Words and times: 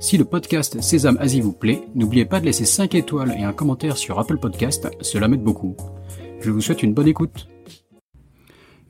Si 0.00 0.16
le 0.16 0.24
podcast 0.24 0.80
Sésame 0.80 1.18
Asie 1.18 1.40
vous 1.40 1.52
plaît, 1.52 1.82
n'oubliez 1.96 2.24
pas 2.24 2.38
de 2.38 2.44
laisser 2.44 2.64
5 2.64 2.94
étoiles 2.94 3.34
et 3.36 3.42
un 3.42 3.52
commentaire 3.52 3.96
sur 3.96 4.20
Apple 4.20 4.38
Podcast, 4.38 4.88
cela 5.00 5.26
m'aide 5.26 5.42
beaucoup. 5.42 5.76
Je 6.40 6.52
vous 6.52 6.60
souhaite 6.60 6.84
une 6.84 6.94
bonne 6.94 7.08
écoute. 7.08 7.48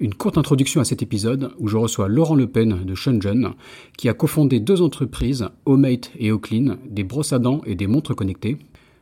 Une 0.01 0.13
courte 0.13 0.37
introduction 0.37 0.83
à 0.83 0.85
cet 0.85 1.03
épisode 1.03 1.53
où 1.59 1.67
je 1.67 1.79
reçois 1.79 2.09
Laurent 2.09 2.35
Le 2.35 2.47
Pen 2.47 2.85
de 2.85 2.95
Shenzhen, 2.95 3.55
qui 3.97 4.11
a 4.11 4.15
cofondé 4.15 4.61
deux 4.61 4.83
entreprises, 4.83 5.49
Omate 5.65 6.11
et 6.19 6.31
Oclean, 6.31 6.77
des 6.87 7.05
brosses 7.05 7.33
à 7.33 7.39
dents 7.39 7.63
et 7.65 7.75
des 7.75 7.87
montres 7.87 8.15
connectées. 8.15 8.59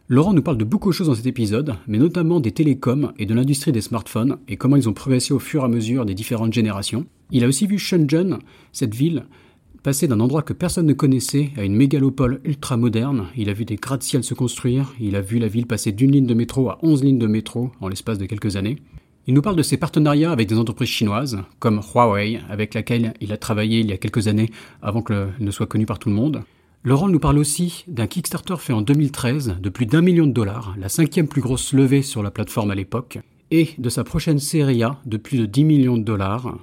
Laurent 0.09 0.32
nous 0.32 0.43
parle 0.43 0.59
de 0.59 0.65
beaucoup 0.65 0.91
de 0.91 0.95
choses 0.95 1.09
dans 1.09 1.16
cet 1.16 1.27
épisode, 1.27 1.74
mais 1.88 1.98
notamment 1.98 2.38
des 2.38 2.52
télécoms 2.52 3.12
et 3.18 3.27
de 3.27 3.34
l'industrie 3.34 3.73
des 3.73 3.80
smartphones 3.80 4.38
et 4.46 4.57
comment 4.57 4.77
ils 4.77 4.88
ont 4.88 4.95
progressé 4.95 5.34
au 5.34 5.41
fur 5.41 5.62
et 5.62 5.65
à 5.65 5.68
mesure 5.68 6.07
des 6.07 6.15
différentes 6.15 6.52
générations. 6.52 7.04
Il 7.32 7.43
a 7.43 7.48
aussi 7.48 7.66
vu 7.66 7.79
Shenzhen, 7.79 8.38
cette 8.73 8.95
ville, 8.95 9.27
Passé 9.86 10.08
d'un 10.08 10.18
endroit 10.18 10.42
que 10.42 10.52
personne 10.52 10.86
ne 10.86 10.95
connaissait 10.95 11.52
à 11.56 11.62
une 11.62 11.76
mégalopole 11.76 12.40
ultra 12.42 12.76
moderne, 12.76 13.28
il 13.36 13.48
a 13.48 13.52
vu 13.52 13.64
des 13.64 13.76
gratte-ciel 13.76 14.24
se 14.24 14.34
construire, 14.34 14.93
il 14.98 15.15
a 15.15 15.20
vu 15.20 15.38
la 15.38 15.46
ville 15.46 15.68
passer 15.68 15.93
d'une 15.93 16.10
ligne 16.10 16.26
de 16.26 16.34
métro 16.34 16.68
à 16.70 16.80
11 16.82 17.04
lignes 17.04 17.20
de 17.20 17.28
métro 17.28 17.70
en 17.80 17.87
l'espace 17.87 18.18
de 18.18 18.26
quelques 18.26 18.56
années. 18.56 18.78
Il 19.28 19.34
nous 19.34 19.43
parle 19.43 19.54
de 19.54 19.62
ses 19.62 19.76
partenariats 19.76 20.32
avec 20.32 20.48
des 20.48 20.59
entreprises 20.59 20.88
chinoises, 20.88 21.38
comme 21.60 21.80
Huawei, 21.80 22.40
avec 22.51 22.74
laquelle 22.74 23.15
il 23.20 23.32
a 23.32 23.37
travaillé 23.37 23.78
il 23.78 23.88
y 23.88 23.93
a 23.93 23.96
quelques 23.96 24.26
années 24.26 24.51
avant 24.82 25.02
qu'il 25.02 25.28
ne 25.38 25.51
soit 25.52 25.66
connu 25.68 25.87
par 25.87 26.00
tout 26.00 26.09
le 26.09 26.16
monde. 26.16 26.43
Laurent 26.82 27.09
nous 27.09 27.21
parle 27.21 27.38
aussi 27.38 27.84
d'un 27.87 28.09
Kickstarter 28.09 28.56
fait 28.59 28.73
en 28.73 28.82
2013 28.82 29.59
de 29.62 29.68
plus 29.68 29.87
d'un 29.87 30.02
million 30.02 30.26
de 30.26 30.32
dollars, 30.32 30.74
la 30.80 30.88
cinquième 30.88 31.28
plus 31.28 31.43
grosse 31.43 31.73
levée 31.73 32.02
sur 32.02 32.24
la 32.24 32.32
plateforme 32.32 32.73
à 32.73 32.74
l'époque, 32.74 33.21
et 33.52 33.68
de 33.78 33.88
sa 33.88 34.02
prochaine 34.02 34.40
série 34.40 34.82
A 34.82 34.98
de 35.06 35.16
plus 35.16 35.38
de 35.38 35.46
10 35.46 35.62
millions 35.62 35.96
de 35.96 36.02
dollars, 36.02 36.56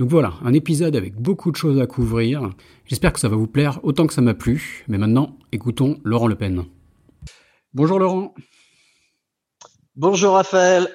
donc 0.00 0.08
voilà, 0.08 0.32
un 0.42 0.54
épisode 0.54 0.96
avec 0.96 1.20
beaucoup 1.20 1.50
de 1.50 1.56
choses 1.56 1.78
à 1.78 1.86
couvrir. 1.86 2.54
J'espère 2.86 3.12
que 3.12 3.20
ça 3.20 3.28
va 3.28 3.36
vous 3.36 3.46
plaire 3.46 3.80
autant 3.82 4.06
que 4.06 4.14
ça 4.14 4.22
m'a 4.22 4.32
plu. 4.32 4.82
Mais 4.88 4.96
maintenant, 4.96 5.36
écoutons 5.52 6.00
Laurent 6.04 6.26
Le 6.26 6.36
Pen. 6.36 6.64
Bonjour 7.74 7.98
Laurent. 7.98 8.34
Bonjour 9.96 10.32
Raphaël. 10.32 10.88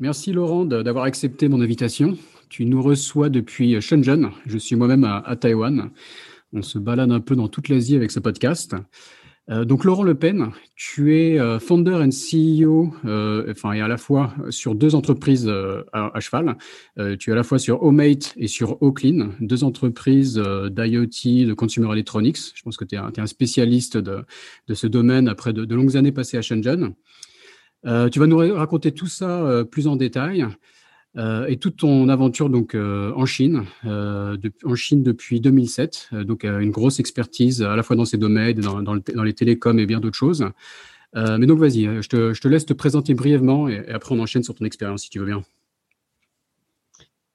Merci 0.00 0.32
Laurent 0.32 0.64
d'avoir 0.64 1.04
accepté 1.04 1.46
mon 1.46 1.60
invitation. 1.60 2.18
Tu 2.48 2.64
nous 2.64 2.82
reçois 2.82 3.28
depuis 3.28 3.80
Shenzhen. 3.80 4.32
Je 4.44 4.58
suis 4.58 4.74
moi-même 4.74 5.04
à, 5.04 5.18
à 5.18 5.36
Taïwan. 5.36 5.92
On 6.52 6.62
se 6.62 6.80
balade 6.80 7.12
un 7.12 7.20
peu 7.20 7.36
dans 7.36 7.46
toute 7.46 7.68
l'Asie 7.68 7.94
avec 7.94 8.10
ce 8.10 8.18
podcast. 8.18 8.74
Euh, 9.48 9.64
donc 9.64 9.84
Laurent 9.84 10.02
Le 10.02 10.16
Pen, 10.16 10.50
tu 10.74 11.16
es 11.16 11.38
euh, 11.38 11.60
founder 11.60 11.94
and 11.94 12.10
CEO, 12.10 12.92
euh, 13.04 13.46
enfin 13.50 13.72
et 13.74 13.80
à 13.80 13.86
la 13.86 13.96
fois 13.96 14.34
sur 14.50 14.74
deux 14.74 14.96
entreprises 14.96 15.48
à, 15.92 16.20
cheval. 16.20 16.56
tu 17.18 17.30
es 17.30 17.32
à 17.32 17.36
la 17.36 17.44
fois 17.44 17.58
sur 17.58 17.82
Omate 17.82 18.34
et 18.36 18.48
sur 18.48 18.82
Oclean, 18.82 19.30
deux 19.40 19.62
entreprises 19.62 20.34
d'IoT, 20.34 21.46
de 21.46 21.52
consumer 21.52 21.92
electronics. 21.92 22.38
Je 22.54 22.62
pense 22.62 22.76
que 22.76 22.84
tu 22.84 22.96
es, 22.96 22.98
un 22.98 23.26
spécialiste 23.26 23.96
de, 23.96 24.24
ce 24.72 24.86
domaine 24.86 25.28
après 25.28 25.52
de, 25.52 25.64
de, 25.64 25.74
longues 25.74 25.96
années 25.96 26.12
passées 26.12 26.38
à 26.38 26.42
Shenzhen. 26.42 26.94
tu 27.84 28.18
vas 28.18 28.26
nous 28.26 28.38
raconter 28.54 28.92
tout 28.92 29.06
ça 29.06 29.64
plus 29.70 29.86
en 29.86 29.96
détail. 29.96 30.46
Euh, 31.18 31.46
et 31.46 31.56
toute 31.56 31.78
ton 31.78 32.10
aventure 32.10 32.50
donc 32.50 32.74
euh, 32.74 33.12
en 33.16 33.24
Chine, 33.24 33.64
euh, 33.86 34.36
en 34.64 34.74
Chine 34.74 35.02
depuis 35.02 35.40
2007, 35.40 36.10
donc 36.24 36.44
une 36.44 36.70
grosse 36.70 37.00
expertise 37.00 37.62
à 37.62 37.74
la 37.74 37.82
fois 37.82 37.96
dans 37.96 38.04
ces 38.04 38.18
domaines, 38.18 38.60
dans, 38.60 39.22
les 39.24 39.32
télécoms 39.32 39.78
et 39.78 39.86
bien 39.86 40.00
d'autres 40.00 40.16
choses. 40.16 40.46
mais 41.14 41.46
donc 41.46 41.58
vas-y, 41.58 41.84
je 42.02 42.08
te, 42.08 42.48
laisse 42.48 42.66
te 42.66 42.74
présenter 42.74 43.14
brièvement 43.14 43.68
et, 43.68 43.88
après 43.88 44.14
on 44.14 44.20
enchaîne 44.20 44.42
sur 44.42 44.54
ton 44.54 44.66
expérience 44.66 45.02
si 45.02 45.10
tu 45.10 45.18
veux 45.18 45.26
bien. 45.26 45.42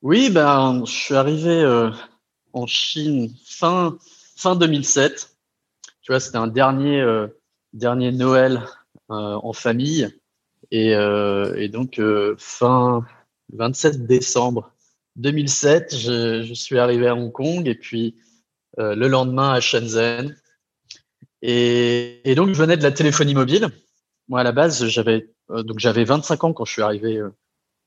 Oui, 0.03 0.29
ben 0.29 0.83
je 0.85 0.91
suis 0.91 1.15
arrivé 1.15 1.89
en 2.53 2.67
Chine 2.67 3.33
fin 3.45 3.97
fin 4.35 4.55
2007. 4.55 5.35
Tu 6.03 6.11
vois, 6.11 6.19
c'était 6.19 6.37
un 6.37 6.47
dernier 6.47 7.03
dernier 7.73 8.11
Noël 8.11 8.61
en 9.09 9.53
famille 9.53 10.07
et 10.69 11.69
donc 11.69 11.99
fin 12.37 13.03
27 13.53 14.05
décembre 14.05 14.71
2007, 15.17 15.95
je, 15.97 16.53
suis 16.53 16.79
arrivé 16.79 17.07
à 17.07 17.15
Hong 17.15 17.31
Kong 17.31 17.67
et 17.67 17.75
puis 17.75 18.15
euh, 18.79 18.95
le 18.95 19.07
lendemain 19.07 19.51
à 19.51 19.59
Shenzhen. 19.59 20.35
Et, 21.41 22.33
donc, 22.35 22.49
je 22.49 22.53
venais 22.53 22.77
de 22.77 22.83
la 22.83 22.91
téléphonie 22.91 23.33
mobile. 23.33 23.69
Moi, 24.29 24.39
à 24.39 24.43
la 24.43 24.51
base, 24.51 24.85
j'avais 24.87 25.33
euh, 25.49 25.63
donc 25.63 25.79
j'avais 25.79 26.03
25 26.03 26.43
ans 26.43 26.53
quand 26.53 26.65
je 26.65 26.71
suis 26.71 26.81
arrivé 26.81 27.21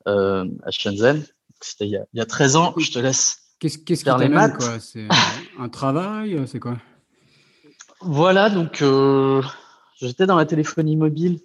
euh, 0.06 0.44
à 0.62 0.70
Shenzhen. 0.70 1.24
C'était 1.60 1.86
il, 1.86 2.04
y 2.12 2.20
a 2.20 2.26
13 2.26 2.56
ans. 2.56 2.74
Je 2.76 2.90
te 2.90 2.98
laisse 2.98 3.40
Qu'est-ce 3.60 3.78
qu 3.78 3.94
les 4.20 4.28
maths. 4.28 4.62
C'est 4.80 5.08
un 5.58 5.68
travail 5.70 6.38
C'est 6.46 6.58
quoi? 6.58 6.76
Voilà, 8.00 8.50
donc 8.50 8.84
j'étais 9.98 10.26
dans 10.26 10.36
la 10.36 10.44
téléphonie 10.44 10.96
mobile 10.96 11.40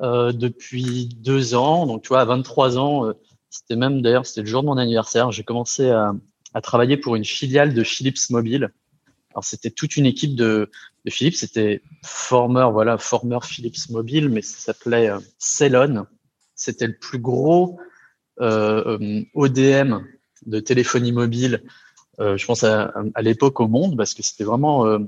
depuis 0.00 1.10
deux 1.20 1.54
ans. 1.54 1.86
Donc, 1.86 2.02
tu 2.02 2.08
vois, 2.08 2.22
à 2.22 2.24
23 2.24 2.78
ans, 2.78 3.12
c'était 3.52 3.76
même 3.76 4.00
d'ailleurs, 4.00 4.24
c'était 4.24 4.40
le 4.40 4.46
jour 4.46 4.62
de 4.62 4.66
mon 4.66 4.78
anniversaire. 4.78 5.30
J'ai 5.30 5.44
commencé 5.44 5.90
à, 5.90 6.14
travailler 6.62 6.96
pour 6.96 7.16
une 7.16 7.24
filiale 7.24 7.74
de 7.74 7.84
Philips 7.84 8.30
Mobile. 8.30 8.72
Alors 9.32 9.44
c'était 9.44 9.70
toute 9.70 9.96
une 9.96 10.06
équipe 10.06 10.34
de, 10.34 10.70
Philips. 11.08 11.36
C'était 11.36 11.82
former, 12.02 12.68
voilà, 12.72 12.96
former 12.96 13.38
Philips 13.42 13.90
Mobile, 13.90 14.30
mais 14.30 14.40
ça 14.40 14.58
s'appelait 14.58 15.10
euh. 15.10 16.02
C'était 16.54 16.86
le 16.86 16.96
plus 16.96 17.18
gros 17.18 17.78
euh, 18.40 18.98
euh 18.98 19.22
ODM 19.34 19.98
de 20.46 20.60
téléphonie 20.60 21.12
mobile, 21.12 21.62
euh, 22.20 22.36
je 22.36 22.46
pense 22.46 22.64
à, 22.64 22.92
l'époque 23.20 23.60
au 23.60 23.68
monde, 23.68 23.96
parce 23.96 24.14
que 24.14 24.22
c'était 24.22 24.44
vraiment 24.44 24.86
euh, 24.86 24.98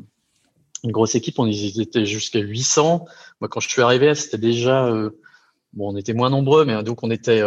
une 0.82 0.92
grosse 0.92 1.14
équipe. 1.14 1.38
On 1.38 1.46
était 1.46 2.04
jusqu'à 2.04 2.40
800. 2.40 3.06
Moi, 3.40 3.48
quand 3.48 3.60
je 3.60 3.68
suis 3.68 3.82
arrivé, 3.82 4.14
c'était 4.14 4.38
déjà 4.38 4.90
bon, 5.72 5.94
on 5.94 5.96
était 5.96 6.12
moins 6.12 6.30
nombreux, 6.30 6.64
mais 6.64 6.82
donc 6.82 7.02
on 7.02 7.10
était 7.10 7.42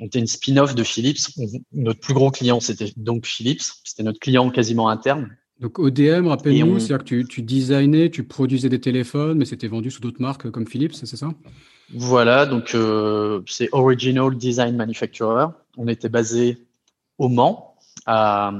on 0.00 0.06
était 0.06 0.18
une 0.18 0.26
spin-off 0.26 0.74
de 0.74 0.82
Philips. 0.82 1.20
notre 1.72 2.00
plus 2.00 2.14
gros 2.14 2.30
client, 2.30 2.60
c'était 2.60 2.92
donc 2.96 3.26
Philips. 3.26 3.62
C'était 3.84 4.02
notre 4.02 4.20
client 4.20 4.50
quasiment 4.50 4.88
interne. 4.88 5.36
Donc 5.60 5.78
ODM, 5.78 6.26
rappelle-nous, 6.26 6.80
c'est-à-dire 6.80 6.98
que 6.98 7.04
tu, 7.04 7.24
tu 7.26 7.42
designais, 7.42 8.10
tu 8.10 8.24
produisais 8.24 8.68
des 8.68 8.80
téléphones, 8.80 9.38
mais 9.38 9.44
c'était 9.44 9.68
vendu 9.68 9.90
sous 9.90 10.00
d'autres 10.00 10.20
marques 10.20 10.50
comme 10.50 10.66
Philips, 10.66 10.94
c'est 10.94 11.16
ça? 11.16 11.30
Voilà, 11.92 12.46
donc 12.46 12.74
euh, 12.74 13.40
c'est 13.46 13.68
Original 13.72 14.34
Design 14.36 14.76
Manufacturer. 14.76 15.46
On 15.76 15.86
était 15.86 16.08
basé 16.08 16.58
au 17.18 17.28
Mans, 17.28 17.76
à, 18.06 18.52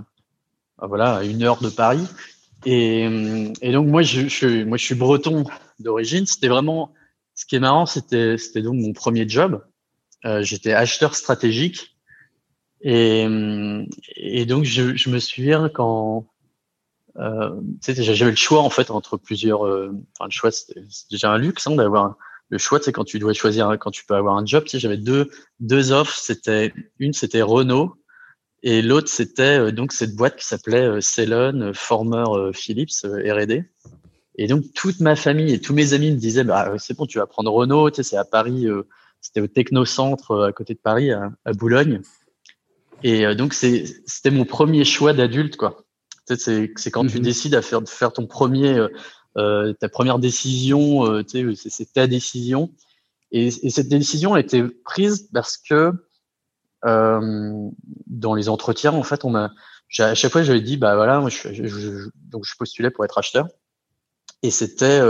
voilà, 0.81 1.16
à 1.16 1.25
une 1.25 1.43
heure 1.43 1.61
de 1.61 1.69
Paris. 1.69 2.06
Et, 2.65 3.53
donc 3.72 3.89
moi 3.89 4.03
je, 4.03 4.28
je, 4.28 4.65
moi, 4.65 4.77
je 4.77 4.84
suis 4.84 4.95
breton 4.95 5.45
d'origine. 5.81 6.27
C'était 6.27 6.49
vraiment, 6.49 6.93
ce 7.34 7.45
qui 7.45 7.56
est 7.56 7.61
marrant, 7.61 7.87
c'était 7.87 8.37
donc 8.62 8.77
mon 8.77 8.93
premier 8.93 9.28
job. 9.28 9.62
Euh, 10.25 10.43
j'étais 10.43 10.73
acheteur 10.73 11.15
stratégique. 11.15 11.97
Et, 12.81 13.27
et 14.17 14.45
donc, 14.45 14.65
je, 14.65 14.95
je 14.95 15.09
me 15.09 15.19
souviens 15.19 15.71
quand 15.71 16.27
euh, 17.19 17.61
j'avais 17.81 18.31
le 18.31 18.37
choix 18.37 18.60
en 18.60 18.71
fait 18.71 18.91
entre 18.91 19.16
plusieurs. 19.16 19.66
Euh, 19.66 19.93
enfin, 20.19 20.27
le 20.27 20.31
choix, 20.31 20.51
c'est 20.51 20.75
déjà 21.10 21.31
un 21.31 21.39
luxe 21.39 21.66
hein, 21.66 21.77
d'avoir 21.77 22.16
le 22.48 22.59
choix. 22.59 22.81
C'est 22.83 22.93
quand 22.93 23.04
tu 23.04 23.19
dois 23.19 23.33
choisir, 23.33 23.77
quand 23.78 23.91
tu 23.91 24.04
peux 24.04 24.15
avoir 24.15 24.37
un 24.37 24.45
job. 24.45 24.65
J'avais 24.66 24.97
deux 24.97 25.31
deux 25.60 25.93
offres. 25.93 26.16
C'était 26.16 26.72
une, 26.98 27.13
c'était 27.13 27.43
Renault, 27.43 27.95
et 28.63 28.83
l'autre, 28.83 29.09
c'était 29.09 29.59
euh, 29.59 29.72
donc 29.72 29.93
cette 29.93 30.16
boîte 30.16 30.37
qui 30.37 30.45
s'appelait 30.45 30.87
euh, 30.87 31.01
Cellon 31.01 31.72
Former 31.75 32.53
Philips 32.53 33.04
R&D. 33.04 33.65
Et 34.37 34.48
donc 34.48 34.65
toute 34.75 34.98
ma 34.98 35.15
famille 35.15 35.53
et 35.53 35.60
tous 35.60 35.75
mes 35.75 35.93
amis 35.93 36.10
me 36.10 36.16
disaient, 36.16 36.43
bah 36.43 36.72
c'est 36.78 36.97
bon, 36.97 37.07
tu 37.07 37.19
vas 37.19 37.27
prendre 37.27 37.53
Renault. 37.53 37.91
C'est 37.95 38.16
à 38.16 38.25
Paris. 38.25 38.66
C'était 39.24 39.41
au 39.41 39.47
Technocentre 39.47 40.32
euh, 40.32 40.48
à 40.48 40.53
côté 40.53 40.74
de 40.74 40.78
Paris, 40.78 41.10
à, 41.10 41.53
Boulogne. 41.54 42.03
Et 43.03 43.24
euh, 43.24 43.34
donc, 43.34 43.54
c'était 43.54 44.30
mon 44.30 44.44
premier 44.44 44.84
choix 44.84 45.15
d'adulte, 45.15 45.56
quoi. 45.56 45.84
C'est 46.26 46.91
quand 46.91 47.06
tu 47.06 47.18
mhm. 47.18 47.24
décides 47.24 47.54
à 47.54 47.62
faire, 47.62 47.80
de 47.80 47.88
faire 47.88 48.12
ton 48.12 48.26
premier, 48.26 48.86
euh, 49.36 49.72
ta 49.74 49.88
première 49.88 50.18
décision, 50.18 51.22
c'est 51.26 51.92
ta 51.92 52.06
décision. 52.06 52.71
Et, 53.30 53.50
cette 53.50 53.88
décision 53.88 54.34
a 54.34 54.41
été 54.41 54.62
prise 54.62 55.28
parce 55.32 55.59
que 55.59 55.92
dans 56.82 58.34
les 58.34 58.48
entretiens, 58.48 58.92
en 58.92 59.03
fait, 59.03 59.24
on 59.24 59.34
a, 59.34 59.50
à 59.98 60.15
chaque 60.15 60.32
fois, 60.32 60.42
j'avais 60.42 60.62
dit, 60.62 60.78
bah 60.78 60.97
voilà, 60.97 61.21
moi, 61.21 61.28
je, 61.28 62.09
donc 62.30 62.44
je 62.47 62.54
postulais 62.56 62.91
pour 62.91 63.04
être 63.04 63.18
acheteur. 63.18 63.48
Et 64.42 64.50
c'était, 64.50 65.00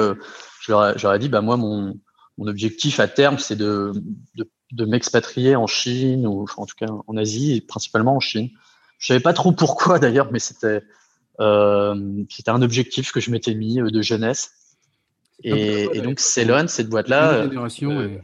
je 0.61 0.73
leur, 0.73 1.15
ai 1.15 1.19
dit, 1.21 1.29
bah 1.29 1.43
moi, 1.43 1.57
mon, 1.57 1.95
mon 2.39 2.47
objectif 2.47 3.01
à 3.01 3.09
terme, 3.09 3.39
c'est 3.39 3.57
de, 3.57 3.93
de, 4.37 4.51
de 4.73 4.85
m'expatrier 4.85 5.57
en 5.57 5.67
Chine 5.67 6.27
ou 6.27 6.47
en 6.57 6.67
tout 6.67 6.75
cas 6.77 6.87
en 7.07 7.17
Asie, 7.17 7.57
et 7.57 7.61
principalement 7.61 8.17
en 8.17 8.21
Chine. 8.21 8.51
Je 8.99 9.09
savais 9.09 9.21
pas 9.21 9.33
trop 9.33 9.53
pourquoi 9.53 9.99
d'ailleurs, 9.99 10.31
mais 10.33 10.39
c'était 10.39 10.83
euh, 11.41 12.25
c'était 12.31 12.51
un 12.51 12.63
objectif 12.63 13.13
que 13.13 13.21
je 13.21 13.31
m'étais 13.31 13.55
mis 13.55 13.81
euh, 13.81 13.91
de 13.91 14.03
jeunesse. 14.03 14.53
Et, 15.43 15.89
et 15.93 16.01
donc 16.01 16.21
Célon, 16.21 16.67
cette 16.69 16.89
boîte-là. 16.89 17.45
Génération. 17.49 17.91
Euh, 17.91 18.19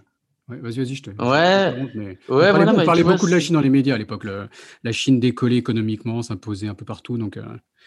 Ouais, 0.48 0.56
vas-y, 0.56 0.78
vas-y, 0.78 0.94
je 0.96 1.02
te. 1.04 1.10
Ouais. 1.10 1.88
Mais... 1.94 2.06
ouais, 2.06 2.18
on 2.28 2.34
parlait, 2.38 2.50
voilà, 2.50 2.72
on 2.72 2.84
parlait 2.84 3.02
tu 3.02 3.04
vois, 3.04 3.12
beaucoup 3.12 3.26
de 3.26 3.30
la 3.30 3.38
Chine 3.38 3.54
dans 3.54 3.60
les 3.60 3.70
médias 3.70 3.94
à 3.94 3.98
l'époque. 3.98 4.24
le- 4.24 4.48
La 4.82 4.90
Chine 4.90 5.20
décollait 5.20 5.54
économiquement, 5.58 6.22
s'imposait 6.22 6.66
un 6.66 6.74
peu 6.74 6.84
partout. 6.84 7.16
Donc, 7.18 7.36
euh, 7.36 7.44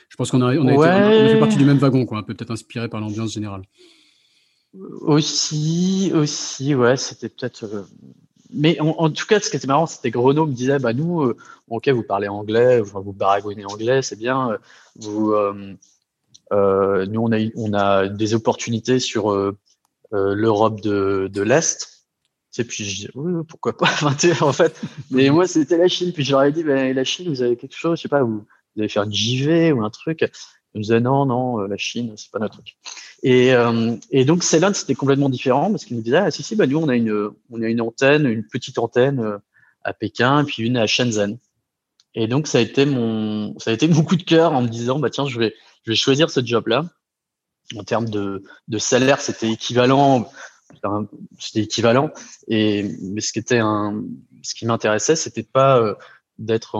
je 0.08 0.16
pense 0.16 0.31
qu'on 0.31 0.40
a, 0.42 0.56
on 0.56 0.68
a, 0.68 0.72
été- 0.72 0.78
on 0.78 0.81
a- 0.81 1.10
on 1.10 1.25
a 1.25 1.30
fait 1.30 1.40
partie 1.40 1.58
du 1.58 1.66
même 1.66 1.78
wagon, 1.78 2.06
quoi, 2.06 2.20
un 2.20 2.24
peu 2.24 2.34
peut-être 2.34 2.52
inspiré 2.52 2.88
par 2.88 3.02
l'ambiance 3.02 3.34
générale. 3.34 3.64
Aussi, 4.74 6.12
aussi, 6.16 6.74
ouais, 6.74 6.98
c'était 6.98 7.30
peut-être. 7.30 7.64
euh, 7.66 7.84
Mais 8.52 8.80
en, 8.80 9.10
tout 9.10 9.25
cas, 9.28 9.40
ce 9.40 9.50
qui 9.50 9.58
était 9.58 9.68
marrant, 9.68 9.86
c'était 9.86 10.12
Renault 10.16 10.48
me 10.48 10.54
disait, 10.54 10.80
bah 10.80 10.94
nous, 10.94 11.22
euh, 11.22 11.38
ok, 11.70 11.90
vous 11.90 12.04
parlez 12.04 12.28
anglais, 12.28 12.81
vous 12.81 13.14
baragouinez 13.14 13.66
anglais, 13.66 14.02
c'est 14.02 14.18
bien. 14.18 14.52
euh, 14.52 14.58
Vous, 14.96 15.34
nous, 16.52 17.22
on 17.22 17.31
a, 17.31 17.40
on 17.56 17.74
a 17.74 18.08
des 18.08 18.34
opportunités 18.34 19.00
sur 19.00 19.31
l'Europe 20.12 20.81
de, 20.81 21.30
de 21.31 21.42
l'Est. 21.42 21.94
Sais, 22.52 22.64
puis 22.64 22.86
je 22.86 23.08
dis, 23.08 23.10
oui, 23.16 23.44
pourquoi 23.48 23.75
pas. 23.75 23.90
En 24.42 24.54
fait, 24.54 24.80
mais 25.10 25.30
moi, 25.31 25.48
c'était 25.48 25.78
la 25.78 25.88
Chine. 25.88 26.14
Puis 26.14 26.34
ai 26.36 26.52
dit, 26.52 26.64
ben, 26.64 26.96
la 26.96 27.04
Chine, 27.04 27.28
vous 27.30 27.42
avez 27.42 27.58
quelque 27.58 27.75
chose, 27.75 27.98
je 27.98 28.04
sais 28.04 28.10
pas, 28.10 28.22
vous, 28.22 28.46
vous 28.75 28.80
allez 28.81 28.90
faire 28.90 29.04
une 29.04 29.14
JV 29.14 29.72
ou 29.72 29.84
un 29.84 29.90
truc. 29.90 30.24
Ils 30.74 30.80
me 30.80 30.84
disaient, 30.84 31.00
non, 31.00 31.25
non, 31.25 31.62
euh, 31.62 31.68
la 31.68 31.78
Chine, 31.78 32.14
c'est 32.18 32.31
pas 32.31 32.40
notre 32.40 32.56
truc. 32.56 32.78
Et, 33.22 33.54
euh, 33.54 33.96
et 34.12 34.25
donc 34.25 34.44
Ceylan, 34.44 34.74
c'était 34.74 34.96
complètement 34.96 35.30
différent 35.30 35.70
parce 35.70 35.86
qu'il 35.86 35.96
nous 35.96 36.04
disait, 36.04 36.18
ah 36.18 36.31
si, 36.31 36.44
si, 36.44 36.56
bah, 36.56 36.68
nous, 36.68 36.78
on 36.78 36.90
a 36.90 36.96
une, 36.96 37.30
on 37.52 37.62
a 37.62 37.68
une 37.68 37.81
antenne, 37.81 38.25
une 38.25 38.46
petite 38.46 38.80
antenne 38.80 39.20
euh, 39.20 39.38
à 39.84 39.94
Pékin, 39.94 40.42
et 40.42 40.46
puis 40.46 40.64
une 40.64 40.78
à 40.78 40.88
Shenzhen. 40.88 41.38
Et 42.16 42.28
donc, 42.28 42.48
ça 42.48 42.58
a 42.58 42.62
été 42.62 42.86
mon, 42.86 43.58
ça 43.60 43.72
a 43.72 43.74
été 43.74 43.88
mon 43.88 44.04
coup 44.04 44.16
de 44.16 44.24
cœur 44.24 44.54
en 44.54 44.62
me 44.62 44.68
disant, 44.68 45.00
bah, 45.00 45.10
tiens, 45.10 45.28
je 45.28 45.40
vais, 45.40 45.54
je 45.86 45.92
vais 45.92 45.96
choisir 45.96 46.30
ce 46.30 46.46
job-là. 46.46 46.86
En 47.78 47.84
termes 47.84 48.10
de, 48.10 48.44
de 48.68 48.78
salaire, 48.78 49.22
c'était 49.22 49.50
équivalent, 49.50 50.30
c'était 51.40 51.62
équivalent. 51.62 52.12
Et, 52.48 52.84
mais 53.02 53.22
ce 53.22 53.31
qui 53.31 53.40
était 53.40 53.60
un, 53.60 54.04
ce 54.42 54.54
qui 54.54 54.66
m'intéressait, 54.66 55.16
c'était 55.16 55.44
pas 55.44 55.80
euh, 55.80 55.96
d'être 56.38 56.75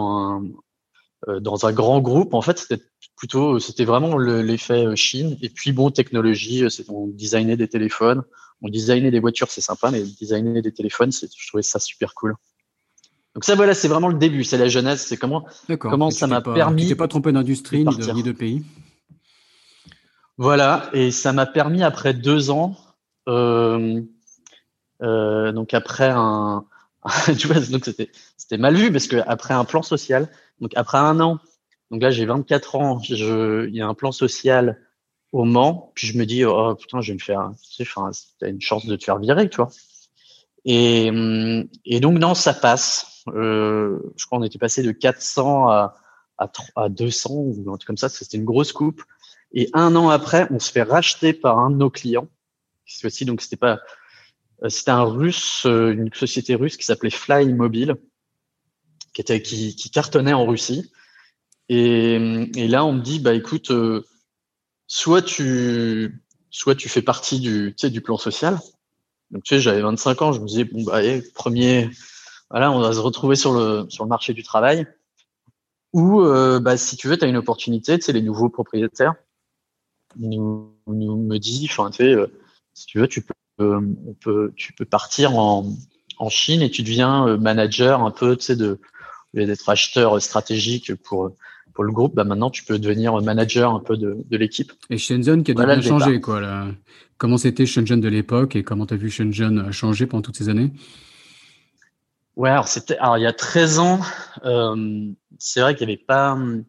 euh, 1.28 1.40
dans 1.40 1.66
un 1.66 1.72
grand 1.72 2.00
groupe. 2.00 2.34
En 2.34 2.42
fait, 2.42 2.58
c'était 2.58 2.82
plutôt, 3.16 3.58
c'était 3.58 3.84
vraiment 3.84 4.16
le- 4.16 4.42
l'effet 4.42 4.86
euh, 4.86 4.96
Chine. 4.96 5.36
Et 5.42 5.48
puis, 5.48 5.72
bon, 5.72 5.90
technologie, 5.90 6.64
euh, 6.64 6.68
on 6.88 7.06
designait 7.06 7.56
des 7.56 7.68
téléphones, 7.68 8.22
on 8.62 8.68
designait 8.68 9.10
des 9.10 9.20
voitures, 9.20 9.50
c'est 9.50 9.60
sympa, 9.60 9.90
mais 9.90 10.02
designer 10.02 10.62
des 10.62 10.72
téléphones, 10.72 11.12
je 11.12 11.48
trouvais 11.48 11.62
ça 11.62 11.78
super 11.78 12.14
cool. 12.14 12.34
Donc 13.34 13.44
ça, 13.44 13.56
voilà, 13.56 13.74
c'est 13.74 13.88
vraiment 13.88 14.08
le 14.08 14.18
début, 14.18 14.44
c'est 14.44 14.58
la 14.58 14.68
jeunesse, 14.68 15.06
c'est 15.06 15.16
comment. 15.16 15.44
Comment 15.90 16.10
ça 16.10 16.26
m'a 16.26 16.40
permis 16.40 16.82
Tu 16.82 16.88
t'es 16.90 16.94
pas 16.94 17.08
trompé 17.08 17.32
d'industrie 17.32 17.84
ni 17.84 17.96
ni 18.14 18.22
de 18.22 18.32
pays? 18.32 18.62
Voilà, 20.36 20.88
et 20.92 21.10
ça 21.10 21.32
m'a 21.32 21.46
permis 21.46 21.82
après 21.82 22.12
deux 22.14 22.50
ans, 22.50 22.76
euh, 23.28 24.00
euh, 25.02 25.52
donc 25.52 25.74
après 25.74 26.10
un, 26.12 26.64
tu 27.38 27.46
vois, 27.46 27.60
donc 27.60 27.84
c'était 27.84 28.10
c'était 28.36 28.58
mal 28.58 28.74
vu 28.74 28.90
parce 28.90 29.06
que 29.06 29.16
après 29.26 29.54
un 29.54 29.64
plan 29.64 29.82
social, 29.82 30.28
donc 30.60 30.72
après 30.76 30.98
un 30.98 31.20
an, 31.20 31.38
donc 31.94 32.02
là 32.02 32.10
j'ai 32.10 32.26
24 32.26 32.74
ans, 32.74 33.00
il 33.08 33.70
y 33.72 33.80
a 33.80 33.86
un 33.86 33.94
plan 33.94 34.10
social 34.10 34.80
au 35.30 35.44
Mans, 35.44 35.92
puis 35.94 36.08
je 36.08 36.18
me 36.18 36.26
dis 36.26 36.44
oh 36.44 36.74
putain 36.74 37.00
je 37.00 37.12
vais 37.12 37.14
me 37.14 37.22
faire, 37.22 37.52
tu 37.72 37.84
sais, 37.84 37.90
t'as 38.40 38.48
une 38.48 38.60
chance 38.60 38.84
de 38.84 38.96
te 38.96 39.04
faire 39.04 39.20
virer, 39.20 39.48
tu 39.48 39.58
vois. 39.58 39.68
Et 40.64 41.08
hum, 41.10 41.68
donc 42.00 42.18
non 42.18 42.34
ça 42.34 42.52
passe, 42.52 43.22
euh, 43.28 44.00
je 44.16 44.26
crois 44.26 44.40
qu'on 44.40 44.44
était 44.44 44.58
passé 44.58 44.82
de 44.82 44.90
400 44.90 45.68
à 45.68 45.94
à, 46.36 46.48
tro- 46.48 46.66
à 46.74 46.88
200 46.88 47.30
ou 47.32 47.64
un 47.72 47.76
truc 47.76 47.86
comme 47.86 47.96
ça, 47.96 48.08
c'était 48.08 48.38
une 48.38 48.44
grosse 48.44 48.72
coupe. 48.72 49.00
Et 49.52 49.70
un 49.72 49.94
an 49.94 50.08
après, 50.08 50.48
on 50.50 50.58
se 50.58 50.72
fait 50.72 50.82
racheter 50.82 51.32
par 51.32 51.60
un 51.60 51.70
de 51.70 51.76
nos 51.76 51.90
clients. 51.90 52.26
Cette 52.86 53.02
fois-ci, 53.02 53.24
donc 53.24 53.40
c'était 53.40 53.54
pas, 53.54 53.78
euh, 54.64 54.68
c'était 54.68 54.90
un 54.90 55.04
russe, 55.04 55.64
euh, 55.64 55.92
une 55.92 56.12
société 56.12 56.56
russe 56.56 56.76
qui 56.76 56.84
s'appelait 56.86 57.10
Fly 57.10 57.52
Mobile, 57.52 57.94
qui 59.12 59.90
cartonnait 59.92 60.32
en 60.32 60.44
Russie. 60.44 60.90
Et, 61.68 62.14
et 62.56 62.68
là, 62.68 62.84
on 62.84 62.92
me 62.92 63.00
dit, 63.00 63.20
bah 63.20 63.34
écoute, 63.34 63.70
euh, 63.70 64.04
soit 64.86 65.22
tu, 65.22 66.22
soit 66.50 66.74
tu 66.74 66.88
fais 66.88 67.02
partie 67.02 67.40
du, 67.40 67.74
tu 67.76 67.86
sais, 67.86 67.90
du 67.90 68.00
plan 68.00 68.18
social. 68.18 68.58
Donc 69.30 69.44
tu 69.44 69.54
sais, 69.54 69.60
j'avais 69.60 69.82
25 69.82 70.22
ans, 70.22 70.32
je 70.32 70.40
me 70.40 70.46
disais, 70.46 70.64
bon 70.64 70.82
bah, 70.84 70.96
allez, 70.96 71.22
premier, 71.34 71.90
voilà, 72.50 72.70
on 72.70 72.80
va 72.80 72.92
se 72.92 72.98
retrouver 72.98 73.36
sur 73.36 73.52
le, 73.52 73.86
sur 73.88 74.04
le 74.04 74.08
marché 74.08 74.34
du 74.34 74.42
travail. 74.42 74.86
Ou, 75.92 76.22
euh, 76.22 76.60
bah, 76.60 76.76
si 76.76 76.96
tu 76.96 77.08
veux, 77.08 77.16
tu 77.16 77.24
as 77.24 77.28
une 77.28 77.36
opportunité, 77.36 77.98
tu 77.98 78.04
sais, 78.04 78.12
les 78.12 78.22
nouveaux 78.22 78.48
propriétaires 78.50 79.14
nous, 80.16 80.72
nous 80.86 81.16
me 81.16 81.38
dit, 81.38 81.66
enfin, 81.70 81.90
tu 81.90 81.98
sais, 81.98 82.12
euh, 82.12 82.26
si 82.74 82.86
tu 82.86 82.98
veux, 82.98 83.08
tu 83.08 83.22
peux, 83.22 83.34
euh, 83.60 83.80
on 84.06 84.14
peut, 84.14 84.52
tu 84.56 84.72
peux 84.72 84.84
partir 84.84 85.36
en, 85.36 85.72
en 86.18 86.28
Chine 86.28 86.62
et 86.62 86.70
tu 86.70 86.82
deviens 86.82 87.26
euh, 87.28 87.38
manager 87.38 88.02
un 88.02 88.10
peu, 88.10 88.36
tu 88.36 88.44
sais, 88.44 88.56
de, 88.56 88.80
d'être 89.34 89.68
acheteur 89.68 90.20
stratégique 90.22 90.94
pour, 90.96 91.32
pour 91.74 91.84
le 91.84 91.92
groupe, 91.92 92.14
bah 92.14 92.24
maintenant 92.24 92.50
tu 92.50 92.64
peux 92.64 92.78
devenir 92.78 93.20
manager 93.20 93.74
un 93.74 93.80
peu 93.80 93.96
de, 93.96 94.16
de 94.30 94.36
l'équipe. 94.36 94.72
Et 94.90 94.98
Shenzhen 94.98 95.42
qui 95.42 95.50
a 95.50 95.54
dû 95.54 95.60
Voilà 95.60 95.76
bien 95.76 95.90
changer, 95.90 96.20
quoi. 96.20 96.40
là. 96.40 96.68
Comment 97.18 97.36
c'était 97.38 97.66
Shenzhen 97.66 98.00
de 98.00 98.08
l'époque 98.08 98.56
et 98.56 98.62
comment 98.62 98.86
tu 98.86 98.94
as 98.94 98.96
vu 98.96 99.10
Shenzhen 99.10 99.58
euh, 99.58 99.72
changer 99.72 100.06
pendant 100.06 100.22
toutes 100.22 100.36
ces 100.36 100.48
années? 100.48 100.72
Ouais, 102.36 102.50
alors 102.50 102.66
c'était, 102.68 102.96
alors 102.98 103.16
il 103.18 103.22
y 103.22 103.26
a 103.26 103.32
13 103.32 103.78
ans, 103.78 104.00
euh, 104.44 105.08
c'est 105.38 105.60
vrai 105.60 105.76
qu'il 105.76 105.86
n'y 105.86 105.92
avait 105.92 106.02
pas, 106.02 106.32
hum, 106.32 106.64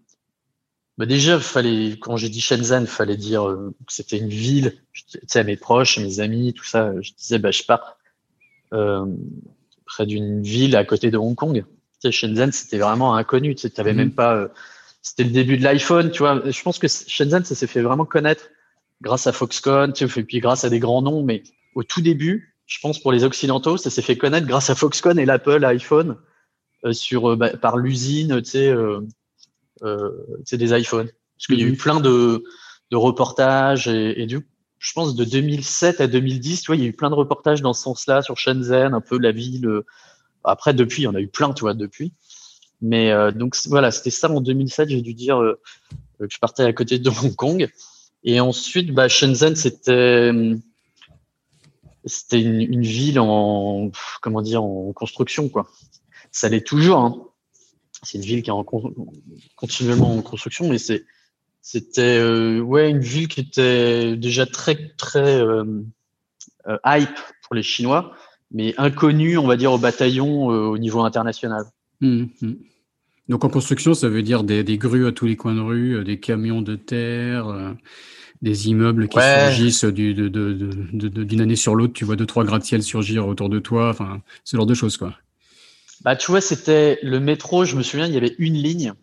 bah 0.98 1.06
déjà, 1.08 1.40
fallait, 1.40 1.98
quand 2.00 2.18
j'ai 2.18 2.30
dit 2.30 2.40
Shenzhen, 2.40 2.86
fallait 2.86 3.18
dire 3.18 3.48
euh, 3.48 3.74
que 3.88 3.92
c'était 3.94 4.18
une 4.20 4.30
ville, 4.30 4.78
tu 4.94 5.04
sais, 5.28 5.40
à 5.40 5.44
mes 5.44 5.58
proches, 5.58 5.98
à 5.98 6.02
mes 6.02 6.20
amis, 6.20 6.54
tout 6.54 6.64
ça, 6.64 6.94
je 7.02 7.12
disais, 7.14 7.40
bah, 7.40 7.50
je 7.52 7.64
pars 7.64 7.98
euh, 8.74 9.06
près 9.86 10.06
d'une 10.06 10.42
ville 10.44 10.76
à 10.76 10.86
côté 10.86 11.10
de 11.12 11.18
Hong 11.18 11.36
Kong. 11.36 11.64
Tu 11.66 11.72
sais, 12.00 12.12
Shenzhen, 12.12 12.52
c'était 12.52 12.78
vraiment 12.78 13.16
inconnu, 13.16 13.56
tu 13.56 13.62
sais, 13.62 13.70
t'avais 13.72 13.92
Mhm. 13.92 13.98
même 13.98 14.12
pas, 14.12 14.48
c'était 15.08 15.24
le 15.24 15.30
début 15.30 15.56
de 15.58 15.64
l'iPhone, 15.64 16.10
tu 16.10 16.20
vois. 16.20 16.42
Je 16.50 16.62
pense 16.64 16.80
que 16.80 16.88
Shenzhen, 16.88 17.46
ça 17.46 17.54
s'est 17.54 17.68
fait 17.68 17.82
vraiment 17.82 18.06
connaître 18.06 18.50
grâce 19.02 19.28
à 19.28 19.32
Foxconn, 19.32 19.94
tu 19.94 20.10
sais, 20.10 20.20
et 20.20 20.24
puis 20.24 20.40
grâce 20.40 20.64
à 20.66 20.70
des 20.72 20.80
grands 20.80 21.04
noms, 21.04 21.24
mais 21.24 21.44
au 21.76 21.84
tout 21.84 22.02
début, 22.02 22.56
je 22.66 22.80
pense 22.82 22.98
pour 23.00 23.12
les 23.12 23.24
Occidentaux, 23.24 23.78
ça 23.78 23.92
s'est 23.92 24.02
fait 24.02 24.18
connaître 24.18 24.48
grâce 24.48 24.72
à 24.72 24.76
Foxconn 24.76 25.20
et 25.20 25.26
l'Apple 25.26 25.64
iPhone 25.64 26.18
euh, 26.86 26.92
sur, 26.92 27.32
euh, 27.32 27.36
bah, 27.36 27.56
par 27.56 27.78
l'usine, 27.78 28.42
tu 28.42 28.50
sais, 28.50 28.68
euh, 28.70 29.02
euh, 29.84 30.10
tu 30.40 30.44
sais, 30.46 30.58
des 30.58 30.74
iPhones. 30.76 31.10
Parce 31.38 31.48
qu'il 31.48 31.60
y 31.60 31.64
a 31.64 31.68
eu 31.68 31.72
Mhm. 31.72 31.78
plein 31.78 32.00
de, 32.00 32.44
de 32.90 32.98
reportages 32.98 33.88
et, 33.88 34.20
et 34.24 34.26
du, 34.26 34.40
je 34.80 34.94
pense 34.94 35.16
de 35.16 35.24
2007 35.24 36.02
à 36.02 36.08
2010, 36.08 36.62
tu 36.62 36.68
vois, 36.68 36.78
il 36.78 36.82
y 36.82 36.86
a 36.86 36.90
eu 36.90 36.94
plein 36.94 37.12
de 37.12 37.16
reportages 37.16 37.62
dans 37.62 37.74
ce 37.74 37.84
sens-là 37.84 38.24
sur 38.24 38.38
Shenzhen, 38.38 38.96
un 38.96 39.02
peu 39.02 39.20
la 39.20 39.32
ville. 39.32 39.68
euh, 39.68 39.86
Après, 40.44 40.74
depuis, 40.74 41.04
il 41.04 41.06
y 41.06 41.08
en 41.08 41.16
a 41.16 41.22
eu 41.22 41.28
plein, 41.28 41.54
tu 41.54 41.62
vois, 41.62 41.76
depuis. 41.76 42.14
Mais 42.82 43.12
euh, 43.12 43.32
donc 43.32 43.56
voilà, 43.68 43.92
c'était 43.92 44.12
ça 44.12 44.30
en 44.30 44.42
2007. 44.42 44.90
J'ai 44.90 45.02
dû 45.02 45.14
dire 45.14 45.42
euh, 45.42 45.60
que 46.20 46.26
je 46.30 46.40
partais 46.40 46.64
à 46.64 46.74
côté 46.74 47.00
de 47.00 47.10
Hong 47.10 47.36
Kong. 47.36 47.70
Et 48.24 48.40
ensuite, 48.40 48.94
bah, 48.94 49.08
Shenzhen, 49.08 49.56
c'était 49.56 50.30
hum, 50.30 50.62
c'était 52.06 52.42
une, 52.42 52.82
ville 52.82 53.20
en 53.20 53.90
comment 54.22 54.42
dire 54.42 54.64
en 54.64 54.94
construction, 54.94 55.50
quoi. 55.50 55.68
Ça 56.32 56.50
l'est 56.50 56.66
toujours. 56.66 57.00
Hein. 57.00 57.28
C'est 58.04 58.18
une 58.18 58.24
ville 58.24 58.44
qui 58.44 58.50
est 58.50 58.54
en 58.54 58.64
con- 58.64 58.94
continuellement 59.56 60.16
en 60.16 60.22
construction, 60.22 60.70
mais 60.70 60.78
c'est 60.78 61.06
c'était 61.62 62.20
euh, 62.20 62.60
ouais 62.60 62.92
une 62.92 63.00
ville 63.00 63.28
qui 63.28 63.40
était 63.40 64.16
déjà 64.16 64.46
très 64.46 64.94
très 64.98 65.42
euh, 65.42 65.64
euh, 66.68 66.78
hype 66.86 67.18
pour 67.42 67.56
les 67.56 67.64
Chinois, 67.64 68.14
mais 68.52 68.76
inconnue, 68.78 69.38
on 69.38 69.48
va 69.48 69.58
dire, 69.58 69.72
au 69.72 69.80
bataillon 69.80 70.52
euh, 70.52 70.66
au 70.66 70.78
niveau 70.78 71.02
international. 71.02 71.66
Mhm, 72.02 72.30
mhm. 72.42 72.58
Donc 73.30 73.44
en 73.44 73.50
construction, 73.50 73.94
ça 73.94 74.08
veut 74.10 74.22
dire 74.22 74.44
des, 74.44 74.64
des 74.64 74.78
grues 74.78 75.08
à 75.08 75.12
tous 75.12 75.26
les 75.26 75.36
coins 75.36 75.56
de 75.56 75.60
rue, 75.62 75.96
euh, 75.98 76.04
des 76.04 76.20
camions 76.20 76.62
de 76.62 76.76
terre, 76.76 77.48
euh, 77.48 77.72
des 78.42 78.70
immeubles 78.70 79.08
qui 79.08 79.18
Ouais. 79.18 79.46
surgissent 79.48 79.86
du- 79.86 80.14
de- 80.14 80.28
de- 80.28 80.54
de- 80.54 80.88
de- 80.94 81.08
de- 81.08 81.24
d'une 81.24 81.42
année 81.42 81.56
sur 81.56 81.74
l'autre. 81.76 81.94
Tu 81.94 82.06
vois 82.06 82.16
deux, 82.16 82.26
trois 82.28 82.44
gratte-ciel 82.44 82.84
surgir 82.84 83.28
autour 83.28 83.50
de 83.50 83.60
toi. 83.60 83.90
Enfin, 83.90 84.22
ce 84.44 84.56
genre 84.58 84.66
de 84.68 84.74
choses, 84.76 84.98
quoi. 84.98 85.16
Bah, 86.04 86.16
tu 86.16 86.30
vois, 86.30 86.42
c'était 86.42 87.00
le 87.02 87.20
métro, 87.20 87.66
je 87.66 87.76
me 87.76 87.82
souviens, 87.82 88.06
il 88.06 88.14
y 88.14 88.18
avait 88.18 88.36
une 88.38 88.54
ligne. 88.56 88.94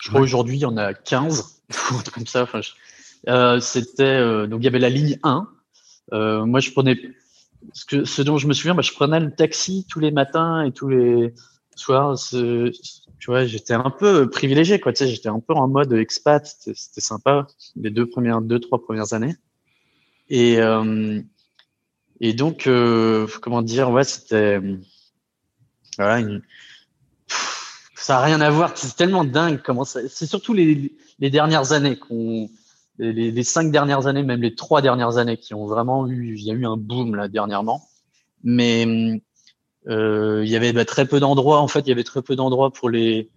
Je 0.00 0.08
crois 0.10 0.20
Ouais. 0.20 0.24
aujourd'hui, 0.24 0.56
il 0.56 0.60
y 0.60 0.66
en 0.66 0.76
a 0.76 0.94
15, 0.94 1.60
ou 1.90 1.94
un 1.98 2.02
truc 2.02 2.14
comme 2.14 2.26
ça. 2.26 2.42
Enfin, 2.44 2.60
je- 2.60 2.70
euh, 3.28 3.58
c'était, 3.58 4.02
euh, 4.04 4.46
donc 4.46 4.60
il 4.60 4.64
y 4.64 4.68
avait 4.68 4.78
la 4.78 4.90
ligne 4.90 5.18
1. 5.24 5.48
Euh, 6.12 6.44
moi, 6.44 6.60
je 6.60 6.70
prenais, 6.70 6.96
ce, 7.72 7.86
que, 7.86 8.04
ce 8.04 8.22
dont 8.22 8.36
je 8.38 8.46
me 8.46 8.52
souviens, 8.52 8.74
bah, 8.74 8.82
je 8.82 8.92
prenais 8.92 9.18
le 9.18 9.34
taxi 9.34 9.84
tous 9.90 9.98
les 9.98 10.10
matins 10.12 10.62
et 10.62 10.70
tous 10.70 10.88
les 10.88 11.32
soirs. 11.78 12.18
Ce- 12.18 12.70
tu 13.18 13.26
vois, 13.30 13.46
j'étais 13.46 13.74
un 13.74 13.90
peu 13.90 14.28
privilégié, 14.30 14.80
quoi. 14.80 14.92
Tu 14.92 15.04
sais, 15.04 15.10
j'étais 15.10 15.28
un 15.28 15.40
peu 15.40 15.54
en 15.54 15.68
mode 15.68 15.92
expat. 15.94 16.46
C'était 16.74 17.00
sympa 17.00 17.46
les 17.76 17.90
deux 17.90 18.08
premières, 18.08 18.40
deux, 18.42 18.60
trois 18.60 18.82
premières 18.82 19.12
années. 19.14 19.34
Et, 20.28 20.58
euh, 20.60 21.20
Et 22.20 22.32
donc, 22.34 22.68
comment 23.42 23.62
dire, 23.62 23.90
ouais, 23.90 24.04
c'était 24.04 24.60
voilà, 25.98 26.20
une, 26.20 26.42
ça 27.94 28.18
a 28.18 28.24
rien 28.24 28.40
à 28.40 28.50
voir. 28.50 28.76
C'est 28.76 28.96
tellement 28.96 29.24
dingue 29.24 29.60
comment 29.62 29.84
ça. 29.84 30.00
C'est 30.08 30.26
surtout 30.26 30.52
les, 30.52 30.92
les, 31.18 31.30
dernières 31.30 31.72
années 31.72 31.96
qu'on, 31.96 32.48
les, 32.98 33.30
les, 33.30 33.42
cinq 33.42 33.70
dernières 33.70 34.06
années, 34.06 34.22
même 34.22 34.42
les 34.42 34.54
trois 34.54 34.82
dernières 34.82 35.16
années, 35.18 35.36
qui 35.36 35.54
ont 35.54 35.66
vraiment 35.66 36.06
eu. 36.06 36.34
Il 36.36 36.44
y 36.44 36.50
a 36.50 36.54
eu 36.54 36.66
un 36.66 36.76
boom 36.76 37.14
là 37.14 37.28
dernièrement, 37.28 37.82
mais 38.42 38.86
euh, 38.86 39.16
il 39.86 40.48
y 40.48 40.56
avait 40.56 40.72
bah, 40.72 40.84
très 40.84 41.06
peu 41.06 41.20
d'endroits. 41.20 41.60
En 41.60 41.68
fait, 41.68 41.80
il 41.80 41.88
y 41.88 41.92
avait 41.92 42.04
très 42.04 42.22
peu 42.22 42.36
d'endroits 42.36 42.72
pour 42.72 42.90
les 42.90 43.30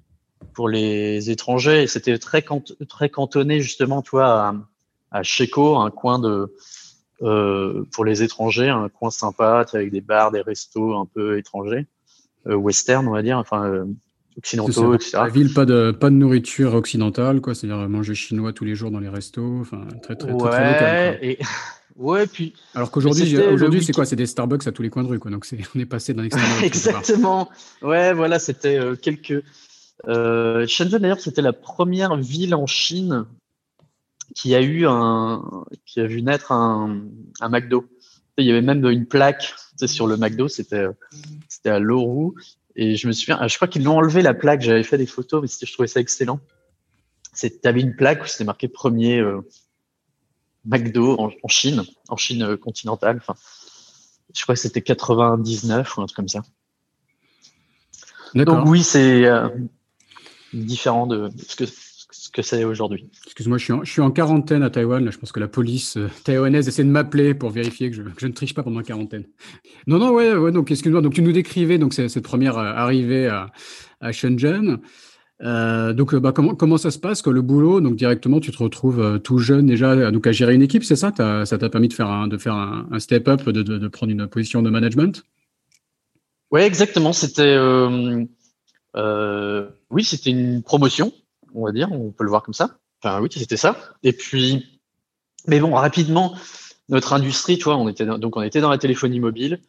pour 0.53 0.69
les 0.69 1.29
étrangers. 1.29 1.83
Et 1.83 1.87
c'était 1.87 2.17
très 2.17 2.43
très 2.87 3.09
cantonné 3.09 3.61
justement, 3.61 4.01
toi, 4.01 4.25
à, 5.11 5.19
à 5.19 5.23
Checo, 5.23 5.77
un 5.77 5.91
coin 5.91 6.19
de 6.19 6.53
euh, 7.23 7.83
pour 7.91 8.05
les 8.05 8.21
étrangers, 8.21 8.69
un 8.69 8.89
coin 8.89 9.09
sympa, 9.09 9.65
avec 9.73 9.91
des 9.91 10.01
bars, 10.01 10.31
des 10.31 10.41
restos 10.41 10.95
un 10.95 11.05
peu 11.05 11.37
étrangers, 11.37 11.87
euh, 12.47 12.55
western, 12.55 13.07
on 13.07 13.11
va 13.11 13.23
dire. 13.23 13.37
Enfin, 13.37 13.65
euh, 13.65 13.85
occidentaux, 14.37 14.93
etc. 14.93 15.11
La 15.13 15.29
ville, 15.29 15.51
pas 15.51 15.65
de, 15.65 15.89
pas 15.89 16.11
de 16.11 16.15
nourriture 16.15 16.75
occidentale, 16.75 17.41
quoi. 17.41 17.55
C'est-à-dire 17.55 17.89
manger 17.89 18.13
chinois 18.13 18.53
tous 18.53 18.65
les 18.65 18.75
jours 18.75 18.91
dans 18.91 18.99
les 18.99 19.09
restos. 19.09 19.61
Enfin, 19.61 19.87
très, 20.03 20.15
très, 20.15 20.37
très, 20.37 20.49
très 20.49 20.73
local. 20.73 21.19
Et... 21.23 21.39
Ouais, 21.97 22.27
puis. 22.27 22.53
Alors 22.75 22.91
qu'aujourd'hui, 22.91 23.37
aujourd'hui, 23.37 23.83
c'est 23.83 23.93
quoi 23.93 24.05
C'est 24.05 24.15
des 24.15 24.27
Starbucks 24.27 24.65
à 24.67 24.71
tous 24.71 24.83
les 24.83 24.89
coins 24.89 25.03
de 25.03 25.09
rue, 25.09 25.19
quoi. 25.19 25.31
Donc, 25.31 25.47
on 25.75 25.79
est 25.79 25.85
passé 25.85 26.13
d'un 26.13 26.23
extrême 26.25 26.45
à 26.61 26.65
Exactement. 26.65 27.49
Ouais, 27.81 28.13
voilà, 28.13 28.39
c'était 28.39 28.77
euh, 28.77 28.95
quelques. 28.95 29.43
Euh, 30.07 30.67
Shenzhen, 30.67 30.99
d'ailleurs, 30.99 31.19
c'était 31.19 31.41
la 31.41 31.53
première 31.53 32.15
ville 32.15 32.53
en 32.53 32.67
Chine 32.67 33.25
qui 34.35 34.53
a 34.53 34.61
eu 34.61 34.85
un, 34.85 35.65
qui 35.85 35.99
a 35.99 36.05
vu 36.05 36.21
naître 36.21 36.51
un, 36.51 37.01
un 37.39 37.49
McDo. 37.49 37.85
Il 38.37 38.45
y 38.45 38.51
avait 38.51 38.61
même 38.61 38.85
une 38.85 39.07
plaque 39.07 39.55
sur 39.85 40.05
le 40.05 40.17
McDo, 40.17 40.47
c'était, 40.47 40.85
c'était 41.49 41.69
à 41.69 41.79
Loroux. 41.79 42.35
Et 42.75 42.95
je 42.95 43.07
me 43.07 43.11
souviens, 43.11 43.47
je 43.47 43.55
crois 43.55 43.67
qu'ils 43.67 43.83
l'ont 43.83 43.97
enlevé 43.97 44.21
la 44.21 44.35
plaque. 44.35 44.61
J'avais 44.61 44.83
fait 44.83 44.99
des 44.99 45.07
photos, 45.07 45.41
mais 45.41 45.67
je 45.67 45.73
trouvais 45.73 45.87
ça 45.87 45.99
excellent. 45.99 46.39
C'est, 47.33 47.65
avais 47.65 47.81
une 47.81 47.95
plaque 47.95 48.23
où 48.23 48.27
c'était 48.27 48.43
marqué 48.43 48.67
premier 48.67 49.19
euh, 49.19 49.41
McDo 50.67 51.17
en, 51.19 51.47
Chine, 51.47 51.83
en 52.09 52.17
Chine 52.17 52.43
euh, 52.43 52.57
continentale. 52.57 53.17
Enfin, 53.17 53.35
je 54.35 54.41
crois 54.43 54.55
que 54.55 54.61
c'était 54.61 54.81
99 54.81 55.97
ou 55.97 56.01
un 56.01 56.05
truc 56.05 56.15
comme 56.15 56.27
ça. 56.27 56.41
Donc 58.35 58.67
oui, 58.67 58.83
c'est 58.83 59.25
euh, 59.25 59.47
différent 60.53 61.07
de 61.07 61.29
ce 61.47 61.55
que 61.55 61.65
ce 62.17 62.29
que 62.31 62.41
c'est 62.41 62.63
aujourd'hui. 62.63 63.09
Excuse-moi, 63.25 63.57
je 63.57 63.63
suis, 63.63 63.73
en, 63.73 63.83
je 63.83 63.91
suis 63.91 64.01
en 64.01 64.11
quarantaine 64.11 64.63
à 64.63 64.69
Taïwan. 64.69 65.09
je 65.11 65.17
pense 65.17 65.31
que 65.31 65.39
la 65.39 65.47
police 65.47 65.97
euh, 65.97 66.09
taïwanaise 66.23 66.67
essaie 66.67 66.83
de 66.83 66.89
m'appeler 66.89 67.33
pour 67.33 67.51
vérifier 67.51 67.89
que 67.89 67.95
je, 67.95 68.01
ne 68.01 68.31
triche 68.33 68.53
pas 68.53 68.63
pendant 68.63 68.79
la 68.79 68.83
quarantaine. 68.83 69.25
Non, 69.87 69.97
non, 69.97 70.11
ouais, 70.11 70.33
ouais 70.35 70.51
donc 70.51 70.71
excuse-moi. 70.71 71.01
Donc 71.01 71.13
tu 71.13 71.21
nous 71.21 71.31
décrivais 71.31 71.77
donc 71.77 71.93
cette 71.93 72.19
première 72.21 72.57
euh, 72.57 72.73
arrivée 72.73 73.27
à, 73.27 73.51
à 74.01 74.11
Shenzhen. 74.11 74.79
Euh, 75.43 75.93
donc, 75.93 76.15
bah, 76.15 76.31
comment, 76.31 76.55
comment 76.55 76.77
ça 76.77 76.89
se 76.91 76.97
passe 76.97 77.21
que 77.21 77.29
le 77.29 77.41
boulot? 77.41 77.81
Donc, 77.81 77.95
directement, 77.95 78.39
tu 78.39 78.51
te 78.51 78.61
retrouves 78.61 79.19
tout 79.23 79.37
jeune 79.37 79.67
déjà 79.67 80.11
donc, 80.11 80.25
à 80.27 80.31
gérer 80.31 80.55
une 80.55 80.63
équipe, 80.63 80.83
c'est 80.83 80.95
ça? 80.95 81.11
Ça 81.45 81.57
t'a 81.57 81.69
permis 81.69 81.87
de 81.87 81.93
faire 81.93 82.09
un, 82.09 82.27
de 82.27 82.37
faire 82.37 82.55
un, 82.55 82.99
step-up, 82.99 83.47
de, 83.49 83.61
de, 83.61 83.77
de, 83.77 83.87
prendre 83.87 84.11
une 84.11 84.27
position 84.27 84.61
de 84.61 84.69
management? 84.69 85.23
Oui, 86.51 86.61
exactement. 86.61 87.13
C'était. 87.13 87.57
Euh, 88.95 89.67
oui, 89.91 90.03
c'était 90.03 90.31
une 90.31 90.63
promotion 90.63 91.11
on 91.57 91.65
va 91.65 91.71
dire, 91.71 91.91
on 91.91 92.11
peut 92.11 92.23
le 92.23 92.29
voir 92.29 92.43
comme 92.43 92.53
ça. 92.53 92.77
Enfin 93.01 93.21
oui, 93.21 93.29
c'était 93.31 93.57
ça. 93.57 93.75
Et 94.03 94.13
puis, 94.13 94.79
mais 95.47 95.59
bon, 95.59 95.73
rapidement, 95.73 96.35
notre 96.89 97.13
industrie, 97.13 97.57
tu 97.57 97.65
vois, 97.65 97.77
on 97.77 97.87
était 97.89 98.05
donc 98.05 98.37
on 98.37 98.41
était 98.41 98.61
dans 98.61 98.69
la 98.69 98.77
téléphonie 98.77 99.19
mobile. 99.19 99.59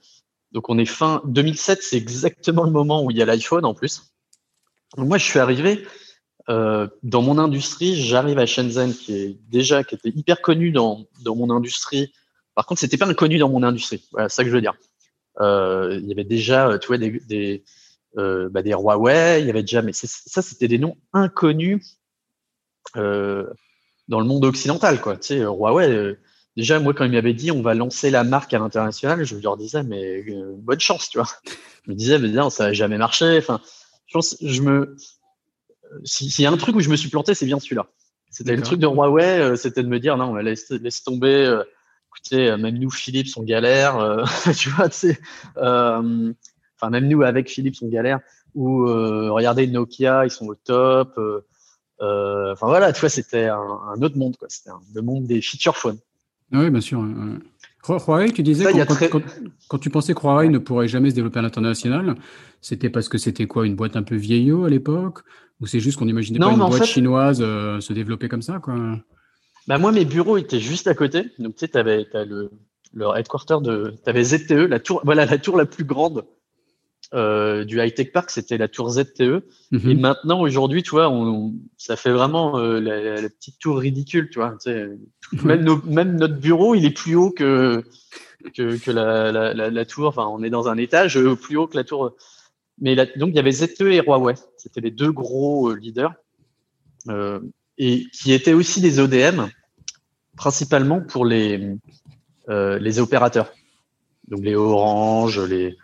Donc 0.53 0.69
on 0.71 0.79
est 0.79 0.87
fin 0.87 1.23
2007, 1.27 1.83
c'est 1.83 1.97
exactement 1.97 2.65
le 2.65 2.71
moment 2.71 3.05
où 3.05 3.11
il 3.11 3.17
y 3.17 3.23
a 3.23 3.27
l'iPhone 3.27 3.65
en 3.65 3.75
plus. 3.75 4.13
Moi, 4.97 5.18
je 5.18 5.25
suis 5.25 5.38
arrivé 5.38 5.87
euh, 6.49 6.88
dans 7.02 7.23
mon 7.23 7.38
industrie. 7.38 8.00
J'arrive 8.00 8.38
à 8.38 8.47
Shenzhen, 8.47 8.95
qui 8.95 9.14
est 9.14 9.38
déjà 9.49 9.85
qui 9.85 9.95
était 9.95 10.09
hyper 10.11 10.40
connu 10.40 10.71
dans 10.71 11.04
dans 11.23 11.37
mon 11.37 11.50
industrie. 11.50 12.12
Par 12.54 12.66
contre, 12.66 12.80
c'était 12.80 12.97
pas 12.97 13.07
inconnu 13.07 13.38
dans 13.38 13.50
mon 13.50 13.62
industrie. 13.62 14.02
Voilà, 14.12 14.28
c'est 14.28 14.37
ça 14.37 14.45
que 14.45 14.50
je 14.50 14.54
veux 14.54 14.61
dire. 14.61 14.75
Euh, 15.40 15.99
il 16.00 16.09
y 16.09 16.12
avait 16.12 16.25
déjà, 16.25 16.68
euh, 16.68 18.49
bah, 18.49 18.62
des 18.62 18.71
Huawei, 18.73 19.40
il 19.40 19.47
y 19.47 19.50
avait 19.50 19.62
déjà, 19.62 19.83
mais 19.83 19.92
ça, 19.92 20.42
c'était 20.42 20.66
des 20.66 20.78
noms 20.78 20.97
inconnus 21.12 21.99
dans 22.95 24.21
le 24.21 24.25
monde 24.25 24.45
occidental, 24.45 25.00
quoi. 25.00 25.16
Tu 25.18 25.26
sais, 25.26 25.38
Huawei, 25.38 26.16
déjà, 26.57 26.80
moi, 26.80 26.95
quand 26.95 27.04
ils 27.04 27.12
m'avaient 27.12 27.35
dit 27.35 27.52
on 27.52 27.62
va 27.62 27.75
lancer 27.75 28.11
la 28.11 28.25
marque 28.25 28.54
à 28.54 28.59
l'international, 28.59 29.25
je 29.25 29.37
leur 29.37 29.57
disais, 29.57 29.85
mais 29.85 30.25
bonne 30.57 30.80
chance, 30.80 31.11
tu 31.11 31.18
vois. 31.18 31.28
Me 31.87 31.95
disais, 31.95 32.18
mais 32.18 32.33
ça 32.50 32.64
n'a 32.64 32.73
jamais 32.73 32.99
marché. 32.99 33.40
Je 34.09 34.12
pense, 34.12 34.37
je 34.43 34.62
me. 34.62 34.97
S'il 36.05 36.43
y 36.43 36.47
a 36.47 36.50
un 36.50 36.57
truc 36.57 36.77
où 36.77 36.81
je 36.81 36.91
me 36.91 36.97
suis 36.97 37.09
planté, 37.09 37.35
c'est 37.35 37.47
bien 37.47 37.61
celui-là. 37.61 37.87
C'était 38.31 38.57
le 38.57 38.62
truc 38.62 38.79
de 38.79 38.87
Huawei, 38.87 39.57
c'était 39.57 39.83
de 39.83 39.88
me 39.88 39.99
dire, 39.99 40.19
non, 40.19 40.35
laisse, 40.35 40.71
laisse 40.71 41.03
tomber. 41.03 41.62
écoutez, 42.09 42.57
même 42.59 42.77
nous, 42.77 42.91
Philips, 42.91 43.31
on 43.37 43.43
galère. 43.43 44.27
tu 44.57 44.69
vois, 44.69 44.91
tu 44.91 45.15
sais 45.15 45.21
enfin 46.79 46.91
même 46.91 47.09
nous 47.09 47.23
avec 47.23 47.49
Philips 47.49 47.77
on 47.83 47.88
galère 47.88 48.21
ou 48.55 48.87
euh, 48.87 49.31
regardez 49.31 49.67
Nokia 49.67 50.25
ils 50.25 50.31
sont 50.31 50.47
au 50.47 50.55
top 50.55 51.15
euh, 51.19 51.45
euh, 52.00 52.53
enfin 52.53 52.67
voilà 52.67 52.93
tu 52.93 53.00
vois 53.00 53.09
c'était 53.09 53.47
un, 53.47 54.00
autre 54.00 54.17
monde 54.17 54.37
quoi 54.37 54.49
c'était 54.49 54.71
le 54.95 55.03
monde 55.03 55.27
des 55.27 55.43
feature 55.43 55.77
phones 55.77 55.99
oui 56.53 56.71
bien 56.71 56.81
sûr 56.81 57.05
Huawei 57.97 58.33
tu 58.33 58.42
disais 58.42 58.64
quand, 59.68 59.78
tu 59.78 59.90
pensais 59.90 60.14
que 60.14 60.21
Huawei 60.21 60.49
ne 60.49 60.59
pourrait 60.59 60.88
jamais 60.88 61.11
se 61.11 61.14
développer 61.14 61.38
à 61.38 61.42
l'international 61.42 62.14
c'était 62.61 62.90
parce 62.90 63.09
que 63.09 63.18
c'était 63.18 63.47
quoi 63.47 63.66
une 63.66 63.76
boîte 63.76 63.97
un 63.97 64.02
peu 64.02 64.16
vieillot 64.16 64.64
à 64.64 64.71
l'époque? 64.71 65.21
Ou 65.61 65.66
c'est 65.66 65.80
juste 65.80 65.99
qu'on 65.99 66.04
n'imaginait 66.04 66.38
pas 66.38 66.50
une 66.50 66.59
boîte 66.59 66.85
chinoise 66.85 67.38
se 67.38 67.92
développer 67.92 68.28
comme 68.28 68.42
ça 68.42 68.59
quoi? 68.59 68.75
Bah 69.66 69.78
moi 69.78 69.92
mes 69.92 70.04
bureaux 70.04 70.38
étaient 70.38 70.61
juste 70.61 70.87
à 70.87 70.95
côté. 70.95 71.25
Donc 71.38 71.57
tu 71.57 71.66
sais 71.66 71.76
avais 71.76 72.07
le 72.14 72.50
leur 72.95 73.16
headquarter 73.16 73.59
de 73.61 73.95
tu 74.02 74.11
avais 74.11 74.25
ZTE 74.25 74.52
la 74.52 74.80
tour 74.80 75.02
voilà 75.04 75.26
la 75.26 75.38
tour 75.38 75.57
la 75.57 75.66
plus 75.66 75.85
grande 75.85 76.25
euh, 77.15 77.65
du 77.65 77.81
High 77.81 77.95
Tech 77.95 78.12
Park, 78.12 78.31
c'était 78.31 78.59
la 78.59 78.69
tour 78.69 78.91
ZTE. 78.91 79.43
Mhm. 79.71 79.91
Et 79.91 79.95
maintenant, 79.95 80.41
aujourd'hui, 80.41 80.83
tu 80.83 80.91
vois, 80.91 81.09
on, 81.09 81.55
ça 81.79 81.97
fait 81.97 82.11
vraiment 82.11 82.59
euh, 82.59 82.81
la, 82.81 83.29
petite 83.31 83.59
tour 83.59 83.79
ridicule, 83.79 84.29
tu 84.31 84.41
vois. 84.41 84.57
Tu 84.62 84.71
sais, 84.71 84.91
même, 85.43 85.67
même, 85.87 86.17
notre 86.17 86.37
bureau, 86.37 86.75
il 86.75 86.85
est 86.85 86.91
plus 86.91 87.15
haut 87.15 87.31
que, 87.31 87.83
que, 88.55 88.77
que 88.77 88.91
la, 88.91 89.33
la, 89.33 89.71
la, 89.71 89.85
tour. 89.87 90.09
Enfin, 90.09 90.27
on 90.27 90.43
est 90.43 90.50
dans 90.50 90.69
un 90.69 90.77
étage 90.77 91.17
euh, 91.17 91.35
plus 91.35 91.57
haut 91.57 91.67
que 91.67 91.79
la 91.79 91.85
tour. 91.85 92.15
Mais 92.79 92.95
donc, 92.95 93.31
il 93.31 93.37
y 93.37 93.38
avait 93.38 93.53
ZTE 93.53 93.83
et 93.83 94.03
Huawei. 94.03 94.35
C'était 94.59 94.83
les 94.83 94.91
deux 94.91 95.11
gros 95.11 95.73
leaders. 95.73 96.12
et 97.79 98.05
qui 98.12 98.33
étaient 98.33 98.53
aussi 98.53 98.83
des 98.83 99.00
ODM, 99.00 99.47
principalement 100.37 101.00
pour 101.00 101.25
les, 101.25 101.75
les 102.49 102.99
opérateurs. 103.00 103.50
Donc, 104.29 104.45
les 104.45 104.55
Orange, 104.55 105.41
les 105.41 105.75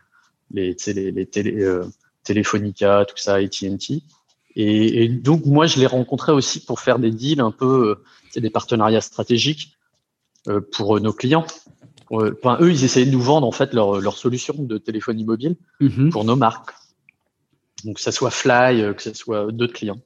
les, 0.51 0.77
les, 0.87 1.11
les 1.11 1.27
télé, 1.27 1.63
euh, 1.63 1.85
Téléfonica, 2.25 3.05
tout 3.07 3.17
ça, 3.17 3.35
AT&T. 3.35 4.03
Et, 4.57 5.05
et, 5.05 5.09
donc 5.09 5.45
moi, 5.45 5.67
je 5.67 5.79
les 5.79 5.87
rencontrais 5.87 6.33
aussi 6.33 6.65
pour 6.65 6.81
faire 6.81 6.99
des 6.99 7.11
deals 7.11 7.41
un 7.41 7.51
peu, 7.51 7.99
euh, 8.37 8.41
des 8.41 8.51
partenariats 8.51 9.01
stratégiques 9.01 9.77
euh, 10.49 10.61
pour 10.73 11.01
nos 11.01 11.13
clients. 11.13 11.47
Enfin, 12.11 12.59
eux, 12.61 12.71
ils 12.71 12.85
essayaient 12.85 13.07
de 13.07 13.11
nous 13.11 13.21
vendre 13.21 13.47
en 13.47 13.53
fait 13.53 13.73
leur, 13.73 14.01
leur 14.01 14.17
solution 14.17 14.55
de 14.57 14.79
téléphonie 14.79 15.25
mobile 15.25 15.57
mm-hmm. 15.81 16.11
pour 16.11 16.25
nos 16.25 16.37
marques. 16.37 16.73
Donc 17.85 17.97
que 17.97 18.01
ça 18.01 18.13
soit 18.13 18.31
Fly, 18.31 18.95
que 18.95 19.03
ce 19.03 19.13
soit 19.13 19.51
d'autres 19.51 19.73
clients. 19.73 20.01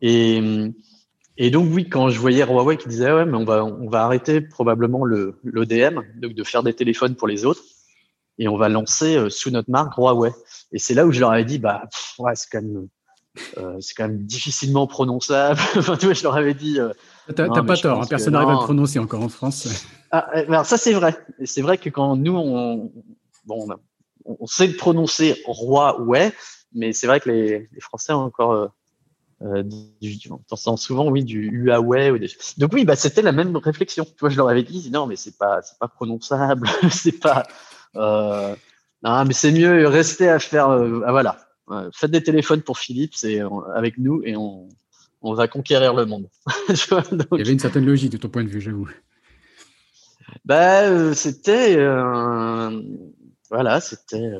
Et, 0.00 0.40
et 1.36 1.50
donc 1.50 1.68
oui, 1.72 1.88
quand 1.88 2.08
je 2.08 2.18
voyais 2.18 2.44
Huawei 2.44 2.76
qui 2.76 2.88
disait 2.88 3.12
ouais, 3.12 3.26
mais 3.26 3.36
on 3.36 3.44
va 3.44 3.64
on 3.64 3.90
va 3.90 4.04
arrêter 4.04 4.40
probablement 4.40 5.04
le 5.04 5.38
l'ODM, 5.44 6.00
donc 6.16 6.34
de 6.34 6.44
faire 6.44 6.62
des 6.62 6.72
téléphones 6.72 7.14
pour 7.14 7.28
les 7.28 7.44
autres 7.44 7.62
et 8.38 8.48
on 8.48 8.56
va 8.56 8.68
lancer 8.68 9.16
euh, 9.16 9.30
sous 9.30 9.50
notre 9.50 9.70
marque 9.70 9.96
Huawei. 9.96 10.32
Et 10.72 10.78
c'est 10.78 10.94
là 10.94 11.06
où 11.06 11.12
je 11.12 11.20
leur 11.20 11.30
avais 11.30 11.44
dit, 11.44 11.58
bah, 11.58 11.82
ouais, 12.18 12.34
c'est 12.34 12.48
quand 12.50 12.62
même, 12.62 12.88
euh, 13.58 13.76
c'est 13.80 13.94
quand 13.94 14.08
même 14.08 14.24
difficilement 14.24 14.86
prononçable. 14.86 15.60
enfin, 15.76 15.96
tu 15.96 16.06
vois, 16.06 16.14
je 16.14 16.22
leur 16.22 16.36
avais 16.36 16.54
dit. 16.54 16.78
Euh, 16.78 16.92
T'as 17.34 17.48
pas 17.62 17.76
tort, 17.76 18.02
hein, 18.02 18.06
personne 18.08 18.32
n'arrive 18.32 18.48
à 18.48 18.52
le 18.52 18.58
prononcer 18.58 18.98
encore 18.98 19.22
en 19.22 19.28
France. 19.28 19.68
Ah, 20.10 20.30
alors 20.32 20.64
ça 20.64 20.78
c'est 20.78 20.94
vrai. 20.94 21.14
Et 21.38 21.44
c'est 21.44 21.60
vrai 21.60 21.76
que 21.76 21.90
quand 21.90 22.16
nous 22.16 22.34
on, 22.34 22.90
bon, 23.44 23.68
on, 24.24 24.46
sait 24.46 24.66
le 24.66 24.74
prononcer 24.76 25.42
Huawei, 25.46 26.32
mais 26.72 26.94
c'est 26.94 27.06
vrai 27.06 27.20
que 27.20 27.28
les, 27.28 27.68
les 27.70 27.80
Français 27.80 28.14
ont 28.14 28.22
encore 28.22 28.70
euh, 29.40 29.62
du, 29.62 30.18
on 30.60 30.76
souvent 30.76 31.08
oui 31.08 31.22
du 31.22 31.48
Huawei 31.48 32.10
ou 32.10 32.18
des... 32.18 32.28
donc 32.56 32.72
oui 32.72 32.84
bah 32.84 32.96
c'était 32.96 33.22
la 33.22 33.30
même 33.30 33.56
réflexion 33.56 34.04
tu 34.04 34.16
vois 34.18 34.30
je 34.30 34.36
leur 34.36 34.48
avais 34.48 34.64
dit 34.64 34.90
non 34.90 35.06
mais 35.06 35.14
c'est 35.14 35.38
pas 35.38 35.62
c'est 35.62 35.78
pas 35.78 35.86
prononçable 35.86 36.68
c'est 36.90 37.20
pas 37.20 37.46
euh, 37.96 38.54
non, 39.02 39.24
mais 39.24 39.32
c'est 39.32 39.52
mieux 39.52 39.86
rester 39.86 40.28
à 40.28 40.38
faire. 40.38 40.70
Euh, 40.70 41.02
ah, 41.06 41.12
voilà, 41.12 41.38
faites 41.92 42.10
des 42.10 42.22
téléphones 42.22 42.62
pour 42.62 42.78
Philippe, 42.78 43.14
c'est 43.14 43.40
avec 43.74 43.98
nous 43.98 44.22
et 44.24 44.36
on, 44.36 44.68
on 45.22 45.34
va 45.34 45.48
conquérir 45.48 45.94
le 45.94 46.04
monde. 46.06 46.28
Il 46.68 47.38
y 47.38 47.40
avait 47.40 47.52
une 47.52 47.58
certaine 47.58 47.86
logique 47.86 48.12
de 48.12 48.16
ton 48.16 48.28
point 48.28 48.44
de 48.44 48.48
vue, 48.48 48.60
j'avoue. 48.60 48.88
Bah, 50.44 51.14
c'était 51.14 51.76
voilà, 53.50 53.80
c'était, 53.80 54.30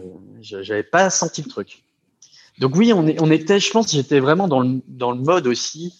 j'avais 0.40 0.82
pas 0.82 1.08
senti 1.10 1.42
le 1.42 1.48
truc. 1.48 1.82
Donc 2.58 2.76
oui, 2.76 2.92
on, 2.92 3.06
est, 3.06 3.20
on 3.20 3.30
était, 3.30 3.60
je 3.60 3.70
pense, 3.70 3.92
j'étais 3.92 4.20
vraiment 4.20 4.48
dans 4.48 4.60
le, 4.60 4.80
dans 4.86 5.12
le 5.12 5.20
mode 5.20 5.46
aussi, 5.46 5.94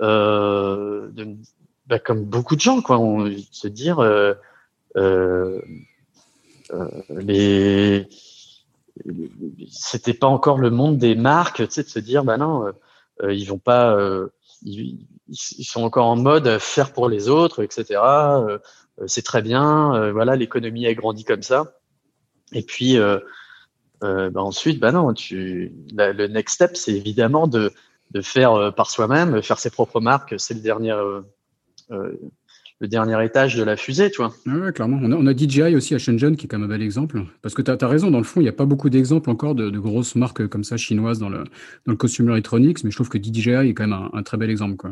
euh, 0.00 1.10
de, 1.10 1.36
bah, 1.86 1.98
comme 1.98 2.24
beaucoup 2.24 2.56
de 2.56 2.60
gens, 2.60 2.80
quoi, 2.80 2.98
on, 2.98 3.30
se 3.50 3.68
dire, 3.68 3.98
euh, 3.98 4.34
euh, 4.96 5.60
euh 5.60 5.62
les, 7.10 8.08
c'était 9.70 10.14
pas 10.14 10.26
encore 10.26 10.58
le 10.58 10.70
monde 10.70 10.98
des 10.98 11.14
marques, 11.14 11.66
tu 11.66 11.74
sais, 11.74 11.82
de 11.82 11.88
se 11.88 11.98
dire, 11.98 12.24
bah 12.24 12.36
non, 12.36 12.72
euh, 13.22 13.34
ils 13.34 13.44
vont 13.44 13.58
pas, 13.58 13.94
euh, 13.96 14.28
ils, 14.62 15.06
ils, 15.28 15.64
sont 15.64 15.82
encore 15.82 16.06
en 16.06 16.16
mode 16.16 16.58
faire 16.58 16.92
pour 16.92 17.08
les 17.08 17.28
autres, 17.28 17.62
etc. 17.62 18.00
c'est 19.06 19.24
très 19.24 19.42
bien, 19.42 20.10
voilà, 20.12 20.36
l'économie 20.36 20.86
a 20.86 20.94
grandi 20.94 21.24
comme 21.24 21.42
ça. 21.42 21.78
Et 22.52 22.62
puis, 22.62 22.98
euh, 22.98 23.18
bah 24.02 24.42
ensuite, 24.42 24.80
bah 24.80 24.92
non, 24.92 25.12
tu, 25.14 25.72
le 25.92 26.26
next 26.26 26.56
step, 26.56 26.76
c'est 26.76 26.92
évidemment 26.92 27.46
de, 27.46 27.72
de 28.10 28.20
faire 28.20 28.52
euh, 28.52 28.70
par 28.70 28.90
soi-même, 28.90 29.42
faire 29.42 29.58
ses 29.58 29.70
propres 29.70 30.00
marques. 30.00 30.34
C'est 30.38 30.54
le 30.54 30.60
dernier, 30.60 30.92
euh, 30.92 31.20
euh, 31.90 32.12
le 32.80 32.88
dernier 32.88 33.24
étage 33.24 33.54
de 33.54 33.62
la 33.62 33.76
fusée, 33.76 34.10
tu 34.10 34.22
vois. 34.22 34.34
Ouais, 34.46 34.72
clairement. 34.72 34.98
On 35.00 35.12
a, 35.12 35.16
on 35.16 35.26
a, 35.26 35.36
DJI 35.36 35.76
aussi 35.76 35.94
à 35.94 35.98
Shenzhen, 35.98 36.36
qui 36.36 36.46
est 36.46 36.48
quand 36.48 36.58
même 36.58 36.68
un 36.68 36.72
bel 36.72 36.82
exemple. 36.82 37.22
Parce 37.40 37.54
que 37.54 37.62
tu 37.62 37.70
as, 37.70 37.76
as, 37.80 37.88
raison, 37.88 38.10
dans 38.10 38.18
le 38.18 38.24
fond, 38.24 38.40
il 38.40 38.44
n'y 38.44 38.48
a 38.48 38.52
pas 38.52 38.66
beaucoup 38.66 38.90
d'exemples 38.90 39.30
encore 39.30 39.54
de, 39.54 39.70
de, 39.70 39.78
grosses 39.78 40.16
marques 40.16 40.46
comme 40.48 40.64
ça 40.64 40.76
chinoises 40.76 41.18
dans 41.18 41.28
le, 41.28 41.44
dans 41.86 41.92
le 41.92 41.96
consumer 41.96 42.32
electronics, 42.32 42.82
mais 42.84 42.90
je 42.90 42.96
trouve 42.96 43.08
que 43.08 43.18
DJI 43.18 43.50
est 43.50 43.74
quand 43.74 43.86
même 43.86 43.92
un, 43.92 44.10
un 44.12 44.22
très 44.22 44.36
bel 44.36 44.50
exemple, 44.50 44.76
quoi. 44.76 44.90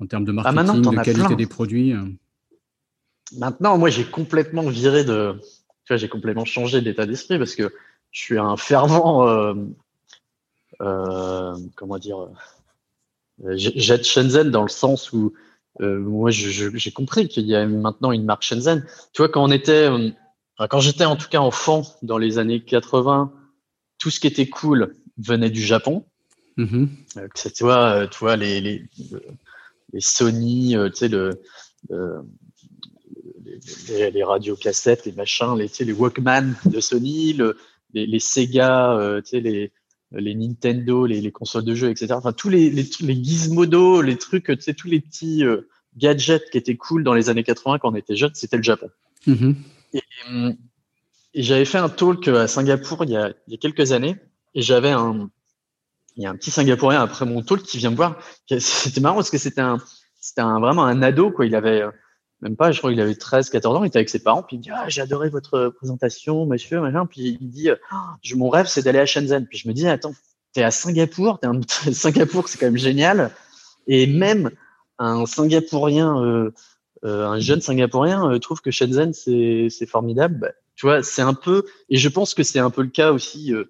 En 0.00 0.06
termes 0.06 0.24
de 0.24 0.34
ah, 0.44 0.52
marketing, 0.52 0.82
de 0.82 0.96
qualité 0.96 1.26
plein. 1.26 1.36
des 1.36 1.46
produits. 1.46 1.94
Maintenant, 3.38 3.78
moi, 3.78 3.90
j'ai 3.90 4.04
complètement 4.04 4.68
viré 4.68 5.04
de. 5.04 5.34
Tu 5.84 5.92
vois, 5.92 5.96
j'ai 5.96 6.08
complètement 6.08 6.44
changé 6.44 6.80
d'état 6.80 7.06
d'esprit 7.06 7.38
parce 7.38 7.54
que 7.54 7.72
je 8.10 8.20
suis 8.20 8.38
un 8.38 8.56
fervent, 8.56 9.28
euh, 9.28 9.54
euh, 10.80 11.56
comment 11.74 11.98
dire, 11.98 12.28
euh, 13.44 13.54
j'aide 13.56 14.04
Shenzhen 14.04 14.50
dans 14.50 14.62
le 14.62 14.68
sens 14.68 15.12
où 15.12 15.34
euh, 15.80 15.98
moi 15.98 16.30
j'ai 16.30 16.92
compris 16.92 17.28
qu'il 17.28 17.46
y 17.46 17.54
a 17.54 17.66
maintenant 17.66 18.12
une 18.12 18.24
marque 18.24 18.42
Shenzhen. 18.42 18.86
Tu 19.12 19.22
vois, 19.22 19.28
quand 19.28 19.42
on 19.42 19.50
était, 19.50 19.90
euh, 19.90 20.10
quand 20.70 20.80
j'étais 20.80 21.04
en 21.04 21.16
tout 21.16 21.28
cas 21.28 21.40
enfant 21.40 21.82
dans 22.02 22.18
les 22.18 22.38
années 22.38 22.60
80, 22.60 23.32
tout 23.98 24.10
ce 24.10 24.20
qui 24.20 24.26
était 24.26 24.48
cool 24.48 24.94
venait 25.18 25.50
du 25.50 25.62
Japon. 25.62 26.04
Mm 26.56 26.64
-hmm. 26.64 27.52
tu 27.56 27.64
vois, 27.64 28.06
tu 28.06 28.18
vois 28.18 28.36
les, 28.36 28.60
les, 28.60 28.88
les 29.92 30.00
Sony, 30.00 30.76
tu 30.92 30.96
sais 30.96 31.08
le, 31.08 31.42
le 31.90 32.22
les, 33.88 34.10
les 34.10 34.24
radiocassettes, 34.24 35.04
les 35.06 35.12
machins, 35.12 35.56
les, 35.56 35.68
tu 35.68 35.76
sais, 35.76 35.84
les 35.84 35.92
Walkman 35.92 36.54
de 36.66 36.80
Sony, 36.80 37.32
le, 37.32 37.56
les, 37.92 38.06
les 38.06 38.18
Sega, 38.18 38.96
euh, 38.96 39.20
tu 39.20 39.30
sais, 39.30 39.40
les, 39.40 39.72
les 40.16 40.34
Nintendo, 40.34 41.06
les, 41.06 41.20
les, 41.20 41.32
consoles 41.32 41.64
de 41.64 41.74
jeux, 41.74 41.90
etc. 41.90 42.14
Enfin, 42.14 42.32
tous 42.32 42.48
les, 42.48 42.70
les, 42.70 42.88
les 43.00 43.14
gizmodos, 43.14 44.02
les 44.02 44.16
trucs, 44.16 44.46
tu 44.46 44.60
sais, 44.60 44.74
tous 44.74 44.88
les 44.88 45.00
petits 45.00 45.44
euh, 45.44 45.68
gadgets 45.96 46.50
qui 46.50 46.58
étaient 46.58 46.76
cool 46.76 47.04
dans 47.04 47.14
les 47.14 47.28
années 47.28 47.44
80 47.44 47.78
quand 47.78 47.92
on 47.92 47.94
était 47.94 48.16
jeune, 48.16 48.32
c'était 48.34 48.56
le 48.56 48.62
Japon. 48.62 48.90
Mm-hmm. 49.26 49.54
Et, 49.94 50.02
et 51.34 51.42
j'avais 51.42 51.64
fait 51.64 51.78
un 51.78 51.88
talk 51.88 52.28
à 52.28 52.46
Singapour 52.46 53.04
il 53.04 53.10
y 53.10 53.16
a, 53.16 53.32
il 53.46 53.52
y 53.52 53.54
a 53.54 53.58
quelques 53.58 53.92
années, 53.92 54.16
et 54.54 54.62
j'avais 54.62 54.90
un, 54.90 55.30
il 56.16 56.22
y 56.22 56.26
a 56.26 56.30
un 56.30 56.36
petit 56.36 56.50
Singapourien 56.50 57.02
après 57.02 57.26
mon 57.26 57.42
talk 57.42 57.62
qui 57.62 57.78
vient 57.78 57.90
me 57.90 57.96
voir. 57.96 58.18
C'était 58.58 59.00
marrant 59.00 59.16
parce 59.16 59.30
que 59.30 59.38
c'était 59.38 59.60
un, 59.60 59.78
c'était 60.20 60.42
un, 60.42 60.60
vraiment 60.60 60.84
un 60.84 61.02
ado, 61.02 61.30
quoi. 61.30 61.46
Il 61.46 61.54
avait, 61.54 61.82
même 62.40 62.56
pas, 62.56 62.72
je 62.72 62.78
crois 62.78 62.90
qu'il 62.90 63.00
avait 63.00 63.14
13, 63.14 63.48
14 63.50 63.76
ans, 63.76 63.84
il 63.84 63.86
était 63.86 63.98
avec 63.98 64.10
ses 64.10 64.22
parents, 64.22 64.42
puis 64.42 64.56
il 64.56 64.58
me 64.58 64.64
dit, 64.64 64.70
ah, 64.70 64.88
j'ai 64.88 65.00
adoré 65.00 65.30
votre 65.30 65.68
présentation, 65.76 66.44
monsieur, 66.46 66.80
machin. 66.80 67.06
Puis 67.06 67.38
il 67.40 67.50
dit, 67.50 67.70
ah, 67.90 68.16
mon 68.34 68.48
rêve, 68.50 68.66
c'est 68.66 68.82
d'aller 68.82 68.98
à 68.98 69.06
Shenzhen. 69.06 69.46
Puis 69.46 69.58
je 69.58 69.68
me 69.68 69.72
dis, 69.72 69.86
attends, 69.88 70.14
t'es 70.52 70.62
à 70.62 70.70
Singapour, 70.70 71.40
t'es 71.40 71.46
un... 71.46 71.60
Singapour, 71.92 72.48
c'est 72.48 72.58
quand 72.58 72.66
même 72.66 72.76
génial. 72.76 73.30
Et 73.86 74.06
même 74.06 74.50
un 74.98 75.26
Singapourien, 75.26 76.22
euh, 76.22 76.50
euh, 77.04 77.26
un 77.26 77.38
jeune 77.38 77.60
Singapourien 77.60 78.30
euh, 78.30 78.38
trouve 78.38 78.60
que 78.62 78.70
Shenzhen, 78.70 79.12
c'est, 79.12 79.86
formidable. 79.86 80.38
Bah, 80.38 80.52
tu 80.74 80.86
vois, 80.86 81.02
c'est 81.02 81.22
un 81.22 81.34
peu, 81.34 81.64
et 81.88 81.96
je 81.96 82.08
pense 82.08 82.34
que 82.34 82.42
c'est 82.42 82.58
un 82.58 82.70
peu 82.70 82.82
le 82.82 82.88
cas 82.88 83.12
aussi 83.12 83.52
euh, 83.52 83.64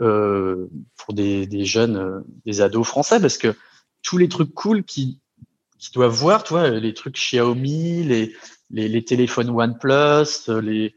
euh, 0.00 0.68
pour 0.96 1.14
des 1.14 1.64
jeunes, 1.64 2.24
des 2.44 2.60
ados 2.60 2.86
français, 2.86 3.20
parce 3.20 3.38
que 3.38 3.54
tous 4.02 4.18
les 4.18 4.28
trucs 4.28 4.54
cool 4.54 4.84
qui 4.84 5.20
qui 5.78 5.92
doivent 5.92 6.12
voir, 6.12 6.42
tu 6.44 6.54
vois, 6.54 6.70
les 6.70 6.94
trucs 6.94 7.14
Xiaomi, 7.14 8.02
les, 8.04 8.34
les, 8.70 8.88
les 8.88 9.04
téléphones 9.04 9.50
OnePlus, 9.50 10.48
les, 10.62 10.94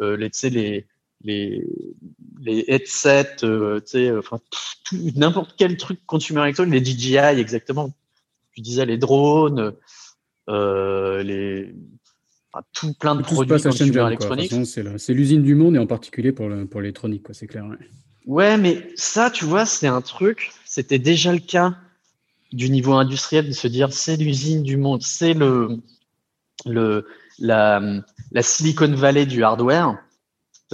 euh, 0.00 0.16
les, 0.16 0.30
tu 0.30 0.38
sais, 0.38 0.50
les, 0.50 0.86
les, 1.22 1.64
les 2.40 2.64
headsets, 2.68 3.44
euh, 3.44 3.80
tu 3.80 3.90
sais, 3.92 4.16
enfin, 4.16 4.40
n'importe 5.16 5.54
quel 5.56 5.76
truc 5.76 6.00
consumer 6.06 6.42
électronique, 6.42 6.74
les 6.74 6.84
DJI, 6.84 7.16
exactement. 7.16 7.92
Tu 8.54 8.60
disais 8.60 8.86
les 8.86 8.98
drones, 8.98 9.74
euh, 10.48 11.22
les, 11.22 11.74
enfin, 12.52 12.64
tout 12.72 12.94
plein 12.94 13.14
de 13.14 13.22
tout 13.22 13.34
produits 13.34 13.62
consumer 13.62 14.06
électroniques. 14.06 14.52
C'est 14.66 15.14
l'usine 15.14 15.42
du 15.42 15.54
monde 15.54 15.76
et 15.76 15.78
en 15.78 15.86
particulier 15.86 16.32
pour 16.32 16.48
l'électronique, 16.48 17.24
quoi, 17.24 17.34
c'est 17.34 17.46
clair. 17.46 17.66
Ouais. 17.66 17.76
ouais, 18.26 18.56
mais 18.58 18.88
ça, 18.96 19.30
tu 19.30 19.44
vois, 19.44 19.66
c'est 19.66 19.86
un 19.86 20.00
truc, 20.00 20.50
c'était 20.64 20.98
déjà 20.98 21.32
le 21.32 21.38
cas 21.40 21.76
du 22.52 22.70
niveau 22.70 22.92
industriel 22.94 23.48
de 23.48 23.52
se 23.52 23.68
dire 23.68 23.92
c'est 23.92 24.16
l'usine 24.16 24.62
du 24.62 24.76
monde, 24.76 25.02
c'est 25.02 25.34
le, 25.34 25.78
le, 26.66 27.06
la, 27.38 27.80
la 28.30 28.42
Silicon 28.42 28.92
Valley 28.94 29.26
du 29.26 29.42
hardware. 29.44 29.98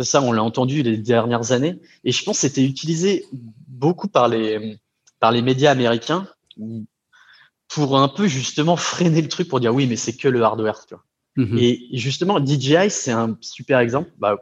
Ça, 0.00 0.22
on 0.22 0.30
l'a 0.30 0.44
entendu 0.44 0.82
les 0.82 0.96
dernières 0.96 1.50
années. 1.50 1.80
Et 2.04 2.12
je 2.12 2.24
pense 2.24 2.36
que 2.36 2.40
c'était 2.42 2.64
utilisé 2.64 3.26
beaucoup 3.66 4.06
par 4.06 4.28
les, 4.28 4.78
par 5.18 5.32
les 5.32 5.42
médias 5.42 5.72
américains 5.72 6.28
pour 7.66 7.98
un 7.98 8.08
peu 8.08 8.28
justement 8.28 8.76
freiner 8.76 9.22
le 9.22 9.28
truc 9.28 9.48
pour 9.48 9.58
dire 9.58 9.74
oui, 9.74 9.86
mais 9.88 9.96
c'est 9.96 10.16
que 10.16 10.28
le 10.28 10.42
hardware. 10.42 10.86
Tu 10.86 10.94
vois. 10.94 11.04
Mm 11.36 11.44
-hmm. 11.44 11.58
Et 11.64 11.98
justement, 11.98 12.38
DJI, 12.44 12.90
c'est 12.90 13.12
un 13.12 13.36
super 13.40 13.80
exemple. 13.80 14.10
Bah, 14.18 14.36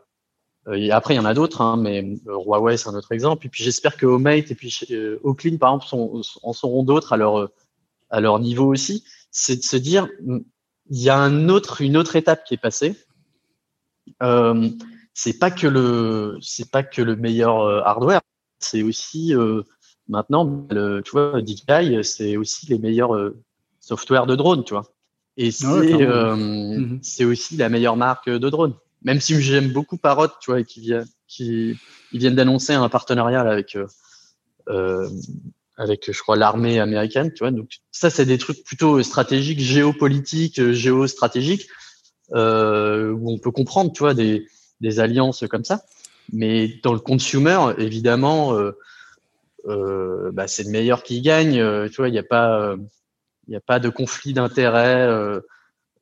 euh, 0.68 0.88
après, 0.90 1.14
il 1.14 1.16
y 1.16 1.20
en 1.20 1.24
a 1.24 1.35
d'autres, 1.35 1.61
hein, 1.61 1.76
mais 1.76 2.02
euh, 2.26 2.37
Huawei, 2.44 2.76
c'est 2.76 2.88
un 2.88 2.94
autre 2.94 3.12
exemple. 3.12 3.46
Et 3.46 3.48
puis, 3.48 3.62
j'espère 3.62 3.96
que 3.96 4.07
Homemate 4.07 4.50
et 4.50 4.55
puis 4.55 4.76
euh, 4.90 5.18
Oakley, 5.22 5.59
par 5.59 5.70
exemple, 5.70 5.87
sont, 5.87 6.22
en 6.42 6.52
seront 6.52 6.83
d'autres 6.83 7.12
à 7.12 7.16
leur, 7.16 7.48
à 8.11 8.20
leur 8.20 8.38
niveau 8.40 8.66
aussi. 8.72 9.05
C'est 9.31 9.57
de 9.57 9.62
se 9.62 9.76
dire, 9.76 10.09
hmm, 10.22 10.38
il 10.90 11.02
y 11.02 11.11
a 11.11 11.18
un 11.18 11.48
autre, 11.48 11.83
une 11.83 11.96
autre 11.96 12.16
étape 12.16 12.44
qui 12.44 12.55
est 12.55 12.59
passée. 12.59 12.96
Euh, 14.22 14.68
c'est 15.14 15.38
pas 15.38 15.50
que 15.50 15.66
le, 15.66 16.38
c'est 16.40 16.70
pas 16.70 16.83
que 16.83 17.02
le 17.02 17.16
meilleur 17.16 17.87
hardware. 17.87 18.20
C'est 18.59 18.83
aussi 18.83 19.35
euh, 19.35 19.62
maintenant, 20.09 20.66
le, 20.70 21.00
tu 21.02 21.12
vois, 21.12 21.40
DJI, 21.44 22.05
c'est 22.05 22.37
aussi 22.37 22.66
les 22.66 22.79
meilleurs 22.79 23.14
euh, 23.14 23.37
software 23.81 24.26
de 24.26 24.37
drone, 24.37 24.64
tu 24.64 24.74
vois. 24.74 24.92
Et 25.37 25.50
c'est, 25.50 25.66
ah 25.66 25.79
ouais, 25.79 26.37
mmh. 26.37 26.98
c'est 27.02 27.24
aussi 27.24 27.57
la 27.57 27.68
meilleure 27.68 27.96
marque 27.96 28.31
de 28.31 28.48
drone 28.48 28.74
même 29.06 29.20
si 29.20 29.40
j'aime 29.40 29.70
beaucoup 29.70 29.96
Parrot, 29.96 30.26
tu 30.40 30.50
vois, 30.50 30.64
qui 30.64 30.80
vient, 30.80 31.04
qui 31.28 31.78
ils 32.12 32.18
viennent 32.18 32.34
d'annoncer 32.34 32.72
un 32.74 32.88
partenariat 32.88 33.40
avec, 33.40 33.76
euh, 33.76 33.86
euh, 34.68 35.08
avec, 35.76 36.10
je 36.12 36.20
crois, 36.20 36.36
l'armée 36.36 36.80
américaine, 36.80 37.32
tu 37.32 37.44
vois. 37.44 37.52
Donc 37.52 37.70
ça, 37.92 38.10
c'est 38.10 38.26
des 38.26 38.36
trucs 38.36 38.64
plutôt 38.64 39.00
stratégiques, 39.04 39.60
géopolitiques, 39.60 40.72
géostratégiques, 40.72 41.68
euh, 42.34 43.12
où 43.12 43.30
on 43.32 43.38
peut 43.38 43.52
comprendre, 43.52 43.92
tu 43.92 44.00
vois, 44.00 44.12
des, 44.12 44.44
des 44.80 44.98
alliances 44.98 45.44
comme 45.48 45.64
ça. 45.64 45.84
Mais 46.32 46.80
dans 46.82 46.92
le 46.92 46.98
consumer, 46.98 47.74
évidemment, 47.78 48.54
euh, 48.58 48.72
euh, 49.66 50.32
bah, 50.32 50.48
c'est 50.48 50.64
le 50.64 50.70
meilleur 50.70 51.04
qui 51.04 51.20
gagne. 51.20 51.54
Tu 51.90 51.96
vois, 51.96 52.08
il 52.08 52.12
n'y 52.12 52.18
a 52.18 52.24
pas, 52.24 52.74
il 53.46 53.50
n'y 53.50 53.56
a 53.56 53.60
pas 53.60 53.78
de 53.78 53.88
conflit 53.88 54.32
d'intérêts. 54.32 55.40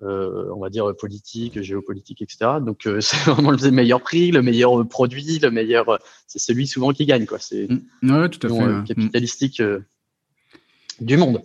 Euh, 0.05 0.51
on 0.55 0.61
va 0.61 0.69
dire 0.69 0.95
politique, 0.97 1.63
géopolitique, 1.63 2.21
etc. 2.21 2.59
Donc 2.61 2.87
euh, 2.87 3.01
c'est 3.01 3.17
vraiment 3.31 3.51
le 3.51 3.71
meilleur 3.71 4.03
prix, 4.03 4.31
le 4.33 4.43
meilleur 4.43 4.87
produit, 4.87 5.39
le 5.39 5.51
meilleur, 5.51 5.99
c'est 6.27 6.39
celui 6.39 6.67
souvent 6.67 6.93
qui 6.93 7.07
gagne, 7.07 7.27
quoi. 7.27 7.39
C'est 7.39 7.69
mm. 8.03 8.11
ouais, 8.11 8.29
tout 8.29 8.47
à 8.47 8.51
fait, 8.51 8.63
euh, 8.63 8.83
capitalistique 8.83 9.61
euh, 9.61 9.81
du 11.01 11.17
monde. 11.17 11.43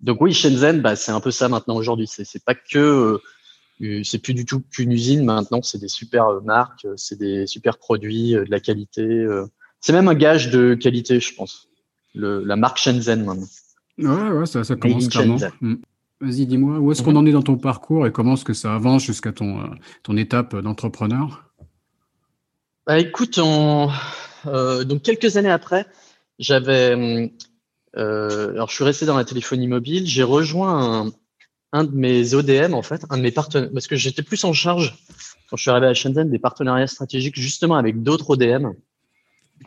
Donc 0.00 0.20
oui, 0.20 0.32
Shenzhen, 0.32 0.80
bah, 0.80 0.96
c'est 0.96 1.12
un 1.12 1.20
peu 1.20 1.30
ça 1.30 1.48
maintenant 1.48 1.76
aujourd'hui. 1.76 2.08
C'est 2.08 2.44
pas 2.44 2.56
que, 2.56 3.20
c'est 4.02 4.18
plus 4.18 4.34
du 4.34 4.44
tout 4.44 4.62
qu'une 4.72 4.90
usine 4.90 5.24
maintenant. 5.24 5.62
C'est 5.62 5.78
des 5.78 5.88
super 5.88 6.40
marques, 6.42 6.86
c'est 6.96 7.18
des 7.18 7.46
super 7.46 7.78
produits, 7.78 8.32
de 8.32 8.50
la 8.50 8.58
qualité. 8.58 9.24
c'est 9.80 9.92
même 9.92 10.08
un 10.08 10.14
gage 10.14 10.50
de 10.50 10.74
qualité, 10.74 11.20
je 11.20 11.32
pense. 11.34 11.68
Le, 12.14 12.42
la 12.42 12.56
marque 12.56 12.78
Shenzhen 12.78 13.24
maintenant. 13.24 13.46
Ouais, 13.98 14.38
ouais, 14.38 14.46
ça, 14.46 14.64
ça 14.64 14.74
commence 14.74 15.06
clairement. 15.06 15.38
Vas-y, 16.22 16.46
dis-moi, 16.46 16.78
où 16.78 16.92
est-ce 16.92 17.02
qu'on 17.02 17.16
en 17.16 17.26
est 17.26 17.32
dans 17.32 17.42
ton 17.42 17.56
parcours 17.56 18.06
et 18.06 18.12
comment 18.12 18.34
est-ce 18.34 18.44
que 18.44 18.54
ça 18.54 18.72
avance 18.72 19.02
jusqu'à 19.02 19.32
ton, 19.32 19.60
euh, 19.60 19.66
ton 20.04 20.16
étape 20.16 20.54
d'entrepreneur? 20.54 21.52
Bah, 22.86 23.00
Écoute, 23.00 23.40
on, 23.42 23.90
euh, 24.46 24.84
donc 24.84 25.02
quelques 25.02 25.36
années 25.36 25.50
après, 25.50 25.84
j'avais, 26.38 27.32
euh, 27.96 28.50
alors 28.52 28.68
je 28.68 28.74
suis 28.74 28.84
resté 28.84 29.04
dans 29.04 29.16
la 29.16 29.24
téléphonie 29.24 29.66
mobile, 29.66 30.06
j'ai 30.06 30.22
rejoint 30.22 31.06
un, 31.06 31.12
un 31.72 31.82
de 31.82 31.96
mes 31.96 32.34
ODM, 32.34 32.74
en 32.74 32.82
fait, 32.82 33.04
un 33.10 33.16
de 33.16 33.22
mes 33.22 33.32
partenaires, 33.32 33.70
parce 33.72 33.88
que 33.88 33.96
j'étais 33.96 34.22
plus 34.22 34.44
en 34.44 34.52
charge, 34.52 34.96
quand 35.50 35.56
je 35.56 35.62
suis 35.62 35.72
arrivé 35.72 35.88
à 35.88 35.94
Shenzhen, 35.94 36.30
des 36.30 36.38
partenariats 36.38 36.86
stratégiques 36.86 37.34
justement 37.34 37.74
avec 37.74 38.00
d'autres 38.00 38.30
ODM 38.30 38.68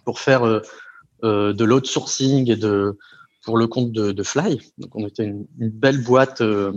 pour 0.05 0.21
faire 0.21 0.45
euh, 0.45 1.53
de 1.53 1.63
l'outsourcing 1.65 2.49
et 2.49 2.55
de, 2.55 2.97
pour 3.45 3.58
le 3.58 3.67
compte 3.67 3.91
de, 3.91 4.23
Fly. 4.23 4.60
Donc, 4.77 4.95
on 4.95 5.08
était 5.08 5.23
une, 5.25 5.47
belle 5.58 6.03
boîte 6.03 6.41
euh, 6.41 6.73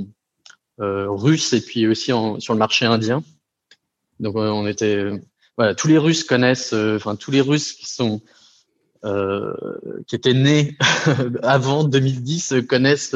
euh 0.81 1.11
russe 1.11 1.53
et 1.53 1.61
puis 1.61 1.87
aussi 1.87 2.13
sur 2.39 2.53
le 2.53 2.59
marché 2.59 2.87
indien. 2.87 3.23
Donc, 4.21 4.37
on 4.37 4.67
était, 4.67 5.11
voilà, 5.57 5.75
tous 5.75 5.89
les 5.89 5.99
Russes 5.99 6.25
connaissent, 6.25 6.73
enfin, 6.73 7.17
tous 7.17 7.31
les 7.31 7.41
Russes 7.41 7.73
qui 7.73 7.87
sont, 7.87 8.21
qui 10.07 10.15
étaient 10.15 10.35
nés 10.35 10.77
avant 11.43 11.85
2010 11.85 12.55
connaissent 12.69 13.15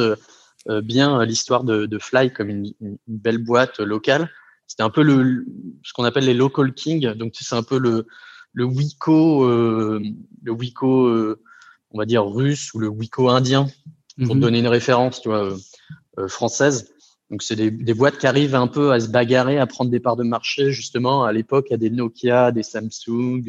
euh, 0.68 0.80
bien 0.80 1.24
l'histoire 1.24 1.64
de, 1.64 1.98
Fly 1.98 2.32
comme 2.32 2.48
une, 2.48 2.72
belle 3.08 3.38
boîte 3.38 3.80
locale. 3.80 4.30
C'était 4.66 4.84
un 4.84 4.90
peu 4.90 5.02
le, 5.02 5.44
ce 5.82 5.92
qu'on 5.92 6.04
appelle 6.04 6.24
les 6.24 6.34
local 6.34 6.72
kings. 6.72 7.12
Donc 7.14 7.32
c'est 7.34 7.56
un 7.56 7.64
peu 7.64 7.78
le, 7.78 8.06
le 8.52 8.64
euh, 8.64 10.00
le 10.42 10.52
euh, 10.52 11.42
on 11.92 11.98
va 11.98 12.04
dire 12.04 12.24
russe 12.24 12.72
ou 12.74 12.78
le 12.78 12.88
Wiko 12.88 13.28
indien, 13.28 13.68
pour 14.18 14.28
te 14.28 14.34
mhm. 14.34 14.40
donner 14.40 14.58
une 14.60 14.68
référence, 14.68 15.20
tu 15.20 15.28
vois, 15.28 15.56
euh, 16.18 16.28
française. 16.28 16.92
Donc 17.30 17.42
c'est 17.42 17.56
des, 17.56 17.70
des, 17.70 17.94
boîtes 17.94 18.18
qui 18.18 18.26
arrivent 18.26 18.54
un 18.54 18.66
peu 18.66 18.92
à 18.92 19.00
se 19.00 19.08
bagarrer, 19.08 19.58
à 19.58 19.66
prendre 19.66 19.90
des 19.90 20.00
parts 20.00 20.16
de 20.16 20.24
marché. 20.24 20.70
Justement, 20.70 21.24
à 21.24 21.32
l'époque, 21.32 21.72
a 21.72 21.78
des 21.78 21.88
Nokia, 21.88 22.52
des 22.52 22.62
Samsung, 22.62 23.42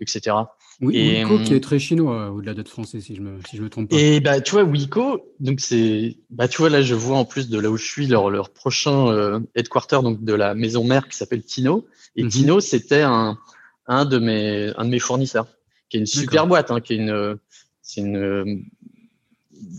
etc. 0.00 0.36
Oui, 0.80 0.96
et, 0.96 1.24
Wiko 1.24 1.44
qui 1.44 1.54
est 1.54 1.60
très 1.60 1.78
chinois 1.78 2.30
au-delà 2.30 2.54
d'être 2.54 2.68
français, 2.68 3.00
si 3.00 3.14
je 3.14 3.20
me, 3.20 3.38
si 3.48 3.56
je 3.56 3.62
me 3.62 3.70
trompe 3.70 3.90
pas. 3.90 3.96
Et 3.96 4.20
bah, 4.20 4.40
tu 4.40 4.52
vois, 4.52 4.64
Wiko, 4.64 5.34
donc 5.40 5.60
c'est, 5.60 6.16
bah, 6.30 6.48
tu 6.48 6.58
vois, 6.58 6.70
là, 6.70 6.82
je 6.82 6.94
vois 6.94 7.16
en 7.16 7.24
plus 7.24 7.48
de 7.48 7.58
là 7.58 7.70
où 7.70 7.76
je 7.76 7.84
suis 7.84 8.06
leur, 8.06 8.30
leur 8.30 8.50
prochain 8.50 9.08
euh, 9.08 9.40
headquarter, 9.54 10.00
donc 10.02 10.24
de 10.24 10.34
la 10.34 10.54
maison 10.54 10.84
mère 10.84 11.08
qui 11.08 11.16
s'appelle 11.16 11.42
Tino. 11.42 11.86
Et 12.16 12.24
mhm. 12.24 12.30
Tino, 12.30 12.60
c'était 12.60 13.02
un, 13.02 13.38
un 13.86 14.04
de 14.04 14.18
mes, 14.18 14.72
un 14.76 14.84
de 14.84 14.90
mes 14.90 14.98
fournisseurs, 14.98 15.46
qui 15.94 15.98
est 15.98 16.00
une 16.00 16.06
super 16.06 16.48
boîte, 16.48 16.72
hein, 16.72 16.80
qui 16.80 16.94
est 16.94 16.96
une, 16.96 17.38
c'est 17.80 18.00
une, 18.00 18.64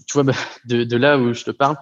tu 0.08 0.14
vois, 0.14 0.24
bah, 0.24 0.34
de, 0.66 0.86
de 0.86 0.96
là 0.96 1.18
où 1.18 1.34
je 1.34 1.44
te 1.44 1.52
parle, 1.52 1.76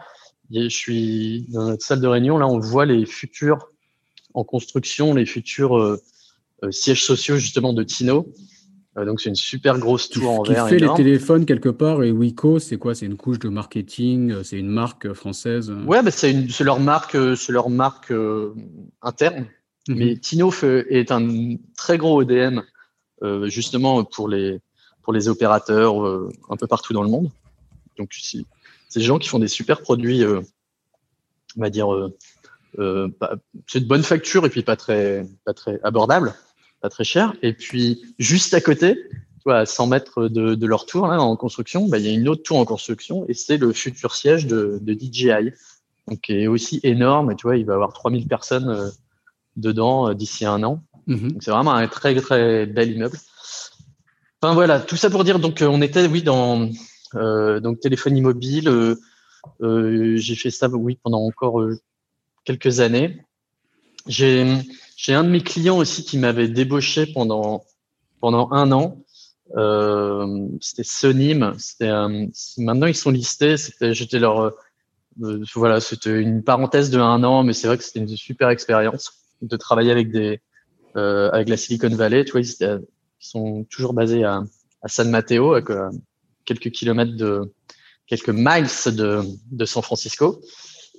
je 0.51 0.67
suis 0.69 1.45
dans 1.49 1.67
notre 1.67 1.85
salle 1.85 2.01
de 2.01 2.07
réunion, 2.07 2.39
là, 2.39 2.47
on 2.47 2.57
voit 2.57 2.87
les 2.87 3.05
futurs 3.05 3.59
en 4.33 4.43
construction, 4.43 5.13
les 5.13 5.27
futurs 5.27 5.77
euh, 5.77 6.01
euh, 6.63 6.71
sièges 6.71 7.03
sociaux 7.03 7.37
justement 7.37 7.73
de 7.73 7.83
Tino. 7.83 8.27
Euh, 8.97 9.05
donc 9.05 9.21
c'est 9.21 9.29
une 9.29 9.35
super 9.35 9.77
grosse 9.77 10.09
tour 10.09 10.31
en 10.31 10.41
verre. 10.41 10.63
Qui 10.63 10.69
fait 10.71 10.79
les 10.79 10.93
téléphones 10.95 11.45
quelque 11.45 11.69
part 11.69 12.03
et 12.03 12.09
Wiko, 12.09 12.57
c'est 12.57 12.77
quoi? 12.77 12.95
C'est 12.95 13.05
une 13.05 13.17
couche 13.17 13.37
de 13.37 13.49
marketing 13.49 14.41
C'est 14.43 14.57
une 14.57 14.69
marque 14.69 15.13
française 15.13 15.71
Ouais, 15.85 16.01
bah 16.01 16.09
c'est 16.09 16.33
leur 16.61 16.79
marque, 16.79 17.15
c'est 17.37 17.51
leur 17.51 17.69
marque 17.69 18.11
interne. 19.03 19.45
Mhm. 19.87 19.95
Mais 19.95 20.17
Tino 20.17 20.51
est 20.89 21.11
un 21.11 21.55
très 21.77 21.99
gros 21.99 22.21
ODM 22.21 22.61
justement 23.45 24.03
pour 24.03 24.27
les 24.27 24.59
pour 25.01 25.13
les 25.13 25.27
opérateurs 25.27 25.95
un 26.49 26.57
peu 26.57 26.67
partout 26.67 26.93
dans 26.93 27.03
le 27.03 27.09
monde. 27.09 27.29
Donc 27.97 28.09
c'est 28.13 28.45
des 28.95 29.01
gens 29.01 29.19
qui 29.19 29.29
font 29.29 29.39
des 29.39 29.47
super 29.47 29.81
produits, 29.81 30.23
on 30.25 31.61
va 31.61 31.69
dire, 31.69 31.87
c'est 32.77 33.79
de 33.79 33.85
bonne 33.85 34.03
facture 34.03 34.45
et 34.45 34.49
puis 34.49 34.63
pas 34.63 34.75
très 34.75 35.25
pas 35.45 35.53
très 35.53 35.79
abordable 35.83 36.33
pas 36.83 36.89
très 36.89 37.05
cher. 37.05 37.33
Et 37.41 37.53
puis, 37.53 38.03
juste 38.19 38.53
à 38.53 38.61
côté, 38.61 39.09
à 39.47 39.65
100 39.65 39.87
mètres 39.87 40.27
de, 40.27 40.67
leur 40.67 40.85
tour 40.85 41.07
là, 41.07 41.19
en 41.19 41.35
construction, 41.35 41.87
bah, 41.87 41.97
il 41.97 42.05
y 42.05 42.09
a 42.09 42.11
une 42.11 42.27
autre 42.27 42.43
tour 42.43 42.57
en 42.57 42.65
construction 42.65 43.25
et 43.27 43.33
c'est 43.33 43.57
le 43.57 43.71
futur 43.71 44.15
siège 44.15 44.45
de, 44.45 44.79
DJI, 44.85 45.53
donc 46.07 46.21
qui 46.21 46.33
est 46.33 46.47
aussi 46.47 46.81
énorme. 46.83 47.35
tu 47.35 47.47
vois, 47.47 47.57
il 47.57 47.65
va 47.65 47.73
y 47.73 47.75
avoir 47.75 47.93
3000 47.93 48.27
personnes 48.27 48.69
euh, 48.69 48.89
dedans 49.55 50.09
euh, 50.09 50.13
d'ici 50.13 50.45
un 50.45 50.61
an. 50.63 50.83
Mhm. 51.07 51.37
C'est 51.39 51.51
vraiment 51.51 51.73
un 51.73 51.87
très, 51.87 52.15
très 52.15 52.65
bel 52.65 52.91
immeuble. 52.91 53.17
Enfin, 54.41 54.53
voilà, 54.53 54.79
tout 54.79 54.97
ça 54.97 55.09
pour 55.09 55.23
dire, 55.23 55.39
donc, 55.39 55.61
euh, 55.61 55.67
on 55.67 55.81
était, 55.81 56.07
oui, 56.07 56.21
dans 56.21 56.69
euh, 57.15 57.59
donc 57.59 57.79
téléphonie 57.79 58.21
mobile. 58.21 58.69
Euh, 59.61 60.15
j'ai 60.17 60.35
fait 60.35 60.51
ça, 60.51 60.67
oui, 60.69 60.97
pendant 61.03 61.21
encore 61.21 61.63
quelques 62.45 62.79
années. 62.79 63.23
J'ai 64.07 64.45
j'ai 64.97 65.13
un 65.13 65.23
de 65.23 65.29
mes 65.29 65.41
clients 65.41 65.77
aussi 65.77 66.03
qui 66.03 66.17
m'avait 66.17 66.47
débauché 66.47 67.07
pendant 67.07 67.63
pendant 68.19 68.51
un 68.51 68.71
an. 68.71 69.03
Euh, 69.55 70.47
c'était 70.61 70.83
Sonim. 70.83 71.53
C'était 71.57 71.91
maintenant 72.57 72.87
ils 72.87 72.95
sont 72.95 73.11
listés. 73.11 73.57
C'était 73.57 73.93
j'étais 73.93 74.19
leur 74.19 74.53
euh, 75.21 75.43
voilà 75.55 75.79
c'était 75.79 76.21
une 76.21 76.43
parenthèse 76.43 76.89
de 76.89 76.99
un 76.99 77.23
an, 77.23 77.43
mais 77.43 77.53
c'est 77.53 77.67
vrai 77.67 77.77
que 77.77 77.83
c'était 77.83 77.99
une 77.99 78.07
super 78.07 78.49
expérience 78.49 79.13
de 79.41 79.57
travailler 79.57 79.91
avec 79.91 80.11
des 80.11 80.41
euh, 80.95 81.29
avec 81.31 81.49
la 81.49 81.57
Silicon 81.57 81.89
Valley. 81.89 82.25
Tu 82.25 82.31
vois 82.31 82.41
ils, 82.41 82.81
sont 83.19 83.63
toujours 83.69 83.93
basés 83.93 84.23
à, 84.23 84.43
à 84.81 84.87
San 84.87 85.09
Mateo, 85.09 85.53
à 85.53 85.61
quelques 86.45 86.71
kilomètres 86.71 87.15
de 87.15 87.53
quelques 88.05 88.29
miles 88.29 88.67
de 88.87 89.21
de 89.51 89.65
San 89.65 89.81
Francisco. 89.81 90.41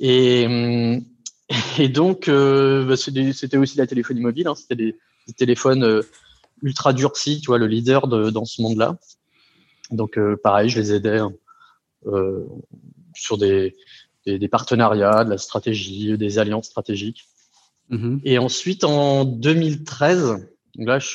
Et 0.01 0.47
hum, 0.47 1.05
et 1.79 1.89
donc, 1.89 2.29
euh, 2.29 2.85
bah, 2.85 2.97
c'était 2.97 3.57
aussi 3.57 3.77
la 3.77 3.87
téléphonie 3.87 4.21
mobile. 4.21 4.49
Hein, 4.49 4.55
c'était 4.55 4.77
des, 4.77 4.97
téléphones 5.37 5.85
euh, 5.85 6.03
ultra 6.63 6.93
durcis, 6.93 7.41
tu 7.41 7.47
vois, 7.47 7.59
le 7.59 7.67
leader 7.67 8.09
de, 8.09 8.31
dans 8.31 8.45
ce 8.45 8.63
monde-là. 8.63 8.99
Donc, 9.91 10.19
euh, 10.19 10.37
pareil, 10.43 10.69
je 10.69 10.81
les 10.81 10.93
aidais 10.93 11.19
hein, 11.19 11.33
euh, 12.07 12.45
sur 13.15 13.39
des, 13.39 13.75
des, 14.27 14.39
des, 14.39 14.49
partenariats, 14.49 15.25
de 15.25 15.31
la 15.31 15.39
stratégie, 15.39 16.17
des 16.19 16.39
alliances 16.39 16.67
stratégiques. 16.67 17.25
Mm-hmm. 17.91 18.21
Et 18.25 18.39
ensuite, 18.39 18.85
en 18.85 19.25
2013, 19.25 20.47
là, 20.77 20.99
je, 20.99 21.09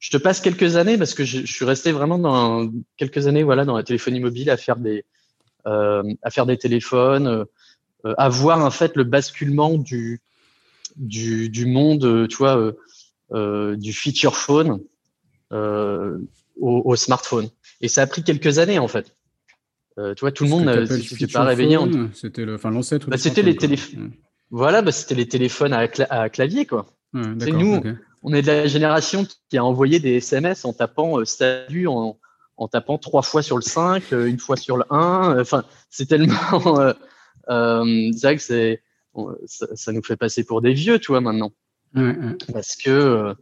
je, 0.00 0.10
te 0.10 0.16
passe 0.16 0.40
quelques 0.40 0.76
années 0.76 0.98
parce 0.98 1.14
que 1.14 1.24
je, 1.24 1.40
je, 1.46 1.52
suis 1.52 1.64
resté 1.64 1.92
vraiment 1.92 2.18
dans 2.18 2.70
quelques 2.96 3.26
années, 3.26 3.42
voilà, 3.42 3.64
dans 3.64 3.76
la 3.76 3.82
téléphonie 3.82 4.20
mobile 4.20 4.50
à 4.50 4.56
faire 4.56 4.76
des, 4.76 5.04
euh, 5.66 6.02
à 6.22 6.30
faire 6.30 6.46
des 6.46 6.56
téléphones 6.56 7.46
euh, 8.06 8.14
avoir 8.16 8.64
en 8.64 8.70
fait 8.70 8.96
le 8.96 9.02
basculement 9.02 9.76
du 9.76 10.20
du, 10.96 11.48
du 11.48 11.66
monde, 11.66 12.26
tu 12.28 12.36
vois, 12.36 12.56
euh, 12.56 12.72
euh, 13.32 13.76
du 13.76 13.92
feature 13.92 14.36
phone 14.36 14.80
au, 15.50 16.18
au, 16.60 16.96
smartphone. 16.96 17.48
Et 17.80 17.88
ça 17.88 18.02
a 18.02 18.06
pris 18.06 18.22
quelques 18.22 18.58
années 18.58 18.78
en 18.78 18.88
fait. 18.88 19.14
Tu 19.96 20.20
vois, 20.20 20.30
tout 20.30 20.44
le 20.44 20.50
monde 20.50 20.86
s'était 20.86 21.26
pas 21.26 21.42
réveillé. 21.42 21.76
C'était 22.14 22.44
le, 22.44 22.54
enfin. 22.54 22.70
Bah, 23.08 23.18
c'était 23.18 23.42
les 23.42 23.56
téléphones. 23.56 24.12
Voilà, 24.50 24.82
bah, 24.82 24.92
c'était 24.92 25.14
les 25.14 25.28
téléphones 25.28 25.72
à, 25.72 25.88
cla 25.88 26.06
à 26.10 26.28
clavier 26.28 26.66
quoi. 26.66 26.86
Ouais, 27.14 27.22
c'est 27.40 27.52
nous, 27.52 27.76
okay. 27.76 27.94
on 28.22 28.32
est 28.32 28.42
de 28.42 28.46
la 28.46 28.66
génération 28.66 29.26
qui 29.48 29.58
a 29.58 29.64
envoyé 29.64 30.00
des 30.00 30.16
SMS 30.16 30.64
en 30.64 30.72
tapant 30.72 31.24
salut 31.24 31.88
en, 31.88 32.18
en 32.56 32.68
tapant 32.68 32.98
trois 32.98 33.22
fois 33.22 33.42
sur 33.42 33.56
le 33.56 33.62
5, 33.62 34.12
une 34.12 34.38
fois 34.38 34.56
sur 34.56 34.76
le 34.76 34.84
1. 34.90 35.40
Enfin, 35.40 35.64
c'est 35.90 36.06
tellement 36.06 36.94
euh, 37.50 38.10
c'est 38.12 38.26
vrai 38.26 38.36
que 38.36 38.42
c'est, 38.42 38.82
ça, 39.46 39.66
ça, 39.74 39.92
nous 39.92 40.02
fait 40.02 40.16
passer 40.16 40.44
pour 40.44 40.60
des 40.60 40.72
vieux, 40.72 40.98
tu 40.98 41.12
vois, 41.12 41.20
maintenant. 41.20 41.52
Ouais, 41.94 42.16
ouais. 42.16 42.36
Parce 42.52 42.76
que 42.76 42.90
euh, 42.90 43.34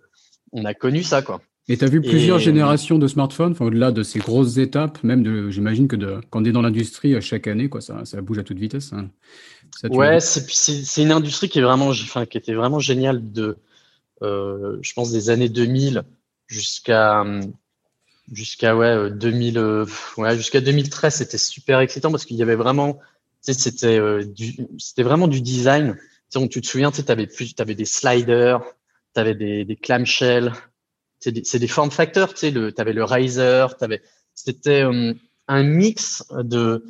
on 0.52 0.64
a 0.64 0.74
connu 0.74 1.02
ça, 1.02 1.22
quoi. 1.22 1.40
Et 1.68 1.76
tu 1.76 1.84
as 1.84 1.88
vu 1.88 2.00
plusieurs 2.00 2.38
et... 2.38 2.42
générations 2.42 2.98
de 2.98 3.08
smartphones, 3.08 3.52
enfin, 3.52 3.64
au-delà 3.64 3.90
de 3.90 4.02
ces 4.02 4.20
grosses 4.20 4.56
étapes, 4.56 5.02
même 5.02 5.22
de, 5.22 5.50
j'imagine 5.50 5.88
que 5.88 5.96
de, 5.96 6.20
quand 6.30 6.42
on 6.42 6.44
est 6.44 6.52
dans 6.52 6.62
l'industrie, 6.62 7.20
chaque 7.20 7.48
année, 7.48 7.68
quoi, 7.68 7.80
ça, 7.80 8.04
ça 8.04 8.20
bouge 8.20 8.38
à 8.38 8.44
toute 8.44 8.58
vitesse. 8.58 8.92
Hein. 8.92 9.10
Ça, 9.76 9.88
ouais, 9.88 10.20
c'est 10.20 11.02
une 11.02 11.10
industrie 11.10 11.48
qui 11.48 11.58
est 11.58 11.62
vraiment, 11.62 11.88
enfin, 11.88 12.24
qui 12.24 12.38
était 12.38 12.54
vraiment 12.54 12.78
géniale 12.78 13.32
de, 13.32 13.56
euh, 14.22 14.78
je 14.80 14.92
pense, 14.92 15.10
des 15.10 15.28
années 15.28 15.48
2000 15.48 16.04
jusqu'à, 16.46 17.24
jusqu'à, 18.30 18.76
ouais, 18.76 19.10
2000, 19.10 19.58
euh, 19.58 19.86
ouais, 20.18 20.36
jusqu'à 20.36 20.60
2013, 20.60 21.14
c'était 21.14 21.38
super 21.38 21.80
excitant 21.80 22.12
parce 22.12 22.24
qu'il 22.24 22.36
y 22.36 22.42
avait 22.42 22.54
vraiment 22.54 23.00
c'était 23.52 23.98
euh, 23.98 24.24
c'était 24.78 25.02
vraiment 25.02 25.28
du 25.28 25.40
design. 25.40 25.96
Tu, 26.30 26.48
tu 26.48 26.60
te 26.60 26.66
souviens, 26.66 26.90
tu 26.90 27.02
avais 27.08 27.26
plus, 27.26 27.54
avais 27.58 27.74
des 27.74 27.84
sliders, 27.84 28.60
tu 29.14 29.20
avais 29.20 29.34
des, 29.34 29.64
des 29.64 29.76
clamshells. 29.76 30.52
C'est 31.26 31.32
des, 31.32 31.58
des 31.58 31.68
form 31.68 31.90
factors, 31.90 32.34
tu 32.34 32.40
sais, 32.40 32.50
le, 32.52 32.72
avais 32.78 32.92
le 32.92 33.02
riser, 33.02 33.66
avais, 33.80 34.00
c'était 34.34 34.82
euh, 34.84 35.12
un 35.48 35.62
mix 35.64 36.24
de 36.30 36.84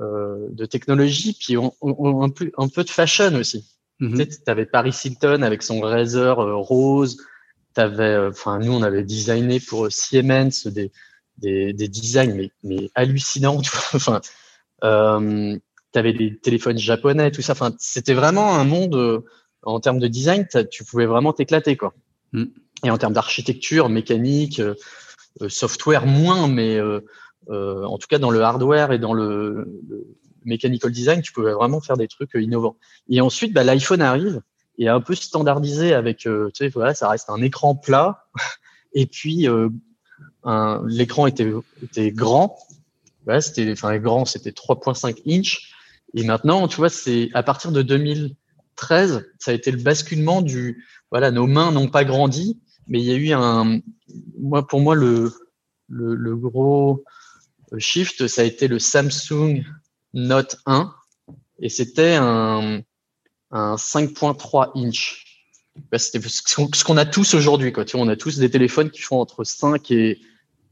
euh, 0.00 0.48
de 0.50 0.66
technologie, 0.66 1.36
puis 1.38 1.56
on, 1.56 1.72
on, 1.80 2.22
un, 2.22 2.28
peu, 2.28 2.50
un 2.58 2.68
peu 2.68 2.82
de 2.84 2.90
fashion 2.90 3.32
aussi. 3.36 3.60
Mm 4.00 4.14
-hmm. 4.14 4.44
Tu 4.44 4.50
avais 4.50 4.66
Paris 4.66 4.94
Hilton 5.04 5.42
avec 5.42 5.62
son 5.62 5.80
Razer 5.80 6.38
euh, 6.38 6.56
rose. 6.56 7.16
T'avais, 7.74 8.16
enfin, 8.32 8.58
nous, 8.58 8.72
on 8.72 8.82
avait 8.82 9.04
designé 9.04 9.60
pour 9.60 9.80
Siemens 9.90 10.66
des, 10.66 10.90
des, 11.38 11.72
des 11.72 11.88
designs 11.88 12.34
mais, 12.34 12.50
mais 12.68 12.90
hallucinants. 12.94 13.62
Enfin, 13.98 14.20
euh, 14.82 15.56
tu 15.92 15.98
avais 15.98 16.12
des 16.12 16.30
téléphones 16.46 16.78
japonais, 16.78 17.30
tout 17.30 17.42
ça. 17.42 17.52
Enfin, 17.52 17.70
c'était 17.78 18.18
vraiment 18.22 18.48
un 18.60 18.64
monde 18.64 18.96
en 19.62 19.78
termes 19.80 20.00
de 20.06 20.08
design, 20.08 20.40
tu 20.74 20.84
pouvais 20.84 21.06
vraiment 21.06 21.32
t'éclater, 21.32 21.76
quoi. 21.76 21.92
Mm. 22.32 22.46
Et 22.84 22.90
en 22.90 22.98
termes 22.98 23.12
d'architecture, 23.12 23.88
mécanique, 23.88 24.60
euh, 24.60 24.74
euh, 25.42 25.48
software 25.48 26.06
moins, 26.06 26.48
mais 26.48 26.76
euh, 26.76 27.00
en 27.48 27.98
tout 27.98 28.06
cas 28.08 28.18
dans 28.18 28.30
le 28.30 28.42
hardware 28.42 28.92
et 28.92 28.98
dans 28.98 29.12
le, 29.12 29.80
le 29.88 30.06
mechanical 30.44 30.90
design, 30.90 31.22
tu 31.22 31.32
pouvais 31.32 31.52
vraiment 31.52 31.80
faire 31.80 31.96
des 31.96 32.08
trucs 32.08 32.30
innovants. 32.34 32.76
Et 33.08 33.20
ensuite, 33.20 33.52
bah, 33.52 33.64
l'iPhone 33.64 34.02
arrive 34.02 34.40
et 34.78 34.88
un 34.88 35.00
peu 35.00 35.14
standardisé 35.14 35.94
avec, 35.94 36.18
tu 36.18 36.30
sais, 36.52 36.68
voilà, 36.68 36.94
ça 36.94 37.08
reste 37.08 37.30
un 37.30 37.40
écran 37.40 37.74
plat 37.74 38.26
et 38.92 39.06
puis 39.06 39.48
l'écran 40.86 41.26
était, 41.26 41.50
était 41.82 42.12
grand. 42.12 42.58
Ouais, 43.26 43.40
c'était, 43.40 43.72
enfin, 43.72 43.96
grand, 43.98 44.24
c'était 44.24 44.50
3.5 44.50 45.22
inch. 45.26 45.72
Et 46.14 46.24
maintenant, 46.24 46.68
tu 46.68 46.76
vois, 46.76 46.88
c'est 46.88 47.30
à 47.34 47.42
partir 47.42 47.72
de 47.72 47.82
2013, 47.82 49.26
ça 49.38 49.50
a 49.50 49.54
été 49.54 49.70
le 49.70 49.78
basculement 49.78 50.42
du, 50.42 50.84
voilà, 51.10 51.30
nos 51.30 51.46
mains 51.46 51.72
n'ont 51.72 51.88
pas 51.88 52.04
grandi, 52.04 52.60
mais 52.88 53.00
il 53.00 53.04
y 53.04 53.12
a 53.12 53.16
eu 53.16 53.32
un, 53.32 53.80
moi, 54.38 54.66
pour 54.66 54.80
moi, 54.80 54.94
le, 54.94 55.32
le, 55.88 56.14
le 56.14 56.36
gros 56.36 57.04
shift, 57.78 58.26
ça 58.26 58.42
a 58.42 58.44
été 58.44 58.68
le 58.68 58.78
Samsung 58.78 59.64
Note 60.14 60.56
1, 60.66 60.94
et 61.60 61.68
c'était 61.68 62.14
un, 62.14 62.82
un 63.50 63.74
5.3 63.76 64.70
inch. 64.76 65.24
C'était 65.98 66.26
ce 66.26 66.84
qu'on 66.84 66.96
a 66.96 67.04
tous 67.04 67.34
aujourd'hui. 67.34 67.72
Quoi. 67.72 67.84
Tu 67.84 67.96
vois, 67.96 68.06
on 68.06 68.08
a 68.08 68.16
tous 68.16 68.38
des 68.38 68.50
téléphones 68.50 68.90
qui 68.90 69.02
font 69.02 69.20
entre 69.20 69.44
5 69.44 69.90
et, 69.90 70.18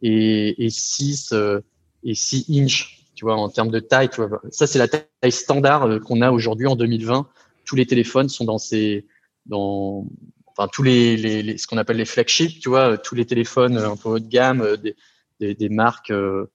et, 0.02 0.64
et 0.64 0.70
6 0.70 1.32
euh, 1.32 1.60
et 2.04 2.14
6 2.14 2.46
inch, 2.50 3.04
tu 3.14 3.24
vois, 3.24 3.36
en 3.36 3.48
termes 3.50 3.70
de 3.70 3.80
taille. 3.80 4.08
Tu 4.08 4.22
vois. 4.22 4.40
Ça, 4.50 4.66
c'est 4.66 4.78
la 4.78 4.88
taille 4.88 5.32
standard 5.32 5.84
euh, 5.84 5.98
qu'on 5.98 6.22
a 6.22 6.30
aujourd'hui 6.30 6.66
en 6.66 6.76
2020. 6.76 7.28
Tous 7.64 7.76
les 7.76 7.86
téléphones 7.86 8.28
sont 8.28 8.44
dans 8.44 8.58
ces, 8.58 9.06
dans, 9.46 10.06
enfin 10.56 10.68
tous 10.72 10.82
les, 10.82 11.16
les, 11.16 11.42
les 11.42 11.58
ce 11.58 11.66
qu'on 11.66 11.78
appelle 11.78 11.96
les 11.96 12.04
flagships, 12.04 12.60
tu 12.60 12.68
vois, 12.68 12.98
tous 12.98 13.14
les 13.14 13.26
téléphones 13.26 13.78
un 13.78 13.96
peu 13.96 14.08
haut 14.10 14.18
de 14.18 14.28
gamme 14.28 14.62
euh, 14.62 14.76
des, 14.76 14.96
des, 15.40 15.54
des 15.54 15.68
marques 15.68 16.10
euh, 16.10 16.46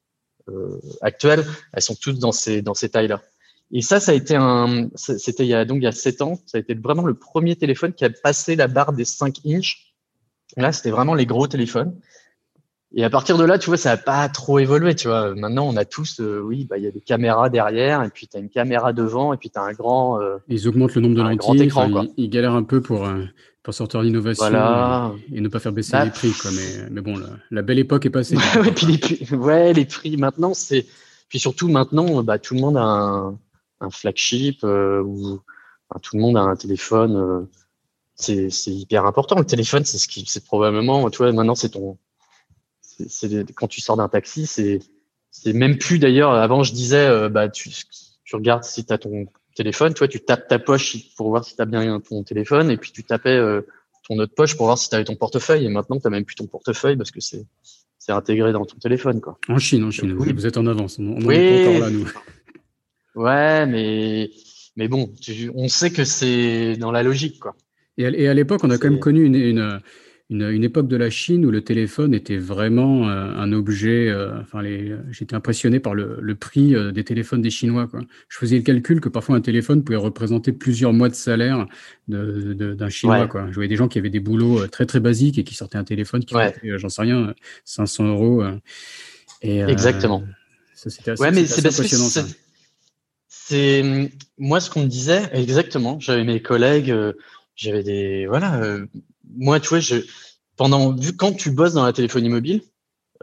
actuelles, 1.01 1.45
elles 1.73 1.81
sont 1.81 1.95
toutes 1.95 2.19
dans 2.19 2.31
ces 2.31 2.62
dans 2.62 2.73
ces 2.73 2.89
tailles-là. 2.89 3.21
Et 3.71 3.81
ça, 3.81 3.99
ça 3.99 4.13
a 4.13 4.15
été 4.15 4.35
un, 4.35 4.89
c'était 4.95 5.45
il 5.45 5.49
y 5.49 5.53
a 5.53 5.63
donc 5.63 5.77
il 5.77 5.83
y 5.83 5.88
a 5.88 5.91
sept 5.91 6.21
ans, 6.21 6.39
ça 6.45 6.57
a 6.57 6.62
été 6.62 6.73
vraiment 6.73 7.05
le 7.05 7.13
premier 7.13 7.55
téléphone 7.55 7.93
qui 7.93 8.03
a 8.03 8.09
passé 8.09 8.55
la 8.55 8.67
barre 8.67 8.93
des 8.93 9.05
5 9.05 9.45
inches. 9.45 9.93
Là, 10.57 10.71
c'était 10.71 10.89
vraiment 10.89 11.13
les 11.13 11.27
gros 11.27 11.47
téléphones. 11.47 11.95
Et 12.91 13.03
à 13.03 13.09
partir 13.12 13.38
de 13.38 13.43
là, 13.43 13.59
tu 13.59 13.67
vois, 13.67 13.77
ça 13.77 13.91
n'a 13.91 13.97
pas 13.97 14.27
trop 14.29 14.57
évolué, 14.57 14.95
tu 14.95 15.07
vois. 15.07 15.35
Maintenant, 15.35 15.67
on 15.67 15.77
a 15.77 15.85
tous, 15.85 16.19
euh, 16.21 16.39
oui, 16.39 16.65
bah, 16.65 16.79
il 16.79 16.83
y 16.83 16.88
a 16.88 16.91
des 16.91 17.01
caméras 17.01 17.51
derrière, 17.51 18.01
et 18.01 18.09
puis 18.09 18.27
tu 18.27 18.35
as 18.35 18.39
une 18.39 18.49
caméra 18.49 18.93
devant, 18.93 19.31
et 19.31 19.38
puis 19.38 19.51
tu 19.51 19.59
as 19.59 19.62
un 19.62 19.73
grand. 19.73 20.19
Euh, 20.19 20.38
ils 20.47 20.67
augmentent 20.67 20.95
le 20.95 21.01
nombre 21.01 21.15
de 21.15 21.21
lentilles. 21.21 21.62
Écran, 21.62 22.07
ils, 22.17 22.29
galèrent 22.31 22.55
un 22.55 22.63
peu 22.63 22.81
pour, 22.81 23.05
euh, 23.05 23.25
pour 23.63 23.74
sortir 23.74 24.02
l'innovation 24.02 24.50
voilà. 24.50 25.13
et, 25.32 25.41
ne 25.41 25.48
pas 25.50 25.60
faire 25.60 25.72
baisser 25.72 25.91
bah, 25.91 26.06
les 26.06 26.12
prix, 26.12 26.32
quoi. 26.32 26.52
Mais, 26.52 26.89
mais 26.89 27.02
bon, 27.02 27.17
la, 27.17 27.28
la, 27.52 27.62
belle 27.62 27.80
époque 27.80 28.06
est 28.06 28.10
passée. 28.10 28.36
ouais, 28.56 28.72
puis 28.72 28.86
les, 28.86 29.36
ouais, 29.36 29.74
les 29.74 29.86
prix 29.86 30.17
maintenant, 30.17 30.54
c'est. 30.54 30.86
Puis 31.28 31.39
surtout 31.39 31.67
maintenant, 31.67 32.24
bah, 32.24 32.39
tout 32.39 32.56
le 32.56 32.62
monde 32.62 32.78
a 32.78 32.84
un, 32.84 33.39
un 33.82 33.89
flagship, 33.89 34.63
ou 34.63 35.41
enfin, 35.89 36.00
tout 36.02 36.15
le 36.15 36.22
monde 36.22 36.38
a 36.38 36.41
un 36.41 36.56
téléphone. 36.56 37.48
c'est 38.15 38.50
hyper 38.67 39.06
important. 39.06 39.38
Le 39.38 39.45
téléphone, 39.45 39.86
c'est 39.86 39.98
ce 39.98 40.08
qui, 40.08 40.26
c'est 40.28 40.45
probablement, 40.45 41.10
tu 41.10 41.17
vois, 41.17 41.32
maintenant, 41.32 41.56
c'est 41.56 41.69
ton 41.69 41.98
c'est 43.08 43.52
quand 43.54 43.67
tu 43.67 43.82
sors 43.82 43.98
d'un 43.98 44.10
taxi, 44.10 44.45
c'est 44.45 44.80
c'est 45.32 45.54
même 45.54 45.78
plus 45.78 46.00
d'ailleurs. 46.00 46.32
Avant, 46.32 46.63
je 46.63 46.74
disais, 46.74 47.08
euh, 47.08 47.30
bah 47.30 47.50
tu, 47.50 47.69
tu 48.24 48.36
regardes 48.36 48.63
si 48.63 48.86
tu 48.86 48.93
as 48.93 48.98
ton 48.98 49.26
téléphone, 49.60 49.93
toi 49.93 50.08
tu 50.08 50.22
tapes 50.22 50.48
ta 50.48 50.58
poche 50.58 51.13
pour 51.17 51.30
voir 51.30 51.43
si 51.43 51.54
tu 51.56 51.62
as 51.62 51.65
bien 51.65 52.00
ton 52.00 52.24
téléphone, 52.24 52.72
et 52.72 52.78
puis 52.78 52.91
tu 52.93 53.04
tapais 53.04 53.36
euh, 53.36 53.62
ton 54.08 54.17
autre 54.17 54.34
poche 54.34 54.56
pour 54.56 54.67
voir 54.67 54.78
si 54.78 54.88
tu 54.88 54.95
avais 54.95 55.04
ton 55.04 55.17
portefeuille. 55.17 55.65
Et 55.65 55.69
maintenant, 55.69 55.98
tu 55.98 56.04
n'as 56.06 56.12
même 56.12 56.24
plus 56.24 56.36
ton 56.36 56.48
portefeuille 56.48 56.95
parce 56.95 57.12
que 57.12 57.19
c'est 57.19 57.45
c'est 57.98 58.13
intégré 58.13 58.54
dans 58.54 58.65
ton 58.65 58.78
téléphone, 58.78 59.19
quoi. 59.19 59.38
En 59.50 59.60
Chine, 59.60 59.84
en 59.84 59.91
Chine, 59.91 60.13
vous 60.13 60.48
êtes 60.48 60.56
en 60.56 60.65
avance. 60.65 60.98
On, 61.00 61.22
oui. 61.26 61.36
est 61.36 61.67
encore 61.67 61.82
là, 61.82 61.89
nous. 61.89 62.10
Ouais, 63.15 63.65
mais 63.65 64.30
mais 64.78 64.88
bon, 64.88 65.13
on 65.56 65.67
sait 65.67 65.91
que 65.91 66.06
c'est 66.06 66.78
dans 66.78 66.91
la 66.91 67.04
logique, 67.04 67.39
quoi. 67.39 67.54
Et 67.98 68.30
à, 68.30 68.34
l'époque, 68.34 68.62
on 68.63 68.69
a 68.69 68.78
quand 68.78 68.89
même 68.89 69.00
connu 69.00 69.26
une, 69.26 69.36
une, 69.36 69.82
une, 70.29 70.43
une, 70.43 70.63
époque 70.63 70.87
de 70.87 70.95
la 70.95 71.09
Chine 71.09 71.43
où 71.43 71.49
le 71.49 71.63
téléphone 71.63 72.13
était 72.13 72.37
vraiment 72.37 73.09
euh, 73.09 73.33
un 73.33 73.51
objet. 73.51 74.09
Euh, 74.09 74.39
enfin, 74.41 74.61
j'étais 75.09 75.35
impressionné 75.35 75.79
par 75.79 75.95
le, 75.95 76.19
le 76.21 76.35
prix 76.35 76.75
euh, 76.75 76.91
des 76.91 77.03
téléphones 77.03 77.41
des 77.41 77.49
Chinois. 77.49 77.87
Quoi. 77.87 78.01
Je 78.27 78.37
faisais 78.37 78.57
le 78.57 78.61
calcul 78.61 79.01
que 79.01 79.09
parfois 79.09 79.35
un 79.35 79.41
téléphone 79.41 79.83
pouvait 79.83 79.97
représenter 79.97 80.51
plusieurs 80.51 80.93
mois 80.93 81.09
de 81.09 81.15
salaire 81.15 81.65
d'un 82.07 82.89
Chinois. 82.89 83.27
Quoi. 83.27 83.47
Je 83.49 83.55
voyais 83.55 83.67
des 83.67 83.75
gens 83.75 83.87
qui 83.87 83.97
avaient 83.97 84.11
des 84.11 84.19
boulots 84.19 84.67
très 84.67 84.85
très 84.85 84.99
basiques 84.99 85.39
et 85.39 85.43
qui 85.43 85.55
sortaient 85.55 85.79
un 85.79 85.83
téléphone 85.83 86.23
qui 86.23 86.35
ouais. 86.35 86.53
coûtait, 86.53 86.77
j'en 86.77 86.89
sais 86.89 87.01
rien, 87.01 87.33
500 87.65 88.07
euros. 88.07 88.43
Et, 89.41 89.61
Exactement. 89.61 90.23
Ça, 90.75 90.91
c'était 90.91 91.11
assez, 91.11 91.23
ouais, 91.23 91.31
mais 91.31 91.41
impressionnant. 91.41 92.05
C'est, 92.05 92.23
c'est 93.27 94.11
moi 94.37 94.59
ce 94.59 94.69
qu'on 94.69 94.83
me 94.83 94.87
disait 94.87 95.23
exactement. 95.33 95.99
J'avais 95.99 96.23
mes 96.23 96.41
collègues, 96.41 96.95
j'avais 97.55 97.83
des 97.83 98.27
voilà 98.27 98.61
moi, 99.35 99.59
tu 99.59 99.69
vois, 99.69 99.79
je, 99.79 99.97
pendant, 100.57 100.93
vu 100.95 101.15
quand 101.15 101.33
tu 101.33 101.51
bosses 101.51 101.73
dans 101.73 101.85
la 101.85 101.93
téléphonie 101.93 102.29
mobile, 102.29 102.61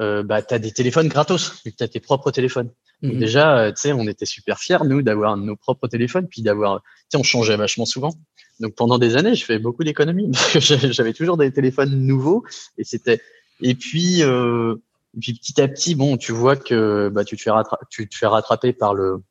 euh, 0.00 0.22
bah, 0.22 0.42
tu 0.42 0.54
as 0.54 0.58
des 0.58 0.72
téléphones 0.72 1.08
gratos, 1.08 1.62
tu 1.64 1.72
as 1.80 1.88
tes 1.88 2.00
propres 2.00 2.30
téléphones. 2.30 2.70
Mhm. 3.02 3.18
déjà, 3.18 3.58
euh, 3.58 3.70
tu 3.70 3.82
sais, 3.82 3.92
on 3.92 4.06
était 4.06 4.24
super 4.24 4.58
fiers, 4.58 4.78
nous, 4.84 5.02
d'avoir 5.02 5.36
nos 5.36 5.56
propres 5.56 5.86
téléphones, 5.86 6.28
puis 6.28 6.42
d'avoir, 6.42 6.80
tu 6.82 6.88
sais, 7.10 7.18
on 7.18 7.22
changeait 7.22 7.56
vachement 7.56 7.84
souvent. 7.84 8.14
Donc 8.60 8.74
pendant 8.74 8.98
des 8.98 9.16
années, 9.16 9.34
je 9.34 9.44
fais 9.44 9.58
beaucoup 9.58 9.84
d'économies 9.84 10.30
parce 10.32 10.52
que 10.52 10.92
j'avais 10.92 11.12
toujours 11.12 11.36
des 11.36 11.52
téléphones 11.52 11.94
nouveaux 12.06 12.44
et 12.78 12.84
c'était. 12.84 13.20
Et 13.60 13.74
puis, 13.74 14.22
euh, 14.22 14.76
et 15.16 15.20
puis 15.20 15.34
petit 15.34 15.60
à 15.60 15.68
petit, 15.68 15.94
bon, 15.94 16.16
tu 16.16 16.32
vois 16.32 16.56
que 16.56 17.10
bah, 17.12 17.24
tu 17.24 17.36
te 17.36 17.42
fais 17.42 17.50
tu 17.90 18.08
te 18.08 18.16
fais 18.16 18.26
rattraper 18.26 18.72
par 18.72 18.94
le 18.94 19.22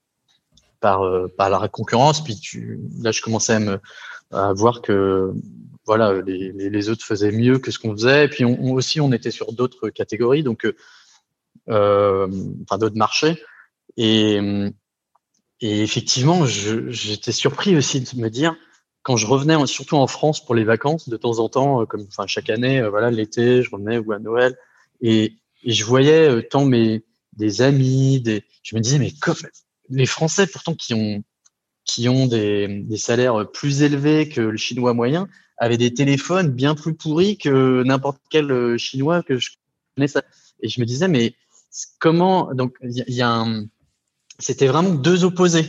par 0.79 1.03
euh, 1.03 1.27
par 1.35 1.49
la 1.49 1.67
concurrence. 1.67 2.23
Puis 2.23 2.39
tu, 2.39 2.79
là, 3.01 3.11
je 3.11 3.21
commençais 3.21 3.53
à 3.53 3.59
me 3.59 3.79
à 4.31 4.53
voir 4.53 4.81
que 4.81 5.33
voilà, 5.85 6.21
les, 6.25 6.89
autres 6.89 7.05
faisaient 7.05 7.31
mieux 7.31 7.59
que 7.59 7.71
ce 7.71 7.79
qu'on 7.79 7.91
faisait. 7.93 8.25
Et 8.25 8.27
puis 8.27 8.45
on, 8.45 8.73
aussi, 8.73 8.99
on 8.99 9.11
était 9.11 9.31
sur 9.31 9.53
d'autres 9.53 9.89
catégories, 9.89 10.43
donc 10.43 10.67
euh, 11.69 12.27
enfin 12.63 12.77
d'autres 12.77 12.97
marchés. 12.97 13.41
Et, 13.97 14.39
et 15.61 15.81
effectivement, 15.81 16.45
j'étais 16.45 17.31
surpris 17.31 17.75
aussi 17.75 18.01
de 18.01 18.19
me 18.19 18.29
dire 18.29 18.55
quand 19.05 19.17
je 19.17 19.27
revenais, 19.27 19.55
surtout 19.67 19.97
en 19.97 20.07
France 20.07 20.43
pour 20.43 20.55
les 20.55 20.63
vacances, 20.63 21.09
de 21.09 21.15
temps 21.15 21.37
en 21.37 21.47
temps, 21.47 21.81
euh, 21.81 21.85
comme 21.85 22.05
enfin 22.07 22.25
chaque 22.25 22.49
année, 22.49 22.81
euh, 22.81 22.89
voilà, 22.89 23.11
l'été, 23.11 23.61
je 23.61 23.69
revenais 23.69 23.99
ou 23.99 24.11
à 24.11 24.19
Noël, 24.19 24.57
et, 24.99 25.35
et 25.63 25.71
je 25.71 25.85
voyais 25.85 26.27
euh, 26.27 26.41
tant 26.41 26.65
mes 26.65 27.05
des 27.33 27.61
amis, 27.61 28.19
des, 28.21 28.43
je 28.63 28.75
me 28.75 28.81
disais 28.81 28.97
mais 28.97 29.11
comme 29.11 29.35
les 29.89 30.05
Français 30.07 30.47
pourtant 30.47 30.73
qui 30.73 30.93
ont 30.95 31.23
qui 31.85 32.09
ont 32.09 32.27
des, 32.27 32.67
des 32.67 32.97
salaires 32.97 33.49
plus 33.51 33.83
élevés 33.83 34.27
que 34.27 34.41
le 34.41 34.57
chinois 34.57 34.93
moyen, 34.93 35.27
avaient 35.57 35.77
des 35.77 35.93
téléphones 35.93 36.49
bien 36.51 36.75
plus 36.75 36.95
pourris 36.95 37.37
que 37.37 37.83
n'importe 37.83 38.21
quel 38.29 38.51
euh, 38.51 38.77
chinois 38.77 39.23
que 39.23 39.37
je 39.37 39.51
connaissais. 39.95 40.21
Et 40.61 40.69
je 40.69 40.79
me 40.79 40.85
disais, 40.85 41.07
mais 41.07 41.35
comment 41.99 42.53
Donc, 42.53 42.75
il 42.81 43.03
y, 43.07 43.21
a 43.21 43.29
un. 43.29 43.65
C'était 44.39 44.67
vraiment 44.67 44.93
deux 44.93 45.23
opposés. 45.23 45.65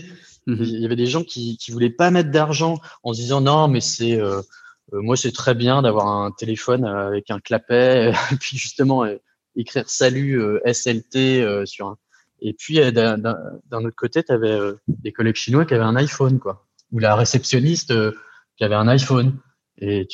Mhm. 0.46 0.62
Il 0.62 0.80
y 0.80 0.84
avait 0.84 0.96
des 0.96 1.06
gens 1.06 1.24
qui 1.24 1.56
qui 1.58 1.70
voulaient 1.70 1.90
pas 1.90 2.10
mettre 2.10 2.30
d'argent 2.30 2.78
en 3.02 3.12
se 3.12 3.20
disant 3.20 3.40
non, 3.40 3.68
mais 3.68 3.80
c'est 3.80 4.20
euh, 4.20 4.40
euh, 4.92 5.02
moi 5.02 5.16
c'est 5.16 5.32
très 5.32 5.54
bien 5.54 5.82
d'avoir 5.82 6.06
un 6.06 6.30
téléphone 6.30 6.84
avec 6.84 7.30
un 7.30 7.40
clapet, 7.40 8.12
et 8.32 8.36
puis 8.36 8.56
justement 8.56 9.04
écrire 9.56 9.88
salut 9.88 10.40
SLT 10.64 11.66
sur 11.66 11.88
un. 11.88 11.98
Et 12.40 12.52
puis 12.52 12.78
d'un 12.92 13.54
autre 13.72 13.96
côté, 13.96 14.22
tu 14.22 14.32
avais 14.32 14.58
des 14.88 15.12
collègues 15.12 15.36
chinois 15.36 15.64
qui 15.64 15.74
avaient 15.74 15.84
un 15.84 15.96
iPhone, 15.96 16.38
quoi, 16.38 16.66
ou 16.92 16.98
la 16.98 17.14
réceptionniste 17.14 17.92
qui 18.56 18.64
avait 18.64 18.74
un 18.74 18.88
iPhone. 18.88 19.38
Et 19.78 20.08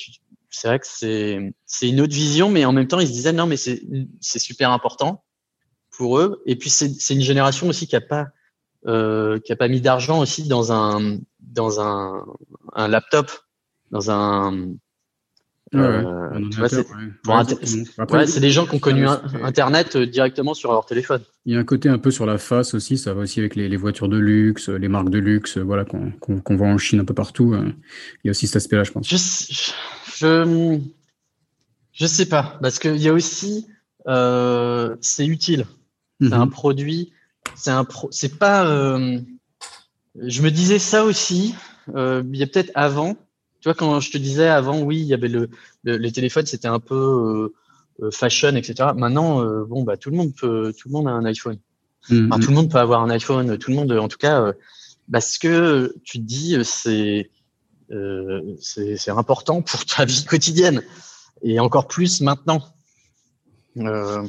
c'est 0.50 0.68
vrai 0.68 0.78
que 0.78 0.86
c'est, 0.86 1.88
une 1.88 2.00
autre 2.00 2.14
vision, 2.14 2.50
mais 2.50 2.64
en 2.64 2.72
même 2.72 2.86
temps, 2.86 3.00
ils 3.00 3.08
se 3.08 3.12
disaient 3.12 3.32
non, 3.32 3.46
mais 3.46 3.56
c'est, 3.56 3.80
super 4.20 4.70
important 4.70 5.24
pour 5.90 6.18
eux. 6.18 6.42
Et 6.46 6.56
puis, 6.56 6.70
c'est, 6.70 7.14
une 7.14 7.20
génération 7.20 7.68
aussi 7.68 7.86
qui 7.86 7.96
a 7.96 8.00
pas, 8.00 8.28
euh, 8.86 9.38
qui 9.40 9.52
a 9.52 9.56
pas 9.56 9.68
mis 9.68 9.80
d'argent 9.80 10.20
aussi 10.20 10.46
dans 10.46 10.72
un, 10.72 11.18
dans 11.40 11.80
un, 11.80 12.24
un 12.74 12.88
laptop, 12.88 13.30
dans 13.90 14.10
un, 14.10 14.74
c'est 18.26 18.40
des 18.40 18.50
gens 18.50 18.66
qui 18.66 18.74
ont 18.74 18.78
connu 18.78 19.06
Internet 19.42 19.96
euh, 19.96 20.06
directement 20.06 20.54
sur 20.54 20.72
leur 20.72 20.84
téléphone. 20.84 21.22
Il 21.46 21.54
y 21.54 21.56
a 21.56 21.60
un 21.60 21.64
côté 21.64 21.88
un 21.88 21.98
peu 21.98 22.10
sur 22.10 22.26
la 22.26 22.38
face 22.38 22.74
aussi, 22.74 22.98
ça 22.98 23.14
va 23.14 23.22
aussi 23.22 23.40
avec 23.40 23.56
les, 23.56 23.68
les 23.68 23.76
voitures 23.76 24.08
de 24.08 24.18
luxe, 24.18 24.68
les 24.68 24.88
marques 24.88 25.10
de 25.10 25.18
luxe, 25.18 25.58
voilà, 25.58 25.84
qu'on 25.84 26.12
qu 26.20 26.54
voit 26.54 26.68
en 26.68 26.78
Chine 26.78 27.00
un 27.00 27.04
peu 27.04 27.14
partout. 27.14 27.54
Il 27.54 28.26
y 28.26 28.28
a 28.28 28.32
aussi 28.32 28.46
cet 28.46 28.56
aspect-là, 28.56 28.84
je 28.84 28.92
pense. 28.92 29.08
Je, 29.08 29.16
je, 30.16 30.78
je, 31.92 32.06
sais 32.06 32.26
pas, 32.26 32.58
parce 32.60 32.78
qu'il 32.78 32.98
y 32.98 33.08
a 33.08 33.12
aussi, 33.12 33.66
euh, 34.08 34.96
c'est 35.00 35.26
utile. 35.26 35.66
C'est 36.20 36.32
un 36.32 36.46
mhm. 36.46 36.50
produit, 36.50 37.12
c'est 37.56 37.70
un 37.70 37.84
pro, 37.84 38.08
c'est 38.12 38.38
pas. 38.38 38.66
Euh, 38.66 39.18
je 40.14 40.42
me 40.42 40.50
disais 40.50 40.78
ça 40.78 41.04
aussi. 41.04 41.54
Euh, 41.96 42.22
il 42.32 42.38
y 42.38 42.42
a 42.42 42.46
peut-être 42.46 42.70
avant, 42.74 43.16
tu 43.62 43.68
vois, 43.68 43.74
quand 43.74 44.00
je 44.00 44.10
te 44.10 44.18
disais 44.18 44.48
avant, 44.48 44.82
oui, 44.82 44.98
il 44.98 45.06
y 45.06 45.14
avait 45.14 45.28
le, 45.28 45.48
les 45.84 46.12
téléphones, 46.12 46.44
c'était 46.46 46.68
un 46.68 46.80
peu 46.80 46.94
euh, 46.94 47.54
euh, 48.04 48.10
fashion, 48.10 48.56
etc. 48.56 48.90
Maintenant, 48.94 49.42
euh, 49.42 49.64
bon, 49.64 49.84
bah, 49.84 49.96
tout 49.96 50.10
le 50.10 50.16
monde 50.16 50.34
peut, 50.34 50.74
tout 50.76 50.88
le 50.88 50.92
monde 50.92 51.08
a 51.08 51.12
un 51.12 51.24
iPhone. 51.24 51.58
Mmh, 52.10 52.40
tout 52.40 52.50
le 52.50 52.56
monde 52.56 52.70
peut 52.70 52.78
avoir 52.78 53.02
un 53.02 53.10
iPhone, 53.10 53.56
tout 53.58 53.70
le 53.70 53.76
monde, 53.76 53.92
en 53.92 54.08
tout 54.08 54.18
cas, 54.18 54.52
parce 55.10 55.38
que 55.38 55.94
tu 56.02 56.18
te 56.18 56.24
dis, 56.24 56.56
c'est 56.64 57.30
c'est 58.58 59.10
important 59.10 59.62
pour 59.62 59.84
ta 59.84 60.04
vie 60.04 60.24
quotidienne 60.24 60.82
et 61.42 61.60
encore 61.60 61.86
plus 61.86 62.20
maintenant. 62.20 62.62
Euh, 63.76 64.26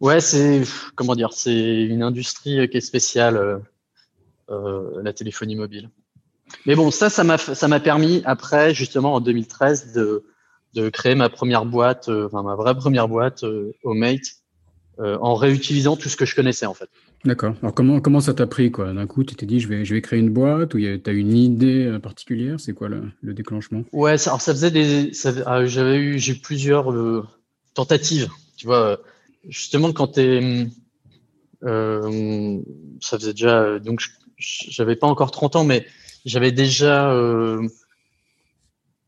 ouais, 0.00 0.20
c'est 0.20 0.62
comment 0.94 1.14
dire, 1.14 1.32
c'est 1.32 1.82
une 1.84 2.02
industrie 2.02 2.68
qui 2.68 2.76
est 2.76 2.80
spéciale, 2.80 3.36
euh, 3.36 3.58
euh, 4.50 5.02
la 5.02 5.12
téléphonie 5.12 5.56
mobile. 5.56 5.90
Mais 6.66 6.74
bon, 6.74 6.90
ça, 6.90 7.10
ça 7.10 7.24
m'a 7.24 7.38
ça 7.38 7.68
m'a 7.68 7.80
permis 7.80 8.22
après 8.24 8.74
justement 8.74 9.14
en 9.14 9.20
2013 9.20 9.92
de 9.92 10.24
de 10.74 10.88
créer 10.88 11.14
ma 11.14 11.28
première 11.28 11.66
boîte, 11.66 12.08
enfin 12.08 12.42
ma 12.42 12.54
vraie 12.54 12.74
première 12.74 13.08
boîte 13.08 13.44
au 13.82 13.94
Mate 13.94 14.22
en 14.98 15.34
réutilisant 15.34 15.96
tout 15.96 16.08
ce 16.08 16.16
que 16.16 16.24
je 16.24 16.34
connaissais 16.34 16.66
en 16.66 16.74
fait. 16.74 16.88
D'accord. 17.24 17.54
Alors 17.62 17.74
comment, 17.74 18.00
comment 18.00 18.20
ça 18.20 18.34
t'a 18.34 18.46
pris 18.46 18.70
quoi? 18.70 18.92
D'un 18.92 19.06
coup, 19.06 19.22
tu 19.22 19.34
t'es 19.34 19.46
dit 19.46 19.60
je 19.60 19.68
vais, 19.68 19.84
je 19.84 19.94
vais 19.94 20.00
créer 20.00 20.18
une 20.18 20.30
boîte 20.30 20.74
ou 20.74 20.78
tu 20.78 21.02
as 21.04 21.12
une 21.12 21.36
idée 21.36 21.98
particulière? 22.02 22.58
C'est 22.58 22.72
quoi 22.72 22.88
le, 22.88 23.02
le, 23.20 23.34
déclenchement? 23.34 23.84
Ouais, 23.92 24.16
ça, 24.16 24.30
alors 24.30 24.40
ça 24.40 24.52
faisait 24.52 24.70
des. 24.70 25.12
Ah, 25.44 25.66
j'avais 25.66 25.98
eu, 25.98 26.18
j'ai 26.18 26.34
plusieurs 26.34 26.94
tentatives. 27.74 28.28
Tu 28.56 28.66
vois, 28.66 29.00
justement, 29.48 29.92
quand 29.92 30.08
tu 30.08 30.70
euh, 31.64 32.60
ça 33.00 33.18
faisait 33.18 33.32
déjà. 33.32 33.78
Donc, 33.78 34.02
j'avais 34.36 34.96
pas 34.96 35.06
encore 35.06 35.30
30 35.30 35.56
ans, 35.56 35.64
mais 35.64 35.86
j'avais 36.24 36.52
déjà. 36.52 37.10
Euh, 37.12 37.66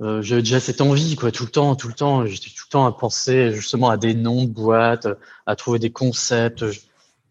euh, 0.00 0.22
j'avais 0.22 0.42
déjà 0.42 0.58
cette 0.60 0.80
envie, 0.80 1.14
quoi, 1.14 1.30
tout 1.30 1.44
le 1.44 1.50
temps, 1.50 1.76
tout 1.76 1.88
le 1.88 1.94
temps. 1.94 2.26
J'étais 2.26 2.50
tout 2.50 2.64
le 2.68 2.72
temps 2.72 2.86
à 2.86 2.92
penser 2.92 3.52
justement 3.52 3.90
à 3.90 3.96
des 3.96 4.14
noms 4.14 4.44
de 4.44 4.50
boîtes, 4.50 5.06
à 5.46 5.56
trouver 5.56 5.78
des 5.78 5.90
concepts. 5.90 6.64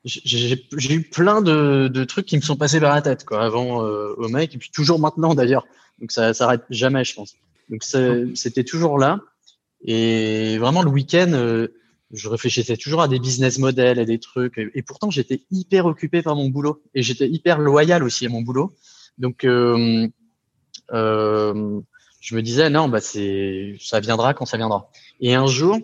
J'ai 0.05 0.93
eu 0.93 1.01
plein 1.01 1.41
de, 1.41 1.87
de, 1.87 2.03
trucs 2.03 2.25
qui 2.25 2.35
me 2.35 2.41
sont 2.41 2.57
passés 2.57 2.79
par 2.79 2.93
la 2.93 3.01
tête, 3.01 3.25
quoi, 3.25 3.43
avant 3.43 3.85
euh, 3.85 4.13
au 4.17 4.27
mec, 4.27 4.53
et 4.55 4.57
puis 4.57 4.69
toujours 4.69 4.99
maintenant 4.99 5.33
d'ailleurs. 5.33 5.65
Donc 5.99 6.11
ça 6.11 6.33
s'arrête 6.33 6.63
jamais, 6.69 7.03
je 7.05 7.13
pense. 7.15 7.35
Donc 7.69 7.83
c'était 7.83 8.63
toujours 8.63 8.97
là. 8.97 9.19
Et 9.85 10.57
vraiment 10.57 10.81
le 10.81 10.89
week-end, 10.89 11.31
euh, 11.33 11.67
je 12.11 12.29
réfléchissais 12.29 12.77
toujours 12.77 13.01
à 13.01 13.07
des 13.07 13.19
business 13.19 13.59
models, 13.59 13.99
et 13.99 14.05
des 14.05 14.19
trucs. 14.19 14.57
Et, 14.57 14.81
pourtant, 14.81 15.09
j'étais 15.09 15.41
hyper 15.51 15.85
occupé 15.85 16.21
par 16.21 16.35
mon 16.35 16.49
boulot. 16.49 16.81
Et 16.93 17.01
j'étais 17.01 17.27
hyper 17.27 17.59
loyal 17.59 18.03
aussi 18.03 18.25
à 18.25 18.29
mon 18.29 18.41
boulot. 18.41 18.73
Donc, 19.17 19.43
euh, 19.43 20.07
euh, 20.91 21.81
je 22.19 22.35
me 22.35 22.41
disais, 22.41 22.69
non, 22.69 22.87
bah, 22.87 23.01
c'est, 23.01 23.75
ça 23.79 23.99
viendra 23.99 24.33
quand 24.33 24.45
ça 24.45 24.57
viendra. 24.57 24.89
Et 25.19 25.35
un 25.35 25.47
jour, 25.47 25.77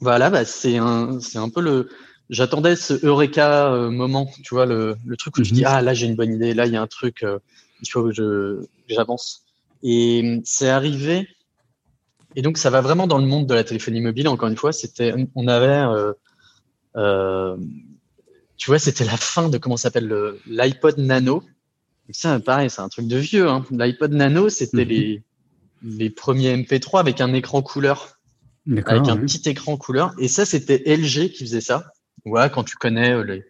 voilà, 0.00 0.30
bah, 0.30 0.44
c'est 0.44 0.76
un, 0.76 1.20
c'est 1.20 1.38
un 1.38 1.48
peu 1.48 1.60
le, 1.60 1.88
j'attendais 2.30 2.76
ce 2.76 2.94
eureka 3.04 3.72
euh, 3.72 3.90
moment, 3.90 4.30
tu 4.44 4.54
vois, 4.54 4.66
le, 4.66 4.96
le 5.04 5.16
truc 5.16 5.36
où 5.38 5.42
tu 5.42 5.52
dis, 5.52 5.62
mhm. 5.62 5.68
ah, 5.68 5.82
là, 5.82 5.94
j'ai 5.94 6.06
une 6.06 6.16
bonne 6.16 6.32
idée, 6.34 6.54
là, 6.54 6.66
il 6.66 6.72
y 6.72 6.76
a 6.76 6.82
un 6.82 6.86
truc, 6.86 7.22
euh, 7.22 7.38
il 7.82 7.88
faut 7.88 8.04
que 8.04 8.12
je, 8.12 8.66
j'avance. 8.88 9.44
Et 9.82 10.40
c'est 10.44 10.68
arrivé 10.68 11.28
et 12.36 12.42
donc, 12.42 12.58
ça 12.58 12.68
va 12.68 12.82
vraiment 12.82 13.06
dans 13.06 13.18
le 13.18 13.26
monde 13.26 13.46
de 13.46 13.54
la 13.54 13.64
téléphonie 13.64 14.00
mobile. 14.00 14.28
Encore 14.28 14.48
une 14.48 14.56
fois, 14.56 14.70
c'était, 14.72 15.14
on 15.34 15.48
avait, 15.48 15.82
tu 18.56 18.70
vois, 18.70 18.78
c'était 18.78 19.04
la 19.04 19.16
fin 19.16 19.48
de 19.48 19.56
comment 19.56 19.76
s'appelle 19.78 20.36
l'iPod 20.46 20.98
Nano. 20.98 21.42
Ça, 22.10 22.40
pareil, 22.40 22.70
c'est 22.70 22.80
un 22.80 22.88
truc 22.88 23.06
de 23.06 23.16
vieux. 23.16 23.48
Hein. 23.48 23.64
L'iPod 23.70 24.12
Nano, 24.12 24.48
c'était 24.48 24.84
mhm. 24.84 24.90
les, 24.90 25.22
les 25.82 26.10
premiers 26.10 26.56
MP3 26.56 27.00
avec 27.00 27.20
un 27.20 27.32
écran 27.32 27.62
couleur, 27.62 28.18
avec 28.70 28.88
un 28.88 29.16
petit 29.16 29.48
écran 29.48 29.76
couleur. 29.76 30.14
Et 30.18 30.28
ça, 30.28 30.44
c'était 30.44 30.82
LG 30.86 31.30
qui 31.30 31.44
faisait 31.44 31.60
ça. 31.60 31.92
Ouais, 32.24 32.50
quand 32.50 32.64
tu 32.64 32.76
connais 32.76 33.12
euh, 33.12 33.22
les, 33.22 33.44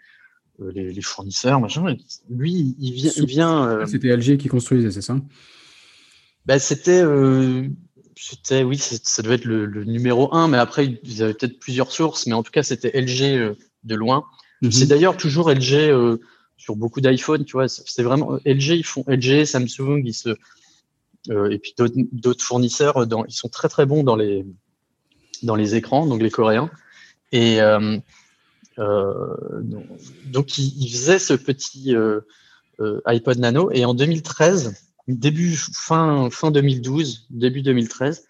les, 0.74 0.92
les 0.92 1.02
fournisseurs, 1.02 1.60
machin, 1.60 1.96
lui, 2.30 2.76
il 2.78 2.92
vient. 2.92 3.12
Il 3.16 3.26
vient 3.26 3.86
C'était 3.86 4.14
LG 4.16 4.36
qui 4.36 4.48
construisait, 4.48 4.90
c'est 4.90 5.02
ça? 5.02 5.16
Bah, 6.46 6.58
c'était 6.58 7.02
c'était, 8.20 8.64
oui, 8.64 8.78
ça 8.78 9.22
devait 9.22 9.36
être 9.36 9.44
le, 9.44 9.84
numéro 9.84 10.34
un, 10.34 10.48
mais 10.48 10.58
après, 10.58 10.98
ils 11.02 11.22
avaient 11.22 11.34
peut-être 11.34 11.58
plusieurs 11.58 11.92
sources, 11.92 12.26
mais 12.26 12.34
en 12.34 12.42
tout 12.42 12.50
cas, 12.50 12.62
c'était 12.62 12.90
LG 13.00 13.22
euh, 13.22 13.54
de 13.84 13.94
loin. 13.94 14.24
Mhm. 14.62 14.72
C'est 14.72 14.86
d'ailleurs 14.86 15.16
toujours 15.16 15.50
LG 15.50 15.74
euh, 15.74 16.18
sur 16.58 16.76
beaucoup 16.76 17.00
d'iPhone, 17.00 17.46
tu 17.46 17.52
vois. 17.52 17.68
C'est 17.68 18.02
vraiment 18.02 18.38
LG, 18.44 18.76
ils 18.76 18.84
font 18.84 19.04
LG, 19.06 19.46
Samsung, 19.46 20.02
ils 20.04 20.12
se, 20.12 20.36
euh, 21.30 21.50
et 21.50 21.58
puis 21.58 21.74
d'autres 22.12 22.44
fournisseurs, 22.44 23.06
ils 23.26 23.34
sont 23.34 23.48
très 23.48 23.68
très 23.68 23.86
bons 23.86 24.02
dans 24.02 24.16
les 24.16 24.44
dans 25.42 25.54
les 25.54 25.74
écrans, 25.74 26.04
donc 26.06 26.20
les 26.20 26.30
Coréens. 26.30 26.70
Et 27.32 27.58
donc, 28.76 30.58
ils, 30.58 30.90
faisaient 30.90 31.18
ce 31.18 31.34
petit 31.34 31.94
iPod 33.06 33.38
Nano. 33.38 33.70
Et 33.72 33.84
en 33.84 33.94
2013, 33.94 34.74
début 35.08 35.56
fin 35.56 36.28
fin 36.30 36.50
2012, 36.50 37.26
début 37.30 37.62
2013, 37.62 38.24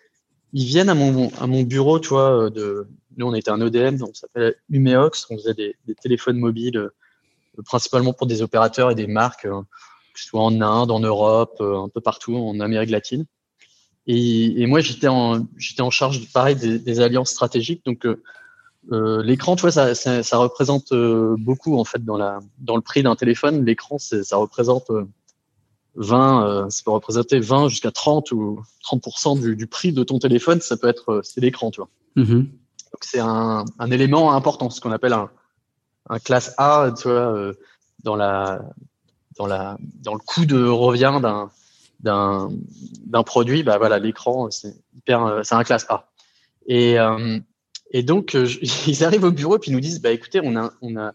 ils 0.52 0.64
viennent 0.64 0.88
à 0.88 0.94
mon 0.94 1.30
à 1.34 1.46
mon 1.46 1.62
bureau, 1.62 1.98
tu 1.98 2.08
vois, 2.10 2.44
euh, 2.44 2.50
de 2.50 2.86
nous 3.16 3.26
on 3.26 3.34
était 3.34 3.50
un 3.50 3.60
ODM, 3.60 3.96
donc 3.96 4.16
ça 4.16 4.22
s'appelle 4.22 4.54
Umeox, 4.70 5.26
on 5.30 5.36
faisait 5.36 5.54
des, 5.54 5.76
téléphones 6.00 6.38
mobiles 6.38 6.78
euh, 6.78 6.94
principalement 7.64 8.12
pour 8.12 8.26
des 8.26 8.42
opérateurs 8.42 8.90
et 8.90 8.94
des 8.94 9.06
marques, 9.06 9.46
euh, 9.46 9.62
que 10.14 10.20
ce 10.20 10.28
soit 10.28 10.42
en 10.42 10.60
Inde, 10.60 10.90
en 10.90 11.00
Europe, 11.00 11.60
un 11.60 11.88
peu 11.88 12.00
partout, 12.00 12.36
en 12.36 12.60
Amérique 12.60 12.90
latine. 12.90 13.24
Et, 14.06 14.62
et 14.62 14.66
moi 14.66 14.80
j'étais 14.80 15.08
en 15.08 15.46
j'étais 15.58 15.82
en 15.82 15.90
charge 15.90 16.32
pareil 16.32 16.56
des, 16.56 16.78
des 16.78 17.00
alliances 17.00 17.30
stratégiques, 17.30 17.84
donc 17.84 18.06
euh, 18.06 19.22
l'écran, 19.22 19.54
tu 19.54 19.62
vois, 19.62 19.70
ça, 19.70 19.94
ça, 19.94 20.22
ça 20.22 20.38
représente 20.38 20.94
beaucoup 21.38 21.78
en 21.78 21.84
fait 21.84 22.02
dans 22.04 22.16
la 22.16 22.40
dans 22.58 22.74
le 22.74 22.80
prix 22.80 23.02
d'un 23.02 23.16
téléphone. 23.16 23.66
L'écran, 23.66 23.98
ça 23.98 24.36
représente 24.36 24.90
20, 25.98 26.46
euh, 26.46 26.70
ça 26.70 26.82
peut 26.84 26.92
représenter 26.92 27.40
20 27.40 27.68
jusqu'à 27.68 27.90
30 27.90 28.30
ou 28.32 28.62
30% 28.84 29.40
du, 29.40 29.56
du, 29.56 29.66
prix 29.66 29.92
de 29.92 30.04
ton 30.04 30.18
téléphone, 30.18 30.60
ça 30.60 30.76
peut 30.76 30.88
être, 30.88 31.10
euh, 31.10 31.20
c'est 31.22 31.40
l'écran, 31.40 31.70
tu 31.70 31.80
vois. 31.80 31.88
Mm-hmm. 32.16 32.44
Donc 32.44 33.02
c'est 33.02 33.18
un, 33.18 33.64
un, 33.78 33.90
élément 33.90 34.32
important, 34.32 34.70
ce 34.70 34.80
qu'on 34.80 34.92
appelle 34.92 35.12
un, 35.12 35.28
un 36.08 36.18
classe 36.18 36.54
A, 36.58 36.92
tu 36.96 37.08
vois, 37.08 37.32
euh, 37.34 37.54
dans 38.02 38.16
la, 38.16 38.62
dans 39.36 39.46
la, 39.46 39.76
dans 40.02 40.14
le 40.14 40.20
coût 40.20 40.46
de 40.46 40.66
revient 40.66 41.18
d'un, 41.22 41.50
d'un, 42.00 42.50
d'un 43.06 43.22
produit, 43.22 43.62
bah 43.62 43.78
voilà, 43.78 43.98
l'écran, 43.98 44.50
c'est 44.50 44.74
hyper, 44.96 45.40
c'est 45.42 45.54
un 45.54 45.64
classe 45.64 45.86
A. 45.88 46.08
Et, 46.66 46.96
et 47.90 48.02
donc 48.02 48.36
ils 48.86 49.04
arrivent 49.04 49.24
au 49.24 49.32
bureau 49.32 49.56
et 49.56 49.58
puis 49.58 49.70
ils 49.70 49.74
nous 49.74 49.80
disent, 49.80 50.00
bah 50.00 50.10
écoutez, 50.10 50.40
on 50.42 50.56
a, 50.56 50.70
on 50.82 50.96
a 50.96 51.12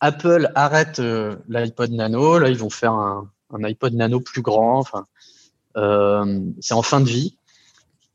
Apple 0.00 0.50
arrête 0.54 1.00
l'iPod 1.48 1.90
Nano, 1.90 2.38
là 2.38 2.48
ils 2.48 2.58
vont 2.58 2.70
faire 2.70 2.92
un 2.92 3.30
un 3.50 3.64
iPod 3.64 3.94
Nano 3.94 4.20
plus 4.20 4.42
grand. 4.42 4.78
Enfin, 4.78 5.06
euh, 5.76 6.40
c'est 6.60 6.74
en 6.74 6.82
fin 6.82 7.00
de 7.00 7.08
vie. 7.08 7.36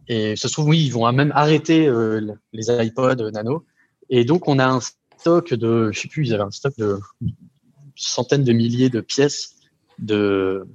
Et 0.08 0.36
ça 0.36 0.48
se 0.48 0.54
trouve, 0.54 0.68
oui, 0.68 0.84
ils 0.86 0.92
vont 0.92 1.10
même 1.12 1.32
arrêter 1.34 1.88
euh, 1.88 2.36
les 2.52 2.66
iPods 2.70 3.32
Nano. 3.32 3.66
Et 4.10 4.26
donc, 4.26 4.48
on 4.48 4.60
a 4.60 4.68
un 4.68 4.80
stock 5.24 5.54
de, 5.54 5.90
je 5.94 6.00
sais 6.02 6.10
plus, 6.10 6.28
ils 6.28 6.34
avaient 6.34 6.44
un 6.44 6.52
stock 6.52 6.74
de 6.78 7.00
centaines 7.96 8.44
de 8.44 8.52
milliers 8.52 8.90
de 8.90 9.00
pièces 9.00 9.56
de 9.98 10.68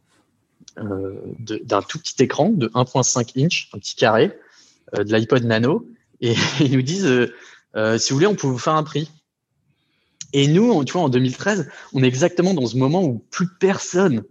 euh, 0.78 1.20
d'un 1.64 1.82
tout 1.82 1.98
petit 1.98 2.22
écran 2.22 2.48
de 2.50 2.68
1.5 2.68 3.44
inch, 3.44 3.68
un 3.74 3.78
petit 3.78 3.94
carré, 3.94 4.38
euh, 4.96 5.04
de 5.04 5.14
l'iPod 5.14 5.44
Nano. 5.44 5.86
Et 6.22 6.34
ils 6.60 6.72
nous 6.72 6.82
disent, 6.82 7.28
euh, 7.76 7.98
si 7.98 8.10
vous 8.10 8.16
voulez, 8.16 8.26
on 8.26 8.36
peut 8.36 8.46
vous 8.46 8.58
faire 8.58 8.74
un 8.74 8.84
prix. 8.84 9.10
Et 10.32 10.46
nous, 10.46 10.82
tu 10.84 10.94
vois, 10.94 11.02
en 11.02 11.08
2013, 11.10 11.68
on 11.92 12.02
est 12.02 12.06
exactement 12.06 12.54
dans 12.54 12.66
ce 12.66 12.76
moment 12.78 13.04
où 13.04 13.18
plus 13.30 13.48
personne 13.60 14.24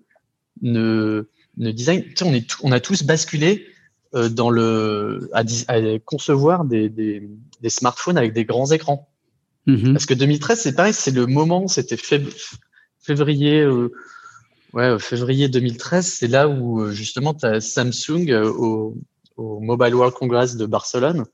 ne, 0.63 1.29
ne 1.57 1.71
design. 1.71 2.03
Tu 2.03 2.15
sais, 2.15 2.25
on, 2.25 2.33
est 2.33 2.49
on 2.63 2.71
a 2.71 2.79
tous 2.79 3.03
basculé 3.03 3.67
dans 4.13 4.49
le, 4.49 5.29
à, 5.33 5.43
à 5.67 5.99
concevoir 5.99 6.65
des, 6.65 6.89
des, 6.89 7.29
des, 7.61 7.69
smartphones 7.69 8.17
avec 8.17 8.33
des 8.33 8.45
grands 8.45 8.71
écrans. 8.71 9.09
Mm-hmm. 9.67 9.93
Parce 9.93 10.05
que 10.05 10.13
2013, 10.13 10.59
c'est 10.59 10.75
pareil, 10.75 10.93
c'est 10.93 11.11
le 11.11 11.25
moment, 11.25 11.67
c'était 11.67 11.97
février, 12.99 13.61
euh, 13.61 13.91
ouais, 14.73 14.97
février 14.99 15.49
2013, 15.49 16.05
c'est 16.05 16.27
là 16.27 16.47
où 16.47 16.81
euh, 16.81 16.91
justement 16.91 17.35
Samsung 17.59 18.29
euh, 18.29 18.49
au, 18.49 18.95
Mobile 19.37 19.93
World 19.93 20.15
Congress 20.15 20.55
de 20.55 20.65
Barcelone 20.65 21.25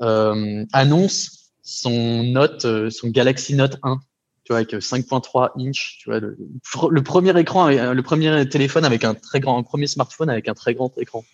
annonce 0.00 1.52
son 1.62 2.24
Note, 2.24 2.66
son 2.90 3.08
Galaxy 3.08 3.54
Note 3.54 3.78
1 3.84 4.00
tu 4.44 4.52
vois, 4.52 4.58
avec 4.58 4.72
5.3 4.72 5.50
inch, 5.58 5.98
tu 6.00 6.10
vois, 6.10 6.20
le, 6.20 7.02
premier 7.02 7.38
écran, 7.38 7.68
le 7.68 8.02
premier 8.02 8.48
téléphone 8.48 8.84
avec 8.84 9.04
un 9.04 9.14
très 9.14 9.40
grand, 9.40 9.58
un 9.58 9.62
premier 9.64 9.86
smartphone 9.88 10.30
avec 10.30 10.48
un 10.48 10.54
très 10.54 10.74
grand 10.74 10.92
écran. 10.98 11.24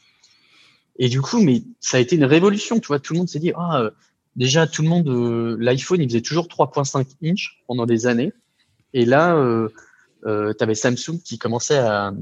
Et 0.96 1.08
du 1.08 1.20
coup, 1.20 1.42
mais 1.42 1.62
ça 1.80 1.96
a 1.96 2.00
été 2.00 2.16
une 2.16 2.24
révolution, 2.24 2.80
tu 2.80 2.88
vois, 2.88 2.98
tout 2.98 3.12
le 3.12 3.18
monde 3.18 3.28
s'est 3.28 3.38
dit, 3.38 3.52
ah, 3.56 3.80
euh, 3.80 3.90
déjà, 4.36 4.66
tout 4.66 4.82
le 4.82 4.88
monde, 4.88 5.08
euh, 5.08 5.56
l'iPhone, 5.58 6.00
il 6.00 6.08
faisait 6.08 6.20
toujours 6.20 6.46
3.5 6.46 7.06
inch 7.24 7.62
pendant 7.66 7.86
des 7.86 8.06
années. 8.06 8.32
Et 8.94 9.04
là, 9.04 9.36
euh, 9.36 9.68
euh, 10.26 10.52
tu 10.56 10.62
avais 10.62 10.74
Samsung 10.74 11.20
qui 11.24 11.38
commençait 11.38 11.78
à, 11.78 12.12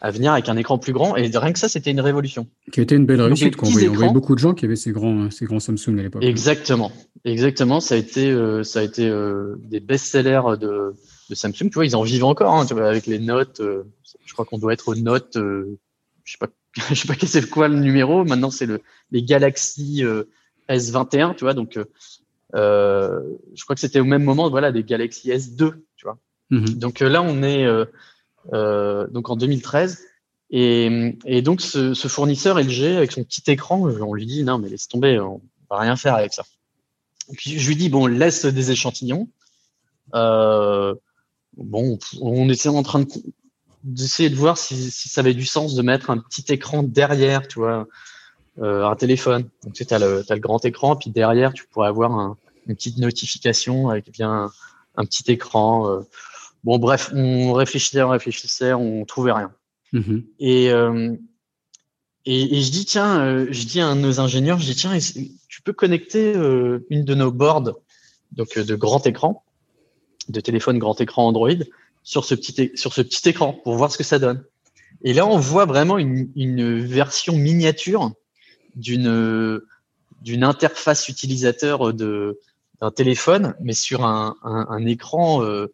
à 0.00 0.10
venir 0.10 0.32
avec 0.32 0.48
un 0.48 0.56
écran 0.56 0.78
plus 0.78 0.92
grand. 0.92 1.16
Et 1.16 1.26
rien 1.26 1.52
que 1.52 1.58
ça, 1.58 1.68
c'était 1.68 1.90
une 1.90 2.00
révolution. 2.00 2.46
Qui 2.70 2.80
a 2.80 2.82
été 2.82 2.94
une 2.94 3.06
belle 3.06 3.20
réussite. 3.20 3.54
On 3.62 3.68
voyait, 3.68 3.88
beaucoup 3.88 4.34
de 4.34 4.40
gens 4.40 4.54
qui 4.54 4.64
avaient 4.64 4.76
ces 4.76 4.92
grands, 4.92 5.30
ces 5.30 5.44
grands 5.44 5.60
Samsung 5.60 5.98
à 5.98 6.02
l'époque. 6.02 6.24
Exactement. 6.24 6.92
Exactement. 7.24 7.80
Ça 7.80 7.94
a 7.94 7.98
été, 7.98 8.34
ça 8.64 8.80
a 8.80 8.82
été 8.82 9.10
des 9.58 9.80
best-sellers 9.80 10.56
de, 10.60 10.94
de, 11.30 11.34
Samsung. 11.34 11.68
Tu 11.70 11.74
vois, 11.74 11.86
ils 11.86 11.96
en 11.96 12.02
vivent 12.02 12.24
encore 12.24 12.54
hein, 12.54 12.66
tu 12.66 12.74
vois, 12.74 12.88
avec 12.88 13.06
les 13.06 13.18
notes. 13.18 13.60
je 13.60 14.32
crois 14.32 14.44
qu'on 14.44 14.58
doit 14.58 14.72
être 14.72 14.88
aux 14.88 14.94
notes. 14.94 15.36
je 15.36 16.32
sais 16.32 16.38
pas, 16.38 16.48
je 16.88 16.94
sais 16.94 17.08
pas 17.08 17.14
c'est 17.26 17.48
quoi 17.48 17.68
le 17.68 17.78
numéro. 17.78 18.24
Maintenant, 18.24 18.50
c'est 18.50 18.66
le 18.66 18.80
les 19.10 19.22
Galaxy 19.22 20.04
S21. 20.68 21.34
Tu 21.34 21.44
vois, 21.44 21.54
donc 21.54 21.78
euh, 22.54 23.20
je 23.54 23.64
crois 23.64 23.74
que 23.74 23.80
c'était 23.80 24.00
au 24.00 24.04
même 24.04 24.24
moment, 24.24 24.50
voilà, 24.50 24.72
des 24.72 24.84
Galaxy 24.84 25.30
S2, 25.30 25.74
tu 25.96 26.04
vois. 26.04 26.18
Mhm. 26.50 26.66
Donc 26.74 27.02
euh, 27.02 27.08
là, 27.08 27.22
on 27.22 27.42
est 27.42 27.66
euh, 28.52 29.06
donc 29.08 29.30
en 29.30 29.36
2013. 29.36 30.00
Et, 30.54 31.16
et 31.24 31.40
donc 31.40 31.62
ce, 31.62 31.94
ce, 31.94 32.08
fournisseur 32.08 32.60
LG 32.60 32.96
avec 32.96 33.12
son 33.12 33.24
petit 33.24 33.42
écran, 33.50 33.80
on 33.80 34.12
lui 34.12 34.26
dit 34.26 34.44
non 34.44 34.58
mais 34.58 34.68
laisse 34.68 34.86
tomber, 34.86 35.18
on 35.18 35.40
va 35.70 35.78
rien 35.78 35.96
faire 35.96 36.14
avec 36.14 36.34
ça. 36.34 36.44
puis 37.38 37.58
je 37.58 37.68
lui 37.68 37.74
dis 37.74 37.88
bon 37.88 38.06
laisse 38.06 38.44
des 38.44 38.70
échantillons. 38.70 39.30
Euh, 40.14 40.94
bon, 41.56 41.98
on 42.20 42.50
était 42.50 42.68
en 42.68 42.82
train 42.82 43.04
d'essayer 43.82 44.28
de 44.28 44.36
voir 44.36 44.58
si, 44.58 44.90
si, 44.90 45.08
ça 45.08 45.22
avait 45.22 45.32
du 45.32 45.46
sens 45.46 45.74
de 45.74 45.82
mettre 45.82 46.10
un 46.10 46.18
petit 46.18 46.44
écran 46.52 46.82
derrière, 46.82 47.48
tu 47.48 47.58
vois, 47.58 47.86
euh, 48.58 48.86
un 48.86 48.96
téléphone. 48.96 49.48
Donc 49.64 49.74
tu 49.74 49.86
as 49.90 49.98
le, 49.98 50.24
as 50.28 50.34
le 50.34 50.40
grand 50.40 50.64
écran, 50.64 50.96
puis 50.96 51.10
derrière 51.10 51.52
tu 51.52 51.64
pourrais 51.66 51.88
avoir 51.88 52.12
un, 52.12 52.36
une 52.66 52.74
petite 52.74 52.98
notification 52.98 53.88
avec 53.88 54.10
bien 54.10 54.50
un, 54.96 55.04
petit 55.04 55.30
écran. 55.30 55.88
Euh. 55.88 56.00
Bon, 56.64 56.78
bref, 56.78 57.10
on 57.14 57.52
réfléchissait, 57.52 58.02
on 58.02 58.10
réfléchissait, 58.10 58.72
on 58.72 59.04
trouvait 59.04 59.32
rien. 59.32 59.52
Mm-hmm. 59.92 60.24
Et, 60.38 60.70
euh, 60.70 61.14
et, 62.24 62.58
et, 62.58 62.62
je 62.62 62.70
dis, 62.70 62.84
tiens, 62.84 63.20
euh, 63.20 63.46
je 63.50 63.66
dis 63.66 63.80
à 63.80 63.94
nos 63.94 64.20
ingénieurs, 64.20 64.58
je 64.58 64.66
dis, 64.66 64.76
tiens, 64.76 64.96
tu 65.48 65.62
peux 65.62 65.72
connecter 65.72 66.34
une 66.34 67.04
de 67.04 67.14
nos 67.14 67.32
boards, 67.32 67.72
donc 68.32 68.58
de 68.58 68.74
grand 68.74 69.06
écran, 69.06 69.44
de 70.28 70.40
téléphone 70.40 70.78
grand 70.78 71.00
écran 71.00 71.26
Android, 71.26 71.50
sur 72.04 72.24
ce 72.24 72.34
petit, 72.34 72.70
sur 72.74 72.92
ce 72.92 73.02
petit 73.02 73.28
écran 73.28 73.52
pour 73.64 73.76
voir 73.76 73.90
ce 73.90 73.98
que 73.98 74.04
ça 74.04 74.18
donne. 74.18 74.44
Et 75.02 75.12
là, 75.12 75.26
on 75.26 75.38
voit 75.38 75.64
vraiment 75.64 75.98
une, 75.98 76.30
une 76.36 76.78
version 76.78 77.36
miniature 77.36 78.12
d'une 78.76 79.60
d'une 80.22 80.44
interface 80.44 81.08
utilisateur 81.08 81.92
de 81.92 82.38
un 82.82 82.90
téléphone, 82.90 83.54
mais 83.60 83.74
sur 83.74 84.04
un, 84.04 84.36
un, 84.42 84.86
écran 84.86 85.44
euh, 85.44 85.72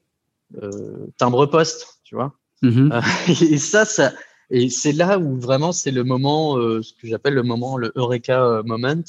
euh, 0.63 1.07
timbre-poste, 1.17 2.01
tu 2.05 2.15
vois. 2.15 2.35
Mm-hmm. 2.63 2.93
Euh, 2.93 3.45
et 3.55 3.59
ça, 3.59 3.87
ça, 3.87 4.13
et 4.51 4.69
c'est 4.69 4.93
là 4.93 5.19
où 5.19 5.39
vraiment 5.39 5.73
c'est 5.73 5.91
le 5.91 6.05
moment, 6.05 6.57
ce 6.57 6.93
que 7.01 7.09
j'appelle 7.09 7.35
le 7.35 7.43
moment, 7.43 7.79
le 7.79 7.93
Eureka 7.97 8.63
moment, 8.65 9.03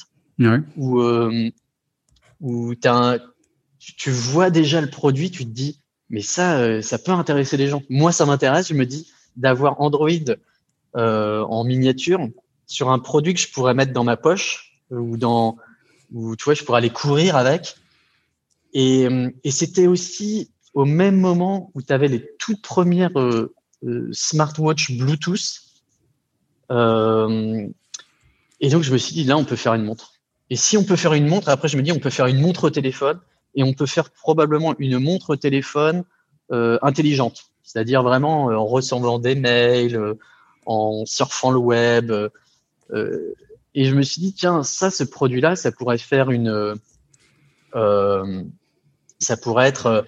où, 0.77 1.01
où 2.39 2.73
as 2.85 3.17
tu, 3.79 3.95
tu, 3.95 4.11
vois 4.11 4.49
déjà 4.49 4.79
le 4.81 4.89
produit, 4.89 5.29
tu 5.29 5.45
te 5.45 5.51
dis, 5.51 5.79
mais 6.09 6.21
ça, 6.21 6.81
ça 6.81 6.97
peut 6.97 7.11
intéresser 7.11 7.57
les 7.57 7.67
gens. 7.67 7.81
Moi, 7.89 8.11
ça 8.11 8.25
m'intéresse, 8.25 8.69
je 8.69 8.73
me 8.73 8.85
dis, 8.85 9.11
d'avoir 9.35 9.81
Android 9.81 10.09
en 10.93 11.63
miniature 11.65 12.29
sur 12.69 12.89
un 12.89 12.99
produit 12.99 13.33
que 13.33 13.39
je 13.39 13.51
pourrais 13.51 13.73
mettre 13.73 13.91
dans 13.91 14.05
ma 14.05 14.15
poche 14.15 14.79
ou 14.91 15.17
dans, 15.17 15.57
ou 16.13 16.35
tu 16.35 16.45
vois, 16.45 16.53
je 16.53 16.63
pourrais 16.63 16.77
aller 16.77 16.91
courir 16.91 17.35
avec. 17.35 17.75
Et, 18.73 19.07
et 19.43 19.51
c'était 19.51 19.87
aussi 19.87 20.51
au 20.73 20.85
même 20.85 21.19
moment 21.19 21.71
où 21.73 21.81
tu 21.81 21.91
avais 21.91 22.07
les 22.07 22.25
toutes 22.37 22.61
premières 22.61 23.17
euh, 23.19 23.53
euh, 23.83 24.09
smartwatch 24.13 24.91
Bluetooth. 24.97 25.61
Euh, 26.71 27.67
et 28.59 28.69
donc, 28.69 28.83
je 28.83 28.93
me 28.93 28.97
suis 28.97 29.13
dit, 29.13 29.23
là, 29.23 29.35
on 29.35 29.45
peut 29.45 29.55
faire 29.55 29.73
une 29.73 29.83
montre. 29.83 30.13
Et 30.51 30.55
si 30.55 30.77
on 30.77 30.83
peut 30.83 30.95
faire 30.95 31.13
une 31.13 31.27
montre, 31.27 31.49
après, 31.49 31.67
je 31.67 31.77
me 31.77 31.81
dis, 31.81 31.91
on 31.91 31.99
peut 31.99 32.11
faire 32.11 32.27
une 32.27 32.39
montre 32.39 32.69
téléphone 32.69 33.19
et 33.55 33.63
on 33.63 33.73
peut 33.73 33.87
faire 33.87 34.11
probablement 34.11 34.75
une 34.77 34.99
montre 34.99 35.35
téléphone 35.35 36.03
euh, 36.51 36.77
intelligente. 36.83 37.45
C'est-à-dire 37.63 38.03
vraiment 38.03 38.45
en 38.45 38.65
recevant 38.65 39.19
des 39.19 39.35
mails, 39.35 40.15
en 40.65 41.05
surfant 41.05 41.51
le 41.51 41.59
web. 41.59 42.11
Et 42.93 43.85
je 43.85 43.95
me 43.95 44.01
suis 44.01 44.21
dit, 44.21 44.33
tiens, 44.33 44.63
ça, 44.63 44.89
ce 44.89 45.03
produit-là, 45.03 45.55
ça 45.55 45.71
pourrait 45.71 45.97
faire 45.97 46.31
une, 46.31 46.75
euh, 47.75 48.43
ça 49.19 49.37
pourrait 49.37 49.67
être 49.67 49.85
euh, 49.85 50.01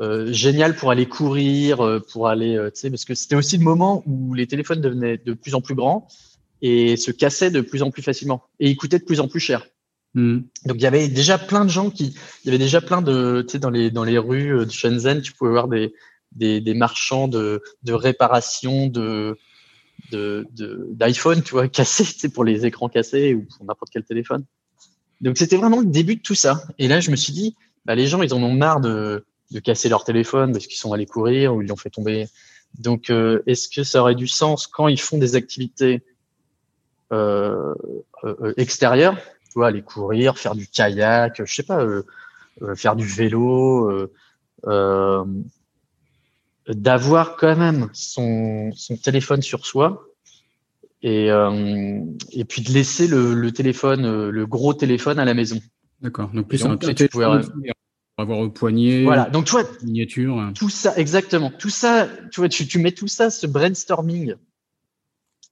euh, 0.00 0.32
génial 0.32 0.76
pour 0.76 0.90
aller 0.90 1.06
courir, 1.06 1.84
euh, 1.84 2.00
pour 2.00 2.28
aller, 2.28 2.56
tu 2.74 2.80
sais, 2.80 2.90
parce 2.90 3.04
que 3.04 3.14
c'était 3.14 3.34
aussi 3.34 3.56
le 3.56 3.64
moment 3.64 4.02
où 4.06 4.34
les 4.34 4.46
téléphones 4.46 4.80
devenaient 4.80 5.18
de 5.18 5.32
plus 5.32 5.54
en 5.54 5.60
plus 5.60 5.74
grands 5.74 6.06
et 6.62 6.96
se 6.96 7.10
cassaient 7.10 7.50
de 7.50 7.60
plus 7.60 7.82
en 7.82 7.90
plus 7.90 8.02
facilement 8.02 8.42
et 8.60 8.70
ils 8.70 8.76
coûtaient 8.76 8.98
de 8.98 9.04
plus 9.04 9.20
en 9.20 9.28
plus 9.28 9.40
cher. 9.40 9.66
Hmm. 10.14 10.40
Donc 10.64 10.76
il 10.76 10.82
y 10.82 10.86
avait 10.86 11.08
déjà 11.08 11.38
plein 11.38 11.64
de 11.64 11.70
gens 11.70 11.90
qui, 11.90 12.14
il 12.44 12.46
y 12.46 12.48
avait 12.48 12.58
déjà 12.58 12.80
plein 12.80 13.02
de, 13.02 13.44
tu 13.46 13.52
sais, 13.52 13.58
dans 13.58 13.70
les 13.70 13.90
dans 13.90 14.04
les 14.04 14.18
rues 14.18 14.64
de 14.64 14.70
Shenzhen, 14.70 15.20
tu 15.20 15.32
pouvais 15.32 15.50
voir 15.50 15.68
des 15.68 15.94
des, 16.32 16.60
des 16.60 16.74
marchands 16.74 17.28
de 17.28 17.62
de 17.82 17.92
réparation 17.92 18.86
de 18.86 19.36
de 20.12 20.46
d'iPhone, 20.90 21.42
tu 21.42 21.52
vois, 21.52 21.68
cassés, 21.68 22.04
tu 22.04 22.18
sais, 22.18 22.28
pour 22.28 22.44
les 22.44 22.66
écrans 22.66 22.88
cassés 22.88 23.34
ou 23.34 23.46
pour 23.56 23.66
n'importe 23.66 23.90
quel 23.92 24.04
téléphone. 24.04 24.44
Donc 25.20 25.36
c'était 25.36 25.56
vraiment 25.56 25.80
le 25.80 25.86
début 25.86 26.16
de 26.16 26.22
tout 26.22 26.34
ça. 26.34 26.62
Et 26.78 26.88
là, 26.88 27.00
je 27.00 27.10
me 27.10 27.16
suis 27.16 27.32
dit, 27.32 27.56
bah, 27.84 27.94
les 27.94 28.06
gens, 28.06 28.22
ils 28.22 28.32
en 28.34 28.42
ont 28.42 28.54
marre 28.54 28.80
de, 28.80 29.24
de 29.50 29.60
casser 29.60 29.88
leur 29.88 30.04
téléphone 30.04 30.52
parce 30.52 30.66
qu'ils 30.66 30.76
sont 30.78 30.92
allés 30.92 31.06
courir 31.06 31.54
ou 31.54 31.62
ils 31.62 31.68
l'ont 31.68 31.76
fait 31.76 31.90
tomber. 31.90 32.28
Donc, 32.78 33.10
euh, 33.10 33.42
est-ce 33.46 33.68
que 33.68 33.82
ça 33.82 34.02
aurait 34.02 34.14
du 34.14 34.28
sens 34.28 34.66
quand 34.66 34.88
ils 34.88 35.00
font 35.00 35.18
des 35.18 35.34
activités 35.34 36.02
euh, 37.12 37.74
euh, 38.24 38.52
extérieures, 38.56 39.16
tu 39.16 39.54
vois, 39.54 39.68
aller 39.68 39.82
courir, 39.82 40.38
faire 40.38 40.54
du 40.54 40.66
kayak, 40.66 41.42
je 41.44 41.52
sais 41.52 41.62
pas, 41.62 41.82
euh, 41.82 42.02
euh, 42.62 42.74
faire 42.74 42.96
du 42.96 43.06
vélo, 43.06 44.08
d'avoir 46.68 47.36
quand 47.36 47.56
même 47.56 47.88
son, 47.92 48.70
son 48.74 48.96
téléphone 48.96 49.42
sur 49.42 49.66
soi 49.66 50.04
et, 51.02 51.28
et 51.28 52.44
puis 52.44 52.62
de 52.62 52.72
laisser 52.72 53.06
le, 53.06 53.34
le 53.34 53.52
téléphone, 53.52 54.28
le 54.28 54.46
gros 54.46 54.74
téléphone 54.74 55.18
à 55.18 55.24
la 55.24 55.34
maison. 55.34 55.60
D'accord. 56.00 56.30
Donc 56.32 56.48
plus 56.48 56.64
un 56.64 56.76
petit 56.76 57.08
avoir 58.18 58.40
au 58.40 58.50
poignet. 58.50 59.04
Voilà. 59.04 59.30
Donc 59.30 59.46
tu 59.46 59.52
vois, 59.52 59.64
miniature. 59.82 60.50
Tout 60.54 60.68
ça, 60.68 60.96
exactement. 60.96 61.50
Tout 61.56 61.70
ça, 61.70 62.08
tu 62.32 62.40
vois, 62.40 62.48
tu, 62.48 62.66
tu 62.66 62.78
mets 62.78 62.92
tout 62.92 63.08
ça, 63.08 63.30
ce 63.30 63.46
brainstorming 63.46 64.34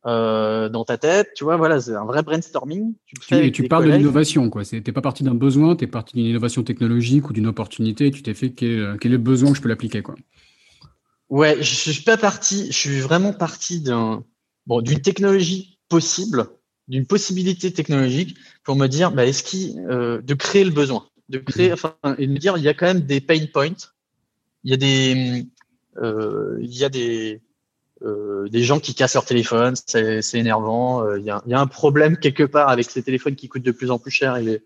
euh, 0.06 0.68
dans 0.68 0.84
ta 0.84 0.98
tête. 0.98 1.28
Tu 1.36 1.44
vois, 1.44 1.56
voilà, 1.56 1.80
c'est 1.80 1.94
un 1.94 2.04
vrai 2.04 2.22
brainstorming. 2.22 2.94
Tu, 3.06 3.34
et 3.34 3.52
tu 3.52 3.68
parles 3.68 3.86
de 3.86 3.92
l'innovation, 3.92 4.50
quoi. 4.50 4.64
T'es 4.64 4.80
pas 4.80 5.00
parti 5.00 5.22
d'un 5.22 5.34
besoin, 5.34 5.76
tu 5.76 5.84
es 5.84 5.86
parti 5.86 6.14
d'une 6.14 6.26
innovation 6.26 6.62
technologique 6.62 7.30
ou 7.30 7.32
d'une 7.32 7.46
opportunité. 7.46 8.10
Tu 8.10 8.22
t'es 8.22 8.34
fait 8.34 8.50
quel, 8.50 8.96
quel, 9.00 9.12
est 9.12 9.16
le 9.16 9.22
besoin 9.22 9.52
que 9.52 9.56
je 9.56 9.62
peux 9.62 9.68
l'appliquer, 9.68 10.02
quoi. 10.02 10.16
Ouais, 11.28 11.56
je, 11.62 11.74
suis 11.90 12.02
pas 12.02 12.16
parti. 12.16 12.66
Je 12.66 12.76
suis 12.76 13.00
vraiment 13.00 13.32
parti 13.32 13.80
d'un 13.80 14.24
bon 14.66 14.80
d'une 14.80 15.00
technologie 15.00 15.78
possible 15.88 16.48
d'une 16.88 17.06
possibilité 17.06 17.72
technologique 17.72 18.36
pour 18.64 18.76
me 18.76 18.86
dire, 18.86 19.10
bah, 19.12 19.26
est-ce 19.26 19.42
qu'il, 19.42 19.78
euh, 19.88 20.20
de 20.22 20.34
créer 20.34 20.64
le 20.64 20.70
besoin, 20.70 21.08
de 21.28 21.38
créer, 21.38 21.68
mhm. 21.68 21.74
enfin, 21.74 21.96
et 22.18 22.26
de 22.26 22.32
me 22.32 22.38
dire, 22.38 22.56
il 22.56 22.62
y 22.62 22.68
a 22.68 22.74
quand 22.74 22.86
même 22.86 23.00
des 23.00 23.20
pain 23.20 23.44
points, 23.52 23.74
il 24.64 24.70
y 24.70 24.74
a 24.74 24.76
des, 24.76 25.46
euh, 25.98 26.58
il 26.60 26.74
y 26.76 26.84
a 26.84 26.88
des, 26.88 27.40
euh, 28.02 28.48
des 28.48 28.62
gens 28.62 28.78
qui 28.78 28.94
cassent 28.94 29.14
leur 29.14 29.24
téléphone, 29.24 29.74
c'est, 29.86 30.22
c'est 30.22 30.38
énervant, 30.38 31.02
euh, 31.02 31.18
il 31.18 31.24
y, 31.24 31.30
a, 31.30 31.42
il 31.46 31.50
y 31.50 31.54
a 31.54 31.60
un 31.60 31.66
problème 31.66 32.16
quelque 32.16 32.44
part 32.44 32.68
avec 32.68 32.90
ces 32.90 33.02
téléphones 33.02 33.36
qui 33.36 33.48
coûtent 33.48 33.62
de 33.62 33.72
plus 33.72 33.90
en 33.90 33.98
plus 33.98 34.10
cher 34.10 34.36
et, 34.36 34.62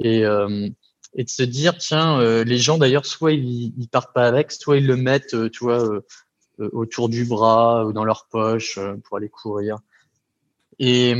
et, 0.00 0.24
euh, 0.24 0.68
et 1.14 1.24
de 1.24 1.28
se 1.28 1.42
dire, 1.42 1.76
tiens, 1.78 2.18
euh, 2.20 2.44
les 2.44 2.58
gens 2.58 2.78
d'ailleurs, 2.78 3.06
soit 3.06 3.32
ils, 3.32 3.74
ils 3.78 3.88
partent 3.88 4.14
pas 4.14 4.26
avec, 4.26 4.52
soit 4.52 4.78
ils 4.78 4.86
le 4.86 4.96
mettent, 4.96 5.50
tu 5.50 5.64
vois, 5.64 5.86
autour 6.58 7.08
du 7.08 7.24
bras 7.24 7.84
ou 7.84 7.92
dans 7.92 8.04
leur 8.04 8.26
poche 8.30 8.78
pour 9.04 9.16
aller 9.18 9.28
courir. 9.28 9.78
Et, 10.78 11.14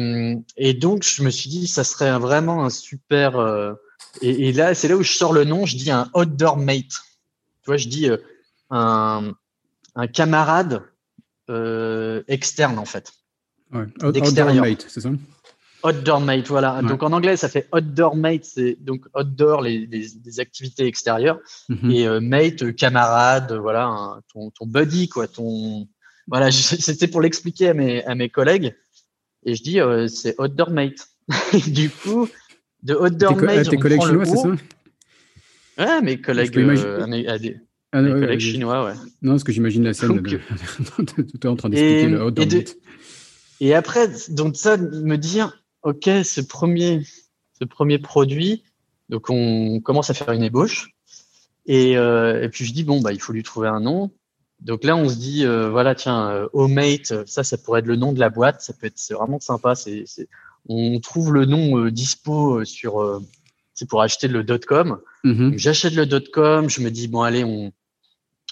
et, 0.56 0.74
donc, 0.74 1.04
je 1.04 1.22
me 1.22 1.30
suis 1.30 1.48
dit, 1.48 1.66
ça 1.68 1.84
serait 1.84 2.18
vraiment 2.18 2.64
un 2.64 2.70
super. 2.70 3.36
Euh, 3.36 3.74
et, 4.20 4.48
et, 4.48 4.52
là, 4.52 4.74
c'est 4.74 4.88
là 4.88 4.96
où 4.96 5.02
je 5.02 5.12
sors 5.12 5.32
le 5.32 5.44
nom. 5.44 5.66
Je 5.66 5.76
dis 5.76 5.90
un 5.90 6.10
outdoor 6.14 6.56
mate. 6.56 6.90
Tu 7.62 7.66
vois, 7.66 7.76
je 7.76 7.88
dis 7.88 8.10
euh, 8.10 8.16
un, 8.70 9.32
un, 9.94 10.06
camarade 10.08 10.82
euh, 11.48 12.24
externe 12.28 12.78
en 12.78 12.84
fait. 12.84 13.12
Ouais. 13.72 13.86
Outdoor 14.02 14.54
mate, 14.54 14.86
c'est 14.88 15.00
ça? 15.00 15.10
Outdoor 15.84 16.20
mate, 16.20 16.46
voilà. 16.48 16.80
Donc 16.82 17.02
en 17.02 17.12
anglais, 17.12 17.36
ça 17.36 17.48
fait 17.48 17.68
outdoor 17.72 18.14
mate, 18.16 18.44
c'est 18.44 18.76
donc 18.80 19.06
outdoor 19.18 19.62
les, 19.62 19.86
les, 19.86 20.06
les 20.24 20.40
activités 20.40 20.86
extérieures 20.86 21.40
mm-hmm. 21.70 21.90
et 21.90 22.06
euh, 22.06 22.20
mate 22.20 22.74
camarade, 22.76 23.52
voilà, 23.52 24.20
ton, 24.32 24.50
ton 24.50 24.66
buddy 24.66 25.08
quoi, 25.08 25.26
ton 25.26 25.88
voilà. 26.28 26.50
C'était 26.52 27.08
pour 27.08 27.20
l'expliquer 27.20 27.68
à 27.68 27.74
mes 27.74 28.04
à 28.04 28.14
mes 28.14 28.28
collègues. 28.28 28.74
Et 29.44 29.54
je 29.54 29.62
dis, 29.62 29.80
euh, 29.80 30.06
c'est 30.08 30.40
Outdoor 30.40 30.70
Mate. 30.70 31.08
du 31.66 31.90
coup, 31.90 32.28
de 32.82 32.94
Outdoor 32.94 33.36
Mate. 33.36 33.68
Tes 33.68 33.76
collègues 33.76 34.02
chinois, 34.02 34.24
c'est 34.24 34.36
ça 34.36 34.48
Ouais, 35.78 36.02
mes 36.02 36.20
collègues. 36.20 36.56
Euh, 36.58 37.06
Ah, 37.94 38.00
les 38.00 38.12
collègues 38.12 38.40
chinois, 38.40 38.84
ouais. 38.86 38.94
Non, 39.20 39.32
parce 39.32 39.44
que 39.44 39.52
j'imagine 39.52 39.84
la 39.84 39.94
scène. 39.94 40.22
tu 40.22 40.36
es 40.36 41.46
en 41.46 41.56
train 41.56 41.68
d'expliquer 41.68 42.08
le 42.08 42.22
hot 42.22 42.30
et, 42.38 42.64
et 43.60 43.74
après, 43.74 44.08
donc 44.30 44.56
ça, 44.56 44.76
me 44.76 45.16
dire, 45.16 45.61
ok, 45.82 46.04
ce 46.24 46.40
premier, 46.40 47.02
ce 47.58 47.64
premier 47.64 47.98
produit, 47.98 48.62
donc 49.08 49.30
on 49.30 49.80
commence 49.80 50.10
à 50.10 50.14
faire 50.14 50.32
une 50.32 50.42
ébauche. 50.42 50.90
Et, 51.66 51.96
euh, 51.96 52.42
et 52.42 52.48
puis 52.48 52.64
je 52.64 52.72
dis 52.72 52.82
bon 52.82 53.00
bah 53.00 53.12
il 53.12 53.20
faut 53.20 53.32
lui 53.32 53.42
trouver 53.42 53.68
un 53.68 53.80
nom. 53.80 54.10
Donc 54.60 54.84
là 54.84 54.96
on 54.96 55.08
se 55.08 55.16
dit 55.16 55.44
euh, 55.44 55.70
voilà 55.70 55.94
tiens 55.94 56.30
euh, 56.30 56.48
Homemate 56.52 57.26
ça 57.26 57.42
ça 57.42 57.58
pourrait 57.58 57.80
être 57.80 57.86
le 57.86 57.96
nom 57.96 58.12
de 58.12 58.20
la 58.20 58.30
boîte 58.30 58.62
ça 58.62 58.72
peut 58.72 58.86
être 58.86 58.98
c'est 58.98 59.14
vraiment 59.14 59.40
sympa 59.40 59.74
c'est 59.74 60.04
on 60.68 61.00
trouve 61.00 61.32
le 61.32 61.46
nom 61.46 61.78
euh, 61.78 61.90
dispo 61.90 62.64
sur 62.64 63.20
c'est 63.74 63.88
pour 63.88 64.02
acheter 64.02 64.28
le 64.28 64.44
.com. 64.58 65.00
Mm-hmm. 65.24 65.58
J'achète 65.58 65.94
le 65.94 66.06
.com 66.32 66.70
je 66.70 66.80
me 66.80 66.90
dis 66.90 67.08
bon 67.08 67.22
allez 67.22 67.44
on 67.44 67.72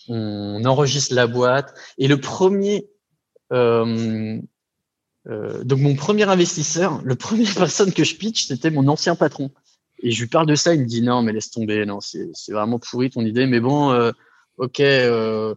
on 0.09 0.65
enregistre 0.65 1.15
la 1.15 1.29
boîte 1.29 1.75
et 1.99 2.09
le 2.09 2.21
premier 2.21 2.89
euh, 5.29 5.63
donc 5.65 5.81
mon 5.81 5.95
premier 5.95 6.29
investisseur, 6.29 7.01
le 7.05 7.15
premier 7.15 7.45
personne 7.57 7.93
que 7.93 8.05
je 8.05 8.17
pitch, 8.17 8.47
c'était 8.47 8.71
mon 8.71 8.89
ancien 8.89 9.17
patron. 9.17 9.51
Et 10.03 10.13
je 10.13 10.21
lui 10.23 10.29
parle 10.29 10.47
de 10.47 10.55
ça, 10.55 10.75
il 10.75 10.81
me 10.81 10.87
dit 10.87 11.03
non, 11.03 11.23
mais 11.23 11.33
laisse 11.33 11.51
tomber, 11.51 11.85
non, 11.85 12.01
c'est 12.01 12.53
vraiment 12.53 12.79
pourri 12.79 13.11
ton 13.11 13.21
idée, 13.21 13.47
mais 13.47 13.61
bon, 13.61 13.93
euh, 13.93 14.13
ok, 14.57 14.81
euh, 14.81 15.55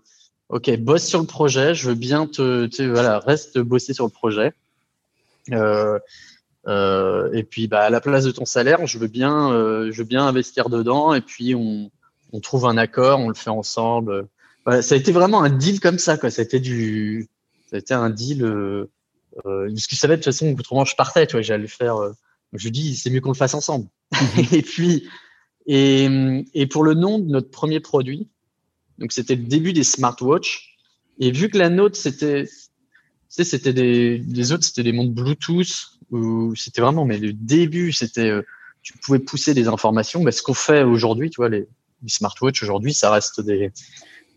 ok, 0.50 0.78
bosse 0.80 1.06
sur 1.06 1.22
le 1.22 1.28
projet, 1.28 1.74
je 1.74 1.90
veux 1.90 1.96
bien 1.96 2.28
te, 2.28 2.66
tu 2.66 2.90
voilà, 2.90 3.20
reste 3.20 3.60
bosser 3.60 3.94
sur 3.94 4.06
le 4.06 4.12
projet. 4.12 4.54
Euh, 5.52 5.98
euh, 6.68 7.32
et 7.34 7.44
puis, 7.44 7.68
bah, 7.68 7.84
à 7.84 7.90
la 7.90 8.02
place 8.02 8.26
de 8.26 8.32
ton 8.32 8.46
salaire, 8.46 8.86
je 8.86 8.98
veux 8.98 9.08
bien, 9.08 9.50
je 9.90 9.98
veux 9.98 10.08
bien 10.08 10.26
investir 10.26 10.70
dedans, 10.70 11.14
et 11.14 11.22
puis 11.22 11.56
on, 11.56 11.90
on 12.34 12.40
trouve 12.42 12.66
un 12.66 12.78
accord, 12.78 13.20
on 13.20 13.30
le 13.30 13.36
fait 13.36 13.50
ensemble. 13.50 14.28
Voilà, 14.66 14.82
ça 14.82 14.96
a 14.96 14.98
été 14.98 15.14
vraiment 15.14 15.42
un 15.42 15.50
deal 15.50 15.80
comme 15.80 16.00
ça, 16.00 16.18
quoi. 16.18 16.30
Ça 16.30 16.42
a 16.42 16.46
été 16.46 16.60
du, 16.60 17.30
ça 17.70 17.78
a 17.78 17.80
été 17.80 17.94
un 17.94 18.10
deal. 18.10 18.44
Euh, 19.38 19.50
euh, 19.50 19.68
parce 19.70 19.88
qu'il 19.88 19.98
savait 19.98 20.18
de 20.18 20.22
toute 20.22 20.32
façon, 20.34 20.56
autrement 20.58 20.86
je 20.86 20.96
partais, 20.96 21.28
tu 21.28 21.34
vois, 21.34 21.42
j'allais 21.42 21.68
faire. 21.68 21.98
je 22.54 22.64
lui 22.64 22.72
dis, 22.72 22.96
c'est 22.96 23.10
mieux 23.10 23.22
qu'on 23.22 23.32
le 23.32 23.36
fasse 23.36 23.54
ensemble. 23.54 23.88
Et 24.52 24.62
puis, 24.62 25.08
et, 25.66 26.44
et, 26.54 26.68
pour 26.68 26.84
le 26.84 26.94
nom 26.94 27.20
de 27.20 27.30
notre 27.30 27.50
premier 27.50 27.80
produit, 27.80 28.28
donc 28.98 29.12
c'était 29.12 29.36
le 29.36 29.44
début 29.44 29.74
des 29.74 29.84
smartwatches. 29.84 30.78
Et 31.20 31.32
vu 31.32 31.50
que 31.50 31.58
la 31.58 31.70
nôtre, 31.70 31.96
c'était, 31.96 32.46
c'était 33.30 33.74
des, 33.74 34.18
les 34.18 34.52
autres, 34.52 34.66
c'était 34.66 34.84
des 34.84 34.92
montres 34.92 35.14
Bluetooth, 35.14 36.00
où 36.12 36.54
c'était 36.56 36.82
vraiment, 36.82 37.06
mais 37.06 37.18
le 37.18 37.34
début, 37.34 37.94
c'était, 37.94 38.30
euh, 38.30 38.42
tu 38.82 38.98
pouvais 38.98 39.20
pousser 39.20 39.54
des 39.54 39.68
informations. 39.68 40.22
Mais 40.22 40.32
ce 40.32 40.44
qu'on 40.44 40.54
fait 40.54 40.84
aujourd'hui, 40.84 41.30
tu 41.30 41.38
vois, 41.38 41.50
les, 41.50 41.68
les 42.02 42.10
smartwatches 42.10 42.62
aujourd'hui, 42.64 42.94
ça 42.94 43.10
reste 43.10 43.40
des, 43.42 43.72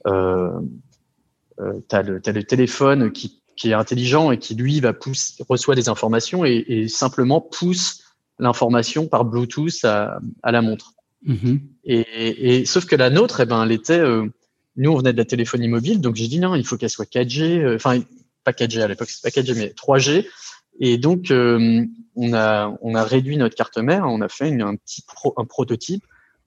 euh, 0.07 0.61
euh, 1.61 1.80
t'as 1.88 2.03
le, 2.03 2.20
as 2.24 2.32
le 2.32 2.44
téléphone 2.44 3.11
qui, 3.12 3.40
qui 3.57 3.70
est 3.70 3.74
intelligent 3.74 4.30
et 4.30 4.38
qui 4.38 4.54
lui 4.54 4.80
va 4.80 4.92
pousser, 4.92 5.42
reçoit 5.48 5.74
des 5.74 5.88
informations 5.88 6.44
et, 6.44 6.64
et 6.68 6.88
simplement 6.88 7.40
pousse 7.40 8.02
l'information 8.38 9.07
par 9.07 9.24
Bluetooth 9.24 9.84
à, 9.84 10.18
à 10.42 10.52
la 10.52 10.62
montre. 10.62 10.92
Mm-hmm. 11.26 11.61
Et, 11.84 12.57
et, 12.59 12.66
sauf 12.66 12.86
que 12.86 12.96
la 12.96 13.11
nôtre, 13.11 13.40
eh 13.40 13.46
ben, 13.46 13.64
elle 13.64 13.72
était, 13.72 13.98
euh, 13.98 14.26
nous 14.76 14.92
on 14.92 14.98
venait 14.98 15.12
de 15.12 15.18
la 15.18 15.24
téléphonie 15.24 15.68
mobile, 15.68 16.00
donc 16.00 16.16
j'ai 16.16 16.28
dit 16.28 16.38
non, 16.38 16.54
il 16.54 16.66
faut 16.66 16.76
qu'elle 16.76 16.90
soit 16.90 17.11
4G, 17.11 17.61
euh, 17.61 17.76
enfin 17.76 18.00
pas 18.44 18.52
4G 18.52 18.82
à 18.82 18.88
l'époque, 18.88 19.09
c'est 19.11 19.22
pas 19.22 19.40
4G 19.40 19.57
mais 19.57 19.68
3G. 19.68 20.26
Et 20.78 20.98
donc 20.98 21.30
euh, 21.30 21.84
on 22.14 22.34
a 22.34 22.76
on 22.82 22.94
a 22.94 23.02
réduit 23.02 23.38
notre 23.38 23.57
carte 23.57 23.78
mère, 23.78 24.04
on 24.07 24.20
a 24.20 24.28
fait 24.28 24.48
une, 24.48 24.62
un 24.62 24.76
petit 24.76 25.02
pro, 25.02 25.32
un 25.36 25.46
prototype 25.46 26.04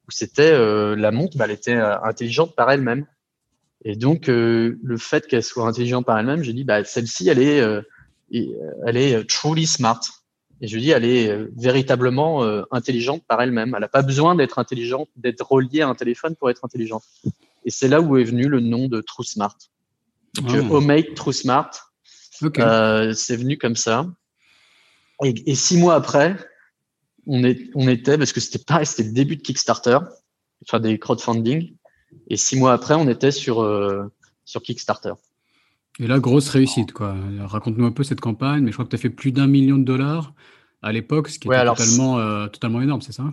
où 0.08 0.12
c'était 0.12 0.58
la 0.96 1.12
montre, 1.12 1.38
bah, 1.38 1.46
elle 1.46 1.52
était 1.52 1.74
intelligente 1.74 2.56
par 2.56 2.72
elle-même. 2.72 3.06
Et 3.86 3.96
donc 3.96 4.28
le 4.28 4.98
fait 4.98 5.28
qu'elle 5.28 5.44
soit 5.44 5.68
intelligente 5.68 6.06
par 6.06 6.18
elle-même, 6.20 6.44
j'ai 6.44 6.54
dit 6.54 6.64
bah 6.64 6.84
celle-ci 6.84 7.30
elle 7.30 7.40
est 7.40 7.64
elle 8.32 8.98
est 8.98 9.30
truly 9.30 9.66
smart. 9.66 10.02
Et 10.62 10.68
je 10.68 10.78
dis, 10.78 10.92
elle 10.92 11.06
est 11.06 11.30
euh, 11.30 11.52
véritablement 11.56 12.44
euh, 12.44 12.64
intelligente 12.72 13.24
par 13.28 13.42
elle-même. 13.42 13.74
Elle 13.76 13.82
n'a 13.82 13.88
pas 13.88 14.02
besoin 14.02 14.36
d'être 14.36 14.60
intelligente, 14.60 15.10
d'être 15.16 15.50
reliée 15.50 15.82
à 15.82 15.88
un 15.88 15.96
téléphone 15.96 16.36
pour 16.36 16.50
être 16.50 16.66
intelligente. 16.66 17.04
Et 17.66 17.70
c'est 17.70 17.88
là 17.88 18.02
où 18.02 18.18
est 18.18 18.24
venu 18.24 18.48
le 18.48 18.60
nom 18.60 18.88
de 18.88 19.02
True 19.02 19.24
Smart. 19.24 19.56
Donc, 20.36 20.50
oh. 20.70 20.76
Homemade 20.76 21.14
True 21.16 21.34
Smart. 21.34 21.72
Euh, 22.44 23.14
c'est 23.14 23.36
venu 23.36 23.58
comme 23.58 23.76
ça. 23.76 24.08
Et, 25.24 25.34
et, 25.46 25.56
six 25.56 25.78
mois 25.78 25.96
après, 25.96 26.38
on, 27.28 27.44
est, 27.44 27.70
on 27.76 27.88
était, 27.90 28.18
parce 28.18 28.32
que 28.32 28.40
c'était 28.40 28.64
pareil, 28.64 28.86
c'était 28.86 29.04
le 29.04 29.14
début 29.14 29.36
de 29.36 29.42
Kickstarter, 29.42 29.98
enfin 30.64 30.80
des 30.80 30.98
crowdfunding. 30.98 31.76
Et 32.28 32.38
six 32.38 32.58
mois 32.58 32.74
après, 32.74 32.96
on 32.96 33.08
était 33.08 33.32
sur, 33.32 33.62
euh, 33.62 34.12
sur 34.46 34.62
Kickstarter. 34.62 35.14
Et 36.00 36.08
là, 36.08 36.20
grosse 36.20 36.50
réussite, 36.50 36.94
quoi. 36.94 37.16
Raconte-nous 37.42 37.86
un 37.86 37.92
peu 37.92 38.04
cette 38.04 38.22
campagne, 38.22 38.64
mais 38.64 38.72
je 38.72 38.76
crois 38.76 38.86
que 38.86 38.90
tu 38.90 38.96
as 38.96 39.00
fait 39.00 39.10
plus 39.10 39.32
d'un 39.32 39.48
million 39.48 39.78
de 39.78 39.84
dollars 39.84 40.34
à 40.82 40.92
l'époque, 40.92 41.28
ce 41.28 41.40
qui 41.40 41.50
est 41.50 41.66
totalement, 41.66 42.20
euh, 42.20 42.48
totalement 42.48 42.82
énorme, 42.82 43.02
c'est 43.02 43.12
ça? 43.12 43.26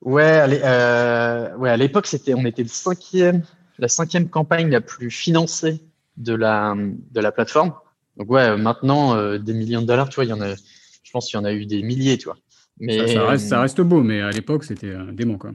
Ouais, 0.00 0.60
euh, 0.64 1.56
ouais, 1.56 1.70
à 1.70 1.76
l'époque, 1.76 2.06
c'était, 2.06 2.34
on 2.34 2.44
était 2.44 2.62
le 2.64 2.68
cinquième, 2.68 3.42
la 3.78 3.88
cinquième 3.88 4.28
campagne 4.28 4.70
la 4.70 4.80
plus 4.80 5.10
financée 5.10 5.80
de 6.16 6.34
la, 6.34 6.74
de 6.76 7.20
la 7.20 7.32
plateforme. 7.32 7.72
Donc 8.16 8.30
ouais, 8.30 8.56
maintenant, 8.56 9.16
euh, 9.16 9.38
des 9.38 9.54
millions 9.54 9.82
de 9.82 9.86
dollars, 9.86 10.08
tu 10.08 10.16
vois, 10.16 10.24
il 10.24 10.30
y 10.30 10.32
en 10.32 10.40
a, 10.40 10.54
je 10.54 11.10
pense 11.12 11.28
qu'il 11.28 11.38
y 11.38 11.40
en 11.40 11.44
a 11.44 11.52
eu 11.52 11.64
des 11.64 11.82
milliers, 11.82 12.18
tu 12.18 12.24
vois. 12.24 12.36
Mais 12.80 13.14
ça, 13.14 13.24
reste, 13.24 13.48
ça 13.48 13.60
reste 13.60 13.80
beau, 13.80 14.02
mais 14.02 14.20
à 14.20 14.30
l'époque, 14.30 14.64
c'était 14.64 14.92
un 14.92 15.12
démon, 15.12 15.38
quoi. 15.38 15.52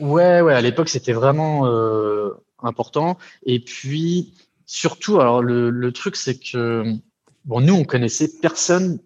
Ouais, 0.00 0.40
ouais, 0.40 0.54
à 0.54 0.60
l'époque, 0.60 0.88
c'était 0.88 1.12
vraiment 1.12 1.66
important. 2.62 3.18
Et 3.44 3.60
puis, 3.60 4.34
surtout, 4.66 5.20
alors 5.20 5.42
le, 5.42 5.70
le 5.70 5.92
truc, 5.92 6.16
c'est 6.16 6.38
que 6.38 6.84
bon, 7.44 7.60
nous, 7.60 7.74
on 7.74 7.84
connaissait 7.84 8.30
personne 8.40 8.98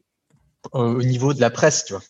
euh, 0.74 0.94
au 0.94 1.02
niveau 1.02 1.34
de 1.34 1.40
la 1.40 1.50
presse, 1.50 1.84
tu 1.84 1.92
vois. 1.94 2.02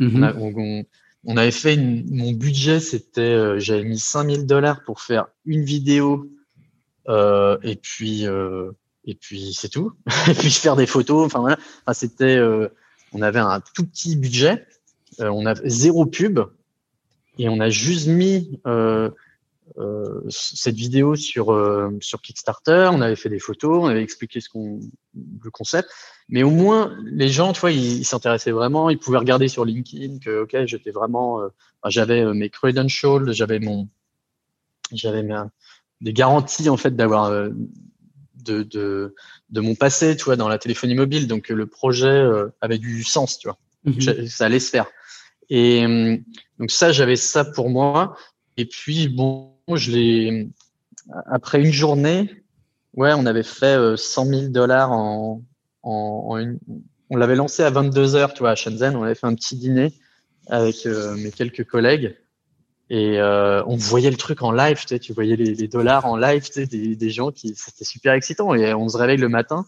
Mhm. 0.00 0.32
on, 0.38 0.84
on, 1.24 1.36
avait 1.36 1.50
fait 1.50 1.74
une, 1.74 2.04
mon 2.14 2.30
budget, 2.32 2.78
c'était, 2.78 3.20
euh, 3.20 3.58
j'avais 3.58 3.82
mis 3.82 3.98
5000 3.98 4.46
dollars 4.46 4.84
pour 4.84 5.00
faire 5.00 5.26
une 5.44 5.64
vidéo, 5.64 6.30
euh, 7.08 7.58
et 7.62 7.74
puis, 7.76 8.26
euh, 8.26 8.70
et 9.04 9.14
puis 9.14 9.54
c'est 9.54 9.68
tout. 9.68 9.92
et 10.28 10.34
puis 10.34 10.50
faire 10.50 10.76
des 10.76 10.86
photos. 10.86 11.26
Enfin 11.26 11.40
voilà. 11.40 11.58
Enfin, 11.84 11.94
c'était, 11.94 12.36
euh, 12.36 12.68
on 13.12 13.22
avait 13.22 13.40
un 13.40 13.60
tout 13.74 13.84
petit 13.84 14.14
budget, 14.16 14.66
on 15.18 15.46
avait 15.46 15.68
zéro 15.68 16.06
pub, 16.06 16.40
et 17.38 17.48
on 17.48 17.60
a 17.60 17.70
juste 17.70 18.06
mis 18.08 18.60
euh, 19.76 20.22
cette 20.28 20.74
vidéo 20.74 21.14
sur 21.14 21.52
euh, 21.52 21.90
sur 22.00 22.22
Kickstarter, 22.22 22.90
on 22.92 23.00
avait 23.00 23.16
fait 23.16 23.28
des 23.28 23.38
photos, 23.38 23.78
on 23.82 23.86
avait 23.86 24.02
expliqué 24.02 24.40
ce 24.40 24.48
qu'on 24.48 24.80
le 25.14 25.50
concept, 25.50 25.88
mais 26.28 26.42
au 26.42 26.50
moins 26.50 26.96
les 27.04 27.28
gens, 27.28 27.52
tu 27.52 27.60
vois, 27.60 27.70
ils 27.70 28.04
s'intéressaient 28.04 28.50
vraiment, 28.50 28.90
ils 28.90 28.98
pouvaient 28.98 29.18
regarder 29.18 29.46
sur 29.46 29.64
LinkedIn 29.64 30.18
que 30.18 30.42
ok, 30.42 30.56
j'étais 30.64 30.90
vraiment, 30.90 31.42
euh, 31.42 31.48
j'avais 31.86 32.24
mes 32.32 32.48
credentials, 32.48 33.32
j'avais 33.32 33.60
mon, 33.60 33.88
j'avais 34.90 35.24
des 36.00 36.12
garanties 36.12 36.68
en 36.68 36.76
fait 36.76 36.96
d'avoir 36.96 37.30
de, 37.30 38.62
de, 38.62 39.14
de 39.50 39.60
mon 39.60 39.74
passé, 39.74 40.16
tu 40.16 40.24
vois, 40.24 40.36
dans 40.36 40.48
la 40.48 40.58
téléphonie 40.58 40.94
mobile, 40.94 41.28
donc 41.28 41.50
le 41.50 41.66
projet 41.66 42.26
avait 42.60 42.78
du 42.78 43.04
sens, 43.04 43.38
tu 43.38 43.48
vois, 43.48 43.58
mhm. 43.84 44.26
ça 44.26 44.46
allait 44.46 44.60
se 44.60 44.70
faire. 44.70 44.86
Et 45.50 45.82
donc 46.58 46.70
ça, 46.70 46.92
j'avais 46.92 47.16
ça 47.16 47.44
pour 47.44 47.70
moi. 47.70 48.16
Et 48.56 48.66
puis 48.66 49.08
bon, 49.08 49.54
je 49.74 49.90
l'ai 49.92 50.48
après 51.26 51.62
une 51.62 51.72
journée, 51.72 52.30
ouais, 52.94 53.12
on 53.14 53.26
avait 53.26 53.42
fait 53.42 53.96
100 53.96 54.26
euh, 54.26 54.40
000 54.40 54.48
dollars 54.48 54.92
en, 54.92 55.42
en, 55.82 56.36
une, 56.36 56.58
on 57.10 57.16
l'avait 57.16 57.36
lancé 57.36 57.62
à 57.62 57.70
22 57.70 58.14
heures, 58.14 58.34
tu 58.34 58.40
vois, 58.40 58.50
à 58.50 58.54
Shenzhen. 58.54 58.96
On 58.96 59.02
avait 59.02 59.14
fait 59.14 59.26
un 59.26 59.34
petit 59.34 59.56
dîner 59.56 59.92
avec 60.48 60.86
euh, 60.86 61.16
mes 61.16 61.30
quelques 61.30 61.64
collègues 61.64 62.16
et 62.90 63.18
euh, 63.18 63.62
on 63.66 63.76
voyait 63.76 64.10
le 64.10 64.16
truc 64.16 64.42
en 64.42 64.50
live, 64.50 64.80
tu, 64.80 64.88
sais, 64.88 64.98
tu 64.98 65.12
voyais 65.12 65.36
les, 65.36 65.54
les, 65.54 65.68
dollars 65.68 66.06
en 66.06 66.16
live, 66.16 66.46
tu 66.46 66.52
sais, 66.52 66.66
des, 66.66 66.96
des 66.96 67.10
gens 67.10 67.30
qui, 67.30 67.54
c'était 67.54 67.84
super 67.84 68.14
excitant. 68.14 68.54
Et 68.54 68.72
on 68.72 68.88
se 68.88 68.96
réveille 68.96 69.18
le 69.18 69.28
matin, 69.28 69.66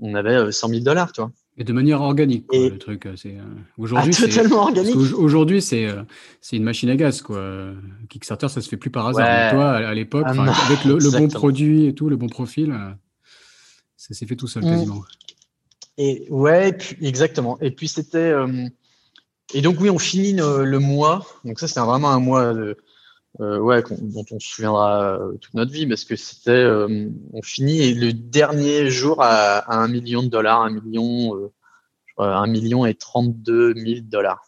on 0.00 0.14
avait 0.14 0.52
100 0.52 0.68
000 0.68 0.80
dollars, 0.80 1.12
tu 1.12 1.22
vois. 1.22 1.30
Et 1.60 1.64
de 1.64 1.74
manière 1.74 2.00
organique, 2.00 2.46
quoi, 2.46 2.58
le 2.58 2.78
truc. 2.78 3.04
Euh, 3.04 3.16
c'est, 3.16 3.36
euh, 3.36 3.42
aujourd'hui, 3.76 4.14
ah, 4.16 4.26
totalement 4.26 4.62
organique. 4.62 4.96
Aujourd'hui, 4.96 5.60
c'est, 5.60 5.84
euh, 5.84 6.04
c'est 6.40 6.56
une 6.56 6.62
machine 6.62 6.88
à 6.88 6.96
gaz, 6.96 7.20
quoi. 7.20 7.74
Kickstarter, 8.08 8.48
ça 8.48 8.62
se 8.62 8.68
fait 8.70 8.78
plus 8.78 8.88
par 8.88 9.08
hasard. 9.08 9.52
toi, 9.52 9.72
à, 9.72 9.92
l'époque, 9.92 10.24
ah, 10.26 10.54
avec 10.66 10.86
le, 10.86 11.10
bon 11.10 11.28
produit 11.28 11.84
et 11.84 11.94
tout, 11.94 12.08
le 12.08 12.16
bon 12.16 12.30
profil, 12.30 12.74
ça 13.94 14.14
s'est 14.14 14.24
fait 14.24 14.36
tout 14.36 14.46
seul, 14.46 14.64
mm. 14.64 14.70
quasiment. 14.70 15.02
Et 15.98 16.26
ouais, 16.30 16.78
exactement. 17.02 17.60
Et 17.60 17.70
puis 17.72 17.88
c'était. 17.88 18.32
et 19.52 19.60
donc, 19.60 19.76
oui, 19.80 19.90
on 19.90 19.98
finit 19.98 20.32
le, 20.32 20.78
mois. 20.78 21.26
Donc, 21.44 21.60
ça, 21.60 21.68
c'était 21.68 21.80
vraiment 21.80 22.10
un 22.10 22.20
mois 22.20 22.54
de, 22.54 22.78
ouais, 23.38 23.82
dont 23.82 24.24
on 24.30 24.40
se 24.40 24.48
souviendra 24.48 25.18
toute 25.40 25.54
notre 25.54 25.72
vie 25.72 25.86
parce 25.86 26.04
que 26.04 26.16
c'était, 26.16 26.66
on 27.32 27.42
finit 27.42 27.94
le 27.94 28.12
dernier 28.12 28.90
jour 28.90 29.22
à, 29.22 29.72
un 29.72 29.88
million 29.88 30.22
de 30.22 30.28
dollars, 30.28 30.62
un 30.62 30.70
million, 30.70 31.36
euh, 32.20 32.24
un 32.24 32.46
million 32.46 32.84
et 32.84 32.94
32 32.94 33.74
000 33.74 34.00
dollars. 34.02 34.42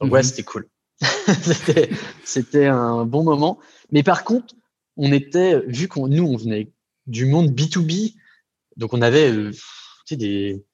Donc 0.00 0.12
ouais, 0.12 0.20
mhm. 0.20 0.24
c'était 0.24 0.44
cool. 0.44 0.68
c'était 2.24 2.66
un 2.66 3.04
bon 3.04 3.24
moment. 3.24 3.58
Mais 3.90 4.02
par 4.02 4.24
contre, 4.24 4.54
on 4.96 5.12
était, 5.12 5.60
vu 5.66 5.88
qu'on 5.88 6.08
nous, 6.08 6.24
on 6.24 6.36
venait 6.36 6.70
du 7.06 7.26
monde 7.26 7.50
B2B, 7.50 8.14
donc 8.76 8.94
on 8.94 9.02
avait 9.02 9.32
euh, 9.32 9.52
des, 10.12 10.64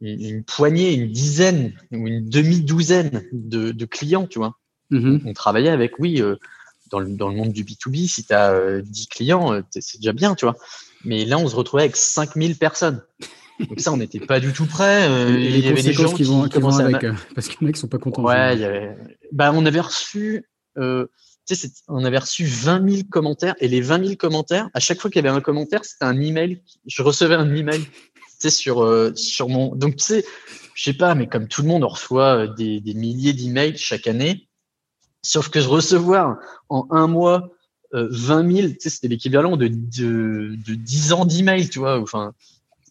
une, 0.00 0.44
poignée, 0.44 0.94
une 0.94 1.10
dizaine 1.10 1.72
ou 1.90 2.06
une 2.06 2.28
demi-douzaine 2.28 3.24
de, 3.32 3.84
clients, 3.84 4.26
tu 4.26 4.38
vois. 4.38 4.58
Mm-hmm. 4.92 5.22
On 5.26 5.32
travaillait 5.32 5.70
avec, 5.70 5.98
oui, 5.98 6.22
euh, 6.22 6.36
dans, 6.90 6.98
le, 6.98 7.08
dans, 7.16 7.28
le, 7.28 7.34
monde 7.34 7.52
du 7.52 7.64
B2B, 7.64 8.08
si 8.08 8.24
tu 8.24 8.32
as 8.32 8.80
10 8.82 9.08
clients, 9.08 9.62
c'est 9.70 9.98
déjà 9.98 10.12
bien, 10.12 10.34
tu 10.34 10.44
vois. 10.44 10.56
Mais 11.04 11.24
là, 11.24 11.38
on 11.38 11.48
se 11.48 11.56
retrouvait 11.56 11.84
avec 11.84 11.96
5000 11.96 12.56
personnes. 12.56 13.02
Donc 13.60 13.80
ça, 13.80 13.92
on 13.92 13.96
n'était 13.96 14.20
pas 14.20 14.40
du 14.40 14.52
tout 14.52 14.66
prêt. 14.66 15.08
il 15.28 15.58
y 15.58 15.68
avait 15.68 15.82
des 15.82 15.92
gens 15.92 16.12
qui, 16.12 16.22
vont, 16.22 16.44
avec, 16.44 17.06
parce 17.34 17.48
qu'il 17.48 17.62
y 17.62 17.64
en 17.64 17.68
a 17.68 17.72
qui 17.72 17.80
sont 17.80 17.88
pas 17.88 17.98
contents. 17.98 18.22
Ouais, 18.22 18.54
il 18.54 18.60
y 18.60 18.64
avait... 18.64 18.96
bah, 19.32 19.52
on 19.54 19.66
avait 19.66 19.80
reçu 19.80 20.44
on 21.88 22.04
avait 22.04 22.18
reçu 22.18 22.44
20 22.44 22.88
000 22.88 23.02
commentaires 23.10 23.54
et 23.60 23.68
les 23.68 23.80
20 23.80 24.04
000 24.04 24.16
commentaires, 24.16 24.68
à 24.74 24.80
chaque 24.80 25.00
fois 25.00 25.10
qu'il 25.10 25.24
y 25.24 25.26
avait 25.26 25.36
un 25.36 25.40
commentaire, 25.40 25.84
c'était 25.84 26.04
un 26.04 26.20
email. 26.20 26.62
Je 26.86 27.02
recevais 27.02 27.34
un 27.34 27.54
email, 27.54 27.86
tu 28.40 28.50
sur 28.50 28.82
euh, 28.82 29.12
sur 29.14 29.48
mon. 29.48 29.74
Donc 29.74 29.96
tu 29.96 30.04
sais, 30.04 30.24
je 30.74 30.84
sais 30.84 30.92
pas, 30.92 31.14
mais 31.14 31.26
comme 31.26 31.48
tout 31.48 31.62
le 31.62 31.68
monde, 31.68 31.84
on 31.84 31.88
reçoit 31.88 32.44
euh, 32.44 32.54
des, 32.54 32.80
des 32.80 32.94
milliers 32.94 33.32
d'emails 33.32 33.76
chaque 33.76 34.06
année. 34.06 34.47
Sauf 35.22 35.48
que 35.48 35.60
je 35.60 35.68
recevoir 35.68 36.38
en 36.68 36.86
un 36.90 37.06
mois 37.06 37.50
20 37.92 38.52
000, 38.52 38.68
tu 38.68 38.76
sais, 38.80 38.90
c'était 38.90 39.08
l'équivalent 39.08 39.56
de, 39.56 39.68
de, 39.68 40.56
de 40.66 40.74
10 40.74 41.12
ans 41.12 41.24
d'emails, 41.24 41.68
tu 41.68 41.78
vois. 41.78 41.98
Enfin, 42.00 42.34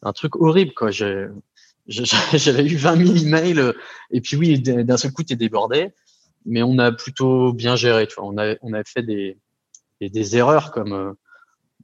un 0.01 0.13
truc 0.13 0.35
horrible, 0.35 0.73
quoi. 0.73 0.89
J'avais 1.87 2.65
eu 2.65 2.75
20 2.75 3.05
000 3.05 3.17
emails 3.17 3.59
euh, 3.59 3.73
et 4.11 4.19
puis 4.21 4.35
oui, 4.35 4.59
d'un 4.59 4.97
seul 4.97 5.13
coup, 5.13 5.23
tu 5.23 5.33
es 5.33 5.35
débordé 5.37 5.93
mais 6.47 6.63
on 6.63 6.79
a 6.79 6.91
plutôt 6.91 7.53
bien 7.53 7.75
géré. 7.75 8.07
Tu 8.07 8.15
vois. 8.15 8.25
On, 8.25 8.37
a, 8.37 8.55
on 8.61 8.73
a 8.73 8.83
fait 8.83 9.03
des, 9.03 9.37
des, 10.01 10.37
erreurs 10.37 10.71
comme 10.71 11.15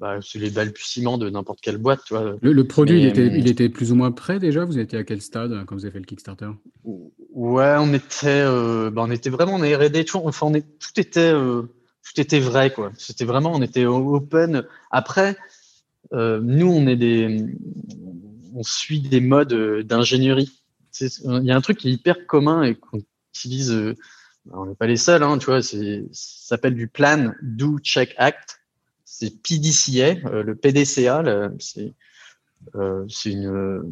euh, 0.03 0.19
bah, 0.19 0.19
les 0.35 0.49
balbutiements 0.49 1.17
de 1.17 1.29
n'importe 1.29 1.61
quelle 1.61 1.77
boîte. 1.77 2.01
Tu 2.05 2.13
vois. 2.13 2.35
Le, 2.41 2.63
produit, 2.63 3.01
il, 3.01 3.07
était, 3.07 3.27
il, 3.27 3.47
était, 3.47 3.69
plus 3.69 3.91
ou 3.91 3.95
moins 3.95 4.11
prêt 4.11 4.39
déjà 4.39 4.65
Vous 4.65 4.79
étiez 4.79 4.99
à 4.99 5.03
quel 5.03 5.21
stade 5.21 5.65
quand 5.65 5.75
vous 5.75 5.85
avez 5.85 5.91
fait 5.91 5.99
le 5.99 6.05
Kickstarter? 6.05 6.49
Ouais, 6.83 7.75
on 7.79 7.93
était, 7.93 8.41
euh, 8.45 8.89
bah, 8.89 9.03
on 9.05 9.11
était 9.11 9.29
vraiment 9.29 9.55
en 9.55 9.59
R&D. 9.59 10.05
Enfin, 10.13 10.47
on 10.47 10.53
est, 10.53 10.65
tout 10.79 10.99
était, 10.99 11.33
euh, 11.33 11.63
tout 12.03 12.21
était 12.21 12.39
vrai, 12.39 12.71
quoi. 12.71 12.91
C'était 12.97 13.25
vraiment, 13.25 13.53
on 13.53 13.61
était 13.61 13.85
open. 13.85 14.65
Après, 14.91 15.37
nous, 16.11 16.67
on 16.67 16.85
est 16.85 16.95
des, 16.95 17.45
on 18.53 18.63
suit 18.63 18.99
des 18.99 19.21
modes 19.21 19.53
d'ingénierie. 19.81 20.51
Il 21.01 21.43
y 21.43 21.51
a 21.51 21.55
un 21.55 21.61
truc 21.61 21.79
qui 21.79 21.89
est 21.89 21.93
hyper 21.93 22.27
commun 22.27 22.61
et 22.63 22.75
qu'on 22.75 23.01
utilise 23.33 23.95
bah, 24.45 24.55
on 24.57 24.65
n'est 24.65 24.75
pas 24.75 24.87
les 24.87 24.97
seuls, 24.97 25.23
hein, 25.23 25.37
tu 25.37 25.45
vois, 25.45 25.61
ça 25.61 25.77
s'appelle 26.11 26.75
du 26.75 26.87
Plan, 26.87 27.33
Do, 27.41 27.79
Check, 27.79 28.13
Act. 28.17 28.62
C'est 29.15 29.41
PDCA, 29.43 30.27
euh, 30.27 30.43
le 30.43 30.55
PDCA, 30.55 31.23
c'est 31.59 31.93
euh, 32.75 33.05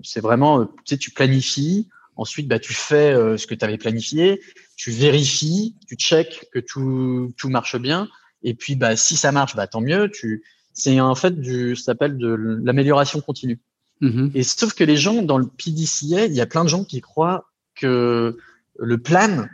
c'est 0.04 0.20
vraiment, 0.22 0.66
tu 0.66 0.74
sais, 0.86 0.98
tu 0.98 1.12
planifies, 1.12 1.88
ensuite 2.16 2.48
bah, 2.48 2.60
tu 2.60 2.74
fais 2.74 3.14
euh, 3.14 3.38
ce 3.38 3.48
que 3.48 3.56
tu 3.56 3.66
avais 3.66 3.78
planifié, 3.78 4.42
tu 4.76 4.92
vérifies, 4.92 5.76
tu 5.88 5.96
check 5.96 6.48
que 6.52 6.60
tout, 6.60 7.34
tout 7.38 7.50
marche 7.50 7.78
bien, 7.78 8.10
et 8.44 8.54
puis 8.54 8.76
bah, 8.76 8.96
si 8.96 9.16
ça 9.16 9.32
marche, 9.32 9.56
bah, 9.56 9.68
tant 9.68 9.82
mieux. 9.82 10.10
Tu, 10.10 10.44
c'est 10.74 11.00
en 11.00 11.16
fait 11.16 11.40
du, 11.40 11.76
ça 11.76 11.86
s'appelle 11.86 12.18
de 12.18 12.28
l'amélioration 12.64 13.22
continue. 13.22 13.60
Mm-hmm. 14.02 14.32
Et 14.34 14.44
sauf 14.44 14.74
que 14.74 14.84
les 14.84 14.98
gens 14.98 15.22
dans 15.22 15.38
le 15.38 15.46
PDCA, 15.46 16.26
il 16.26 16.34
y 16.34 16.42
a 16.42 16.48
plein 16.48 16.64
de 16.64 16.70
gens 16.70 16.84
qui 16.84 17.02
croient 17.02 17.52
que 17.76 18.38
le 18.80 18.98
plan, 18.98 19.46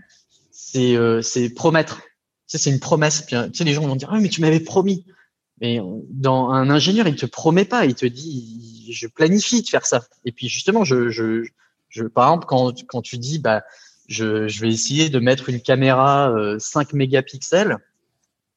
c'est 0.52 0.96
euh, 0.96 1.22
c'est 1.22 1.50
promettre. 1.50 1.98
Tu 1.98 2.58
sais, 2.58 2.58
c'est 2.60 2.70
une 2.70 2.80
promesse. 2.80 3.24
Puis, 3.24 3.36
tu 3.52 3.58
sais, 3.58 3.64
les 3.66 3.74
gens 3.74 3.86
vont 3.86 3.98
dire 3.98 4.10
ah 4.12 4.20
mais 4.20 4.30
tu 4.30 4.40
m'avais 4.40 4.62
promis. 4.62 5.04
Mais 5.62 5.80
dans 6.10 6.50
un 6.52 6.70
ingénieur, 6.70 7.08
il 7.08 7.16
te 7.16 7.26
promet 7.26 7.66
pas. 7.66 7.86
Il 7.86 7.96
te 7.96 8.06
dit 8.06 8.92
je 8.92 9.08
planifie 9.08 9.62
de 9.62 9.68
faire 9.68 9.86
ça. 9.86 10.04
Et 10.26 10.32
puis 10.32 10.50
justement, 10.50 10.84
je 10.84 11.10
je, 11.10 11.44
je 11.90 12.04
par 12.04 12.28
exemple 12.28 12.46
quand 12.48 12.74
quand 12.88 13.02
tu 13.02 13.18
dis 13.18 13.40
bah 13.40 13.64
je, 14.08 14.48
je 14.48 14.62
vais 14.62 14.70
essayer 14.70 15.10
de 15.10 15.20
mettre 15.20 15.50
une 15.50 15.62
caméra 15.62 16.34
5 16.60 16.94
euh, 16.94 16.98
mégapixels 16.98 17.78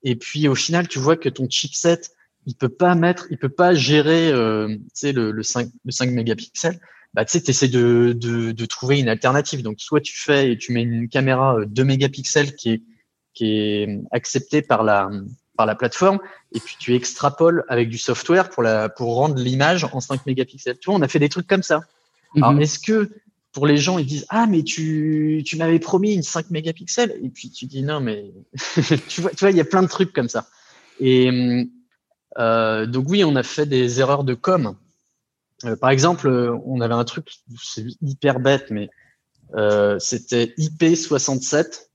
et 0.04 0.14
puis 0.14 0.46
au 0.46 0.54
final 0.54 0.86
tu 0.86 1.00
vois 1.00 1.16
que 1.16 1.28
ton 1.28 1.48
chipset 1.48 2.00
il 2.46 2.54
peut 2.54 2.68
pas 2.68 2.94
mettre 2.94 3.26
il 3.30 3.38
peut 3.38 3.48
pas 3.48 3.74
gérer 3.74 4.30
euh, 4.30 4.68
tu 4.68 4.84
sais 4.94 5.12
le, 5.12 5.32
le 5.32 5.42
5 5.42 5.68
le 5.84 5.90
5 5.90 6.10
mégapixels 6.10 6.78
bah, 7.12 7.24
tu 7.24 7.32
sais, 7.32 7.42
tu 7.42 7.50
essaies 7.50 7.68
de, 7.68 8.14
de, 8.16 8.52
de, 8.52 8.66
trouver 8.66 9.00
une 9.00 9.08
alternative. 9.08 9.62
Donc, 9.62 9.80
soit 9.80 10.00
tu 10.00 10.16
fais 10.16 10.52
et 10.52 10.58
tu 10.58 10.72
mets 10.72 10.82
une 10.82 11.08
caméra 11.08 11.56
2 11.66 11.82
euh, 11.82 11.84
mégapixels 11.84 12.54
qui 12.54 12.70
est, 12.70 12.82
qui 13.34 13.58
est 13.58 14.00
acceptée 14.12 14.62
par 14.62 14.84
la, 14.84 15.10
par 15.60 15.66
la 15.66 15.74
plateforme, 15.74 16.20
et 16.52 16.58
puis 16.58 16.76
tu 16.78 16.94
extrapoles 16.94 17.66
avec 17.68 17.90
du 17.90 17.98
software 17.98 18.48
pour, 18.48 18.62
la, 18.62 18.88
pour 18.88 19.16
rendre 19.16 19.34
l'image 19.34 19.84
en 19.92 20.00
5 20.00 20.24
mégapixels. 20.24 20.78
Tu 20.78 20.86
vois, 20.86 20.98
on 20.98 21.02
a 21.02 21.08
fait 21.08 21.18
des 21.18 21.28
trucs 21.28 21.46
comme 21.46 21.62
ça. 21.62 21.82
Alors, 22.34 22.54
mhm. 22.54 22.62
est-ce 22.62 22.78
que 22.78 23.10
pour 23.52 23.66
les 23.66 23.76
gens, 23.76 23.98
ils 23.98 24.06
disent 24.06 24.24
Ah, 24.30 24.46
mais 24.46 24.62
tu, 24.62 25.42
tu 25.44 25.58
m'avais 25.58 25.78
promis 25.78 26.14
une 26.14 26.22
5 26.22 26.48
mégapixels 26.48 27.14
Et 27.22 27.28
puis 27.28 27.50
tu 27.50 27.66
dis 27.66 27.82
Non, 27.82 28.00
mais 28.00 28.32
tu 29.08 29.20
vois, 29.20 29.32
tu 29.32 29.40
vois, 29.40 29.50
il 29.50 29.56
y 29.58 29.60
a 29.60 29.66
plein 29.66 29.82
de 29.82 29.88
trucs 29.88 30.14
comme 30.14 30.30
ça. 30.30 30.48
Et 30.98 31.68
euh, 32.38 32.86
donc, 32.86 33.10
oui, 33.10 33.22
on 33.22 33.36
a 33.36 33.42
fait 33.42 33.66
des 33.66 34.00
erreurs 34.00 34.24
de 34.24 34.32
com. 34.32 34.76
Euh, 35.66 35.76
par 35.76 35.90
exemple, 35.90 36.26
on 36.64 36.80
avait 36.80 36.94
un 36.94 37.04
truc, 37.04 37.28
c'est 37.62 37.84
hyper 38.00 38.40
bête, 38.40 38.70
mais 38.70 38.88
euh, 39.56 39.98
c'était 39.98 40.54
IP67. 40.56 41.88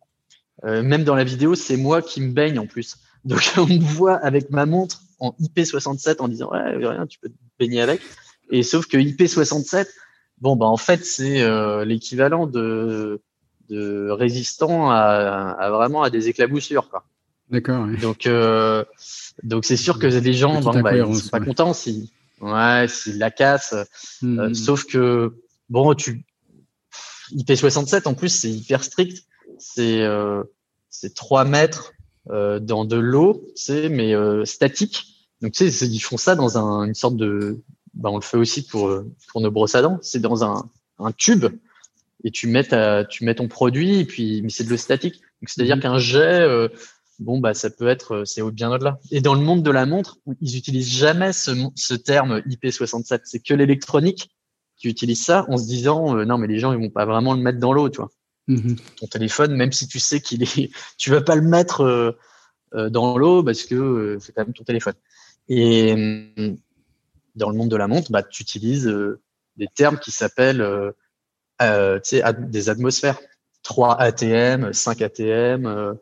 même 0.62 1.04
dans 1.04 1.16
la 1.16 1.24
vidéo, 1.24 1.56
c'est 1.56 1.78
moi 1.78 2.04
qui 2.04 2.22
me 2.22 2.32
baigne 2.32 2.60
en 2.60 2.68
plus. 2.68 2.98
Donc 3.26 3.54
on 3.58 3.66
me 3.66 3.80
voit 3.80 4.16
avec 4.16 4.50
ma 4.50 4.66
montre 4.66 5.02
en 5.20 5.36
IP67 5.42 6.18
en 6.20 6.28
disant 6.28 6.52
ouais 6.52 6.76
rien, 6.76 7.06
tu 7.08 7.20
peux 7.20 7.30
te 7.30 7.36
baigner 7.60 7.82
avec. 7.82 8.02
Et 8.52 8.64
sauf 8.64 8.86
que 8.86 8.98
IP67, 8.98 9.88
bon 10.40 10.56
bah 10.56 10.68
en 10.68 10.78
fait 10.78 11.04
c'est 11.06 11.44
l'équivalent 11.86 12.48
de 12.48 13.22
de 13.70 14.10
résistant 14.12 14.92
à, 14.92 15.56
à, 15.58 15.72
vraiment 15.72 16.04
à 16.04 16.10
des 16.12 16.30
éclaboussures 16.30 16.90
quoi. 16.90 17.06
D'accord. 17.50 17.88
Donc 18.02 18.30
donc 19.44 19.66
c'est 19.66 19.78
sûr 19.78 20.00
que 20.00 20.08
les 20.08 20.34
gens 20.34 20.62
bon, 20.62 20.80
bah, 20.82 20.96
ils 20.96 21.16
sont 21.16 21.30
pas 21.30 21.40
contents 21.40 21.74
si 21.74 22.12
Ouais, 22.42 22.88
s'il 22.88 23.18
la 23.18 23.32
casse. 23.32 23.74
Euh, 24.24 24.50
hmm. 24.50 24.54
sauf 24.54 24.86
que, 24.86 25.36
bon, 25.70 25.94
tu. 25.94 26.26
IP67, 27.32 28.08
en 28.08 28.14
plus, 28.14 28.30
c'est 28.30 28.52
hyper 28.52 28.84
strict. 28.84 29.26
C'est 29.58 30.02
euh, 30.02 30.44
3 31.16 31.46
mètres 31.46 31.92
euh, 31.92 31.95
dans 32.28 32.86
de 32.86 32.98
l'eau, 32.98 33.44
tu 33.56 33.64
sais, 33.64 33.90
mais 33.90 34.14
euh, 34.14 34.46
statique. 34.46 35.06
Donc, 35.42 35.54
tu 35.54 35.70
sais, 35.70 35.88
ils 35.88 36.00
font 36.00 36.18
ça 36.18 36.36
dans 36.36 36.58
un, 36.58 36.86
une 36.86 36.96
sorte 36.96 37.18
de. 37.18 37.62
Bah, 37.94 38.10
on 38.12 38.16
le 38.16 38.22
fait 38.22 38.38
aussi 38.38 38.66
pour, 38.66 38.92
pour 39.30 39.42
nos 39.42 39.52
brosses 39.52 39.76
à 39.76 39.82
dents. 39.82 40.00
C'est 40.02 40.20
dans 40.20 40.44
un, 40.44 40.70
un 41.00 41.12
tube 41.12 41.46
et 42.24 42.32
tu 42.32 42.48
mets, 42.48 42.64
ta, 42.64 43.06
tu 43.06 43.24
mets 43.24 43.36
ton 43.36 43.48
produit, 43.48 44.00
et 44.00 44.06
puis, 44.06 44.42
mais 44.42 44.50
c'est 44.50 44.64
de 44.64 44.70
l'eau 44.70 44.78
statique. 44.78 45.22
Donc, 45.42 45.50
c'est-à-dire 45.50 45.78
hmm. 45.78 45.82
qu'un 45.82 45.98
jet, 45.98 46.70
bon 47.20 47.40
bah 47.40 47.54
ça 47.54 47.70
peut 47.70 47.88
être 47.88 48.16
euh, 48.16 48.26
c'est 48.26 48.42
bien 48.52 48.72
au-delà. 48.72 49.00
Et 49.12 49.22
dans 49.22 49.34
le 49.34 49.42
monde 49.42 49.64
de 49.64 49.72
la 49.72 49.86
montre, 49.86 50.18
ils 50.42 50.58
utilisent 50.58 50.92
jamais 50.92 51.34
ce, 51.34 51.52
ce 51.76 51.94
terme 51.94 52.40
IP67. 52.40 53.22
C'est 53.24 53.40
que 53.40 53.54
l'électronique 53.54 54.30
qui 54.78 54.90
utilise 54.90 55.24
ça 55.24 55.46
en 55.50 55.58
se 55.58 55.66
disant 55.66 56.18
euh, 56.18 56.26
non 56.26 56.38
mais 56.38 56.48
les 56.48 56.60
gens 56.60 56.74
ils 56.74 56.80
vont 56.80 56.90
pas 56.90 57.06
vraiment 57.06 57.34
le 57.34 57.42
mettre 57.42 57.60
dans 57.60 57.74
l'eau, 57.74 57.90
tu 57.90 57.98
vois. 57.98 58.10
Mm-hmm. 58.48 58.80
Ton 59.00 59.08
téléphone, 59.08 59.56
même 59.56 59.72
si 59.72 59.88
tu 59.88 60.00
sais 60.00 60.22
qu'il 60.22 60.44
est, 60.44 60.70
tu 60.98 61.10
vas 61.10 61.22
pas 61.22 61.36
le 61.36 61.42
mettre 61.42 61.82
euh, 62.74 62.90
dans 62.90 63.18
l'eau 63.18 63.44
parce 63.44 63.64
que 63.64 64.18
c'est 64.20 64.34
quand 64.34 64.44
même 64.44 64.54
ton 64.54 64.64
téléphone. 64.64 64.96
Et 65.48 65.94
dans 67.36 67.50
le 67.50 67.56
monde 67.56 67.70
de 67.70 67.76
la 67.76 67.88
montre, 67.88 68.12
bah 68.12 68.24
tu 68.24 68.42
utilises 68.42 68.92
des 69.58 69.68
termes 69.76 70.00
qui 70.00 70.12
s'appellent 70.12 70.94
euh, 71.62 72.00
des 72.50 72.70
atmosphères. 72.70 73.20
3 73.64 74.00
ATM, 74.00 74.74
5 74.74 75.02
ATM, 75.02 75.98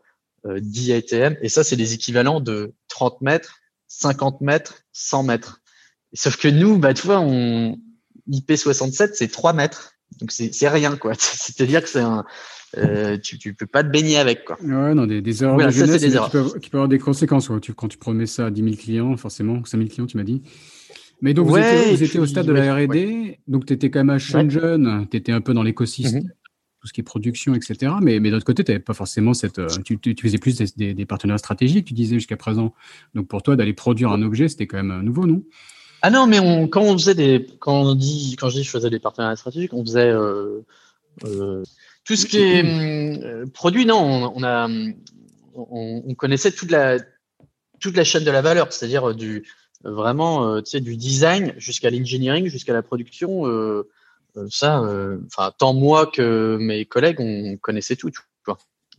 10 0.45 0.91
euh, 0.91 0.97
ATM. 0.97 1.37
Et 1.41 1.49
ça, 1.49 1.63
c'est 1.63 1.77
des 1.77 1.93
équivalents 1.93 2.41
de 2.41 2.73
30 2.89 3.21
mètres, 3.21 3.59
50 3.87 4.41
mètres, 4.41 4.83
100 4.91 5.23
mètres. 5.23 5.61
Sauf 6.13 6.35
que 6.37 6.49
nous, 6.49 6.77
bah, 6.77 6.93
tu 6.93 7.07
vois, 7.07 7.21
on, 7.21 7.77
IP67, 8.29 9.11
c'est 9.13 9.29
3 9.29 9.53
mètres. 9.53 9.93
Donc, 10.19 10.31
c'est 10.31 10.67
rien, 10.67 10.95
quoi. 10.95 11.13
C'est-à-dire 11.17 11.81
que 11.81 11.89
c'est 11.89 12.01
un, 12.01 12.23
euh, 12.77 13.17
tu, 13.17 13.37
tu 13.37 13.53
peux 13.53 13.65
pas 13.65 13.83
te 13.83 13.89
baigner 13.89 14.17
avec, 14.17 14.45
quoi. 14.45 14.57
Ouais, 14.61 14.93
non, 14.93 15.05
des, 15.05 15.21
des 15.21 15.43
erreurs 15.43 15.57
de 15.57 15.69
jeunesse 15.69 16.01
des 16.01 16.15
erreurs. 16.15 16.29
Qui, 16.29 16.37
peuvent, 16.37 16.59
qui, 16.59 16.69
peuvent, 16.69 16.79
avoir 16.79 16.89
des 16.89 16.99
conséquences, 16.99 17.47
quoi. 17.47 17.59
Tu, 17.59 17.73
quand 17.73 17.87
tu 17.87 17.97
promets 17.97 18.25
ça 18.25 18.47
à 18.47 18.51
10 18.51 18.63
000 18.63 18.75
clients, 18.75 19.17
forcément, 19.17 19.63
5 19.63 19.77
000 19.77 19.89
clients, 19.89 20.05
tu 20.05 20.17
m'as 20.17 20.23
dit. 20.23 20.41
Mais 21.21 21.33
donc, 21.33 21.47
vous, 21.47 21.57
étiez, 21.57 21.95
vous 21.95 22.03
étiez, 22.03 22.19
au 22.19 22.25
stade 22.25 22.45
de 22.45 22.51
la 22.51 22.75
R&D, 22.75 23.39
donc 23.47 23.65
tu 23.65 23.73
étais 23.73 23.89
quand 23.89 23.99
même 23.99 24.09
à 24.09 24.17
jeune, 24.17 25.07
tu 25.09 25.17
étais 25.17 25.31
un 25.31 25.41
peu 25.41 25.53
dans 25.53 25.63
l'écosystème. 25.63 26.23
Mhm 26.23 26.31
tout 26.83 26.87
ce 26.87 26.93
qui 26.93 26.99
est 26.99 27.03
production, 27.03 27.55
etc. 27.55 27.93
Mais, 28.01 28.19
mais 28.19 28.29
d'autre 28.29 28.43
côté, 28.43 28.77
pas 28.77 28.93
forcément 28.93 29.33
cette. 29.33 29.57
Euh, 29.57 29.69
tu, 29.85 29.97
tu, 29.97 30.13
faisais 30.21 30.37
plus 30.37 30.57
des, 30.75 30.93
des, 30.93 31.05
partenaires 31.05 31.39
stratégiques, 31.39 31.85
tu 31.85 31.93
disais 31.93 32.15
jusqu'à 32.15 32.35
présent. 32.35 32.73
Donc 33.13 33.29
pour 33.29 33.41
toi, 33.41 33.55
d'aller 33.55 33.71
produire 33.71 34.11
un 34.11 34.21
objet, 34.21 34.49
c'était 34.49 34.67
quand 34.67 34.75
même 34.75 34.91
euh, 34.91 35.01
nouveau, 35.01 35.25
non? 35.25 35.43
Ah 36.05 36.09
non, 36.09 36.27
mais 36.27 36.39
on, 36.39 36.67
quand 36.67 36.81
on 36.81 36.97
faisait 36.97 37.15
des. 37.15 37.47
Quand, 37.59 37.81
on 37.81 37.95
dit, 37.95 38.35
quand 38.37 38.49
je 38.49 38.57
dis 38.57 38.63
je 38.63 38.69
faisais 38.69 38.89
des 38.89 38.99
partenaires 38.99 39.37
stratégiques, 39.37 39.73
on 39.73 39.85
faisait. 39.85 40.09
Euh, 40.09 40.61
tout 42.03 42.17
ce 42.17 42.25
qui 42.25 42.39
est 42.39 43.51
produit, 43.53 43.85
non, 43.85 44.33
on, 44.35 44.43
a, 44.43 44.67
on, 45.55 46.13
connaissait 46.15 46.51
toute 46.51 46.71
la, 46.71 46.97
toute 47.79 47.95
la 47.95 48.03
chaîne 48.03 48.25
de 48.25 48.31
la 48.31 48.41
valeur, 48.41 48.73
c'est-à-dire 48.73 49.15
du 49.15 49.47
vraiment 49.83 50.61
tu 50.61 50.71
sais, 50.71 50.81
du 50.81 50.97
design 50.97 51.53
jusqu'à 51.57 51.89
l'engineering, 51.89 52.47
jusqu'à 52.47 52.73
la 52.73 52.81
production. 52.81 53.45
ça, 54.49 54.83
enfin 55.27 55.53
tant 55.57 55.73
moi 55.73 56.07
que 56.07 56.57
mes 56.59 56.83
collègues, 56.85 57.21
on 57.21 57.55
connaissait 57.57 57.95
tout. 57.95 58.11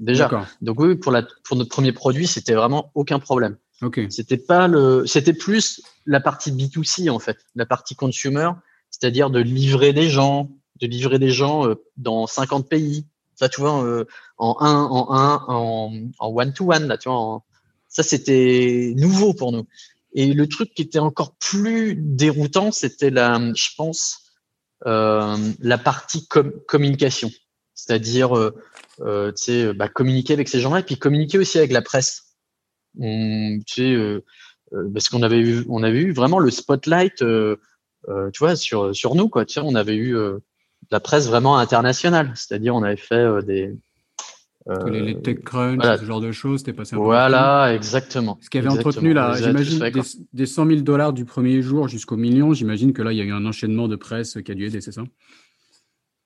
Déjà. 0.01 0.31
Donc 0.61 0.81
oui, 0.81 0.97
pour, 0.97 1.13
la, 1.13 1.23
pour 1.45 1.57
notre 1.57 1.71
premier 1.71 1.93
produit, 1.93 2.27
c'était 2.27 2.55
vraiment 2.55 2.91
aucun 2.95 3.19
problème. 3.19 3.57
Okay. 3.85 4.07
C'était 4.11 4.39
pas 4.39 4.66
le, 4.66 5.07
c'était 5.07 5.35
plus 5.35 5.82
la 6.07 6.20
partie 6.20 6.51
B2C 6.51 7.11
en 7.11 7.18
fait, 7.18 7.37
la 7.55 7.66
partie 7.66 7.95
consumer, 7.95 8.51
c'est-à-dire 8.91 9.28
de 9.28 9.41
livrer 9.41 9.93
des 9.93 10.09
gens, 10.09 10.51
de 10.80 10.87
livrer 10.87 11.18
des 11.18 11.30
gens 11.30 11.68
euh, 11.68 11.74
dans 11.99 12.26
50 12.26 12.68
pays. 12.68 13.07
Ça, 13.35 13.49
tu 13.49 13.61
vois, 13.61 13.85
euh, 13.85 14.07
en 14.39 14.57
un, 14.61 14.85
en 14.85 15.12
un, 15.12 15.45
en, 16.18 16.28
one 16.28 16.53
to 16.55 16.72
one 16.72 16.87
là, 16.87 16.97
tu 16.97 17.11
vois. 17.11 17.43
ça, 17.89 18.03
c'était 18.03 18.95
nouveau 18.97 19.35
pour 19.35 19.53
nous. 19.53 19.66
Et 20.14 20.32
le 20.32 20.49
truc 20.49 20.72
qui 20.72 20.82
était 20.82 21.01
encore 21.01 21.35
plus 21.35 21.97
déroutant, 21.97 22.70
c'était 22.70 23.11
la, 23.11 23.39
je 23.55 23.68
pense, 23.76 24.32
euh, 24.87 25.37
la 25.59 25.76
partie 25.76 26.26
communication, 26.66 27.30
c'est-à-dire 27.74 28.53
bah, 29.01 29.89
communiquer 29.89 30.32
avec 30.32 30.49
ces 30.49 30.61
gens-là 30.61 30.80
et 30.80 30.85
puis 30.85 30.97
communiquer 30.97 31.39
aussi 31.39 31.59
avec 31.59 31.72
la 31.72 31.82
presse. 31.82 32.34
On, 32.99 33.59
tu 33.66 33.74
sais, 33.74 33.92
euh, 33.95 34.24
euh, 34.72 34.88
parce 34.92 35.09
qu'on 35.09 35.22
avait 35.22 35.40
eu, 35.40 35.64
on 35.68 35.82
avait 35.82 36.01
eu 36.01 36.12
vraiment 36.12 36.38
le 36.38 36.51
spotlight, 36.51 37.22
euh, 37.22 37.57
tu 38.32 38.38
vois, 38.38 38.57
sur 38.57 38.95
sur 38.95 39.14
nous 39.14 39.28
quoi. 39.28 39.45
Tu 39.45 39.55
sais, 39.55 39.61
on 39.61 39.74
avait 39.74 39.97
eu 39.97 40.16
la 40.90 41.01
presse 41.01 41.26
vraiment 41.26 41.59
internationale, 41.59 42.32
c'est-à-dire 42.34 42.74
on 42.74 42.82
avait 42.82 42.97
fait 42.97 43.42
des 43.45 43.74
les, 44.86 45.03
les 45.03 45.20
TechCrunch, 45.20 45.76
voilà. 45.76 45.99
ce 45.99 46.07
genre 46.07 46.22
de 46.22 46.32
choses, 46.32 46.61
c'était 46.61 46.72
passé 46.72 46.97
un 46.97 46.99
Voilà, 46.99 47.74
exactement. 47.74 48.38
Ce 48.40 48.49
qui 48.49 48.57
avait 48.57 48.68
exactement. 48.68 48.88
entretenu 48.88 49.12
là, 49.12 49.34
j'imagine, 49.34 49.78
des, 49.78 50.01
des 50.32 50.47
100 50.47 50.66
000 50.66 50.80
dollars 50.80 51.12
du 51.12 51.26
premier 51.26 51.61
jour 51.61 51.86
jusqu'au 51.86 52.16
million, 52.16 52.55
j'imagine 52.55 52.95
que 52.95 53.03
là, 53.03 53.12
il 53.12 53.18
y 53.18 53.20
a 53.20 53.24
eu 53.24 53.32
un 53.32 53.45
enchaînement 53.45 53.88
de 53.88 53.97
presse 53.97 54.38
qui 54.42 54.51
a 54.51 54.55
dû 54.55 54.66
aider, 54.66 54.80
c'est 54.80 54.92
ça? 54.92 55.03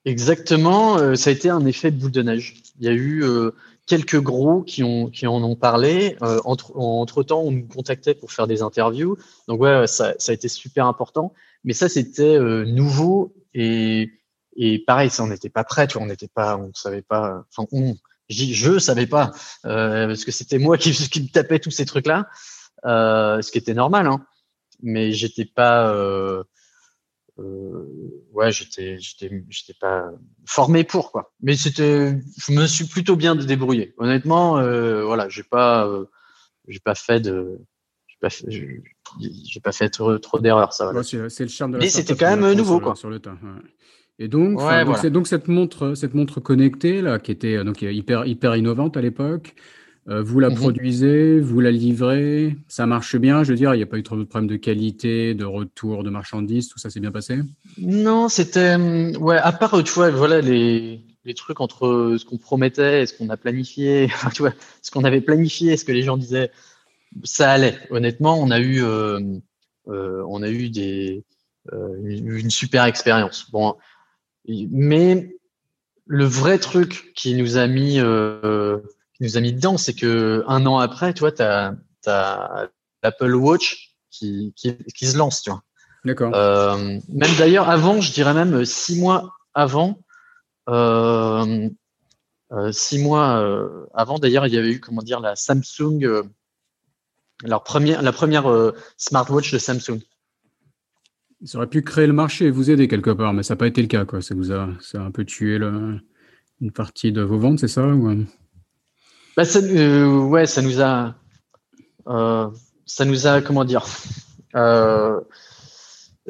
Exactement, 0.05 0.99
euh, 0.99 1.17
ça 1.17 1.31
a 1.31 1.33
été 1.33 1.51
un 1.51 1.67
effet 1.67 1.91
de 1.91 2.01
boule 2.01 2.11
de 2.11 2.23
neige. 2.23 2.55
Il 2.79 2.87
y 2.87 2.89
a 2.89 2.93
eu 2.93 3.23
euh, 3.25 3.51
quelques 3.89 4.21
gros 4.21 4.63
qui, 4.63 4.85
ont, 4.85 5.09
qui 5.09 5.27
en 5.27 5.43
ont 5.43 5.57
parlé. 5.57 6.17
Euh, 6.23 6.41
entre, 6.45 6.77
entre 6.77 7.23
temps, 7.23 7.41
on 7.41 7.51
nous 7.51 7.67
contactait 7.67 8.15
pour 8.15 8.31
faire 8.31 8.47
des 8.47 8.63
interviews. 8.63 9.17
Donc 9.49 9.61
ouais, 9.61 9.87
ça, 9.87 10.15
ça 10.19 10.33
a 10.33 10.35
été 10.35 10.49
super 10.49 10.87
important. 10.87 11.33
Mais 11.65 11.73
ça, 11.73 11.89
c'était 11.89 12.37
euh, 12.37 12.65
nouveau 12.65 13.35
et, 13.55 14.11
et 14.55 14.79
pareil, 14.79 15.11
ça, 15.11 15.25
on 15.25 15.29
n'était 15.29 15.51
pas 15.51 15.65
prêt. 15.65 15.87
Tu 15.89 15.95
vois, 15.95 16.03
on 16.05 16.07
n'était 16.09 16.29
pas, 16.29 16.57
on 16.57 16.71
savait 16.75 17.03
pas. 17.03 17.45
Enfin, 17.51 17.67
on, 17.73 17.97
je 18.29 18.79
savais 18.79 19.07
pas 19.07 19.33
parce 19.63 20.25
que 20.25 20.31
c'était 20.31 20.59
moi 20.59 20.77
qui, 20.77 20.93
qui 20.93 21.23
me 21.23 21.29
tapais 21.29 21.59
tous 21.59 21.71
ces 21.71 21.87
trucs-là, 21.87 22.29
ce 22.85 23.51
qui 23.51 23.59
était 23.59 23.75
normal. 23.75 24.07
Hein. 24.07 24.21
Mais 24.83 25.13
j'étais 25.13 25.45
pas 25.45 25.91
euh, 25.91 26.45
ouais, 28.33 28.53
j'étais, 28.53 28.99
j'étais, 28.99 29.45
j'étais 29.49 29.75
pas 29.79 30.11
formé 30.47 30.85
pour 30.85 31.13
quoi. 31.13 31.33
Mais 31.41 31.57
c'était, 31.57 32.21
je 32.37 32.53
me 32.53 32.67
suis 32.67 32.87
plutôt 32.87 33.17
bien 33.17 33.35
débrouillé. 33.37 33.95
Honnêtement, 33.99 34.59
euh, 34.59 35.05
voilà, 35.05 35.29
j'ai 35.29 35.43
pas, 35.43 35.87
euh, 35.87 36.07
j'ai 36.67 36.81
pas 36.81 36.95
fait 36.95 37.21
de, 37.21 37.61
j'ai 38.49 39.61
pas 39.61 39.73
fait, 39.73 39.89
trop, 39.89 40.19
trop 40.19 40.39
d'erreurs, 40.41 40.73
ça. 40.73 40.93
Ouais, 40.93 41.03
c'est, 41.03 41.41
le 41.41 41.49
charme 41.49 41.73
de 41.73 41.77
la 41.77 41.85
Mais 41.85 41.91
c'était 41.91 42.17
quand 42.17 42.37
même 42.37 42.53
nouveau 42.55 42.77
sur, 42.77 42.83
quoi. 42.83 42.97
Sur 42.97 43.11
le 43.11 43.21
tas. 43.21 43.33
Ouais. 43.43 43.61
Et 44.21 44.27
donc, 44.29 44.59
ouais, 44.59 44.79
donc, 44.79 44.87
voilà. 44.87 44.95
c'est 45.01 45.11
donc 45.11 45.29
cette 45.29 45.47
montre, 45.47 45.95
cette 45.95 46.15
montre 46.15 46.41
connectée 46.41 47.01
là, 47.03 47.21
qui 47.21 47.31
était 47.31 47.63
donc 47.63 47.83
hyper 47.83 48.27
hyper 48.27 48.57
innovante 48.57 48.97
à 48.97 49.01
l'époque. 49.01 49.55
Euh, 50.09 50.23
vous 50.23 50.41
la 50.41 50.49
Mhm. 50.49 50.57
produisez, 50.57 51.39
vous 51.39 51.61
la 51.61 51.71
livrez, 51.71 52.57
ça 52.67 52.87
marche 52.87 53.17
bien, 53.17 53.45
je 53.45 53.51
veux 53.51 53.57
dire, 53.57 53.75
il 53.75 53.77
n'y 53.77 53.83
a 53.83 53.87
pas 53.87 53.99
eu 53.99 54.03
trop 54.03 54.17
de 54.17 54.25
problèmes 54.25 54.49
de 54.49 54.57
qualité, 54.57 55.35
de 55.35 55.45
retour 55.45 56.03
de 56.03 56.09
marchandises, 56.09 56.69
tout 56.69 56.79
ça 56.79 56.89
s'est 56.89 57.01
bien 57.01 57.11
passé? 57.13 57.41
Non, 57.77 58.31
c'était 58.31 58.75
hum, 58.75 59.17
ouais, 59.19 59.37
à 59.37 59.53
part 59.53 59.83
tu 59.85 59.93
vois, 59.93 60.11
voilà 60.11 60.41
les 60.41 61.05
les 61.25 61.35
trucs 61.35 61.61
entre 61.61 62.17
ce 62.19 62.25
qu'on 62.25 62.39
promettait 62.39 63.03
et 63.03 63.07
ce 63.07 63.13
qu'on 63.13 63.29
a 63.29 63.37
planifié, 63.37 64.09
tu 64.35 64.41
vois, 64.43 64.55
ce 64.81 64.91
qu'on 64.91 65.05
avait 65.05 65.21
planifié, 65.21 65.77
ce 65.77 65.85
que 65.85 65.93
les 65.93 66.03
gens 66.03 66.17
disaient, 66.17 66.51
ça 67.23 67.51
allait. 67.51 67.79
Honnêtement, 67.91 68.41
on 68.41 68.51
a 68.51 68.61
eu 68.61 68.83
euh, 68.83 69.21
euh, 69.89 70.25
on 70.27 70.43
a 70.43 70.49
eu 70.49 70.71
des 70.71 71.23
euh, 71.73 71.99
une 72.03 72.51
super 72.51 72.85
expérience. 72.85 73.51
Bon, 73.51 73.77
mais 74.49 75.37
le 76.07 76.25
vrai 76.25 76.59
truc 76.59 77.13
qui 77.15 77.35
nous 77.35 77.59
a 77.59 77.67
mis 77.67 78.01
euh, 78.01 78.79
qui 79.19 79.25
nous 79.25 79.37
a 79.37 79.41
mis 79.41 79.53
dedans, 79.53 79.77
c'est 79.77 79.95
que 79.95 80.45
un 80.47 80.65
an 80.67 80.79
après, 80.79 81.13
tu 81.13 81.21
vois, 81.21 81.33
tu 81.33 81.43
as, 81.43 81.75
l'Apple 83.03 83.35
Watch 83.35 83.97
qui, 84.11 84.53
qui, 84.57 84.77
qui, 84.95 85.07
se 85.07 85.17
lance, 85.17 85.43
tu 85.43 85.51
vois. 85.51 85.63
D'accord. 86.05 86.35
Euh, 86.35 86.99
même 87.09 87.37
d'ailleurs, 87.39 87.69
avant, 87.69 88.01
je 88.01 88.13
dirais 88.13 88.35
même 88.35 88.65
six 88.65 88.99
mois 88.99 89.35
avant, 89.55 90.01
euh, 90.69 91.69
euh, 92.53 92.73
six 92.73 92.99
mois 92.99 93.87
avant, 93.93 94.19
d'ailleurs, 94.19 94.47
il 94.47 94.55
y 94.55 94.59
avait 94.59 94.73
eu, 94.73 94.81
comment 94.81 95.03
dire, 95.03 95.21
la 95.21 95.37
Samsung, 95.37 96.25
leur 97.45 97.63
première, 97.63 98.03
la 98.03 98.13
première 98.13 98.73
smartwatch 98.97 99.53
de 99.53 99.59
Samsung. 99.59 100.01
Ça 101.45 101.59
aurait 101.59 101.69
pu 101.69 101.83
créer 101.83 102.07
le 102.09 102.13
marché 102.13 102.47
et 102.47 102.51
vous 102.51 102.71
aider 102.71 102.89
quelque 102.89 103.11
part, 103.11 103.33
mais 103.33 103.45
ça 103.45 103.55
n'a 103.55 103.59
pas 103.59 103.69
été 103.69 103.81
le 103.81 103.87
cas, 103.87 104.05
quoi. 104.05 104.23
Ça 104.23 104.35
vous 104.35 104.51
a, 104.51 104.69
ça 104.81 105.01
a 105.01 105.05
un 105.05 105.13
peu 105.13 105.25
tué 105.25 105.59
le, 105.59 106.01
une 106.61 106.73
partie 106.73 107.13
de 107.13 107.23
vos 107.23 107.39
ventes, 107.39 107.61
c'est 107.61 107.69
ça 107.69 107.87
ou... 107.87 108.25
Bah, 109.39 109.45
ça, 109.45 109.61
euh, 109.61 110.19
ouais, 110.19 110.47
ça 110.47 110.63
nous 110.63 110.83
a, 110.83 111.15
euh, 112.09 112.51
ça 112.87 113.05
nous 113.05 113.29
a, 113.29 113.41
comment 113.41 113.65
dire, 113.65 113.87
euh, 114.57 115.21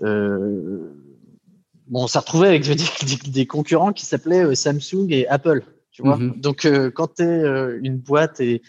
bon, 0.02 2.02
on 2.02 2.06
s'est 2.06 2.18
retrouvé 2.18 2.48
avec 2.48 2.64
des, 2.64 2.74
des, 2.74 3.30
des, 3.30 3.46
concurrents 3.46 3.94
qui 3.94 4.04
s'appelaient 4.04 4.54
Samsung 4.54 5.06
et 5.08 5.26
Apple, 5.26 5.62
tu 5.90 6.02
vois. 6.02 6.18
Mm 6.18 6.32
-hmm. 6.32 6.40
Donc, 6.42 6.66
quand 6.96 7.14
tu 7.14 7.22
es 7.22 7.78
une 7.82 7.96
boîte 7.96 8.40
et, 8.40 8.60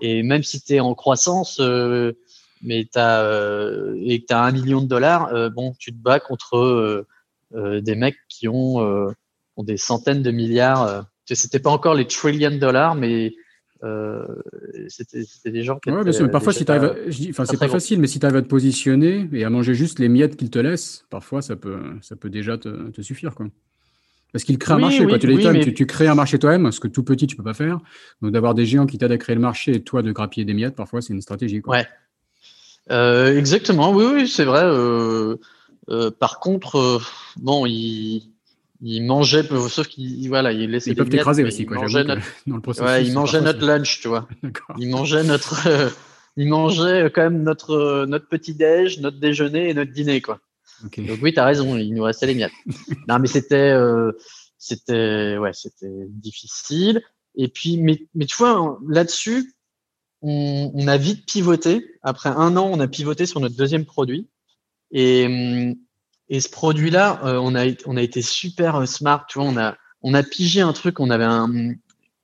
et 0.00 0.22
même 0.22 0.44
si 0.44 0.60
tu 0.60 0.74
es 0.74 0.80
en 0.80 0.94
croissance, 0.94 1.60
mais 2.62 2.86
as, 2.94 3.20
et 4.10 4.20
que 4.20 4.26
tu 4.28 4.32
as 4.32 4.44
un 4.44 4.52
million 4.52 4.80
de 4.80 4.86
dollars, 4.86 5.50
bon, 5.50 5.74
tu 5.76 5.90
te 5.90 6.00
bats 6.00 6.20
contre 6.20 7.04
des 7.86 7.96
mecs 7.96 8.22
qui 8.28 8.46
ont, 8.46 8.76
ont 9.56 9.64
des 9.64 9.76
centaines 9.76 10.22
de 10.22 10.30
milliards. 10.30 11.04
C'était 11.42 11.64
pas 11.66 11.74
encore 11.78 11.96
les 11.96 12.06
trillions 12.06 12.52
de 12.52 12.62
dollars, 12.68 12.94
mais 12.94 13.14
euh, 13.24 13.30
c'était 14.88 15.50
des 15.50 15.62
gens 15.62 15.78
qui 15.78 15.90
ouais, 15.90 16.02
bien 16.02 16.12
sûr, 16.12 16.24
mais 16.24 16.30
parfois 16.30 16.52
si 16.52 16.64
tu 16.64 16.72
arrives 16.72 16.94
je 17.06 17.16
dis 17.16 17.28
enfin 17.30 17.44
c'est 17.44 17.58
pas 17.58 17.68
facile 17.68 18.00
mais 18.00 18.06
si 18.06 18.18
tu 18.18 18.26
arrives 18.26 18.38
à 18.38 18.42
te 18.42 18.48
positionner 18.48 19.28
et 19.32 19.44
à 19.44 19.50
manger 19.50 19.74
juste 19.74 19.98
les 19.98 20.08
miettes 20.08 20.36
qu'ils 20.36 20.50
te 20.50 20.58
laissent 20.58 21.04
parfois 21.10 21.42
ça 21.42 21.56
peut 21.56 21.78
ça 22.00 22.16
peut 22.16 22.30
déjà 22.30 22.58
te, 22.58 22.90
te 22.90 23.02
suffire 23.02 23.34
quoi. 23.34 23.46
Parce 24.32 24.44
qu'ils 24.44 24.58
créent 24.58 24.74
oui, 24.74 24.80
un 24.80 24.82
marché 24.82 25.00
oui, 25.04 25.08
quoi. 25.08 25.18
tu, 25.18 25.26
oui, 25.28 25.42
mais... 25.42 25.52
mais... 25.52 25.64
tu, 25.64 25.72
tu, 25.72 25.86
crées 25.86 26.06
un 26.06 26.14
marché 26.14 26.38
toi-même 26.38 26.70
ce 26.72 26.80
que 26.80 26.88
tout 26.88 27.02
petit 27.02 27.26
tu 27.26 27.34
peux 27.36 27.42
pas 27.42 27.54
faire. 27.54 27.78
Donc 28.20 28.32
d'avoir 28.32 28.54
des 28.54 28.66
géants 28.66 28.86
qui 28.86 28.98
t'aident 28.98 29.12
à 29.12 29.18
créer 29.18 29.34
le 29.36 29.40
marché 29.40 29.76
et 29.76 29.82
toi 29.82 30.02
de 30.02 30.12
grappiller 30.12 30.44
des 30.44 30.54
miettes 30.54 30.74
parfois 30.74 31.00
c'est 31.00 31.12
une 31.12 31.22
stratégie 31.22 31.60
quoi. 31.60 31.76
ouais. 31.76 31.86
Euh, 32.90 33.36
exactement. 33.36 33.92
Oui 33.92 34.04
oui 34.12 34.28
c'est 34.28 34.44
vrai. 34.44 34.62
Euh, 34.64 35.36
par 36.18 36.40
contre 36.40 37.00
bon 37.36 37.64
il 37.64 38.32
il 38.80 39.04
mangeait, 39.04 39.42
sauf 39.68 39.88
qu'il 39.88 40.28
voilà, 40.28 40.52
il 40.52 40.70
laissait 40.70 40.90
ils 40.90 40.96
peuvent 40.96 41.08
t'écraser 41.08 41.44
aussi, 41.44 41.66
quoi. 41.66 41.78
Mangeait 41.78 42.04
notre, 42.04 42.22
dans 42.46 42.56
le 42.56 42.62
processus, 42.62 42.88
ouais, 42.88 43.04
il 43.04 43.12
mangeait 43.12 43.40
notre 43.40 43.66
lunch, 43.66 44.00
tu 44.00 44.08
vois. 44.08 44.28
Il 44.78 44.88
mangeait 44.88 45.24
notre, 45.24 45.66
euh, 45.66 45.90
il 46.36 46.48
mangeait 46.48 47.10
quand 47.12 47.22
même 47.22 47.42
notre 47.42 47.72
euh, 47.72 48.06
notre 48.06 48.28
petit 48.28 48.54
déj, 48.54 49.00
notre 49.00 49.18
déjeuner 49.18 49.70
et 49.70 49.74
notre 49.74 49.92
dîner, 49.92 50.20
quoi. 50.20 50.40
Okay. 50.86 51.02
Donc 51.02 51.18
oui, 51.22 51.34
t'as 51.34 51.44
raison, 51.44 51.76
il 51.76 51.92
nous 51.92 52.04
restait 52.04 52.26
les 52.26 52.34
miettes. 52.34 52.52
non, 53.08 53.18
mais 53.18 53.26
c'était, 53.26 53.72
euh, 53.72 54.12
c'était, 54.58 55.36
ouais, 55.38 55.52
c'était 55.52 56.06
difficile. 56.08 57.02
Et 57.34 57.48
puis, 57.48 57.78
mais 57.78 58.06
mais 58.14 58.26
tu 58.26 58.36
vois, 58.36 58.78
là-dessus, 58.88 59.54
on, 60.22 60.70
on, 60.72 60.86
a 60.86 60.96
vite 60.96 61.26
pivoté. 61.26 61.84
Après 62.02 62.28
un 62.28 62.56
an, 62.56 62.70
on 62.72 62.78
a 62.78 62.86
pivoté 62.86 63.26
sur 63.26 63.40
notre 63.40 63.56
deuxième 63.56 63.84
produit. 63.84 64.28
Et 64.92 65.74
et 66.30 66.40
ce 66.40 66.48
produit-là, 66.48 67.20
euh, 67.24 67.36
on, 67.36 67.54
a, 67.54 67.64
on 67.86 67.96
a 67.96 68.02
été 68.02 68.22
super 68.22 68.86
smart, 68.86 69.26
tu 69.28 69.38
vois, 69.38 69.48
on 69.48 69.56
a, 69.56 69.76
on 70.02 70.14
a 70.14 70.22
pigé 70.22 70.60
un 70.60 70.72
truc, 70.72 71.00
on 71.00 71.10
avait 71.10 71.24
un, 71.24 71.74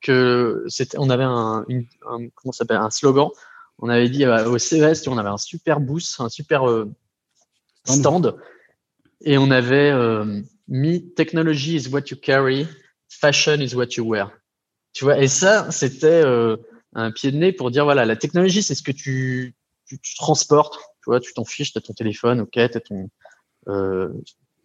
que 0.03 0.65
c'était, 0.69 0.99
on 0.99 1.11
avait 1.11 1.25
un, 1.25 1.65
une, 1.69 1.87
un 2.09 2.29
comment 2.35 2.53
s'appelle, 2.53 2.77
un 2.77 2.91
slogan. 2.91 3.31
On 3.79 3.89
avait 3.89 4.09
dit 4.09 4.25
euh, 4.25 4.49
au 4.49 4.59
CES, 4.59 5.03
tu 5.03 5.09
vois, 5.09 5.17
on 5.17 5.19
avait 5.19 5.31
un 5.31 5.39
super 5.39 5.81
boost, 5.81 6.21
un 6.21 6.29
super 6.29 6.69
euh, 6.69 6.93
stand, 7.85 8.37
et 9.23 9.39
on 9.39 9.51
avait 9.51 9.91
euh, 9.91 10.43
mis 10.69 11.13
technology 11.15 11.77
is 11.77 11.89
what 11.89 12.03
you 12.11 12.17
carry, 12.17 12.69
fashion 13.09 13.61
is 13.61 13.75
what 13.75 13.97
you 13.97 14.05
wear. 14.05 14.31
Tu 14.93 15.05
vois, 15.05 15.19
et 15.19 15.29
ça, 15.29 15.71
c'était 15.73 16.07
euh, 16.07 16.57
un 16.95 17.11
pied 17.11 17.33
de 17.33 17.39
nez 17.39 17.53
pour 17.53 17.71
dire 17.71 17.85
voilà, 17.85 18.05
la 18.05 18.17
technologie, 18.17 18.63
c'est 18.63 18.77
ce 18.77 18.83
que 18.83 18.93
tu, 18.93 19.57
tu, 19.87 19.99
tu 19.99 20.15
transportes. 20.15 20.79
Tu 21.03 21.11
vois, 21.11 21.21
tu 21.21 21.35
t'en 21.35 21.45
fiches, 21.45 21.73
tu 21.73 21.79
as 21.79 21.83
ton 21.83 21.93
téléphone, 21.93 22.41
ok, 22.41 22.53
tu 22.53 22.61
as 22.61 22.69
ton, 22.69 22.95
euh, 22.97 23.07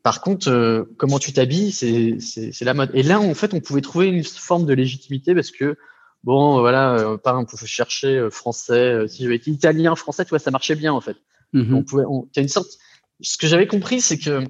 par 0.04 0.22
contre, 0.22 0.50
euh, 0.50 0.84
comment 0.98 1.20
tu 1.20 1.34
t'habilles, 1.34 1.72
c'est 1.72 2.62
la 2.62 2.74
mode. 2.74 2.92
Et 2.94 3.04
là, 3.04 3.20
en 3.20 3.34
fait, 3.34 3.54
on 3.54 3.60
pouvait 3.60 3.82
trouver 3.82 4.08
une 4.08 4.24
forme 4.24 4.66
de 4.66 4.74
légitimité 4.74 5.36
parce 5.36 5.52
que 5.52 5.78
bon, 6.24 6.60
voilà, 6.60 6.96
euh, 6.96 7.18
par 7.18 7.38
on 7.38 7.46
pouvait 7.46 7.68
chercher 7.68 8.18
euh, 8.18 8.30
français. 8.30 8.74
euh, 8.74 9.08
si 9.08 9.24
j'avais 9.24 9.36
été 9.36 9.52
italien, 9.52 9.96
français, 9.96 10.24
tu 10.26 10.30
vois, 10.30 10.40
ça 10.40 10.52
marchait 10.52 10.76
bien 10.76 10.94
en 10.94 11.02
fait. 11.02 11.18
Mhm. 11.54 11.76
On 11.76 11.84
pouvait, 11.84 12.04
on, 12.08 12.28
y 12.36 12.40
a 12.40 12.42
une 12.42 12.48
sorte. 12.48 12.78
Ce 13.22 13.38
que 13.38 13.48
j'avais 13.48 13.68
compris, 13.68 14.00
c'est 14.02 14.18
que 14.18 14.44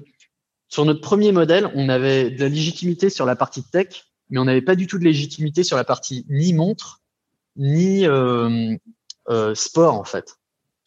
sur 0.68 0.84
notre 0.84 1.00
premier 1.00 1.32
modèle, 1.32 1.70
on 1.74 1.88
avait 1.88 2.30
de 2.30 2.40
la 2.40 2.48
légitimité 2.48 3.10
sur 3.10 3.26
la 3.26 3.34
partie 3.34 3.64
tech, 3.64 4.04
mais 4.28 4.38
on 4.38 4.44
n'avait 4.44 4.62
pas 4.62 4.76
du 4.76 4.86
tout 4.86 4.98
de 4.98 5.04
légitimité 5.04 5.64
sur 5.64 5.76
la 5.76 5.84
partie 5.84 6.24
ni 6.28 6.52
montre, 6.52 7.00
ni 7.56 8.06
euh, 8.06 8.76
euh, 9.28 9.54
sport 9.54 9.94
en 9.94 10.04
fait. 10.04 10.36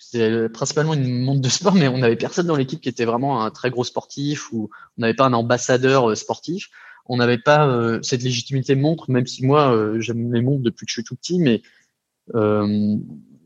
C'était 0.09 0.49
principalement 0.49 0.93
une 0.93 1.23
montre 1.23 1.41
de 1.41 1.49
sport, 1.49 1.73
mais 1.73 1.87
on 1.87 1.97
n'avait 1.97 2.15
personne 2.15 2.45
dans 2.45 2.55
l'équipe 2.55 2.81
qui 2.81 2.89
était 2.89 3.05
vraiment 3.05 3.43
un 3.43 3.51
très 3.51 3.69
gros 3.71 3.83
sportif 3.83 4.51
ou 4.51 4.69
on 4.97 5.01
n'avait 5.01 5.13
pas 5.13 5.25
un 5.25 5.33
ambassadeur 5.33 6.09
euh, 6.09 6.15
sportif. 6.15 6.69
On 7.05 7.17
n'avait 7.17 7.37
pas 7.37 7.67
euh, 7.67 7.99
cette 8.01 8.23
légitimité 8.23 8.75
montre, 8.75 9.11
même 9.11 9.27
si 9.27 9.45
moi 9.45 9.75
euh, 9.75 9.99
j'aime 9.99 10.33
les 10.33 10.41
montres 10.41 10.63
depuis 10.63 10.85
que 10.85 10.89
je 10.89 10.93
suis 10.93 11.03
tout 11.03 11.15
petit, 11.15 11.39
mais 11.39 11.61
euh, 12.35 12.97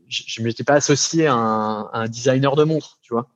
je 0.08 0.40
ne 0.40 0.46
m'étais 0.46 0.64
pas 0.64 0.74
associé 0.74 1.26
à 1.26 1.34
un, 1.34 1.82
à 1.92 2.00
un 2.00 2.08
designer 2.08 2.54
de 2.54 2.64
montres, 2.64 2.98
tu 3.02 3.12
vois. 3.12 3.28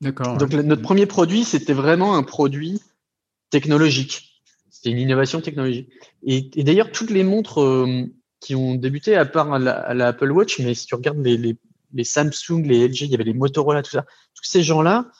D'accord. 0.00 0.36
Donc, 0.38 0.52
notre 0.52 0.82
premier 0.82 1.06
produit, 1.06 1.44
c'était 1.44 1.72
vraiment 1.72 2.16
un 2.16 2.22
produit 2.22 2.82
technologique. 3.50 4.42
C'était 4.70 4.90
une 4.90 4.98
innovation 4.98 5.40
technologique. 5.40 5.88
Et, 6.26 6.50
et 6.56 6.64
d'ailleurs, 6.64 6.90
toutes 6.90 7.10
les 7.10 7.24
montres 7.24 7.86
qui 8.40 8.54
ont 8.54 8.74
débuté, 8.74 9.16
à 9.16 9.24
part 9.24 9.58
la, 9.58 9.94
la 9.94 10.08
Apple 10.08 10.30
Watch, 10.30 10.58
mais 10.58 10.74
si 10.74 10.86
tu 10.86 10.94
regardes 10.94 11.24
les, 11.24 11.36
les, 11.36 11.56
les 11.94 12.04
Samsung, 12.04 12.62
les 12.64 12.86
LG, 12.88 13.02
il 13.02 13.10
y 13.10 13.14
avait 13.14 13.24
les 13.24 13.34
Motorola, 13.34 13.82
tout 13.82 13.92
ça, 13.92 14.04
tous 14.34 14.44
ces 14.44 14.62
gens-là, 14.62 15.10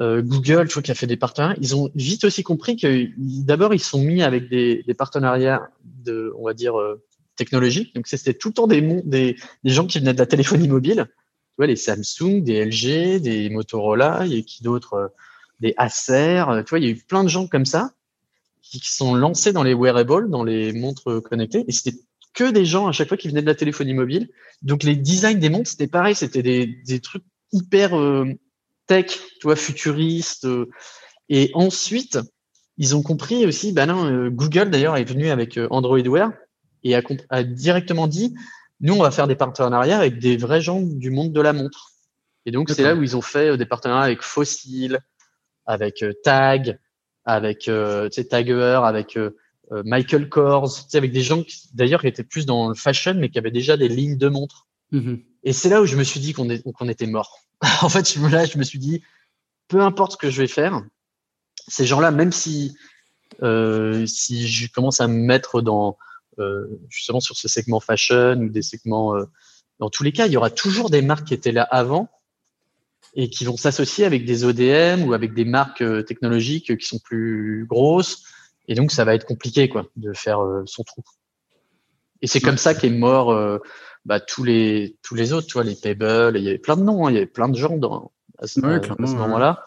euh, 0.00 0.22
Google, 0.22 0.68
tu 0.68 0.74
vois, 0.74 0.82
qui 0.82 0.90
a 0.90 0.94
fait 0.94 1.06
des 1.06 1.16
partenariats, 1.16 1.56
ils 1.60 1.74
ont 1.74 1.90
vite 1.94 2.24
aussi 2.24 2.42
compris 2.42 2.76
que 2.76 3.08
d'abord, 3.16 3.74
ils 3.74 3.80
sont 3.80 4.00
mis 4.00 4.22
avec 4.22 4.48
des, 4.48 4.84
des 4.86 4.94
partenariats 4.94 5.70
de, 5.84 6.32
on 6.38 6.44
va 6.44 6.54
dire, 6.54 6.78
euh, 6.78 7.02
technologiques. 7.36 7.94
Donc, 7.94 8.06
c'était 8.06 8.34
tout 8.34 8.48
le 8.48 8.54
temps 8.54 8.66
des, 8.66 8.80
des, 8.80 9.36
des 9.64 9.70
gens 9.70 9.86
qui 9.86 9.98
venaient 9.98 10.12
de 10.12 10.18
la 10.18 10.26
téléphonie 10.26 10.68
mobile. 10.68 11.06
Tu 11.08 11.54
vois, 11.56 11.66
les 11.66 11.76
Samsung, 11.76 12.42
des 12.42 12.64
LG, 12.64 13.20
des 13.20 13.48
Motorola, 13.50 14.20
a 14.20 14.26
qui 14.26 14.62
d'autres, 14.62 14.94
euh, 14.94 15.08
des 15.60 15.74
Acer, 15.76 16.44
euh, 16.48 16.62
tu 16.62 16.70
vois, 16.70 16.78
il 16.78 16.84
y 16.84 16.88
a 16.88 16.90
eu 16.90 16.96
plein 16.96 17.24
de 17.24 17.28
gens 17.28 17.46
comme 17.46 17.64
ça 17.64 17.92
qui 18.62 18.80
qui 18.80 18.92
sont 18.92 19.14
lancés 19.14 19.52
dans 19.52 19.62
les 19.62 19.72
wearables, 19.72 20.28
dans 20.28 20.44
les 20.44 20.72
montres 20.72 21.22
connectées, 21.22 21.64
et 21.66 21.72
c'était 21.72 21.96
que 22.34 22.50
des 22.50 22.64
gens 22.64 22.86
à 22.86 22.92
chaque 22.92 23.08
fois 23.08 23.16
qui 23.16 23.28
venaient 23.28 23.42
de 23.42 23.46
la 23.46 23.54
téléphonie 23.54 23.94
mobile. 23.94 24.28
Donc 24.62 24.82
les 24.82 24.96
designs 24.96 25.38
des 25.38 25.48
montres, 25.48 25.70
c'était 25.70 25.86
pareil, 25.86 26.14
c'était 26.14 26.42
des, 26.42 26.66
des 26.66 27.00
trucs 27.00 27.24
hyper 27.52 27.98
euh, 27.98 28.26
tech, 28.86 29.06
tu 29.06 29.44
vois, 29.44 29.56
futuristes. 29.56 30.44
euh. 30.44 30.68
et 31.28 31.50
ensuite, 31.54 32.18
ils 32.76 32.94
ont 32.94 33.02
compris 33.02 33.44
aussi, 33.44 33.72
bah 33.72 33.86
non, 33.86 34.06
euh, 34.06 34.30
Google 34.30 34.70
d'ailleurs 34.70 34.96
est 34.96 35.04
venu 35.04 35.30
avec 35.30 35.58
euh, 35.58 35.66
Android 35.70 36.00
Wear 36.00 36.30
et 36.84 36.94
a, 36.94 37.42
directement 37.42 38.06
dit, 38.06 38.34
nous, 38.80 38.94
on 38.94 39.02
va 39.02 39.10
faire 39.10 39.26
des 39.26 39.34
partenariats 39.34 39.98
avec 39.98 40.18
des 40.20 40.36
vrais 40.36 40.60
gens 40.60 40.80
du 40.80 41.10
monde 41.10 41.32
de 41.32 41.40
la 41.40 41.52
montre. 41.52 41.90
Et 42.46 42.52
donc, 42.52 42.70
c'est 42.70 42.84
là 42.84 42.94
où 42.94 43.02
ils 43.02 43.16
ont 43.16 43.20
fait 43.22 43.50
euh, 43.50 43.56
des 43.56 43.66
partenariats 43.66 44.04
avec 44.04 44.22
Fossil, 44.22 45.00
avec 45.66 46.04
Tag, 46.22 46.78
avec 47.24 47.68
euh, 47.68 48.08
Tagger, 48.08 48.80
avec 48.84 49.18
Michael 49.84 50.28
Kors, 50.28 50.74
tu 50.74 50.82
sais, 50.88 50.98
avec 50.98 51.12
des 51.12 51.20
gens 51.20 51.42
qui, 51.42 51.68
d'ailleurs, 51.74 52.00
qui 52.00 52.06
étaient 52.06 52.24
plus 52.24 52.46
dans 52.46 52.68
le 52.68 52.74
fashion, 52.74 53.14
mais 53.14 53.28
qui 53.28 53.38
avaient 53.38 53.50
déjà 53.50 53.76
des 53.76 53.88
lignes 53.88 54.16
de 54.16 54.28
montres. 54.28 54.66
Mhm. 54.92 55.22
Et 55.44 55.52
c'est 55.52 55.68
là 55.68 55.82
où 55.82 55.86
je 55.86 55.96
me 55.96 56.04
suis 56.04 56.20
dit 56.20 56.32
qu'on 56.32 56.88
était 56.88 57.06
mort. 57.06 57.40
en 57.82 57.88
fait, 57.88 58.12
je 58.12 58.18
me- 58.18 58.28
là, 58.28 58.44
je 58.44 58.58
me 58.58 58.62
suis 58.62 58.78
dit, 58.78 59.02
peu 59.68 59.80
importe 59.80 60.12
ce 60.12 60.16
que 60.16 60.30
je 60.30 60.40
vais 60.40 60.48
faire, 60.48 60.82
ces 61.68 61.84
gens-là, 61.86 62.10
même 62.10 62.32
si, 62.32 62.76
euh, 63.42 64.06
si 64.06 64.48
je 64.48 64.72
commence 64.72 65.00
à 65.00 65.08
me 65.08 65.18
mettre 65.18 65.60
dans, 65.60 65.98
euh, 66.38 66.66
justement 66.88 67.20
sur 67.20 67.36
ce 67.36 67.48
segment 67.48 67.80
fashion 67.80 68.36
ou 68.40 68.48
des 68.48 68.62
segments, 68.62 69.14
euh, 69.16 69.24
dans 69.78 69.90
tous 69.90 70.02
les 70.02 70.12
cas, 70.12 70.26
il 70.26 70.32
y 70.32 70.36
aura 70.36 70.50
toujours 70.50 70.90
des 70.90 71.02
marques 71.02 71.26
qui 71.26 71.34
étaient 71.34 71.52
là 71.52 71.62
avant 71.62 72.08
et 73.14 73.28
qui 73.28 73.44
vont 73.44 73.56
s'associer 73.56 74.04
avec 74.04 74.24
des 74.24 74.44
ODM 74.44 75.04
ou 75.04 75.12
avec 75.12 75.34
des 75.34 75.44
marques 75.44 75.82
euh, 75.82 76.02
technologiques 76.02 76.76
qui 76.78 76.86
sont 76.86 76.98
plus 76.98 77.66
grosses. 77.68 78.24
Et 78.68 78.74
donc, 78.74 78.92
ça 78.92 79.04
va 79.04 79.14
être 79.14 79.24
compliqué, 79.26 79.68
quoi, 79.68 79.86
de 79.96 80.12
faire 80.12 80.40
euh, 80.40 80.62
son 80.66 80.84
trou. 80.84 81.02
Et 82.20 82.26
c'est 82.26 82.40
comme 82.40 82.58
ça 82.58 82.74
qu'est 82.74 82.90
mort 82.90 83.30
euh, 83.30 83.58
bah, 84.04 84.20
tous 84.20 84.44
les 84.44 84.96
tous 85.02 85.14
les 85.14 85.32
autres, 85.32 85.46
tu 85.46 85.54
vois, 85.54 85.64
les 85.64 85.74
Pebble. 85.74 86.36
Il 86.36 86.44
y 86.44 86.48
avait 86.48 86.58
plein 86.58 86.76
de 86.76 86.82
noms, 86.82 87.06
hein, 87.06 87.10
il 87.10 87.14
y 87.14 87.16
avait 87.18 87.26
plein 87.26 87.48
de 87.48 87.56
gens 87.56 87.76
dans, 87.76 88.12
à 88.38 88.46
ce, 88.46 88.60
Ouais, 88.60 88.74
à- 88.90 88.96
moment-là. 89.00 89.64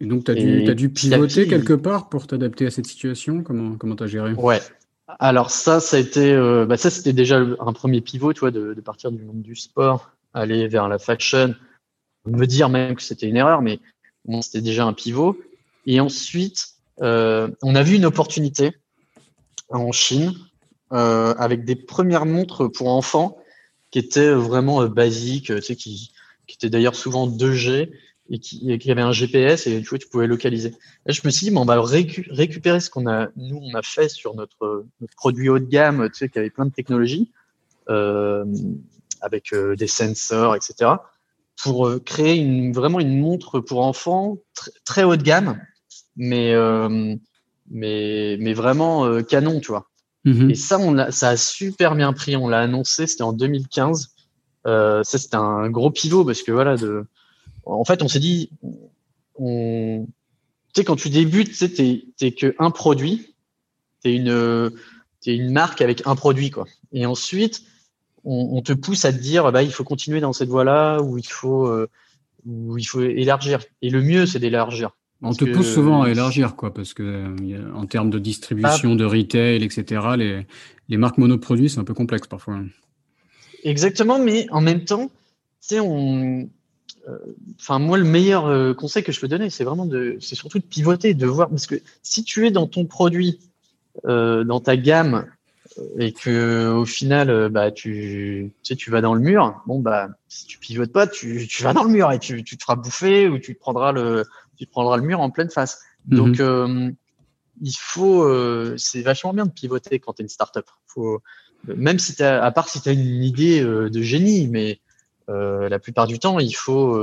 Et 0.00 0.06
donc, 0.06 0.24
tu 0.24 0.30
as, 0.30 0.34
Et 0.34 0.74
dû, 0.74 0.90
pivoter 0.90 1.42
petit, 1.42 1.48
quelque 1.48 1.72
part 1.72 2.08
pour 2.08 2.26
t'adapter 2.26 2.66
à 2.66 2.70
cette 2.70 2.86
situation? 2.86 3.42
Comment 3.42 3.76
comment 3.76 3.96
t'as 3.96 4.06
géré? 4.06 4.34
Ouais. 4.34 4.60
Alors 5.18 5.50
ça, 5.50 5.80
ça 5.80 5.96
a 5.96 6.00
été, 6.00 6.32
euh, 6.32 6.64
bah 6.64 6.76
ça 6.78 6.90
c'était 6.90 7.12
déjà 7.12 7.38
un 7.38 7.72
premier 7.72 8.00
pivot, 8.00 8.32
tu 8.32 8.40
vois, 8.40 8.50
de, 8.50 8.72
de 8.72 8.80
partir 8.80 9.12
du 9.12 9.22
monde 9.22 9.42
du 9.42 9.54
sport, 9.54 10.10
aller 10.32 10.66
vers 10.66 10.88
la 10.88 10.98
fashion, 10.98 11.54
me 12.26 12.46
dire 12.46 12.70
même 12.70 12.96
que 12.96 13.02
c'était 13.02 13.28
une 13.28 13.36
erreur, 13.36 13.60
mais 13.60 13.80
bon, 14.24 14.40
c'était 14.40 14.62
déjà 14.62 14.84
un 14.86 14.94
pivot. 14.94 15.38
Et 15.86 16.00
ensuite, 16.00 16.73
on 17.00 17.74
a 17.74 17.82
vu 17.82 17.96
une 17.96 18.06
opportunité 18.06 18.72
en 19.68 19.92
Chine 19.92 20.32
euh, 20.92 21.34
avec 21.38 21.64
des 21.64 21.76
premières 21.76 22.26
montres 22.26 22.70
pour 22.70 22.88
enfants 22.88 23.38
qui 23.90 23.98
étaient 23.98 24.32
vraiment 24.32 24.82
euh, 24.82 24.88
basiques, 24.88 25.50
euh, 25.50 25.56
tu 25.56 25.66
sais, 25.66 25.76
qui, 25.76 26.12
étaient 26.48 26.70
d'ailleurs 26.70 26.94
souvent 26.94 27.26
2G 27.26 27.90
et 28.30 28.38
qui, 28.38 28.70
et 28.70 28.78
qui 28.78 28.90
avaient 28.90 29.02
un 29.02 29.12
GPS 29.12 29.66
et 29.66 29.80
tu 29.80 29.88
vois, 29.88 29.98
tu 29.98 30.08
pouvais 30.08 30.26
localiser. 30.26 30.70
Là, 31.06 31.12
je 31.12 31.20
me 31.24 31.30
suis 31.30 31.48
dit, 31.48 31.56
on 31.56 31.64
va 31.64 31.76
récu- 31.76 32.26
récupérer 32.30 32.80
ce 32.80 32.90
qu'on 32.90 33.06
a, 33.06 33.28
nous, 33.36 33.56
on 33.56 33.82
fait 33.82 34.08
sur 34.08 34.34
notre, 34.34 34.84
produit 35.16 35.48
haut 35.48 35.58
de 35.58 35.64
gamme, 35.64 36.08
tu 36.10 36.18
sais, 36.18 36.28
qui 36.28 36.38
avait 36.38 36.50
plein 36.50 36.66
de 36.66 36.72
technologies, 36.72 37.30
euh, 37.88 38.44
avec 39.20 39.52
euh, 39.52 39.74
des 39.74 39.86
sensors, 39.86 40.54
etc., 40.54 40.92
pour 41.62 41.86
euh, 41.86 41.98
créer 41.98 42.70
vraiment 42.72 43.00
une 43.00 43.18
montre 43.20 43.60
pour 43.60 43.84
enfants 43.84 44.36
tr- 44.56 44.70
très 44.84 45.04
haut 45.04 45.16
de 45.16 45.22
gamme, 45.22 45.60
mais, 46.16 46.54
euh, 46.54 47.16
mais, 47.70 48.36
mais 48.40 48.54
vraiment 48.54 49.06
euh, 49.06 49.22
canon, 49.22 49.60
tu 49.60 49.68
vois. 49.68 49.88
Mhm. 50.24 50.50
Et 50.50 50.54
ça, 50.54 50.78
on 50.78 50.92
l'a, 50.92 51.12
ça 51.12 51.30
a 51.30 51.36
super 51.36 51.94
bien 51.94 52.12
pris. 52.12 52.36
On 52.36 52.48
l'a 52.48 52.60
annoncé, 52.60 53.06
c'était 53.06 53.22
en 53.22 53.32
2015. 53.32 54.14
Euh, 54.66 55.02
ça, 55.02 55.18
c'était 55.18 55.36
un 55.36 55.68
gros 55.68 55.90
pivot 55.90 56.24
parce 56.24 56.42
que 56.42 56.52
voilà, 56.52 56.76
de, 56.76 57.04
en 57.66 57.84
fait, 57.84 58.02
on 58.02 58.08
s'est 58.08 58.20
dit, 58.20 58.50
on, 59.36 60.06
tu 60.74 60.80
sais, 60.80 60.84
quand 60.84 60.96
tu 60.96 61.10
débutes, 61.10 61.48
tu 61.48 61.54
sais, 61.54 61.68
t'es, 61.68 62.04
t'es 62.16 62.32
que 62.32 62.54
un 62.58 62.70
produit, 62.70 63.34
t'es 64.02 64.14
une, 64.14 64.70
t'es 65.20 65.36
une 65.36 65.52
marque 65.52 65.82
avec 65.82 66.06
un 66.06 66.16
produit, 66.16 66.50
quoi. 66.50 66.66
Et 66.92 67.04
ensuite, 67.04 67.62
on, 68.24 68.56
on 68.56 68.62
te 68.62 68.72
pousse 68.72 69.04
à 69.04 69.12
te 69.12 69.18
dire, 69.18 69.50
bah, 69.52 69.62
il 69.62 69.72
faut 69.72 69.84
continuer 69.84 70.20
dans 70.20 70.32
cette 70.32 70.48
voie-là, 70.48 71.00
ou 71.00 71.18
il 71.18 71.26
faut, 71.26 71.66
euh, 71.66 71.88
ou 72.46 72.78
il 72.78 72.84
faut 72.84 73.02
élargir. 73.02 73.60
Et 73.82 73.90
le 73.90 74.02
mieux, 74.02 74.26
c'est 74.26 74.38
d'élargir. 74.38 74.90
On 75.22 75.28
Parce 75.28 75.38
te 75.38 75.44
que- 75.46 75.50
pousse 75.52 75.72
souvent 75.72 76.02
à 76.02 76.10
élargir, 76.10 76.54
quoi, 76.56 76.74
parce 76.74 76.92
que 76.92 77.02
euh, 77.02 77.72
en 77.74 77.86
termes 77.86 78.10
de 78.10 78.18
distribution, 78.18 78.94
de 78.94 79.04
retail, 79.04 79.62
etc., 79.64 80.02
les, 80.18 80.46
les 80.88 80.96
marques 80.96 81.18
monoproduits, 81.18 81.70
c'est 81.70 81.78
un 81.78 81.84
peu 81.84 81.94
complexe 81.94 82.26
parfois. 82.26 82.60
Exactement, 83.62 84.18
mais 84.18 84.46
en 84.50 84.60
même 84.60 84.84
temps, 84.84 85.06
tu 85.08 85.12
sais, 85.60 85.80
on, 85.80 86.48
euh, 87.08 87.18
enfin 87.58 87.78
moi 87.78 87.96
le 87.96 88.04
meilleur 88.04 88.46
euh, 88.46 88.74
conseil 88.74 89.02
que 89.02 89.12
je 89.12 89.20
peux 89.20 89.28
donner, 89.28 89.48
c'est 89.48 89.64
vraiment 89.64 89.86
de, 89.86 90.18
c'est 90.20 90.34
surtout 90.34 90.58
de 90.58 90.64
pivoter, 90.64 91.14
de 91.14 91.26
voir, 91.26 91.48
parce 91.48 91.66
que 91.66 91.76
si 92.02 92.24
tu 92.24 92.46
es 92.46 92.50
dans 92.50 92.66
ton 92.66 92.84
produit, 92.84 93.40
euh, 94.06 94.44
dans 94.44 94.60
ta 94.60 94.76
gamme, 94.76 95.26
et 95.98 96.12
que 96.12 96.70
au 96.72 96.84
final, 96.84 97.48
bah 97.48 97.70
tu, 97.72 98.52
tu 98.62 98.68
sais, 98.68 98.76
tu 98.76 98.90
vas 98.90 99.00
dans 99.00 99.14
le 99.14 99.20
mur, 99.20 99.62
bon 99.66 99.80
bah 99.80 100.08
si 100.28 100.46
tu 100.46 100.58
pivotes 100.58 100.92
pas, 100.92 101.06
tu, 101.06 101.46
tu 101.48 101.62
vas 101.64 101.72
dans 101.72 101.84
le 101.84 101.90
mur 101.90 102.12
et 102.12 102.18
tu, 102.18 102.44
tu 102.44 102.56
te 102.58 102.62
feras 102.62 102.76
bouffer 102.76 103.28
ou 103.28 103.38
tu 103.38 103.54
te 103.54 103.60
prendras 103.60 103.90
le, 103.90 104.24
tu 104.56 104.66
prendras 104.66 104.96
le 104.96 105.02
mur 105.02 105.20
en 105.20 105.30
pleine 105.30 105.50
face. 105.50 105.80
Donc 106.08 106.40
euh, 106.40 106.90
il 107.62 107.74
faut, 107.78 108.24
euh, 108.24 108.74
c'est 108.76 109.02
vachement 109.02 109.32
bien 109.32 109.46
de 109.46 109.52
pivoter 109.52 109.98
quand 110.00 110.14
tu 110.14 110.22
es 110.22 110.24
une 110.24 110.28
startup. 110.28 110.66
Faut, 110.86 111.20
même 111.66 111.98
si 111.98 112.14
t'as, 112.14 112.42
à 112.42 112.50
part 112.50 112.68
si 112.68 112.80
tu 112.80 112.88
as 112.88 112.92
une 112.92 113.22
idée 113.22 113.62
euh, 113.62 113.88
de 113.90 114.02
génie, 114.02 114.48
mais 114.48 114.80
la 115.28 115.78
plupart 115.78 116.06
du 116.06 116.18
temps, 116.18 116.38
il 116.38 116.52
faut, 116.52 117.00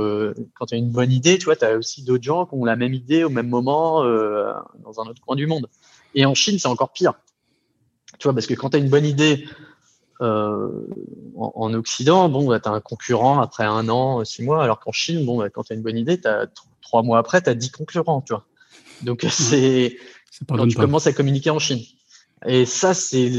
quand 0.54 0.66
tu 0.66 0.74
as 0.74 0.78
une 0.78 0.90
bonne 0.90 1.10
idée, 1.10 1.38
tu 1.38 1.46
vois, 1.46 1.56
tu 1.56 1.64
as 1.64 1.76
aussi 1.76 2.04
d'autres 2.04 2.22
gens 2.22 2.46
qui 2.46 2.54
ont 2.54 2.64
la 2.64 2.76
même 2.76 2.94
idée 2.94 3.24
au 3.24 3.30
même 3.30 3.48
moment 3.48 4.04
dans 4.04 5.00
un 5.00 5.06
autre 5.08 5.20
coin 5.26 5.34
du 5.34 5.48
monde. 5.48 5.68
Et 6.14 6.24
en 6.24 6.34
Chine, 6.34 6.56
c'est 6.58 6.68
encore 6.68 6.92
pire. 6.92 7.14
Tu 8.20 8.24
vois, 8.28 8.34
parce 8.34 8.46
que 8.46 8.54
quand 8.54 8.70
tu 8.70 8.76
as 8.76 8.78
une 8.78 8.90
bonne 8.90 9.06
idée 9.06 9.44
euh, 10.20 10.86
en, 11.36 11.52
en 11.56 11.74
Occident, 11.74 12.28
bon, 12.28 12.46
bah, 12.46 12.60
tu 12.60 12.68
as 12.68 12.72
un 12.72 12.80
concurrent 12.80 13.40
après 13.40 13.64
un 13.64 13.88
an, 13.88 14.24
six 14.24 14.44
mois, 14.44 14.62
alors 14.62 14.78
qu'en 14.78 14.92
Chine, 14.92 15.26
bon, 15.26 15.38
bah, 15.38 15.50
quand 15.50 15.64
tu 15.64 15.72
as 15.72 15.76
une 15.76 15.82
bonne 15.82 15.98
idée, 15.98 16.20
t'as 16.20 16.46
t- 16.46 16.62
trois 16.92 17.02
mois 17.02 17.18
après, 17.18 17.40
tu 17.40 17.48
as 17.48 17.54
dix 17.54 17.70
concurrents, 17.70 18.20
tu 18.20 18.34
vois. 18.34 18.44
Donc, 19.00 19.24
c'est 19.30 19.96
quand 20.46 20.66
tu 20.68 20.76
pas. 20.76 20.82
commences 20.82 21.06
à 21.06 21.14
communiquer 21.14 21.48
en 21.48 21.58
Chine. 21.58 21.80
Et 22.46 22.66
ça, 22.66 22.92
c'est 22.92 23.32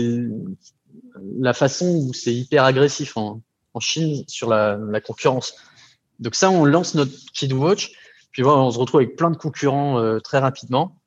la 1.40 1.54
façon 1.54 1.86
où 1.86 2.14
c'est 2.16 2.34
hyper 2.34 2.64
agressif 2.64 3.16
en, 3.16 3.44
en 3.76 3.80
Chine 3.80 4.24
sur 4.28 4.50
la, 4.50 4.78
la 4.90 5.02
concurrence. 5.02 5.54
Donc 6.18 6.34
ça, 6.34 6.50
on 6.50 6.66
lance 6.66 6.96
notre 6.96 7.14
KidWatch, 7.36 7.92
puis 8.32 8.42
voilà, 8.42 8.62
on 8.64 8.72
se 8.72 8.80
retrouve 8.80 9.02
avec 9.02 9.16
plein 9.16 9.30
de 9.30 9.38
concurrents 9.38 10.00
euh, 10.00 10.18
très 10.20 10.40
rapidement. 10.40 10.98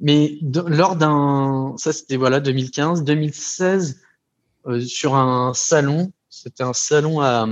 Mais 0.00 0.36
de- 0.42 0.60
lors 0.60 0.94
d'un, 0.96 1.74
ça 1.78 1.94
c'était 1.94 2.16
voilà 2.16 2.38
2015, 2.40 3.02
2016, 3.02 4.02
sur 4.86 5.14
un 5.14 5.54
salon. 5.54 6.12
C'était 6.28 6.64
un 6.64 6.74
salon 6.74 7.22
à, 7.22 7.46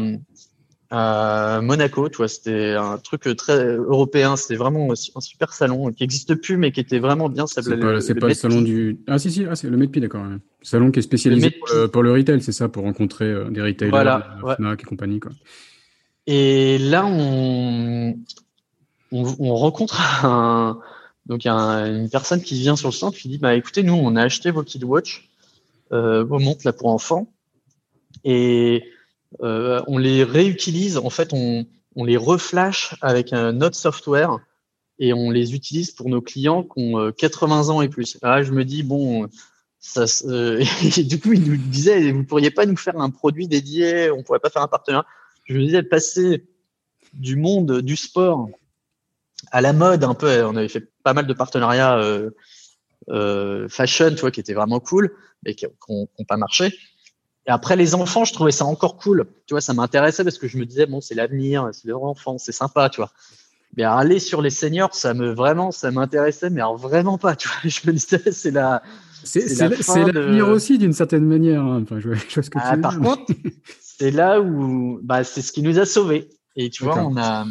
à 0.90 1.60
Monaco, 1.62 2.08
tu 2.08 2.18
vois, 2.18 2.28
c'était 2.28 2.74
un 2.74 2.98
truc 2.98 3.22
très 3.36 3.76
européen, 3.76 4.36
c'était 4.36 4.56
vraiment 4.56 4.92
un 4.92 5.20
super 5.20 5.52
salon 5.52 5.92
qui 5.92 6.04
n'existe 6.04 6.34
plus, 6.36 6.56
mais 6.56 6.70
qui 6.70 6.80
était 6.80 7.00
vraiment 7.00 7.28
bien. 7.28 7.46
C'est 7.46 7.64
pas, 7.64 7.74
le, 7.74 8.14
pas 8.20 8.28
le 8.28 8.34
salon 8.34 8.62
du. 8.62 8.98
Ah, 9.08 9.18
si, 9.18 9.32
si, 9.32 9.44
ah, 9.50 9.56
c'est 9.56 9.68
le 9.68 9.76
Medpi, 9.76 10.00
d'accord. 10.00 10.24
Salon 10.62 10.92
qui 10.92 11.00
est 11.00 11.02
spécialisé 11.02 11.50
pour 11.92 12.02
le, 12.02 12.12
retail, 12.12 12.40
c'est 12.40 12.52
ça, 12.52 12.68
pour 12.68 12.84
rencontrer 12.84 13.24
euh, 13.24 13.50
des 13.50 13.62
retailers, 13.62 13.90
voilà, 13.90 14.38
euh, 14.44 14.76
et 14.76 14.82
compagnie, 14.84 15.18
quoi. 15.18 15.32
Et 16.28 16.78
là, 16.78 17.06
on, 17.06 18.16
on, 19.12 19.54
rencontre 19.54 20.24
un, 20.24 20.80
donc 21.26 21.46
a 21.46 21.86
une 21.88 22.10
personne 22.10 22.42
qui 22.42 22.54
vient 22.54 22.76
sur 22.76 22.88
le 22.88 22.92
stand 22.92 23.14
qui 23.14 23.28
dit 23.28 23.38
bah 23.38 23.54
écoutez, 23.54 23.82
nous, 23.82 23.94
on 23.94 24.16
a 24.16 24.22
acheté 24.22 24.50
vos 24.50 24.62
KidWatch, 24.62 25.28
euh, 25.92 26.24
vos 26.24 26.38
montres 26.38 26.62
là 26.64 26.72
pour 26.72 26.88
enfants, 26.88 27.32
et 28.24 28.84
euh, 29.42 29.82
on 29.86 29.98
les 29.98 30.24
réutilise. 30.24 30.96
En 30.98 31.10
fait, 31.10 31.32
on, 31.32 31.66
on 31.94 32.04
les 32.04 32.16
reflash 32.16 32.96
avec 33.00 33.32
un 33.32 33.60
autre 33.60 33.76
software 33.76 34.38
et 34.98 35.12
on 35.12 35.30
les 35.30 35.54
utilise 35.54 35.90
pour 35.90 36.08
nos 36.08 36.22
clients 36.22 36.62
qui 36.62 36.72
ont 36.76 37.12
80 37.12 37.68
euh, 37.68 37.72
ans 37.72 37.82
et 37.82 37.88
plus. 37.88 38.18
Là, 38.22 38.42
je 38.42 38.52
me 38.52 38.64
dis, 38.64 38.82
bon, 38.82 39.28
ça, 39.78 40.04
euh, 40.26 40.64
du 40.96 41.20
coup, 41.20 41.32
il 41.32 41.48
nous 41.48 41.56
disait, 41.56 42.12
vous 42.12 42.24
pourriez 42.24 42.50
pas 42.50 42.66
nous 42.66 42.76
faire 42.76 42.98
un 42.98 43.10
produit 43.10 43.48
dédié, 43.48 44.10
on 44.10 44.22
pourrait 44.22 44.40
pas 44.40 44.50
faire 44.50 44.62
un 44.62 44.68
partenariat. 44.68 45.06
Je 45.44 45.54
me 45.54 45.64
disais, 45.64 45.82
passer 45.82 46.44
du 47.12 47.36
monde 47.36 47.80
du 47.82 47.96
sport 47.96 48.48
à 49.52 49.60
la 49.60 49.72
mode, 49.72 50.02
un 50.02 50.14
peu, 50.14 50.44
on 50.44 50.56
avait 50.56 50.68
fait 50.68 50.88
pas 51.02 51.12
mal 51.12 51.26
de 51.26 51.34
partenariats 51.34 52.00
euh, 53.08 53.68
fashion, 53.68 54.10
tu 54.10 54.20
vois, 54.20 54.30
qui 54.30 54.40
étaient 54.40 54.54
vraiment 54.54 54.80
cool, 54.80 55.14
mais 55.44 55.54
qui 55.54 55.66
n'ont 55.88 56.08
pas 56.26 56.36
marché. 56.36 56.76
Et 57.46 57.50
après, 57.50 57.76
les 57.76 57.94
enfants, 57.94 58.24
je 58.24 58.32
trouvais 58.32 58.50
ça 58.50 58.64
encore 58.64 58.96
cool. 58.96 59.26
Tu 59.46 59.54
vois, 59.54 59.60
ça 59.60 59.72
m'intéressait 59.72 60.24
parce 60.24 60.38
que 60.38 60.48
je 60.48 60.58
me 60.58 60.66
disais, 60.66 60.86
bon, 60.86 61.00
c'est 61.00 61.14
l'avenir, 61.14 61.68
c'est 61.72 61.86
leur 61.86 62.02
enfant, 62.02 62.38
c'est 62.38 62.52
sympa, 62.52 62.88
tu 62.88 63.00
vois. 63.00 63.12
Mais 63.76 63.84
aller 63.84 64.18
sur 64.18 64.42
les 64.42 64.50
seniors, 64.50 64.94
ça 64.94 65.14
me 65.14 65.32
vraiment, 65.32 65.70
ça 65.70 65.90
m'intéressait, 65.90 66.50
mais 66.50 66.60
alors 66.60 66.76
vraiment 66.76 67.18
pas, 67.18 67.36
tu 67.36 67.48
vois. 67.48 67.56
Je 67.64 67.80
me 67.86 67.92
disais, 67.92 68.32
c'est 68.32 68.50
la. 68.50 68.82
C'est 69.24 69.46
l'avenir 69.58 70.48
aussi 70.48 70.78
d'une 70.78 70.92
certaine 70.92 71.24
manière. 71.24 71.62
Hein. 71.62 71.82
Enfin, 71.82 71.98
je, 71.98 72.12
je 72.14 72.40
ce 72.40 72.48
que 72.48 72.58
ah, 72.62 72.76
par 72.76 73.00
contre, 73.00 73.32
c'est 73.80 74.12
là 74.12 74.40
où, 74.40 75.00
bah, 75.02 75.24
c'est 75.24 75.42
ce 75.42 75.50
qui 75.50 75.62
nous 75.62 75.80
a 75.80 75.86
sauvés. 75.86 76.28
Et 76.54 76.70
tu 76.70 76.84
vois, 76.84 76.98
on 76.98 77.16
a, 77.16 77.44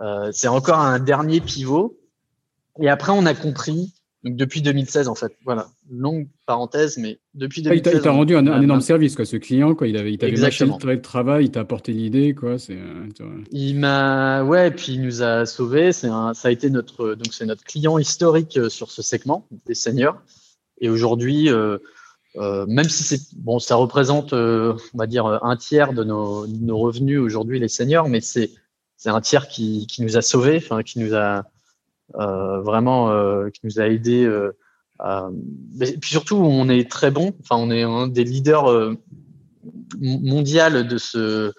euh, 0.00 0.30
c'est 0.32 0.48
encore 0.48 0.78
un 0.78 0.98
dernier 0.98 1.40
pivot. 1.40 1.98
Et 2.80 2.88
après, 2.88 3.12
on 3.12 3.26
a 3.26 3.34
compris 3.34 3.92
donc 4.22 4.36
depuis 4.36 4.60
2016 4.60 5.08
en 5.08 5.14
fait. 5.14 5.32
Voilà, 5.44 5.68
longue 5.90 6.28
parenthèse, 6.46 6.98
mais 6.98 7.18
depuis 7.34 7.62
2016. 7.62 7.92
Ah, 7.92 7.96
il 7.96 8.02
t'a 8.02 8.10
rendu 8.10 8.36
un, 8.36 8.62
énorme 8.62 8.80
service 8.80 9.16
quoi, 9.16 9.24
ce 9.24 9.36
client 9.36 9.74
quoi. 9.74 9.88
Il 9.88 9.96
avait, 9.96 10.12
il 10.12 10.18
t'avait 10.18 10.32
le 10.34 11.00
travail, 11.00 11.46
il 11.46 11.50
t'a 11.50 11.60
apporté 11.60 11.92
l'idée 11.92 12.34
quoi. 12.34 12.58
C'est. 12.58 12.76
Euh, 12.76 13.06
il 13.50 13.78
m'a, 13.78 14.42
ouais, 14.42 14.70
puis 14.70 14.94
il 14.94 15.02
nous 15.02 15.22
a 15.22 15.46
sauvés. 15.46 15.92
C'est 15.92 16.08
un, 16.08 16.34
ça 16.34 16.48
a 16.48 16.50
été 16.50 16.68
notre, 16.68 17.14
donc 17.14 17.32
c'est 17.32 17.46
notre 17.46 17.64
client 17.64 17.98
historique 17.98 18.56
euh, 18.58 18.68
sur 18.68 18.90
ce 18.90 19.02
segment 19.02 19.46
des 19.66 19.74
seniors. 19.74 20.20
Et 20.82 20.88
aujourd'hui, 20.88 21.48
euh, 21.48 21.78
euh, 22.36 22.66
même 22.66 22.88
si 22.88 23.02
c'est 23.02 23.20
bon, 23.36 23.58
ça 23.58 23.76
représente, 23.76 24.34
on 24.34 24.76
va 24.94 25.06
dire 25.06 25.26
un 25.26 25.56
tiers 25.56 25.94
de 25.94 26.04
nos, 26.04 26.46
de 26.46 26.64
nos 26.64 26.78
revenus 26.78 27.20
aujourd'hui 27.20 27.58
les 27.58 27.68
seniors, 27.68 28.08
mais 28.08 28.20
c'est 28.20 28.50
c'est 29.00 29.08
un 29.08 29.22
tiers 29.22 29.48
qui, 29.48 29.86
qui 29.86 30.02
nous 30.02 30.18
a 30.18 30.22
sauvés, 30.22 30.58
enfin 30.58 30.82
qui 30.82 30.98
nous 30.98 31.14
a 31.14 31.38
euh, 31.38 31.42
vraiment 32.14 33.10
euh, 33.10 33.50
qui 33.50 33.60
nous 33.64 33.80
a 33.80 33.86
aidé. 33.86 34.24
Euh, 34.24 34.52
et 35.80 35.96
puis 35.98 36.10
surtout, 36.10 36.36
on 36.36 36.68
est 36.68 36.90
très 36.90 37.10
bon. 37.10 37.34
Enfin, 37.40 37.56
on 37.56 37.70
est 37.70 37.82
un 37.82 38.06
des 38.06 38.24
leaders 38.24 38.94
mondial 39.98 40.86
de 40.86 40.98
ce 40.98 41.52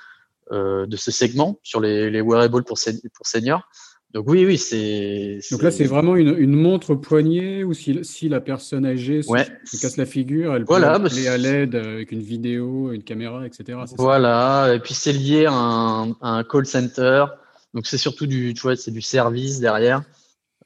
de 0.52 0.98
ce 0.98 1.12
segment 1.12 1.60
sur 1.64 1.80
les, 1.80 2.10
les 2.10 2.22
wearables 2.22 2.64
pour, 2.66 2.78
pour 3.14 3.26
seniors. 3.28 3.70
Donc 4.14 4.26
oui, 4.28 4.46
oui, 4.46 4.58
c'est. 4.58 5.40
Donc 5.52 5.64
là, 5.64 5.72
c'est 5.72 5.86
vraiment 5.86 6.18
une, 6.18 6.36
une, 6.38 6.54
montre 6.54 6.96
poignée 6.96 7.64
ou 7.64 7.74
si, 7.74 8.04
si 8.04 8.28
la 8.28 8.42
personne 8.42 8.86
âgée 8.86 9.22
se, 9.24 9.82
casse 9.82 9.96
la 9.96 10.06
figure, 10.06 10.54
elle 10.54 10.66
peut 10.66 10.74
aller 10.74 10.86
bah, 10.86 11.32
à 11.32 11.38
l'aide 11.38 11.76
avec 11.76 12.12
une 12.12 12.22
vidéo, 12.22 12.92
une 12.92 13.04
caméra, 13.04 13.46
etc. 13.46 13.80
Voilà, 13.98 14.74
et 14.76 14.80
puis 14.80 14.94
c'est 14.94 15.14
lié 15.14 15.46
à 15.46 15.54
un, 15.54 16.12
à 16.22 16.32
un, 16.32 16.44
call 16.44 16.66
center. 16.66 17.26
Donc 17.74 17.88
c'est 17.88 17.98
surtout 17.98 18.28
du, 18.28 18.54
tu 18.54 18.62
vois, 18.62 18.76
c'est 18.76 18.92
du 18.92 19.02
service 19.02 19.62
derrière. 19.62 20.04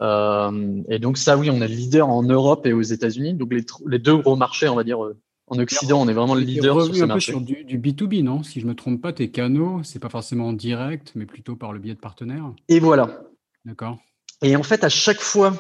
Euh, 0.02 0.82
et 0.90 1.00
donc 1.00 1.18
ça, 1.18 1.38
oui, 1.38 1.50
on 1.50 1.62
est 1.62 1.68
le 1.68 1.74
leader 1.74 2.10
en 2.10 2.24
Europe 2.24 2.66
et 2.66 2.74
aux 2.74 2.82
États-Unis. 2.82 3.34
Donc 3.34 3.54
les, 3.54 3.66
les, 3.86 4.00
deux 4.00 4.18
gros 4.18 4.36
marchés, 4.36 4.68
on 4.68 4.76
va 4.76 4.84
dire, 4.84 5.04
euh, 5.04 5.18
en 5.48 5.58
Occident, 5.60 6.02
on 6.02 6.08
est 6.08 6.14
vraiment 6.14 6.36
le 6.36 6.42
leader 6.42 6.84
sur 6.84 6.96
ce 6.96 7.04
un. 7.04 7.08
Peu 7.08 7.20
sur 7.20 7.42
du, 7.42 7.64
du, 7.64 7.80
B2B, 7.80 8.24
non? 8.24 8.44
Si 8.44 8.60
je 8.60 8.66
me 8.66 8.76
trompe 8.76 9.02
pas, 9.02 9.14
tes 9.14 9.30
canaux, 9.30 9.82
c'est 9.84 10.00
pas 10.00 10.10
forcément 10.10 10.48
en 10.48 10.54
direct, 10.54 11.12
mais 11.16 11.26
plutôt 11.26 11.56
par 11.56 11.72
le 11.72 11.80
biais 11.80 11.94
de 11.94 12.00
partenaires? 12.00 12.52
Et 12.68 12.80
voilà. 12.80 13.22
D'accord. 13.64 13.98
Et 14.42 14.56
en 14.56 14.64
fait, 14.64 14.84
à 14.84 14.90
chaque 14.90 15.22
fois, 15.22 15.54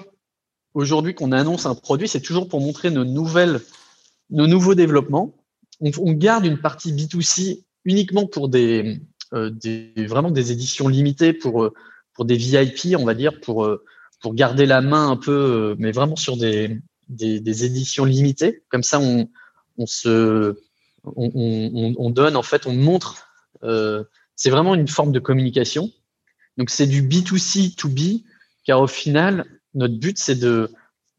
aujourd'hui, 0.73 1.13
qu'on 1.13 1.31
annonce 1.31 1.65
un 1.65 1.75
produit, 1.75 2.07
c'est 2.07 2.21
toujours 2.21 2.49
pour 2.49 2.59
montrer 2.59 2.91
nos 2.91 3.05
nouvelles, 3.05 3.61
nos 4.29 4.47
nouveaux 4.47 4.75
développements. 4.75 5.33
On, 5.79 5.91
on 5.99 6.11
garde 6.11 6.45
une 6.45 6.59
partie 6.59 6.91
B2C 6.91 7.63
uniquement 7.85 8.25
pour 8.25 8.49
des, 8.49 8.99
euh, 9.33 9.49
des 9.49 9.93
vraiment 10.07 10.31
des 10.31 10.51
éditions 10.51 10.87
limitées 10.87 11.33
pour 11.33 11.63
euh, 11.63 11.73
pour 12.13 12.25
des 12.25 12.37
VIP, 12.37 12.95
on 12.97 13.05
va 13.05 13.13
dire, 13.13 13.39
pour 13.41 13.65
euh, 13.65 13.83
pour 14.25 14.33
garder 14.33 14.65
la 14.65 14.81
main 14.81 15.11
un 15.11 15.17
peu, 15.17 15.31
euh, 15.31 15.75
mais 15.77 15.91
vraiment 15.91 16.15
sur 16.15 16.35
des, 16.35 16.81
des, 17.09 17.39
des 17.39 17.63
éditions 17.63 18.05
limitées. 18.05 18.63
Comme 18.69 18.81
ça, 18.81 18.99
on, 18.99 19.29
on 19.77 19.85
se, 19.85 20.57
on, 21.03 21.31
on, 21.35 21.93
on, 21.95 22.09
donne, 22.09 22.35
en 22.35 22.41
fait, 22.41 22.65
on 22.65 22.73
montre. 22.73 23.27
Euh, 23.61 24.03
c'est 24.35 24.49
vraiment 24.49 24.73
une 24.73 24.87
forme 24.87 25.11
de 25.11 25.19
communication. 25.19 25.91
Donc, 26.57 26.71
c'est 26.71 26.87
du 26.87 27.03
B2C 27.03 27.75
to 27.75 27.87
B, 27.87 28.23
car 28.63 28.81
au 28.81 28.87
final, 28.87 29.45
notre 29.75 29.99
but, 29.99 30.17
c'est 30.17 30.39
de, 30.39 30.71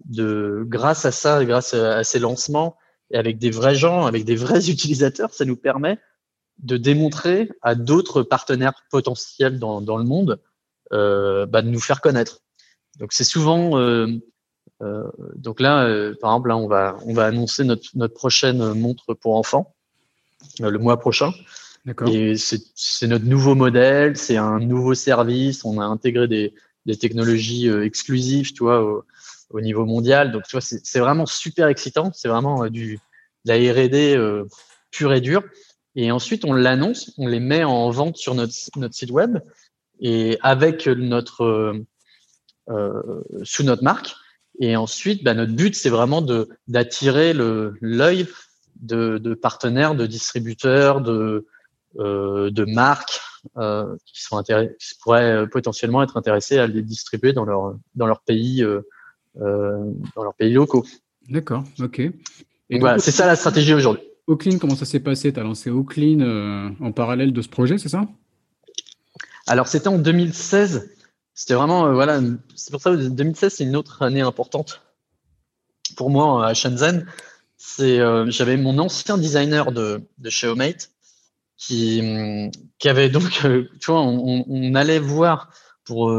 de, 0.06 0.64
grâce 0.66 1.04
à 1.04 1.12
ça, 1.12 1.44
grâce 1.44 1.74
à, 1.74 2.02
ces 2.02 2.18
lancements, 2.18 2.76
et 3.12 3.18
avec 3.18 3.38
des 3.38 3.52
vrais 3.52 3.76
gens, 3.76 4.06
avec 4.06 4.24
des 4.24 4.34
vrais 4.34 4.68
utilisateurs, 4.68 5.32
ça 5.32 5.44
nous 5.44 5.56
permet 5.56 6.00
de 6.58 6.76
démontrer 6.76 7.52
à 7.62 7.76
d'autres 7.76 8.24
partenaires 8.24 8.74
potentiels 8.90 9.60
dans, 9.60 9.80
dans 9.80 9.96
le 9.96 10.04
monde 10.04 10.40
euh, 10.92 11.46
bah, 11.46 11.62
de 11.62 11.68
nous 11.68 11.78
faire 11.78 12.00
connaître. 12.00 12.40
Donc 12.98 13.12
c'est 13.12 13.24
souvent 13.24 13.78
euh, 13.78 14.06
euh, 14.82 15.10
donc 15.36 15.60
là, 15.60 15.84
euh, 15.84 16.14
par 16.20 16.32
exemple, 16.32 16.48
là, 16.48 16.56
on 16.56 16.68
va 16.68 16.96
on 17.04 17.14
va 17.14 17.26
annoncer 17.26 17.64
notre 17.64 17.88
notre 17.94 18.14
prochaine 18.14 18.74
montre 18.74 19.14
pour 19.14 19.36
enfants 19.36 19.74
le 20.60 20.78
mois 20.78 20.98
prochain. 20.98 21.32
Et 22.08 22.34
c'est 22.36 23.06
notre 23.06 23.26
nouveau 23.26 23.54
modèle, 23.54 24.16
c'est 24.16 24.36
un 24.36 24.58
nouveau 24.58 24.94
service. 24.94 25.64
On 25.64 25.78
a 25.78 25.84
intégré 25.84 26.26
des, 26.26 26.52
des 26.84 26.96
technologies 26.96 27.68
exclusives, 27.68 28.52
tu 28.52 28.64
vois, 28.64 28.82
au, 28.82 29.04
au, 29.50 29.60
niveau 29.60 29.86
mondial. 29.86 30.32
Donc, 30.32 30.42
tu 30.48 30.56
vois, 30.56 30.60
c'est 30.60 30.98
vraiment 30.98 31.26
super 31.26 31.68
excitant. 31.68 32.10
C'est 32.12 32.26
vraiment 32.26 32.66
du 32.66 32.98
de 33.46 33.52
la 33.52 33.72
R&D 33.72 34.16
euh, 34.16 34.44
pure 34.90 35.12
et 35.12 35.20
dure. 35.20 35.42
Et 35.94 36.10
ensuite, 36.10 36.44
on 36.44 36.52
l'annonce, 36.52 37.12
on 37.16 37.26
les 37.26 37.40
met 37.40 37.64
en 37.64 37.88
vente 37.90 38.16
sur 38.16 38.34
notre 38.34 38.52
notre 38.76 38.94
site 38.94 39.10
web 39.10 39.38
et 40.00 40.36
avec 40.42 40.86
notre 40.86 41.42
euh, 41.44 41.86
sous 43.42 43.62
notre 43.62 43.84
marque. 43.84 44.14
Et 44.58 44.76
ensuite, 44.76 45.22
bah, 45.22 45.34
notre 45.34 45.52
but, 45.52 45.74
c'est 45.74 45.90
vraiment 45.90 46.22
de 46.22 46.48
d'attirer 46.68 47.32
l'œil 47.34 48.26
de, 48.80 49.18
de, 49.18 49.34
partenaires, 49.34 49.94
de 49.94 50.06
distributeurs, 50.06 51.00
de, 51.00 51.46
euh, 51.98 52.50
de 52.50 52.64
marques 52.64 53.20
euh, 53.56 53.96
qui, 54.04 54.22
sont 54.22 54.42
qui 54.42 54.94
pourraient 55.00 55.32
euh, 55.32 55.46
potentiellement 55.46 56.02
être 56.02 56.16
intéressés 56.16 56.58
à 56.58 56.66
les 56.66 56.82
distribuer 56.82 57.32
dans 57.32 57.44
leur, 57.44 57.76
dans 57.94 58.06
leur 58.06 58.20
pays, 58.20 58.62
euh, 58.62 58.80
euh 59.40 59.92
dans 60.14 60.24
leurs 60.24 60.34
pays 60.34 60.52
locaux. 60.52 60.84
D'accord, 61.28 61.64
ok. 61.80 62.00
Et 62.00 62.78
voilà, 62.78 62.98
c'est 62.98 63.12
ça 63.12 63.26
la 63.26 63.36
stratégie 63.36 63.74
aujourd'hui. 63.74 64.02
Oaklin, 64.26 64.58
comment 64.58 64.74
ça 64.74 64.84
s'est 64.84 65.00
passé? 65.00 65.32
Tu 65.32 65.38
as 65.38 65.42
lancé 65.42 65.70
Oaklin 65.70 66.74
en 66.80 66.92
parallèle 66.92 67.32
de 67.32 67.42
ce 67.42 67.48
projet, 67.48 67.78
c'est 67.78 67.88
ça? 67.88 68.06
Alors, 69.46 69.68
c'était 69.68 69.88
en 69.88 69.98
2016. 69.98 70.95
C'était 71.36 71.52
vraiment, 71.52 71.86
euh, 71.86 71.92
voilà, 71.92 72.18
c'est 72.54 72.70
pour 72.70 72.80
ça 72.80 72.90
que 72.90 72.96
2016, 72.96 73.52
c'est 73.52 73.64
une 73.64 73.76
autre 73.76 74.02
année 74.02 74.22
importante 74.22 74.80
pour 75.94 76.08
moi 76.08 76.46
à 76.46 76.54
Shenzhen. 76.54 77.06
C'est, 77.58 78.00
euh, 78.00 78.24
j'avais 78.30 78.56
mon 78.56 78.78
ancien 78.78 79.18
designer 79.18 79.70
de, 79.70 80.00
de 80.16 80.30
chez 80.30 80.46
Homemate 80.46 80.90
qui, 81.58 82.00
hum, 82.00 82.50
qui 82.78 82.88
avait 82.88 83.10
donc, 83.10 83.42
euh, 83.44 83.68
tu 83.80 83.90
vois, 83.90 84.00
on, 84.00 84.46
on, 84.48 84.74
allait 84.74 84.98
voir 84.98 85.50
pour, 85.84 86.10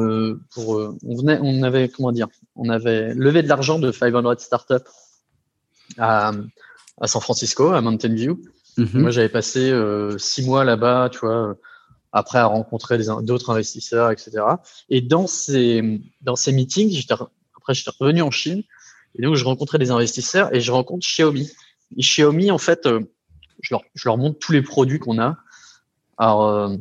pour, 0.51 0.69
on 1.03 1.17
venait, 1.17 1.39
on 1.41 1.63
avait, 1.63 1.89
comment 1.89 2.11
dire, 2.11 2.27
on 2.55 2.69
avait 2.69 3.13
levé 3.15 3.41
de 3.41 3.47
l'argent 3.47 3.79
de 3.79 3.91
500 3.91 4.35
Startups 4.37 4.75
à, 5.97 6.31
à 7.01 7.07
San 7.07 7.21
Francisco, 7.21 7.73
à 7.73 7.81
Mountain 7.81 8.13
View. 8.13 8.39
Mm-hmm. 8.77 8.99
Moi, 8.99 9.09
j'avais 9.09 9.29
passé 9.29 9.73
six 10.19 10.45
mois 10.45 10.63
là-bas, 10.63 11.09
tu 11.11 11.19
vois, 11.19 11.57
après 12.17 12.39
à 12.39 12.45
rencontrer 12.45 12.97
d'autres 13.21 13.51
investisseurs, 13.51 14.11
etc. 14.11 14.43
Et 14.89 15.01
dans 15.01 15.27
ces, 15.27 16.01
dans 16.21 16.35
ces 16.35 16.51
meetings, 16.51 17.05
après, 17.55 17.73
j'étais 17.73 17.91
revenu 17.99 18.21
en 18.21 18.31
Chine, 18.31 18.63
et 19.15 19.21
donc 19.21 19.35
je 19.35 19.45
rencontrais 19.45 19.77
des 19.77 19.91
investisseurs 19.91 20.53
et 20.53 20.61
je 20.61 20.71
rencontre 20.71 21.05
Xiaomi. 21.05 21.49
Et 21.95 22.01
Xiaomi, 22.01 22.49
en 22.51 22.57
fait, 22.57 22.85
euh, 22.85 23.01
je 23.61 23.73
leur, 23.73 23.83
je 23.93 24.09
leur 24.09 24.17
montre 24.17 24.39
tous 24.39 24.51
les 24.51 24.61
produits 24.61 24.99
qu'on 24.99 25.19
a. 25.19 25.37
Alors, 26.17 26.71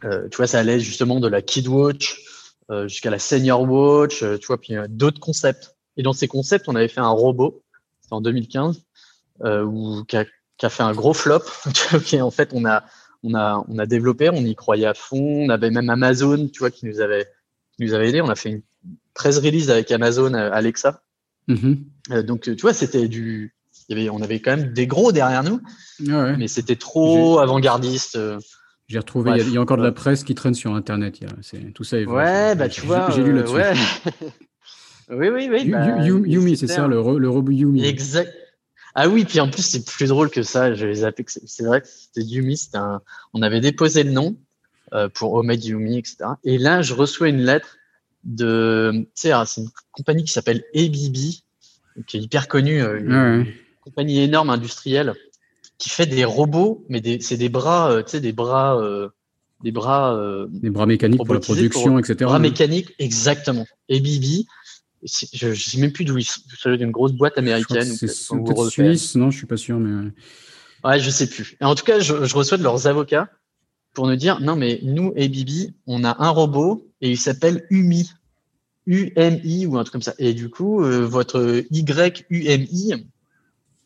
tu 0.00 0.36
vois, 0.36 0.46
ça 0.46 0.60
allait 0.60 0.80
justement 0.80 1.20
de 1.20 1.28
la 1.28 1.42
Kid 1.42 1.68
Watch 1.68 2.22
jusqu'à 2.86 3.10
la 3.10 3.18
Senior 3.18 3.62
Watch, 3.62 4.20
tu 4.20 4.46
vois, 4.46 4.58
puis 4.58 4.74
d'autres 4.88 5.20
concepts. 5.20 5.76
Et 5.98 6.02
dans 6.02 6.14
ces 6.14 6.28
concepts, 6.28 6.68
on 6.68 6.74
avait 6.74 6.88
fait 6.88 7.00
un 7.00 7.10
robot, 7.10 7.62
c'était 8.00 8.14
en 8.14 8.22
2015, 8.22 8.82
où, 9.44 10.04
qui, 10.04 10.16
a, 10.16 10.24
qui 10.56 10.66
a 10.66 10.70
fait 10.70 10.82
un 10.82 10.92
gros 10.92 11.12
flop. 11.12 11.42
en 12.20 12.30
fait, 12.30 12.50
on 12.54 12.64
a, 12.64 12.84
on 13.22 13.34
a, 13.34 13.64
on 13.68 13.78
a 13.78 13.86
développé, 13.86 14.30
on 14.30 14.44
y 14.44 14.54
croyait 14.54 14.86
à 14.86 14.94
fond. 14.94 15.44
On 15.46 15.48
avait 15.48 15.70
même 15.70 15.90
Amazon, 15.90 16.48
tu 16.48 16.60
vois, 16.60 16.70
qui 16.70 16.86
nous 16.86 17.00
avait, 17.00 17.26
qui 17.76 17.84
nous 17.84 17.94
avait 17.94 18.08
aidé. 18.08 18.20
On 18.20 18.28
a 18.28 18.34
fait 18.34 18.50
une 18.50 18.62
13 19.14 19.38
release 19.38 19.70
avec 19.70 19.90
Amazon 19.90 20.34
euh, 20.34 20.50
Alexa. 20.52 21.02
Mm-hmm. 21.48 21.78
Euh, 22.12 22.22
donc, 22.22 22.42
tu 22.42 22.60
vois, 22.60 22.74
c'était 22.74 23.08
du, 23.08 23.54
il 23.88 23.96
y 23.96 24.00
avait, 24.00 24.10
on 24.10 24.20
avait 24.20 24.40
quand 24.40 24.56
même 24.56 24.72
des 24.72 24.86
gros 24.86 25.12
derrière 25.12 25.42
nous, 25.42 25.60
mais 26.00 26.48
c'était 26.48 26.76
trop 26.76 27.38
avant-gardiste. 27.38 28.16
Euh. 28.16 28.38
J'ai 28.86 28.98
retrouvé, 28.98 29.32
il, 29.36 29.52
y 29.52 29.56
a, 29.56 29.60
encore 29.60 29.76
de 29.76 29.82
la 29.82 29.92
presse 29.92 30.24
qui 30.24 30.34
traîne 30.34 30.54
sur 30.54 30.74
Internet. 30.74 31.20
C'est 31.42 31.72
tout 31.74 31.84
ça. 31.84 31.98
Est 31.98 32.06
ouais, 32.06 32.54
bah 32.54 32.68
tu 32.68 32.82
vois, 32.82 33.10
j'ai 33.10 33.22
lu 33.22 33.34
là-dessus. 33.34 33.54
Ouais. 33.54 33.74
oui, 35.10 35.28
oui, 35.28 35.48
oui. 35.50 35.70
Bah, 35.70 36.02
Yumi, 36.02 36.56
c'est 36.56 36.68
ça, 36.68 36.86
le, 36.86 36.96
le, 37.18 37.28
robot 37.28 37.52
Yumi. 37.52 37.84
Exact. 37.84 38.32
Ah 39.00 39.08
oui, 39.08 39.24
puis 39.24 39.38
en 39.38 39.48
plus, 39.48 39.62
c'est 39.62 39.84
plus 39.84 40.08
drôle 40.08 40.28
que 40.28 40.42
ça. 40.42 40.74
Je 40.74 40.84
les 40.84 41.08
C'est 41.46 41.62
vrai 41.62 41.82
que 41.82 41.86
c'était 41.86 42.20
Yumi. 42.20 42.60
Un... 42.74 43.00
On 43.32 43.42
avait 43.42 43.60
déposé 43.60 44.02
le 44.02 44.10
nom 44.10 44.36
euh, 44.92 45.08
pour 45.08 45.34
Homemade 45.34 45.64
Yumi, 45.64 45.98
etc. 45.98 46.30
Et 46.42 46.58
là, 46.58 46.82
je 46.82 46.94
reçois 46.94 47.28
une 47.28 47.42
lettre 47.42 47.76
de. 48.24 48.90
Tu 48.92 49.08
sais, 49.14 49.30
ah, 49.30 49.44
c'est 49.46 49.60
une 49.60 49.68
compagnie 49.92 50.24
qui 50.24 50.32
s'appelle 50.32 50.64
ABB, 50.74 51.16
qui 52.08 52.16
est 52.16 52.20
hyper 52.20 52.48
connue, 52.48 52.82
euh, 52.82 52.98
une 52.98 53.46
compagnie 53.82 54.20
énorme 54.20 54.50
industrielle 54.50 55.14
qui 55.78 55.90
fait 55.90 56.06
des 56.06 56.24
robots, 56.24 56.84
mais 56.88 57.00
c'est 57.20 57.36
des 57.36 57.48
bras, 57.48 57.92
euh, 57.92 58.02
tu 58.02 58.10
sais, 58.10 58.20
des 58.20 58.32
bras. 58.32 58.82
des 59.62 59.70
bras, 59.70 60.18
des 60.48 60.70
bras 60.70 60.86
mécaniques 60.86 61.24
pour 61.24 61.34
la 61.34 61.40
production, 61.40 62.00
etc. 62.00 62.16
Bras 62.22 62.40
mécaniques, 62.40 62.96
exactement. 62.98 63.64
ABB, 63.88 64.44
je 65.02 65.48
ne 65.48 65.54
sais 65.54 65.78
même 65.78 65.92
plus 65.92 66.04
d'où 66.04 66.18
il 66.18 66.24
s'agit 66.24 66.78
d'une 66.78 66.90
grosse 66.90 67.12
boîte 67.12 67.38
américaine. 67.38 67.84
C'est 67.84 68.08
suisse, 68.08 69.14
non, 69.14 69.30
je 69.30 69.38
suis 69.38 69.46
pas 69.46 69.56
sûr, 69.56 69.78
mais. 69.78 70.10
Ouais, 70.84 71.00
je 71.00 71.10
sais 71.10 71.28
plus. 71.28 71.56
en 71.60 71.74
tout 71.74 71.84
cas, 71.84 71.98
je, 71.98 72.12
reçois 72.34 72.56
de 72.56 72.62
leurs 72.62 72.86
avocats 72.86 73.28
pour 73.94 74.06
nous 74.06 74.16
dire 74.16 74.40
non, 74.40 74.54
mais 74.54 74.80
nous, 74.82 75.12
ABB, 75.16 75.72
on 75.86 76.04
a 76.04 76.16
un 76.22 76.30
robot 76.30 76.86
et 77.00 77.10
il 77.10 77.18
s'appelle 77.18 77.66
UMI. 77.70 78.12
UMI 78.86 79.66
ou 79.66 79.76
un 79.76 79.82
truc 79.82 79.92
comme 79.92 80.02
ça. 80.02 80.14
Et 80.18 80.34
du 80.34 80.48
coup, 80.48 80.82
euh, 80.82 81.00
votre 81.00 81.64
YUMI, 81.70 83.06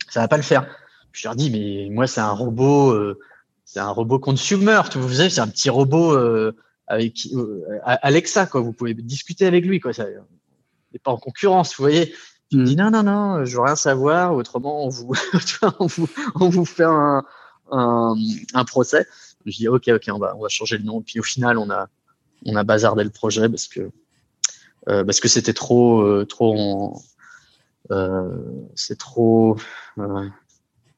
ça 0.09 0.21
va 0.21 0.29
pas 0.29 0.37
le 0.37 0.43
faire. 0.43 0.67
Je 1.13 1.27
leur 1.27 1.35
dis, 1.35 1.51
mais 1.51 1.89
moi, 1.91 2.07
c'est 2.07 2.21
un 2.21 2.31
robot, 2.31 2.91
euh, 2.91 3.19
c'est 3.65 3.81
un 3.81 3.91
robot 3.91 4.19
consumer. 4.19 4.81
Vous 4.95 5.15
savez, 5.15 5.31
c'est 5.31 5.41
un 5.41 5.49
petit 5.49 5.71
robot 5.71 6.13
euh, 6.13 6.53
avec 6.87 7.29
Alexa, 7.85 8.47
quoi. 8.47 8.61
Vous 8.61 8.73
pouvez 8.73 8.95
discuter 8.95 9.47
avec 9.47 9.65
lui, 9.65 9.81
quoi. 9.81 9.93
Ça, 9.93 10.07
pas 10.99 11.11
en 11.11 11.19
concurrence, 11.19 11.77
vous 11.77 11.85
voyez. 11.85 12.15
Tu 12.51 12.59
me 12.59 12.65
dis 12.65 12.77
mm. 12.77 12.79
non, 12.79 12.91
non, 12.91 13.03
non, 13.03 13.45
je 13.45 13.57
veux 13.57 13.63
rien 13.63 13.77
savoir, 13.77 14.35
autrement 14.35 14.85
on 14.85 14.89
vous, 14.89 15.15
on 15.79 15.87
vous, 15.87 16.09
on 16.35 16.49
vous 16.49 16.65
fait 16.65 16.85
un, 16.85 17.25
un, 17.71 18.15
un, 18.55 18.65
procès. 18.65 19.07
Je 19.47 19.57
dis 19.57 19.69
ok, 19.69 19.89
ok, 19.89 20.05
on 20.13 20.19
va, 20.19 20.37
on 20.37 20.43
va 20.43 20.49
changer 20.49 20.79
le 20.79 20.85
nom. 20.85 21.03
Puis 21.03 21.19
au 21.19 21.23
final, 21.23 21.59
on 21.59 21.71
a, 21.71 21.89
on 22.47 22.57
a 22.57 22.65
bazardé 22.65 23.05
le 23.05 23.11
projet 23.11 23.49
parce 23.49 23.69
que, 23.69 23.91
euh, 24.89 25.05
parce 25.05 25.21
que 25.21 25.29
c'était 25.29 25.53
trop, 25.53 26.03
euh, 26.03 26.25
trop, 26.25 27.01
euh, 27.91 28.29
c'est 28.75 28.99
trop 28.99 29.57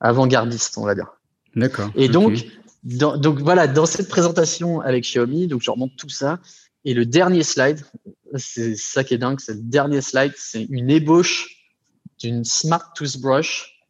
avant-gardiste, 0.00 0.78
on 0.78 0.84
va 0.84 0.94
dire. 0.94 1.12
D'accord. 1.54 1.90
Et 1.94 2.08
donc, 2.08 2.44
dans, 2.82 3.16
donc 3.16 3.38
voilà, 3.38 3.66
dans 3.66 3.86
cette 3.86 4.08
présentation 4.08 4.80
avec 4.80 5.04
Xiaomi, 5.04 5.46
donc 5.46 5.62
je 5.62 5.70
remonte 5.70 5.96
tout 5.96 6.08
ça. 6.08 6.40
Et 6.84 6.92
le 6.94 7.06
dernier 7.06 7.42
slide, 7.42 7.80
c'est 8.36 8.76
ça 8.76 9.04
qui 9.04 9.14
est 9.14 9.18
dingue, 9.18 9.40
c'est 9.40 9.54
le 9.54 9.62
dernier 9.62 10.00
slide, 10.00 10.32
c'est 10.36 10.64
une 10.64 10.90
ébauche 10.90 11.48
d'une 12.18 12.44
smart 12.44 12.92
toothbrush 12.94 13.80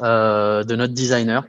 euh, 0.00 0.64
de 0.64 0.74
notre 0.74 0.94
designer. 0.94 1.46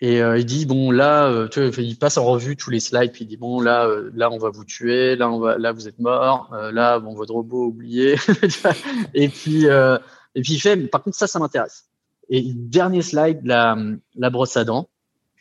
Et 0.00 0.22
euh, 0.22 0.38
il 0.38 0.46
dit 0.46 0.64
bon 0.64 0.90
là, 0.90 1.26
euh, 1.28 1.46
tu 1.46 1.60
vois, 1.60 1.82
il 1.82 1.98
passe 1.98 2.16
en 2.16 2.24
revue 2.24 2.56
tous 2.56 2.70
les 2.70 2.80
slides, 2.80 3.12
puis 3.12 3.24
il 3.24 3.28
dit 3.28 3.36
bon 3.36 3.60
là, 3.60 3.86
là 4.14 4.30
on 4.30 4.38
va 4.38 4.48
vous 4.48 4.64
tuer, 4.64 5.14
là 5.14 5.30
on 5.30 5.38
va, 5.38 5.58
là 5.58 5.72
vous 5.72 5.86
êtes 5.86 5.98
mort, 5.98 6.50
là 6.72 6.98
bon 6.98 7.14
votre 7.14 7.34
robot 7.34 7.66
oublié. 7.66 8.16
et 9.14 9.28
puis 9.28 9.66
et 9.66 10.42
puis 10.42 10.54
il 10.54 10.60
fait, 10.60 10.76
par 10.88 11.02
contre 11.02 11.16
ça 11.16 11.26
ça 11.26 11.38
m'intéresse. 11.38 11.84
Et 12.30 12.52
dernier 12.54 13.02
slide, 13.02 13.40
la, 13.44 13.76
la 14.16 14.30
brosse 14.30 14.56
à 14.56 14.64
dents. 14.64 14.88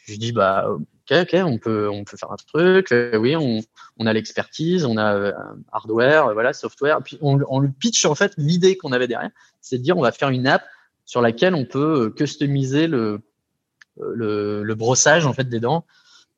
Je 0.06 0.16
dis 0.16 0.34
bah 0.34 0.68
ok, 1.12 1.36
on 1.46 1.58
peut, 1.58 1.90
on 1.90 2.04
peut 2.04 2.18
faire 2.18 2.32
un 2.32 2.36
truc. 2.36 2.92
Euh, 2.92 3.18
oui, 3.18 3.36
on, 3.36 3.62
on 3.98 4.06
a 4.06 4.14
l'expertise, 4.14 4.86
on 4.86 4.98
a 4.98 5.16
euh, 5.16 5.32
hardware, 5.72 6.28
euh, 6.28 6.34
voilà, 6.34 6.54
software. 6.54 7.02
Puis 7.04 7.18
on, 7.22 7.40
on 7.50 7.60
lui 7.60 7.72
pitch 7.72 8.06
en 8.06 8.16
fait 8.16 8.34
l'idée 8.38 8.78
qu'on 8.78 8.92
avait 8.92 9.08
derrière, 9.08 9.32
c'est 9.62 9.78
de 9.78 9.84
dire 9.84 9.98
on 9.98 10.02
va 10.02 10.12
faire 10.12 10.30
une 10.30 10.48
app 10.48 10.64
sur 11.06 11.22
laquelle 11.22 11.56
on 11.56 11.66
peut 11.66 12.14
customiser 12.16 12.88
le, 12.88 13.22
le, 13.98 14.64
le 14.64 14.76
brossage 14.76 15.26
en 15.26 15.34
fait 15.34 15.50
des 15.50 15.60
dents. 15.60 15.86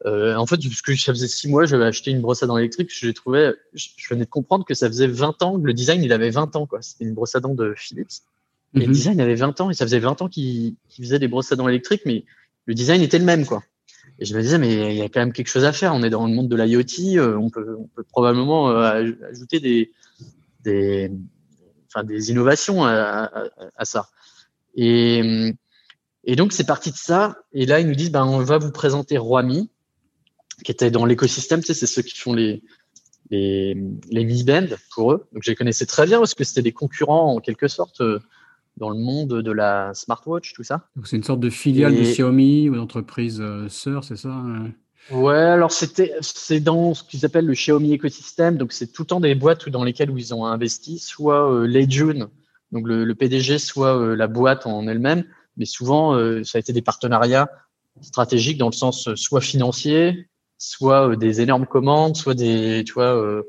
Euh, 0.05 0.35
en 0.35 0.45
fait, 0.47 0.57
parce 0.57 0.81
que 0.81 0.95
ça 0.95 1.13
faisait 1.13 1.27
six 1.27 1.47
mois, 1.47 1.65
j'avais 1.65 1.85
acheté 1.85 2.11
une 2.11 2.21
brosse 2.21 2.41
à 2.41 2.47
dents 2.47 2.57
électrique. 2.57 2.89
J'ai 2.91 3.13
trouvé, 3.13 3.51
je, 3.73 3.89
venais 4.09 4.25
de 4.25 4.29
comprendre 4.29 4.65
que 4.65 4.73
ça 4.73 4.87
faisait 4.87 5.07
20 5.07 5.43
ans, 5.43 5.57
le 5.57 5.73
design 5.73 6.03
il 6.03 6.11
avait 6.11 6.31
20 6.31 6.55
ans 6.55 6.65
quoi. 6.65 6.81
C'était 6.81 7.05
une 7.05 7.13
brosse 7.13 7.35
à 7.35 7.39
dents 7.39 7.53
de 7.53 7.73
Philips. 7.77 8.23
Et 8.73 8.85
le 8.85 8.93
design 8.93 9.19
avait 9.19 9.35
20 9.35 9.59
ans 9.61 9.69
et 9.69 9.73
ça 9.73 9.85
faisait 9.85 9.99
20 9.99 10.21
ans 10.21 10.29
qu'il 10.29 10.75
faisait 10.97 11.19
des 11.19 11.27
brosses 11.27 11.51
à 11.51 11.57
dents 11.57 11.67
électriques, 11.67 12.03
mais 12.05 12.23
le 12.65 12.73
design 12.73 13.01
était 13.01 13.19
le 13.19 13.25
même 13.25 13.45
quoi. 13.45 13.63
Et 14.21 14.25
je 14.25 14.37
me 14.37 14.41
disais, 14.43 14.59
mais 14.59 14.93
il 14.93 14.97
y 14.99 15.01
a 15.01 15.09
quand 15.09 15.19
même 15.19 15.33
quelque 15.33 15.47
chose 15.47 15.65
à 15.65 15.73
faire. 15.73 15.95
On 15.95 16.03
est 16.03 16.11
dans 16.11 16.27
le 16.27 16.31
monde 16.31 16.47
de 16.47 16.55
l'IoT, 16.55 17.17
euh, 17.17 17.35
on, 17.37 17.49
peut, 17.49 17.79
probablement 18.09 18.69
euh, 18.69 19.13
ajouter 19.31 19.59
des, 19.59 21.11
enfin, 21.87 22.03
des 22.03 22.29
innovations 22.29 22.85
à, 22.85 23.31
ça. 23.81 24.09
Et, 24.75 25.55
et 26.23 26.35
donc, 26.35 26.53
c'est 26.53 26.67
parti 26.67 26.91
de 26.91 26.97
ça. 26.97 27.35
Et 27.51 27.65
là, 27.65 27.79
ils 27.79 27.87
nous 27.87 27.95
disent, 27.95 28.11
ben, 28.11 28.23
on 28.23 28.43
va 28.43 28.59
vous 28.59 28.71
présenter 28.71 29.17
Roami, 29.17 29.71
qui 30.63 30.71
était 30.71 30.91
dans 30.91 31.05
l'écosystème. 31.05 31.61
Tu 31.61 31.67
sais, 31.67 31.73
c'est 31.73 31.87
ceux 31.87 32.03
qui 32.03 32.15
font 32.15 32.33
les, 32.33 32.61
les, 33.31 33.75
les 34.11 34.23
Mi 34.23 34.43
Band 34.43 34.67
pour 34.93 35.13
eux. 35.13 35.27
Donc, 35.33 35.41
je 35.41 35.49
les 35.49 35.55
connaissais 35.55 35.87
très 35.87 36.05
bien 36.05 36.19
parce 36.19 36.35
que 36.35 36.43
c'était 36.43 36.61
des 36.61 36.73
concurrents 36.73 37.33
en 37.33 37.39
quelque 37.39 37.67
sorte 37.67 38.01
euh, 38.01 38.19
dans 38.77 38.89
le 38.89 38.97
monde 38.97 39.41
de 39.41 39.51
la 39.51 39.93
smartwatch, 39.93 40.53
tout 40.53 40.63
ça. 40.63 40.87
Donc 40.95 41.07
c'est 41.07 41.17
une 41.17 41.23
sorte 41.23 41.39
de 41.39 41.49
filiale 41.49 41.95
de 41.95 42.01
Xiaomi 42.01 42.69
ou 42.69 42.75
d'entreprise 42.75 43.39
euh, 43.41 43.67
sœur, 43.69 44.03
c'est 44.03 44.17
ça 44.17 44.29
hein? 44.29 44.71
Ouais, 45.09 45.35
alors 45.35 45.71
c'était 45.71 46.13
c'est 46.21 46.59
dans 46.59 46.93
ce 46.93 47.03
qu'ils 47.03 47.25
appellent 47.25 47.47
le 47.47 47.53
Xiaomi 47.53 47.91
écosystème, 47.91 48.57
donc 48.57 48.71
c'est 48.71 48.87
tout 48.87 49.01
le 49.01 49.07
temps 49.07 49.19
des 49.19 49.35
boîtes 49.35 49.67
dans 49.67 49.83
lesquelles 49.83 50.11
où 50.11 50.17
ils 50.17 50.33
ont 50.33 50.45
investi, 50.45 50.99
soit 50.99 51.51
euh, 51.51 51.65
Leijun, 51.65 52.29
donc 52.71 52.87
le, 52.87 53.13
PDG, 53.15 53.57
soit 53.57 53.97
euh, 53.97 54.15
la 54.15 54.27
boîte 54.27 54.67
en 54.67 54.87
elle-même, 54.87 55.25
mais 55.57 55.65
souvent 55.65 56.13
euh, 56.13 56.43
ça 56.43 56.57
a 56.57 56.59
été 56.59 56.71
des 56.71 56.83
partenariats 56.83 57.49
stratégiques 58.01 58.57
dans 58.57 58.69
le 58.69 58.73
sens 58.73 59.13
soit 59.15 59.41
financier, 59.41 60.29
soit 60.57 61.15
des 61.17 61.41
énormes 61.41 61.65
commandes, 61.65 62.15
soit 62.15 62.35
des 62.35 62.83
tu 62.85 62.93
vois, 62.93 63.43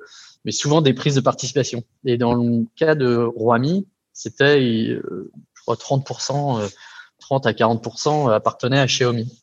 mais 0.45 0.53
souvent 0.53 0.81
des 0.81 0.95
prises 0.95 1.15
de 1.15 1.21
participation. 1.21 1.85
Et 2.05 2.17
dans 2.17 2.35
le 2.35 2.65
cas 2.75 2.97
de 2.97 3.17
Roami, 3.17 3.87
c'était, 4.13 4.59
euh, 4.59 5.31
je 5.55 5.63
crois, 5.63 5.77
30%, 5.77 6.71
30 7.21 7.47
euh, 7.47 7.49
à 7.49 7.53
40% 7.53 8.33
appartenaient 8.33 8.79
à 8.79 8.87
Xiaomi. 8.87 9.43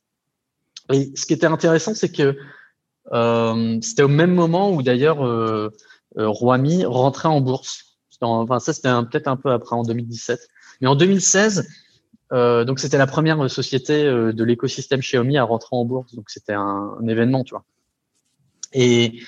Et 0.92 1.12
ce 1.16 1.26
qui 1.26 1.34
était 1.34 1.46
intéressant, 1.46 1.94
c'est 1.94 2.12
que 2.12 2.38
euh, 3.12 3.78
c'était 3.82 4.04
au 4.04 4.08
même 4.08 4.34
moment 4.34 4.72
où 4.72 4.84
d'ailleurs 4.84 5.26
euh, 6.18 6.28
Roami 6.28 6.86
rentrait 6.86 7.30
en 7.30 7.42
bourse. 7.42 7.98
enfin, 8.22 8.60
ça, 8.60 8.74
c'était 8.74 8.90
peut-être 8.90 9.28
un 9.28 9.38
peu 9.38 9.52
après, 9.52 9.76
en 9.76 9.84
2017. 9.84 10.40
Mais 10.82 10.88
en 10.88 10.96
2016, 10.96 11.68
euh, 12.32 12.64
donc 12.66 12.80
c'était 12.80 12.98
la 12.98 13.08
première 13.08 13.50
société 13.50 14.04
de 14.04 14.44
l'écosystème 14.44 15.02
Xiaomi 15.02 15.38
à 15.38 15.44
rentrer 15.44 15.76
en 15.76 15.86
bourse. 15.86 16.16
Donc 16.16 16.30
c'était 16.30 16.54
un, 16.54 16.98
événement, 17.08 17.44
tu 17.44 17.52
vois. 17.52 17.64
Et 18.74 19.22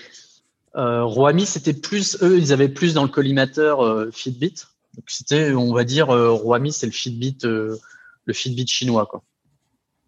euh, 0.75 1.03
Roami, 1.03 1.45
c'était 1.45 1.73
plus, 1.73 2.21
eux, 2.21 2.37
ils 2.37 2.53
avaient 2.53 2.69
plus 2.69 2.93
dans 2.93 3.03
le 3.03 3.09
collimateur 3.09 4.07
Fitbit. 4.11 4.55
Donc 4.95 5.05
c'était, 5.07 5.53
on 5.53 5.73
va 5.73 5.83
dire, 5.83 6.09
euh, 6.09 6.31
Roami, 6.31 6.71
c'est 6.71 6.85
le 6.85 6.91
Fitbit, 6.91 7.37
euh, 7.45 7.77
le 8.25 8.33
Fitbit 8.33 8.67
chinois, 8.67 9.05
quoi. 9.05 9.23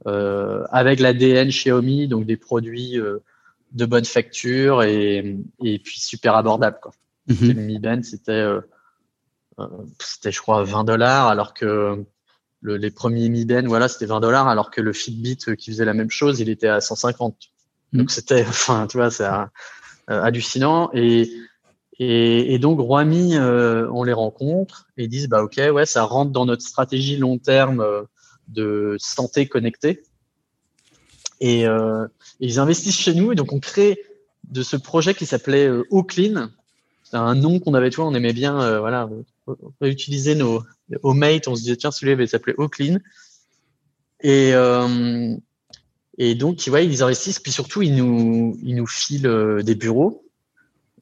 Euh, 0.05 0.65
avec 0.69 0.99
l'ADN 0.99 1.47
Xiaomi, 1.47 2.09
donc 2.09 2.25
des 2.25 2.35
produits 2.35 2.99
de 3.71 3.85
bonne 3.85 4.03
facture 4.03 4.83
et, 4.83 5.37
et 5.63 5.79
puis 5.79 5.99
super 5.99 6.35
abordable, 6.35 6.79
quoi. 6.81 6.91
Mhm. 7.27 7.47
Le 7.47 7.53
Mi 7.53 7.79
Band, 7.79 8.03
c'était, 8.03 8.45
c'était, 9.99 10.31
je 10.31 10.41
crois, 10.41 10.63
20 10.63 10.83
dollars, 10.83 11.27
alors 11.27 11.53
que 11.53 12.03
le, 12.59 12.75
les 12.75 12.91
premiers 12.91 13.29
Mi 13.29 13.45
Band, 13.45 13.63
voilà, 13.65 13.87
c'était 13.87 14.05
20 14.05 14.19
dollars, 14.19 14.49
alors 14.49 14.71
que 14.71 14.81
le 14.81 14.91
Fitbit 14.91 15.37
qui 15.57 15.71
faisait 15.71 15.85
la 15.85 15.93
même 15.93 16.11
chose, 16.11 16.41
il 16.41 16.49
était 16.49 16.67
à 16.67 16.81
150. 16.81 17.37
Mhm. 17.93 17.99
Donc 17.99 18.11
c'était, 18.11 18.41
enfin, 18.47 18.87
tu 18.87 18.97
vois, 18.97 19.09
c'est 19.09 19.27
hallucinant. 20.07 20.89
Et 20.93 21.31
et, 21.99 22.53
et 22.53 22.59
donc, 22.59 22.79
Roami, 22.79 23.35
euh, 23.35 23.87
on 23.91 24.03
les 24.03 24.13
rencontre 24.13 24.87
et 24.97 25.03
ils 25.03 25.09
disent, 25.09 25.27
bah, 25.27 25.43
OK, 25.43 25.57
ouais, 25.57 25.85
ça 25.85 26.03
rentre 26.03 26.31
dans 26.31 26.45
notre 26.45 26.63
stratégie 26.63 27.17
long 27.17 27.37
terme 27.37 27.81
euh, 27.81 28.03
de 28.47 28.95
santé 28.99 29.47
connectée. 29.47 30.03
Et, 31.39 31.67
euh, 31.67 32.07
ils 32.39 32.59
investissent 32.59 32.99
chez 32.99 33.13
nous. 33.13 33.31
Et 33.31 33.35
donc, 33.35 33.53
on 33.53 33.59
crée 33.59 33.99
de 34.49 34.63
ce 34.63 34.75
projet 34.75 35.13
qui 35.13 35.25
s'appelait 35.25 35.67
euh, 35.67 35.83
Clean. 36.07 36.49
C'est 37.03 37.17
un 37.17 37.35
nom 37.35 37.59
qu'on 37.59 37.75
avait, 37.75 37.89
tu 37.89 37.97
vois, 37.97 38.07
on 38.07 38.15
aimait 38.15 38.33
bien, 38.33 38.59
euh, 38.59 38.79
voilà, 38.79 39.07
réutiliser 39.79 40.33
nos 40.35 40.63
mates. 41.03 41.47
On 41.47 41.55
se 41.55 41.61
disait, 41.61 41.75
tiens, 41.75 41.91
celui-là 41.91 42.15
va 42.15 42.25
s'appeler 42.25 42.55
Clean. 42.71 42.97
Et, 44.21 44.51
euh, 44.53 45.35
et 46.17 46.33
donc, 46.33 46.57
vois, 46.67 46.81
ils 46.81 47.03
investissent. 47.03 47.39
Puis 47.39 47.51
surtout, 47.51 47.83
ils 47.83 47.95
nous, 47.95 48.57
ils 48.63 48.75
nous 48.75 48.87
filent 48.87 49.61
des 49.63 49.75
bureaux. 49.75 50.23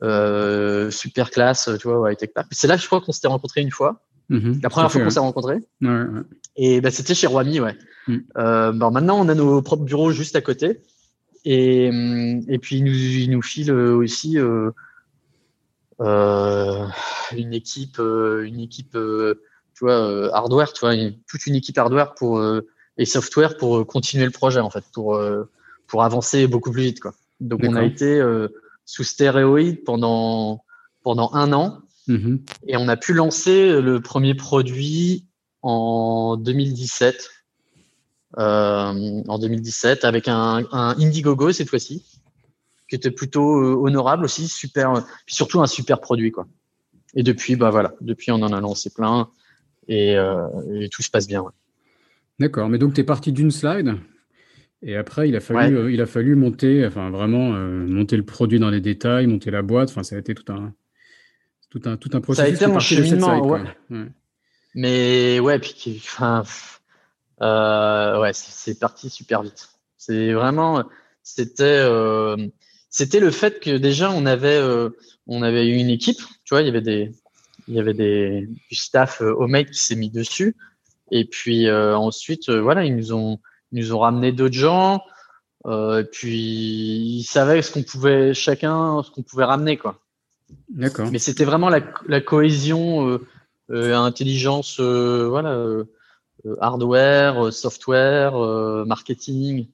Euh, 0.03 0.89
super 0.89 1.29
classe, 1.29 1.69
tu 1.79 1.87
vois, 1.87 1.99
ouais, 1.99 2.17
C'est 2.51 2.67
là, 2.67 2.75
je 2.75 2.85
crois 2.87 3.01
qu'on 3.01 3.11
s'était 3.11 3.27
rencontrés 3.27 3.61
une 3.61 3.71
fois. 3.71 4.01
Mm-hmm. 4.29 4.63
la 4.63 4.69
première 4.69 4.91
fois 4.91 5.01
qu'on 5.01 5.09
s'est 5.09 5.19
rencontrés. 5.19 5.59
Ouais, 5.81 5.89
ouais. 5.89 6.21
Et 6.55 6.81
bah, 6.81 6.89
c'était 6.89 7.13
chez 7.13 7.27
Roamy, 7.27 7.59
ouais. 7.59 7.77
Mm. 8.07 8.17
Euh, 8.37 8.71
bon, 8.71 8.89
maintenant, 8.89 9.19
on 9.19 9.27
a 9.27 9.35
nos 9.35 9.61
propres 9.61 9.83
bureaux 9.83 10.11
juste 10.11 10.35
à 10.35 10.41
côté. 10.41 10.81
Et, 11.43 11.87
et 12.47 12.59
puis, 12.59 12.77
il 12.77 12.83
nous, 12.83 12.93
il 12.93 13.29
nous 13.29 13.41
file 13.41 13.71
aussi 13.71 14.39
euh, 14.39 14.71
euh, 15.99 16.85
une 17.35 17.53
équipe, 17.53 17.99
une 17.99 18.59
équipe, 18.59 18.93
tu 18.93 19.85
vois, 19.85 20.33
hardware, 20.35 20.73
tu 20.73 20.79
vois, 20.79 20.95
toute 21.27 21.45
une 21.45 21.55
équipe 21.55 21.77
hardware 21.77 22.13
pour 22.15 22.43
et 22.97 23.05
software 23.05 23.57
pour 23.57 23.85
continuer 23.85 24.25
le 24.25 24.31
projet, 24.31 24.59
en 24.59 24.69
fait, 24.69 24.83
pour 24.93 25.19
pour 25.87 26.03
avancer 26.03 26.47
beaucoup 26.47 26.71
plus 26.71 26.83
vite, 26.83 26.99
quoi. 26.99 27.13
Donc, 27.39 27.61
on 27.63 27.75
a 27.75 27.83
été 27.83 28.21
sous 28.91 29.05
stéréoïde 29.05 29.85
pendant 29.85 30.65
pendant 31.01 31.33
un 31.33 31.53
an. 31.53 31.79
Mm-hmm. 32.09 32.39
Et 32.67 32.75
on 32.75 32.89
a 32.89 32.97
pu 32.97 33.13
lancer 33.13 33.81
le 33.81 34.01
premier 34.01 34.35
produit 34.35 35.25
en 35.61 36.35
2017. 36.35 37.29
Euh, 38.37 39.23
en 39.27 39.39
2017 39.39 40.05
avec 40.05 40.29
un, 40.29 40.63
un 40.71 40.95
Indiegogo 40.97 41.51
cette 41.51 41.69
fois-ci, 41.69 42.05
qui 42.87 42.95
était 42.95 43.11
plutôt 43.11 43.57
euh, 43.57 43.75
honorable 43.75 44.23
aussi, 44.23 44.47
super, 44.47 44.93
puis 45.25 45.35
surtout 45.35 45.61
un 45.61 45.67
super 45.67 45.99
produit 45.99 46.31
quoi. 46.31 46.47
Et 47.13 47.23
depuis, 47.23 47.57
bah 47.57 47.71
voilà, 47.71 47.93
depuis 47.99 48.31
on 48.31 48.41
en 48.41 48.53
a 48.53 48.61
lancé 48.61 48.89
plein 48.89 49.29
et, 49.89 50.15
euh, 50.15 50.47
et 50.79 50.87
tout 50.87 51.01
se 51.01 51.09
passe 51.09 51.27
bien. 51.27 51.41
Ouais. 51.41 51.51
D'accord, 52.39 52.69
mais 52.69 52.77
donc 52.77 52.93
tu 52.93 53.01
es 53.01 53.03
parti 53.03 53.33
d'une 53.33 53.51
slide 53.51 53.97
et 54.81 54.95
après 54.95 55.29
il 55.29 55.35
a 55.35 55.39
fallu, 55.39 55.77
euh, 55.77 55.91
il 55.91 56.01
a 56.01 56.05
fallu 56.05 56.35
monter, 56.35 56.85
enfin 56.85 57.09
vraiment 57.09 57.51
monter 57.51 58.17
le 58.17 58.23
produit 58.23 58.59
dans 58.59 58.69
les 58.69 58.81
détails, 58.81 59.27
monter 59.27 59.51
la 59.51 59.61
boîte, 59.61 59.89
enfin 59.89 60.03
ça 60.03 60.15
a 60.15 60.19
été 60.19 60.33
tout 60.33 60.51
un, 60.51 60.73
tout 61.69 61.81
un, 61.85 61.97
tout 61.97 62.09
un 62.13 62.21
processus. 62.21 62.57
Ça 62.57 62.65
a 62.65 62.67
été 62.67 62.75
un 62.75 62.79
cheminement, 62.79 63.47
ouais. 63.47 63.61
ouais. 63.89 64.07
Mais 64.73 65.39
ouais, 65.39 65.59
puis 65.59 66.01
enfin, 66.03 66.43
euh, 67.41 68.21
ouais, 68.21 68.31
c'est 68.33 68.79
parti 68.79 69.09
super 69.09 69.41
vite. 69.43 69.69
C'est 69.97 70.31
vraiment, 70.33 70.85
c'était, 71.23 71.63
euh, 71.63 72.37
c'était 72.89 73.19
le 73.19 73.31
fait 73.31 73.59
que 73.59 73.77
déjà 73.77 74.11
on 74.11 74.25
avait, 74.25 74.59
euh, 74.59 74.89
on 75.27 75.41
avait 75.41 75.67
eu 75.67 75.75
une 75.75 75.89
équipe, 75.89 76.19
tu 76.45 76.53
vois, 76.53 76.61
il 76.61 76.67
y 76.67 76.69
avait 76.69 76.81
des, 76.81 77.11
il 77.67 77.75
y 77.75 77.79
avait 77.79 77.93
des 77.93 78.47
du 78.69 78.75
staff 78.75 79.21
au 79.21 79.47
mec 79.47 79.71
qui 79.71 79.79
s'est 79.79 79.95
mis 79.95 80.09
dessus, 80.09 80.55
et 81.11 81.25
puis 81.25 81.69
ensuite, 81.69 82.49
voilà, 82.49 82.85
ils 82.85 82.95
nous 82.95 83.13
ont, 83.13 83.39
ils 83.71 83.79
nous 83.79 83.93
ont 83.93 83.99
ramené 83.99 84.31
d'autres 84.31 84.55
gens. 84.55 85.01
Euh, 85.67 86.03
puis 86.03 87.19
ils 87.19 87.23
savaient 87.23 87.61
ce 87.61 87.71
qu'on 87.71 87.83
pouvait 87.83 88.33
chacun 88.33 89.03
ce 89.03 89.11
qu'on 89.11 89.21
pouvait 89.21 89.43
ramener 89.43 89.77
quoi. 89.77 89.99
D'accord. 90.69 91.09
Mais 91.11 91.19
c'était 91.19 91.45
vraiment 91.45 91.69
la, 91.69 91.81
la 92.07 92.19
cohésion, 92.19 93.07
euh, 93.07 93.27
euh, 93.69 93.95
intelligence, 93.95 94.79
voilà, 94.79 95.51
euh, 95.51 95.85
hardware, 96.59 97.45
euh, 97.45 97.51
software, 97.51 98.35
euh, 98.35 98.85
marketing. 98.85 99.67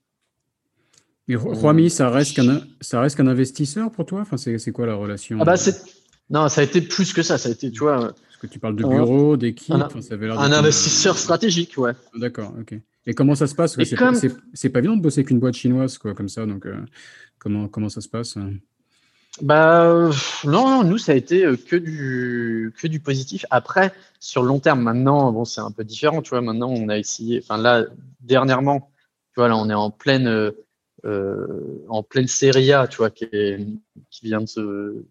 Et 1.30 1.36
Romy, 1.36 1.90
ça 1.90 2.10
reste 2.10 2.36
qu'un 2.36 2.62
ça 2.82 3.02
reste 3.02 3.16
qu'un 3.16 3.28
investisseur 3.28 3.90
pour 3.92 4.06
toi? 4.06 4.22
Enfin, 4.22 4.38
c'est 4.38 4.72
quoi 4.72 4.86
la 4.86 4.96
relation? 4.96 5.38
Ah 5.42 5.46
bah 5.46 5.56
non, 6.30 6.50
ça 6.50 6.62
a 6.62 6.64
été 6.66 6.82
plus 6.82 7.14
que 7.14 7.24
ça. 7.24 7.38
Ça 7.38 7.48
a 7.48 7.54
été, 7.54 7.72
tu 7.72 7.80
vois. 7.80 7.98
Parce 7.98 8.38
que 8.42 8.48
tu 8.48 8.60
parles 8.60 8.76
de 8.76 8.84
bureau, 8.84 9.38
d'équipe. 9.38 9.74
Un, 9.74 9.90
un 10.38 10.52
investisseur 10.52 11.18
stratégique, 11.18 11.78
ouais. 11.78 11.94
D'accord, 12.14 12.54
ok. 12.60 12.78
Et 13.08 13.14
comment 13.14 13.34
ça 13.34 13.48
se 13.48 13.56
passe 13.56 13.76
C'est 13.84 13.96
comme... 13.96 14.20
pas 14.20 14.80
évident 14.80 14.98
de 14.98 15.02
bosser 15.02 15.22
avec 15.22 15.32
une 15.32 15.40
boîte 15.40 15.56
chinoise, 15.56 15.98
quoi, 15.98 16.14
comme 16.14 16.30
ça. 16.30 16.46
Donc, 16.46 16.68
comment 17.40 17.68
comment 17.68 17.90
ça 17.90 18.02
se 18.02 18.10
passe 18.10 18.38
bah 19.42 20.10
non, 20.46 20.84
nous 20.84 20.98
ça 20.98 21.12
a 21.12 21.16
été 21.16 21.46
euh, 21.46 21.58
que 21.58 21.76
du 21.76 22.74
que 22.80 22.88
du 22.88 23.00
positif. 23.00 23.46
Après, 23.52 23.94
sur 24.20 24.42
le 24.42 24.48
long 24.48 24.60
terme, 24.60 24.82
maintenant, 24.82 25.32
bon, 25.32 25.46
c'est 25.46 25.62
un 25.62 25.72
peu 25.72 25.84
différent, 25.84 26.22
tu 26.22 26.32
vois. 26.32 26.42
Maintenant, 26.42 26.70
on 26.70 26.90
a 26.90 26.98
essayé. 26.98 27.40
Enfin 27.44 27.58
là, 27.58 27.86
dernièrement, 28.22 28.92
tu 29.34 29.40
vois, 29.40 29.48
là, 29.48 29.58
on 29.58 29.70
est 29.70 29.76
en 29.76 29.92
pleine 29.92 30.28
euh, 30.28 30.52
euh 31.06 31.86
en 31.88 32.02
pleine 32.04 32.28
série 32.28 32.74
A, 32.74 32.88
tu 32.88 32.98
vois, 32.98 33.12
qui, 33.12 33.28
qui 34.10 34.26
vient 34.26 34.42
de 34.42 34.48
se, 34.48 35.06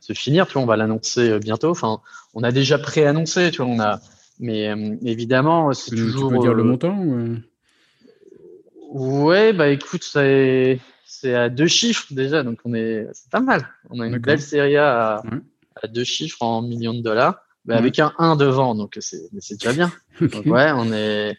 se 0.00 0.12
finir. 0.12 0.46
Tu 0.46 0.54
vois, 0.54 0.62
on 0.62 0.66
va 0.66 0.76
l'annoncer 0.76 1.30
euh, 1.30 1.38
bientôt. 1.38 1.70
Enfin, 1.70 2.02
on 2.34 2.42
a 2.42 2.52
déjà 2.52 2.78
pré-annoncé, 2.78 3.50
tu 3.50 3.62
vois. 3.62 3.66
On 3.66 3.80
a, 3.80 4.00
mais 4.40 4.74
évidemment, 5.04 5.72
c'est 5.72 5.94
toujours. 5.94 6.30
Tu 6.30 6.36
peux 6.36 6.42
dire 6.42 6.54
le 6.54 6.64
montant 6.64 6.96
ou... 6.98 7.36
Ouais, 8.92 9.52
bah 9.52 9.68
écoute, 9.68 10.02
c'est 10.02 10.80
c'est 11.04 11.34
à 11.34 11.48
deux 11.48 11.66
chiffres 11.66 12.06
déjà, 12.10 12.42
donc 12.42 12.58
on 12.64 12.72
est, 12.72 13.06
c'est 13.12 13.30
pas 13.30 13.40
mal. 13.40 13.68
On 13.90 14.00
a 14.00 14.06
une 14.06 14.18
belle 14.18 14.40
série 14.40 14.76
à, 14.76 15.22
à, 15.82 15.86
deux 15.86 16.04
chiffres 16.04 16.42
en 16.42 16.62
millions 16.62 16.94
de 16.94 17.02
dollars, 17.02 17.40
mais 17.66 17.74
avec 17.74 17.98
un 17.98 18.12
1 18.18 18.36
devant, 18.36 18.74
donc 18.74 18.96
c'est, 19.00 19.28
c'est 19.38 19.60
déjà 19.60 19.72
bien. 19.72 19.92
Donc 20.20 20.46
ouais, 20.46 20.70
on 20.74 20.92
est, 20.92 21.36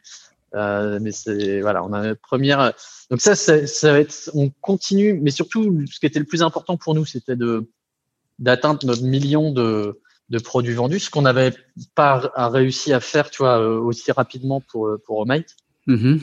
euh, 0.56 1.00
mais 1.02 1.12
c'est 1.12 1.62
voilà, 1.62 1.84
on 1.84 1.94
a 1.94 2.04
notre 2.04 2.22
première. 2.22 2.74
Donc 3.10 3.22
ça, 3.22 3.36
ça, 3.36 3.66
ça, 3.66 3.92
va 3.92 4.00
être, 4.00 4.30
on 4.34 4.50
continue, 4.62 5.14
mais 5.14 5.32
surtout, 5.32 5.86
ce 5.90 6.00
qui 6.00 6.06
était 6.06 6.20
le 6.20 6.26
plus 6.26 6.44
important 6.44 6.78
pour 6.78 6.94
nous, 6.94 7.06
c'était 7.06 7.36
de 7.36 7.70
d'atteindre 8.40 8.86
notre 8.86 9.04
million 9.04 9.52
de 9.52 10.01
de 10.32 10.40
produits 10.40 10.74
vendus, 10.74 11.02
ce 11.02 11.10
qu'on 11.12 11.22
n'avait 11.22 11.54
pas 11.94 12.32
réussi 12.36 12.94
à 12.94 13.00
faire, 13.00 13.30
tu 13.30 13.44
vois, 13.44 13.60
euh, 13.62 13.78
aussi 13.80 14.12
rapidement 14.12 14.62
pour 14.62 14.90
pour 15.06 15.20
Omate. 15.20 15.56
Mm-hmm. 15.88 16.20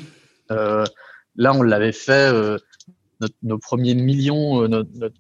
euh, 0.51 0.85
là, 1.37 1.53
on 1.55 1.63
l'avait 1.63 1.93
fait. 1.93 2.33
Euh, 2.33 2.59
notre, 3.21 3.35
nos 3.43 3.59
premiers 3.59 3.95
millions, 3.95 4.63
euh, 4.63 4.69
notre, 4.69 4.91
notre, 4.95 5.17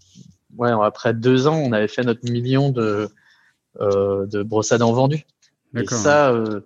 ouais, 0.57 0.71
après 0.83 1.15
deux 1.15 1.47
ans, 1.47 1.57
on 1.57 1.73
avait 1.73 1.89
fait 1.89 2.03
notre 2.05 2.31
million 2.31 2.71
de, 2.71 3.09
euh, 3.81 4.27
de 4.27 4.43
brosses 4.43 4.73
à 4.73 4.79
dents 4.79 4.93
vendues. 4.93 5.27
Et 5.77 5.87
ça, 5.87 6.31
euh, 6.31 6.61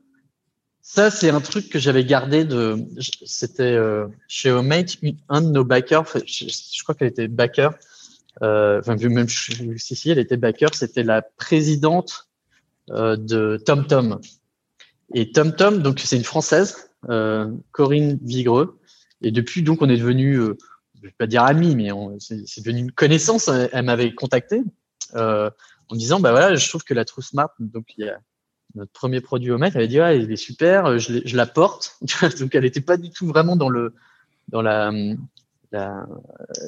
ça 0.81 1.11
c'est 1.11 1.31
un 1.31 1.41
truc 1.41 1.69
que 1.69 1.79
j'avais 1.79 2.05
gardé 2.05 2.45
de. 2.45 2.77
C'était 3.25 3.63
euh, 3.63 4.07
chez 4.29 4.51
Homemade, 4.51 4.91
un 5.29 5.43
de 5.43 5.51
nos 5.51 5.65
backers, 5.65 6.05
je, 6.27 6.45
je 6.47 6.83
crois 6.83 6.95
qu'elle 6.95 7.09
était 7.09 7.29
backer, 7.29 7.73
euh, 7.73 7.77
enfin 8.41 8.97
même 8.97 9.29
si, 9.29 9.79
si 9.79 10.11
elle 10.11 10.19
était 10.19 10.37
backer, 10.37 10.75
c'était 10.75 11.03
la 11.03 11.23
présidente 11.23 12.29
euh, 12.91 13.17
de 13.17 13.63
TomTom. 13.65 14.21
Et 15.15 15.31
TomTom, 15.31 15.83
donc 15.83 16.01
c'est 16.01 16.17
une 16.17 16.25
française, 16.25 16.91
euh, 17.09 17.51
Corinne 17.71 18.19
Vigreux. 18.23 18.79
Et 19.21 19.31
depuis, 19.31 19.63
donc, 19.63 19.83
on 19.83 19.89
est 19.89 19.97
devenu 19.97 20.41
je 21.03 21.09
vais 21.09 21.15
pas 21.19 21.27
dire 21.27 21.43
ami, 21.43 21.75
mais 21.75 21.91
c'est 22.19 22.61
devenu 22.65 22.81
une 22.81 22.93
connaissance. 22.93 23.49
Elle, 23.49 23.85
m'avait 23.85 24.15
contacté 24.15 24.63
euh, 25.15 25.51
en 25.89 25.97
disant, 25.97 26.21
bah 26.21 26.31
voilà, 26.31 26.55
je 26.55 26.69
trouve 26.69 26.85
que 26.85 26.95
la 26.95 27.05
True 27.05 27.23
Smart, 27.23 27.51
donc 27.59 27.95
il 27.97 28.07
y 28.07 28.09
a 28.09 28.19
notre 28.75 28.93
premier 28.93 29.21
produit 29.21 29.51
au 29.51 29.63
elle 29.63 29.77
a 29.77 29.87
dit, 29.87 30.01
ouais, 30.01 30.23
il 30.23 30.31
est 30.31 30.37
super, 30.37 30.99
je, 30.99 31.21
je 31.25 31.37
la 31.37 31.47
porte. 31.47 31.99
donc 32.41 32.55
elle 32.55 32.63
n'était 32.63 32.81
pas 32.81 32.97
du 32.97 33.11
tout 33.11 33.27
vraiment 33.27 33.57
dans 33.57 33.69
le 33.69 33.95
dans 34.49 34.63
la 34.63 34.93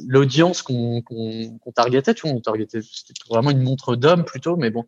l'audience 0.06 0.62
qu'on 0.62 1.02
targetait, 1.74 2.14
tu 2.14 2.26
vois, 2.26 2.36
on 2.36 2.40
targetait, 2.40 2.80
c'était 2.82 3.14
vraiment 3.28 3.50
une 3.50 3.62
montre 3.62 3.96
d'homme 3.96 4.24
plutôt, 4.24 4.56
mais 4.56 4.70
bon. 4.70 4.84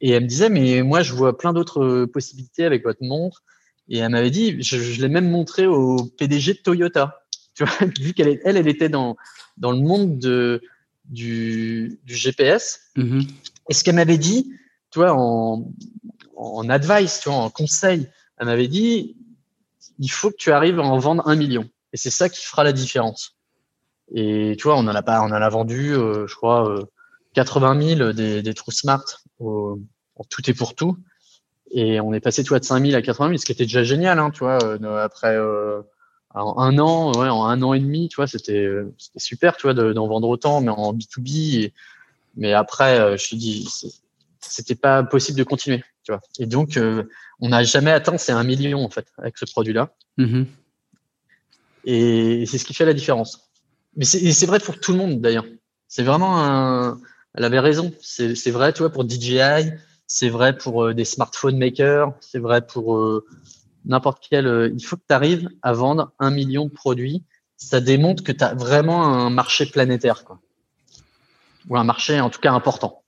Et 0.00 0.10
elle 0.10 0.24
me 0.24 0.28
disait, 0.28 0.48
mais 0.48 0.82
moi, 0.82 1.02
je 1.02 1.14
vois 1.14 1.36
plein 1.38 1.52
d'autres 1.52 2.06
possibilités 2.06 2.64
avec 2.64 2.82
votre 2.84 3.02
montre. 3.02 3.42
Et 3.88 3.98
elle 3.98 4.10
m'avait 4.10 4.30
dit, 4.30 4.62
je, 4.62 4.78
je 4.78 5.00
l'ai 5.00 5.08
même 5.08 5.30
montré 5.30 5.66
au 5.66 6.04
PDG 6.18 6.54
de 6.54 6.58
Toyota. 6.58 7.24
Tu 7.54 7.64
vois, 7.64 7.86
vu 8.00 8.12
qu'elle 8.12 8.40
elle, 8.44 8.56
elle 8.56 8.68
était 8.68 8.88
dans, 8.88 9.16
dans 9.56 9.72
le 9.72 9.78
monde 9.78 10.18
de, 10.18 10.62
du, 11.04 12.00
du 12.04 12.14
GPS. 12.14 12.80
Mm-hmm. 12.96 13.28
Et 13.70 13.74
ce 13.74 13.84
qu'elle 13.84 13.96
m'avait 13.96 14.18
dit, 14.18 14.52
tu 14.90 14.98
vois, 14.98 15.14
en, 15.14 15.70
en 16.36 16.68
advice, 16.68 17.20
tu 17.22 17.28
vois, 17.28 17.38
en 17.38 17.50
conseil, 17.50 18.08
elle 18.38 18.46
m'avait 18.46 18.68
dit, 18.68 19.16
il 19.98 20.10
faut 20.10 20.30
que 20.30 20.36
tu 20.36 20.50
arrives 20.52 20.80
à 20.80 20.82
en 20.82 20.98
vendre 20.98 21.26
un 21.28 21.36
million. 21.36 21.68
Et 21.92 21.96
c'est 21.96 22.10
ça 22.10 22.28
qui 22.28 22.44
fera 22.44 22.64
la 22.64 22.72
différence. 22.72 23.36
Et 24.14 24.56
tu 24.58 24.64
vois, 24.64 24.76
on 24.76 24.86
en 24.86 24.88
a 24.88 25.02
pas, 25.02 25.22
on 25.22 25.26
en 25.26 25.32
a 25.32 25.48
vendu, 25.48 25.94
euh, 25.94 26.26
je 26.26 26.34
crois, 26.34 26.68
euh, 26.68 26.84
80 27.34 27.96
000 27.96 28.12
des, 28.12 28.42
des 28.42 28.54
True 28.54 28.72
Smart 28.72 29.04
au, 29.38 29.78
en 30.16 30.24
tout 30.24 30.48
et 30.48 30.54
pour 30.54 30.74
tout. 30.74 30.96
Et 31.70 32.00
on 32.00 32.12
est 32.12 32.20
passé, 32.20 32.42
tu 32.42 32.50
vois, 32.50 32.58
de 32.58 32.64
5 32.64 32.84
000 32.84 32.96
à 32.96 33.02
80 33.02 33.28
000, 33.28 33.38
ce 33.38 33.46
qui 33.46 33.52
était 33.52 33.64
déjà 33.64 33.82
génial, 33.82 34.18
hein, 34.18 34.30
tu 34.30 34.40
vois, 34.40 34.62
euh, 34.62 35.04
après, 35.04 35.34
euh, 35.34 35.80
en 36.34 36.58
un 36.58 36.78
an, 36.78 37.12
ouais, 37.12 37.28
en 37.28 37.46
un 37.46 37.62
an 37.62 37.72
et 37.72 37.80
demi, 37.80 38.08
tu 38.08 38.16
vois, 38.16 38.26
c'était 38.26 38.68
super, 39.16 39.56
tu 39.56 39.62
vois, 39.62 39.74
d'en 39.74 40.06
vendre 40.06 40.28
autant, 40.28 40.60
mais 40.60 40.70
en 40.70 40.92
B2B. 40.92 41.72
mais 42.36 42.52
après, 42.52 42.98
euh, 43.00 43.16
je 43.16 43.30
te 43.30 43.34
dis, 43.36 43.68
c'était 44.40 44.74
pas 44.74 45.02
possible 45.02 45.38
de 45.38 45.44
continuer. 45.44 45.82
Tu 46.04 46.12
vois. 46.12 46.20
Et 46.38 46.46
donc, 46.46 46.78
on 47.40 47.48
n'a 47.48 47.62
jamais 47.62 47.92
atteint 47.92 48.18
ces 48.18 48.32
1 48.32 48.42
million 48.44 48.84
en 48.84 48.90
fait 48.90 49.06
avec 49.18 49.38
ce 49.38 49.44
produit-là. 49.44 49.94
Mm-hmm. 50.18 50.46
Et 51.84 52.44
c'est 52.46 52.58
ce 52.58 52.64
qui 52.64 52.74
fait 52.74 52.84
la 52.84 52.94
différence. 52.94 53.51
Mais 53.96 54.04
c'est 54.04 54.46
vrai 54.46 54.58
pour 54.58 54.80
tout 54.80 54.92
le 54.92 54.98
monde 54.98 55.20
d'ailleurs. 55.20 55.46
C'est 55.88 56.02
vraiment 56.02 56.42
un. 56.42 56.98
Elle 57.34 57.44
avait 57.44 57.60
raison. 57.60 57.92
C'est 58.00 58.50
vrai, 58.50 58.72
tu 58.72 58.80
vois, 58.80 58.90
pour 58.90 59.08
DJI, 59.08 59.72
c'est 60.06 60.28
vrai 60.28 60.56
pour 60.56 60.84
euh, 60.84 60.94
des 60.94 61.06
smartphone 61.06 61.56
makers, 61.56 62.12
c'est 62.20 62.38
vrai 62.38 62.66
pour 62.66 62.96
euh, 62.96 63.24
n'importe 63.86 64.26
quel. 64.28 64.46
Euh, 64.46 64.70
il 64.76 64.84
faut 64.84 64.96
que 64.96 65.04
tu 65.08 65.14
arrives 65.14 65.48
à 65.62 65.72
vendre 65.72 66.12
un 66.18 66.30
million 66.30 66.66
de 66.66 66.70
produits. 66.70 67.24
Ça 67.56 67.80
démontre 67.80 68.22
que 68.22 68.32
tu 68.32 68.44
as 68.44 68.54
vraiment 68.54 69.06
un 69.06 69.30
marché 69.30 69.64
planétaire, 69.64 70.24
quoi. 70.24 70.40
Ou 71.68 71.76
un 71.76 71.84
marché 71.84 72.20
en 72.20 72.28
tout 72.28 72.40
cas 72.40 72.52
important. 72.52 73.02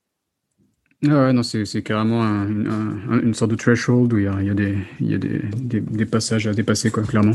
Ah 1.06 1.27
ouais, 1.27 1.32
non, 1.35 1.43
c'est 1.43 1.82
carrément 1.82 2.23
une 2.23 3.35
sorte 3.35 3.51
de 3.51 3.56
threshold 3.56 4.12
où 4.12 4.19
il 4.19 4.24
y 4.24 4.28
a, 4.28 4.55
des, 4.55 4.78
des, 5.01 6.06
passages 6.06 6.47
à 6.47 6.55
dépasser, 6.55 6.90
quoi, 6.90 7.02
clairement. 7.02 7.35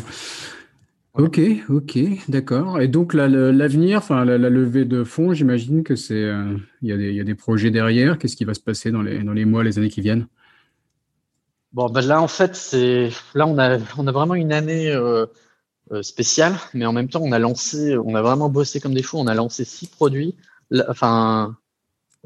Ok, 1.15 1.41
ok, 1.69 1.98
d'accord. 2.30 2.80
Et 2.81 2.88
donc 2.88 3.14
l'avenir, 3.14 3.98
enfin 3.98 4.23
la, 4.26 4.38
levée 4.38 4.86
de 4.86 5.03
fonds, 5.03 5.34
j'imagine 5.34 5.84
que 5.84 5.95
c'est, 5.95 6.14
euh, 6.14 6.56
il 6.84 6.90
y, 6.90 7.19
a 7.19 7.23
des 7.23 7.36
projets 7.36 7.72
derrière. 7.72 8.19
Qu'est-ce 8.19 8.36
qui 8.36 8.45
va 8.45 8.53
se 8.53 8.60
passer 8.60 8.91
dans 8.91 9.02
les, 9.02 9.23
dans 9.23 9.34
les 9.34 9.45
mois, 9.45 9.64
les 9.64 9.80
années 9.80 9.90
qui 9.90 10.02
viennent? 10.02 10.27
Bon, 11.73 11.90
ben 11.90 12.02
là 12.02 12.22
en 12.22 12.27
fait, 12.27 12.56
c'est 12.56 13.10
là 13.34 13.48
on 13.48 13.57
a 13.57 13.80
on 13.98 14.07
a 14.07 14.11
vraiment 14.11 14.36
une 14.36 14.53
année 14.53 14.90
euh, 14.91 15.26
euh, 15.91 16.03
spéciale, 16.03 16.56
mais 16.73 16.86
en 16.86 16.94
même 16.94 17.10
temps 17.10 17.22
on 17.23 17.31
a 17.31 17.40
lancé, 17.40 17.98
on 17.98 18.15
a 18.15 18.22
vraiment 18.22 18.49
bossé 18.49 18.80
comme 18.80 18.94
des 18.94 19.03
fous. 19.03 19.18
On 19.18 19.27
a 19.27 19.36
lancé 19.36 19.65
six 19.65 19.88
produits. 19.88 20.36
enfin, 20.88 21.57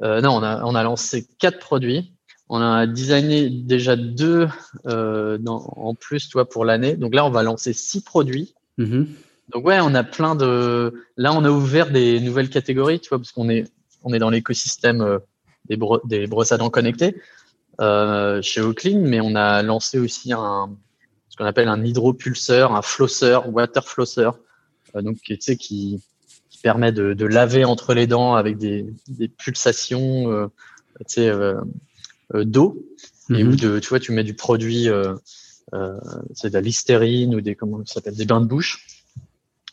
non, 0.01 0.31
on 0.31 0.43
a 0.43 0.63
on 0.65 0.75
a 0.75 0.83
lancé 0.83 1.25
quatre 1.39 1.59
produits. 1.59 2.13
On 2.49 2.61
a 2.61 2.85
designé 2.85 3.49
déjà 3.49 3.95
deux 3.95 4.47
en 4.85 5.95
plus, 5.95 6.29
toi, 6.29 6.47
pour 6.47 6.65
l'année. 6.65 6.95
Donc 6.95 7.15
là, 7.15 7.25
on 7.25 7.31
va 7.31 7.43
lancer 7.43 7.73
six 7.73 8.01
produits. 8.01 8.53
Mhm. 8.77 9.07
Donc 9.53 9.65
ouais, 9.65 9.79
on 9.81 9.93
a 9.93 10.03
plein 10.03 10.35
de. 10.35 10.93
Là, 11.17 11.33
on 11.33 11.43
a 11.43 11.49
ouvert 11.49 11.91
des 11.91 12.19
nouvelles 12.19 12.49
catégories, 12.49 12.99
tu 12.99 13.09
vois, 13.09 13.19
parce 13.19 13.31
qu'on 13.31 13.49
est 13.49 13.65
on 14.03 14.13
est 14.13 14.19
dans 14.19 14.29
l'écosystème 14.29 15.01
euh, 15.01 15.19
des, 15.65 15.77
des 16.05 16.27
brosses 16.27 16.51
à 16.51 16.57
dents 16.57 16.69
connectées 16.69 17.15
euh, 17.81 18.41
chez 18.41 18.61
Oakley, 18.61 18.95
mais 18.95 19.21
on 19.21 19.35
a 19.35 19.63
lancé 19.63 19.99
aussi 19.99 20.33
un 20.33 20.75
ce 21.29 21.37
qu'on 21.37 21.45
appelle 21.45 21.67
un 21.67 21.83
hydropulseur, 21.83 22.75
un 22.75 22.83
flosseur, 22.83 23.49
water 23.51 23.87
flosser, 23.87 24.29
euh, 24.95 25.01
donc 25.01 25.17
tu 25.23 25.35
sais 25.39 25.57
qui, 25.57 26.03
qui 26.51 26.59
permet 26.59 26.91
de, 26.91 27.13
de, 27.15 27.25
laver 27.25 27.65
entre 27.65 27.95
les 27.95 28.05
dents 28.05 28.35
avec 28.35 28.59
des, 28.59 28.85
des 29.07 29.29
pulsations, 29.29 30.31
euh, 30.31 30.47
tu 31.07 31.23
sais, 31.23 31.31
d'eau, 32.35 32.85
et 33.31 33.43
où 33.43 33.47
mhm. 33.47 33.55
de, 33.55 33.79
tu 33.79 33.89
vois, 33.89 33.99
tu 33.99 34.11
mets 34.11 34.23
du 34.23 34.35
produit 34.35 34.89
c'est 36.33 36.49
de 36.49 36.53
la 36.53 36.61
listerine 36.61 37.35
ou 37.35 37.41
des 37.41 37.55
comment 37.55 37.85
ça 37.85 37.95
s'appelle 37.95 38.15
des 38.15 38.25
bains 38.25 38.41
de 38.41 38.45
bouche. 38.45 38.85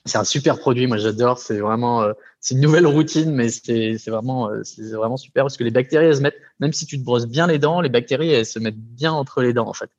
C'est 0.06 0.16
un 0.16 0.24
super 0.24 0.58
produit, 0.58 0.86
moi 0.86 0.96
j'adore. 0.96 1.38
C'est 1.38 1.58
vraiment, 1.58 2.02
euh, 2.02 2.12
c'est 2.40 2.54
une 2.54 2.62
nouvelle 2.62 2.86
routine, 2.86 3.32
mais 3.32 3.50
c'est 3.50 3.98
vraiment, 4.08 4.50
euh, 4.50 4.62
c'est 4.64 4.90
vraiment 4.92 5.18
super 5.18 5.44
parce 5.44 5.58
que 5.58 5.64
les 5.64 5.70
bactéries 5.70 6.06
elles 6.06 6.16
se 6.16 6.22
mettent, 6.22 6.40
même 6.58 6.72
si 6.72 6.86
tu 6.86 6.98
te 6.98 7.04
brosses 7.04 7.26
bien 7.26 7.46
les 7.46 7.58
dents, 7.58 7.80
les 7.80 7.90
bactéries 7.90 8.30
elles 8.30 8.46
se 8.46 8.58
mettent 8.58 8.78
bien 8.78 9.12
entre 9.12 9.42
les 9.42 9.52
dents 9.52 9.68
en 9.68 9.74
fait. 9.74 9.90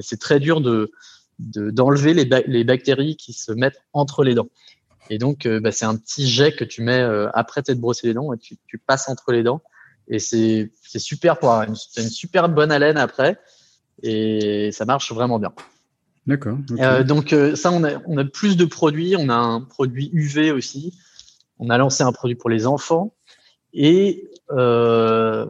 C'est 0.00 0.18
très 0.18 0.40
dur 0.40 0.62
de 0.62 0.90
d'enlever 1.38 2.14
les, 2.14 2.24
les, 2.46 2.64
bactéries 2.64 3.16
qui 3.16 3.32
se 3.32 3.52
mettent 3.52 3.82
entre 3.92 4.24
les 4.24 4.34
dents. 4.34 4.48
Et 5.10 5.18
donc, 5.18 5.46
bah, 5.46 5.72
c'est 5.72 5.84
un 5.84 5.96
petit 5.96 6.26
jet 6.26 6.52
que 6.52 6.64
tu 6.64 6.82
mets 6.82 7.02
après 7.34 7.62
t'être 7.62 7.80
brossé 7.80 8.06
les 8.06 8.14
dents 8.14 8.32
et 8.32 8.38
tu, 8.38 8.56
tu, 8.66 8.78
passes 8.78 9.08
entre 9.08 9.32
les 9.32 9.42
dents. 9.42 9.60
Et 10.08 10.18
c'est 10.18 10.70
super 10.96 11.38
pour 11.38 11.50
avoir 11.50 11.68
une, 11.68 11.74
super 11.74 12.48
bonne 12.48 12.72
haleine 12.72 12.96
après 12.96 13.38
et 14.02 14.70
ça 14.72 14.84
marche 14.84 15.12
vraiment 15.12 15.38
bien. 15.38 15.52
D'accord. 16.26 16.56
Euh, 16.78 17.02
donc 17.02 17.32
euh, 17.32 17.56
ça, 17.56 17.72
on 17.72 17.82
a, 17.84 18.00
on 18.06 18.16
a 18.16 18.24
plus 18.24 18.56
de 18.56 18.64
produits. 18.64 19.16
On 19.18 19.28
a 19.28 19.34
un 19.34 19.60
produit 19.60 20.10
UV 20.12 20.52
aussi. 20.52 20.94
On 21.58 21.68
a 21.70 21.78
lancé 21.78 22.02
un 22.02 22.12
produit 22.12 22.36
pour 22.36 22.50
les 22.50 22.66
enfants. 22.66 23.14
Et 23.72 24.30
euh, 24.50 25.46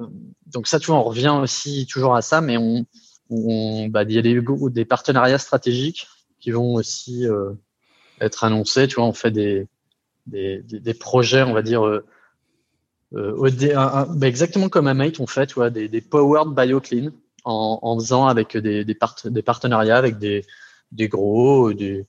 donc 0.47 0.67
ça, 0.67 0.79
tu 0.79 0.87
vois, 0.87 0.97
on 0.97 1.03
revient 1.03 1.37
aussi 1.41 1.87
toujours 1.87 2.15
à 2.15 2.23
ça, 2.23 2.41
mais 2.41 2.57
on, 2.57 2.87
on 3.31 3.89
bah, 3.89 4.05
il 4.05 4.13
y 4.13 4.19
a 4.19 4.23
des, 4.23 4.41
des 4.71 4.85
partenariats 4.85 5.39
stratégiques 5.39 6.07
qui 6.41 6.51
vont 6.51 6.75
aussi 6.75 7.27
euh, 7.27 7.53
être 8.21 8.45
annoncés. 8.45 8.89
Tu 8.89 8.97
vois, 8.97 9.05
on 9.05 9.13
fait 9.13 9.31
des, 9.31 9.69
des, 10.27 10.63
des, 10.63 10.95
projets, 10.95 11.43
on 11.43 11.53
va 11.53 11.63
dire, 11.63 11.87
euh, 11.87 12.05
euh 13.15 13.51
bah, 14.15 14.27
exactement 14.27 14.69
comme 14.69 14.87
à 14.87 14.95
Mate, 14.95 15.21
on 15.21 15.27
fait, 15.27 15.47
tu 15.47 15.55
vois, 15.55 15.71
des, 15.71 15.89
des 15.89 16.01
Powered 16.01 16.55
BioClean 16.55 17.11
en, 17.45 17.99
faisant 17.99 18.27
avec 18.27 18.57
des, 18.57 18.85
partenariats 19.45 19.97
avec 19.97 20.19
des, 20.19 20.45
gros, 21.09 21.73
des, 21.73 22.07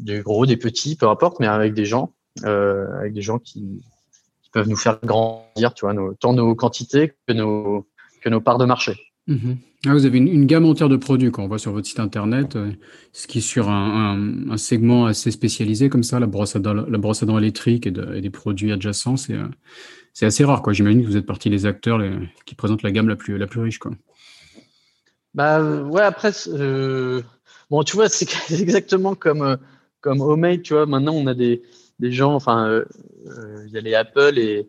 gros, 0.00 0.46
des 0.46 0.56
petits, 0.56 0.96
peu 0.96 1.08
importe, 1.08 1.40
mais 1.40 1.46
avec 1.46 1.74
des 1.74 1.84
gens, 1.84 2.14
euh, 2.44 2.86
avec 2.98 3.12
des 3.12 3.22
gens 3.22 3.38
qui, 3.38 3.82
peuvent 4.52 4.68
nous 4.68 4.76
faire 4.76 5.00
grandir, 5.02 5.74
tu 5.74 5.84
vois, 5.84 5.96
tant 6.20 6.32
nos 6.32 6.54
quantités 6.54 7.14
que 7.26 7.32
nos, 7.32 7.88
que 8.22 8.28
nos 8.28 8.40
parts 8.40 8.58
de 8.58 8.64
marché. 8.64 8.94
Mhm. 9.26 9.56
Ah, 9.86 9.92
vous 9.92 10.06
avez 10.06 10.16
une, 10.18 10.46
gamme 10.46 10.64
entière 10.64 10.88
de 10.88 10.96
produits 10.96 11.32
qu'on 11.32 11.48
voit 11.48 11.58
sur 11.58 11.72
votre 11.72 11.88
site 11.88 11.98
internet, 11.98 12.54
euh, 12.54 12.70
ce 13.12 13.26
qui 13.26 13.38
est 13.38 13.40
sur 13.40 13.68
un, 13.68 14.56
segment 14.56 15.06
assez 15.06 15.32
spécialisé 15.32 15.88
comme 15.88 16.04
ça, 16.04 16.20
la 16.20 16.26
brosse 16.26 16.54
à 16.54 16.60
dents, 16.60 16.72
la 16.72 16.98
brosse 16.98 17.24
à 17.24 17.26
dents 17.26 17.36
électrique 17.36 17.88
et, 17.88 17.90
de, 17.90 18.14
et 18.14 18.20
des 18.20 18.30
produits 18.30 18.70
adjacents, 18.70 19.16
c'est 19.16 19.34
euh, 19.34 19.48
assez 20.22 20.44
rare. 20.44 20.62
J'imagine 20.72 21.02
que 21.02 21.06
vous 21.08 21.16
êtes 21.16 21.26
partie 21.26 21.50
des 21.50 21.66
acteurs 21.66 22.00
qui 22.46 22.54
présentent 22.54 22.84
la 22.84 22.92
gamme 22.92 23.08
la 23.08 23.16
plus, 23.16 23.38
la 23.38 23.48
plus 23.48 23.60
riche. 23.60 23.78
Quoi. 23.78 23.90
Bah 25.34 25.62
ouais, 25.62 26.02
après, 26.02 26.30
euh, 26.48 27.22
bon, 27.70 27.82
tu 27.82 27.96
vois, 27.96 28.08
c'est 28.08 28.28
exactement 28.60 29.14
comme 29.14 29.42
euh, 29.42 29.56
comme 30.00 30.20
Homemade, 30.20 30.62
tu 30.62 30.74
vois. 30.74 30.86
Maintenant, 30.86 31.14
on 31.14 31.26
a 31.26 31.34
des 31.34 31.62
des 31.98 32.12
gens, 32.12 32.34
enfin, 32.34 32.68
euh, 32.68 32.84
il 33.66 33.72
y 33.72 33.78
a 33.78 33.80
les 33.80 33.94
Apple 33.94 34.38
et, 34.38 34.68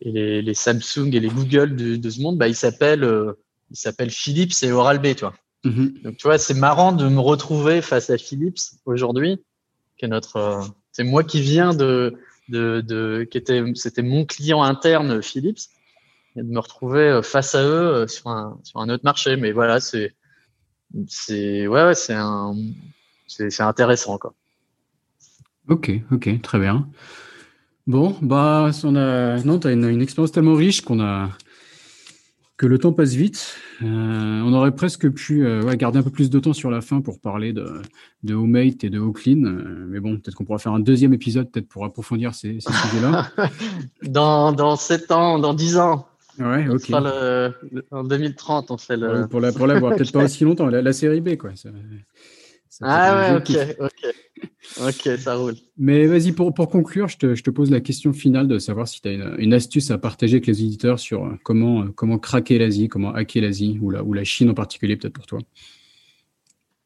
et 0.00 0.12
les, 0.12 0.42
les, 0.42 0.54
Samsung 0.54 1.12
et 1.12 1.20
les 1.20 1.28
Google 1.28 1.76
de, 1.76 1.96
de 1.96 2.10
ce 2.10 2.20
monde, 2.20 2.36
bah 2.36 2.48
ils 2.48 2.56
s'appellent 2.56 3.08
ils 3.70 3.76
s'appellent 3.76 4.10
Philips 4.10 4.62
et 4.62 4.72
Oral-B, 4.72 5.14
tu 5.14 5.20
vois. 5.20 5.34
Mm-hmm. 5.64 6.02
Donc 6.02 6.16
tu 6.16 6.26
vois, 6.26 6.38
c'est 6.38 6.54
marrant 6.54 6.92
de 6.92 7.08
me 7.08 7.20
retrouver 7.20 7.80
face 7.80 8.10
à 8.10 8.18
Philips 8.18 8.60
aujourd'hui, 8.84 9.38
qui 9.96 10.04
est 10.04 10.08
notre, 10.08 10.60
c'est 10.92 11.04
moi 11.04 11.24
qui 11.24 11.40
viens 11.40 11.74
de 11.74 12.14
de, 12.48 12.82
de 12.82 13.26
qui 13.30 13.38
était 13.38 13.62
c'était 13.74 14.02
mon 14.02 14.24
client 14.26 14.62
interne 14.62 15.22
Philips 15.22 15.70
de 16.42 16.50
me 16.50 16.58
retrouver 16.58 17.08
euh, 17.08 17.22
face 17.22 17.54
à 17.54 17.62
eux 17.62 17.94
euh, 17.94 18.06
sur 18.06 18.28
un, 18.28 18.58
sur 18.62 18.80
un 18.80 18.88
autre 18.88 19.04
marché. 19.04 19.36
Mais 19.36 19.52
voilà, 19.52 19.80
c'est, 19.80 20.14
c'est, 21.06 21.66
ouais, 21.66 21.84
ouais 21.84 21.94
c'est 21.94 22.14
un, 22.14 22.54
c'est, 23.26 23.60
intéressant, 23.60 24.18
quoi. 24.18 24.34
Ok, 25.68 25.90
ok, 26.10 26.42
très 26.42 26.58
bien. 26.58 26.88
Bon, 27.86 28.16
bah, 28.22 28.70
on 28.82 28.96
a, 28.96 29.42
non, 29.42 29.58
t'as 29.58 29.72
une, 29.72 29.88
une 29.88 30.02
expérience 30.02 30.32
tellement 30.32 30.54
riche 30.54 30.82
qu'on 30.82 31.00
a, 31.00 31.30
que 32.56 32.66
le 32.66 32.78
temps 32.78 32.92
passe 32.92 33.14
vite. 33.14 33.56
Euh, 33.82 34.40
on 34.42 34.52
aurait 34.52 34.74
presque 34.74 35.10
pu 35.10 35.44
euh, 35.44 35.62
ouais, 35.62 35.76
garder 35.76 35.98
un 35.98 36.02
peu 36.02 36.10
plus 36.10 36.30
de 36.30 36.38
temps 36.38 36.52
sur 36.52 36.70
la 36.70 36.80
fin 36.80 37.00
pour 37.00 37.20
parler 37.20 37.52
de, 37.52 37.82
de 38.22 38.34
Homemate 38.34 38.84
et 38.84 38.90
de 38.90 38.98
Oaklin. 38.98 39.44
Euh, 39.44 39.86
mais 39.88 40.00
bon, 40.00 40.16
peut-être 40.16 40.34
qu'on 40.34 40.44
pourra 40.44 40.58
faire 40.58 40.72
un 40.72 40.80
deuxième 40.80 41.12
épisode 41.12 41.50
peut-être 41.50 41.68
pour 41.68 41.84
approfondir 41.84 42.34
ces, 42.34 42.60
ces 42.60 42.72
sujets-là. 42.72 43.30
dans, 44.04 44.52
dans 44.52 44.76
7 44.76 45.10
ans, 45.10 45.38
dans 45.38 45.54
10 45.54 45.78
ans. 45.78 46.06
Ouais, 46.38 46.68
ok. 46.68 46.90
en 47.90 48.04
2030, 48.04 48.70
on 48.70 48.78
fait 48.78 48.96
le. 48.96 49.26
pour 49.28 49.40
la, 49.40 49.52
pour 49.52 49.66
l'avoir, 49.66 49.94
peut-être 49.94 50.12
pas 50.12 50.24
aussi 50.24 50.44
longtemps, 50.44 50.66
la, 50.66 50.92
série 50.92 51.20
B, 51.20 51.36
quoi. 51.36 51.50
Ça, 51.54 51.70
ah 52.82 53.32
ouais, 53.32 53.36
ok, 53.36 53.76
ok. 53.80 54.14
Ok, 54.80 55.18
ça 55.18 55.36
roule. 55.36 55.54
Mais 55.78 56.06
vas-y, 56.06 56.32
pour, 56.32 56.52
pour 56.52 56.68
conclure, 56.68 57.06
je 57.08 57.18
te, 57.18 57.34
je 57.34 57.42
te, 57.42 57.50
pose 57.50 57.70
la 57.70 57.80
question 57.80 58.12
finale 58.12 58.48
de 58.48 58.58
savoir 58.58 58.88
si 58.88 59.00
tu 59.00 59.08
as 59.08 59.12
une, 59.12 59.34
une, 59.38 59.54
astuce 59.54 59.90
à 59.90 59.98
partager 59.98 60.36
avec 60.36 60.46
les 60.46 60.62
éditeurs 60.62 60.98
sur 60.98 61.24
euh, 61.24 61.38
comment, 61.44 61.82
euh, 61.82 61.92
comment 61.94 62.18
craquer 62.18 62.58
l'Asie, 62.58 62.88
comment 62.88 63.12
hacker 63.12 63.42
l'Asie, 63.42 63.78
ou 63.80 63.90
la, 63.90 64.02
ou 64.02 64.12
la 64.12 64.24
Chine 64.24 64.50
en 64.50 64.54
particulier, 64.54 64.96
peut-être 64.96 65.12
pour 65.12 65.26
toi. 65.26 65.38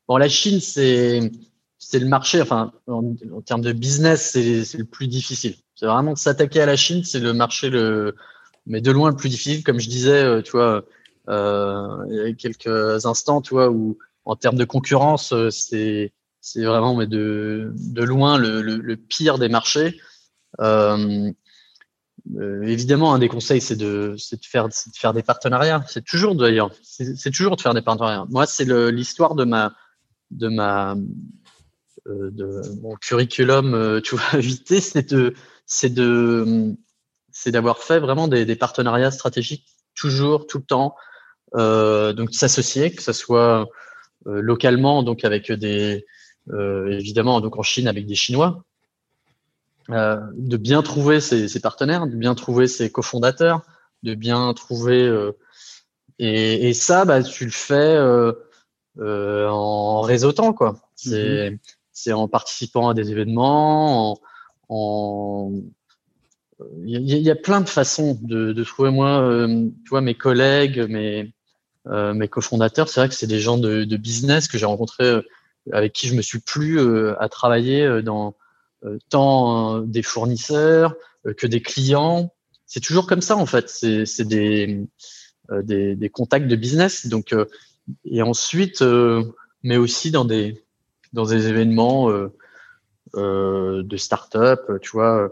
Bon, 0.09 0.19
la 0.19 0.29
Chine, 0.29 0.61
c'est, 0.61 1.33
c'est 1.79 1.99
le 1.99 2.07
marché, 2.07 2.43
enfin, 2.43 2.73
en, 2.87 3.15
en 3.33 3.41
termes 3.41 3.63
de 3.63 3.73
business, 3.73 4.31
c'est, 4.33 4.65
c'est 4.65 4.79
le 4.79 4.85
plus 4.85 5.09
difficile. 5.09 5.55
C'est 5.75 5.87
vraiment 5.87 6.13
de 6.13 6.19
s'attaquer 6.19 6.61
à 6.61 6.67
la 6.67 6.77
Chine, 6.77 7.03
c'est 7.05 7.21
le 7.21 7.33
marché 7.33 7.71
le, 7.71 8.15
mais 8.69 8.81
de 8.81 8.91
loin 8.93 9.11
le 9.11 9.17
plus 9.17 9.29
difficile. 9.31 9.65
Comme 9.65 9.81
je 9.81 9.89
disais, 9.89 10.23
euh, 10.23 10.43
tu 10.43 10.53
vois, 10.53 10.85
euh, 11.29 12.05
il 12.09 12.17
y 12.17 12.21
a 12.21 12.33
quelques 12.35 13.07
instants, 13.07 13.41
tu 13.41 13.55
vois, 13.55 13.71
où 13.71 13.99
en 14.25 14.37
termes 14.37 14.57
de 14.57 14.65
concurrence, 14.65 15.33
euh, 15.33 15.51
c'est 15.51 16.13
c'est 16.41 16.63
vraiment 16.65 16.95
mais 16.95 17.07
de, 17.07 17.73
de 17.75 18.03
loin 18.05 18.39
le, 18.39 18.63
le, 18.63 18.97
pire 18.97 19.39
des 19.39 19.49
marchés. 19.49 20.01
Évidemment, 22.63 23.15
un 23.15 23.19
des 23.19 23.29
conseils, 23.29 23.61
c'est 23.61 23.77
de, 23.77 24.15
de, 24.33 24.39
faire, 24.47 24.69
de 24.69 24.75
faire 24.95 25.13
des 25.13 25.23
partenariats. 25.23 25.85
C'est 25.89 26.05
toujours 26.05 26.37
d'ailleurs, 26.37 26.71
c'est 26.83 27.31
toujours 27.33 27.57
de 27.57 27.61
faire 27.61 27.75
des 27.75 27.83
partenariats. 27.83 28.25
Moi, 28.31 28.47
c'est 28.47 28.65
l'histoire 28.93 29.35
de 29.35 29.45
ma, 29.45 29.75
de 30.31 30.49
ma, 30.49 30.95
de 32.07 32.63
mon 32.81 32.95
curriculum, 32.97 34.01
tu 34.03 34.17
vois, 34.17 34.39
vité, 34.41 34.81
c'est 34.81 35.11
de, 35.13 35.35
c'est 35.67 35.93
de, 35.93 36.77
c'est 37.41 37.53
d'avoir 37.53 37.79
fait 37.79 38.01
vraiment 38.01 38.29
des, 38.29 38.45
des, 38.45 38.57
partenariats 38.57 39.11
stratégiques 39.11 39.67
toujours, 39.95 40.47
tout 40.47 40.59
le 40.59 40.65
temps. 40.65 40.97
donc 41.55 42.35
s'associer, 42.35 42.93
que 42.93 43.03
ce 43.03 43.13
soit 43.13 43.69
localement, 44.25 45.03
donc 45.03 45.25
avec 45.25 45.51
des, 45.53 46.05
évidemment, 46.53 47.41
donc 47.41 47.59
en 47.59 47.63
Chine 47.63 47.89
avec 47.89 48.07
des 48.07 48.15
Chinois, 48.15 48.65
de 49.89 50.57
bien 50.57 50.83
trouver 50.83 51.21
ses, 51.21 51.49
ses, 51.49 51.61
partenaires, 51.61 52.07
de 52.07 52.17
bien 52.17 52.35
trouver 52.35 52.67
ses 52.67 52.91
cofondateurs, 52.91 53.63
de 54.03 54.15
bien 54.15 54.53
trouver 54.55 55.31
et, 56.19 56.69
et, 56.69 56.75
ça, 56.75 57.05
bah, 57.05 57.23
tu 57.23 57.45
le 57.45 57.51
fais 57.51 57.97
euh, 58.99 59.49
en 59.49 60.01
réseautant 60.01 60.53
quoi. 60.53 60.77
C'est 60.97 61.53
mhm. 61.53 61.59
c'est 61.93 62.13
en 62.13 62.27
participant 62.27 62.89
à 62.89 62.95
des 62.95 63.11
événements, 63.13 64.19
en, 64.69 65.53
il 66.85 67.07
y, 67.07 67.31
a 67.31 67.37
plein 67.37 67.61
de 67.61 67.69
façons 67.69 68.19
de, 68.21 68.53
de 68.53 68.65
trouver 68.65 68.91
moi, 68.91 69.21
euh, 69.21 69.69
tu 69.85 69.91
vois, 69.91 70.01
mes 70.01 70.15
collègues, 70.15 70.81
mes 70.89 71.33
euh, 71.87 72.13
mes 72.13 72.29
cofondateurs. 72.29 72.89
C'est 72.89 73.01
vrai 73.01 73.09
que 73.09 73.15
c'est 73.15 73.27
des 73.27 73.41
gens 73.41 73.59
de, 73.59 73.85
de 73.85 73.97
business 73.97 74.49
que 74.49 74.59
j'ai 74.59 74.67
rencontrés, 74.67 75.07
euh, 75.07 75.23
avec 75.73 75.93
qui 75.93 76.09
je 76.09 76.15
me 76.15 76.23
suis 76.23 76.41
plu 76.41 76.81
à 77.19 77.29
travailler 77.29 78.03
dans 78.03 78.35
tant 79.11 79.81
des 79.81 80.03
fournisseurs 80.03 80.95
que 81.37 81.47
des 81.47 81.61
clients. 81.63 82.33
C'est 82.67 82.81
toujours 82.81 83.07
comme 83.07 83.21
ça 83.21 83.37
en 83.37 83.47
fait. 83.47 83.69
C'est 83.69 84.27
des, 84.27 84.87
des, 85.63 85.95
des 85.95 86.09
contacts 86.09 86.47
de 86.49 86.57
business. 86.57 87.07
Donc 87.07 87.35
et 88.05 88.23
ensuite, 88.23 88.83
euh, 88.83 89.25
mais 89.63 89.77
aussi 89.77 90.11
dans 90.11 90.25
des 90.25 90.65
dans 91.13 91.25
des 91.25 91.49
événements 91.49 92.11
euh, 93.15 93.79
euh, 93.79 93.83
de 93.83 93.97
start-up, 93.97 94.71
tu 94.81 94.91
vois, 94.91 95.31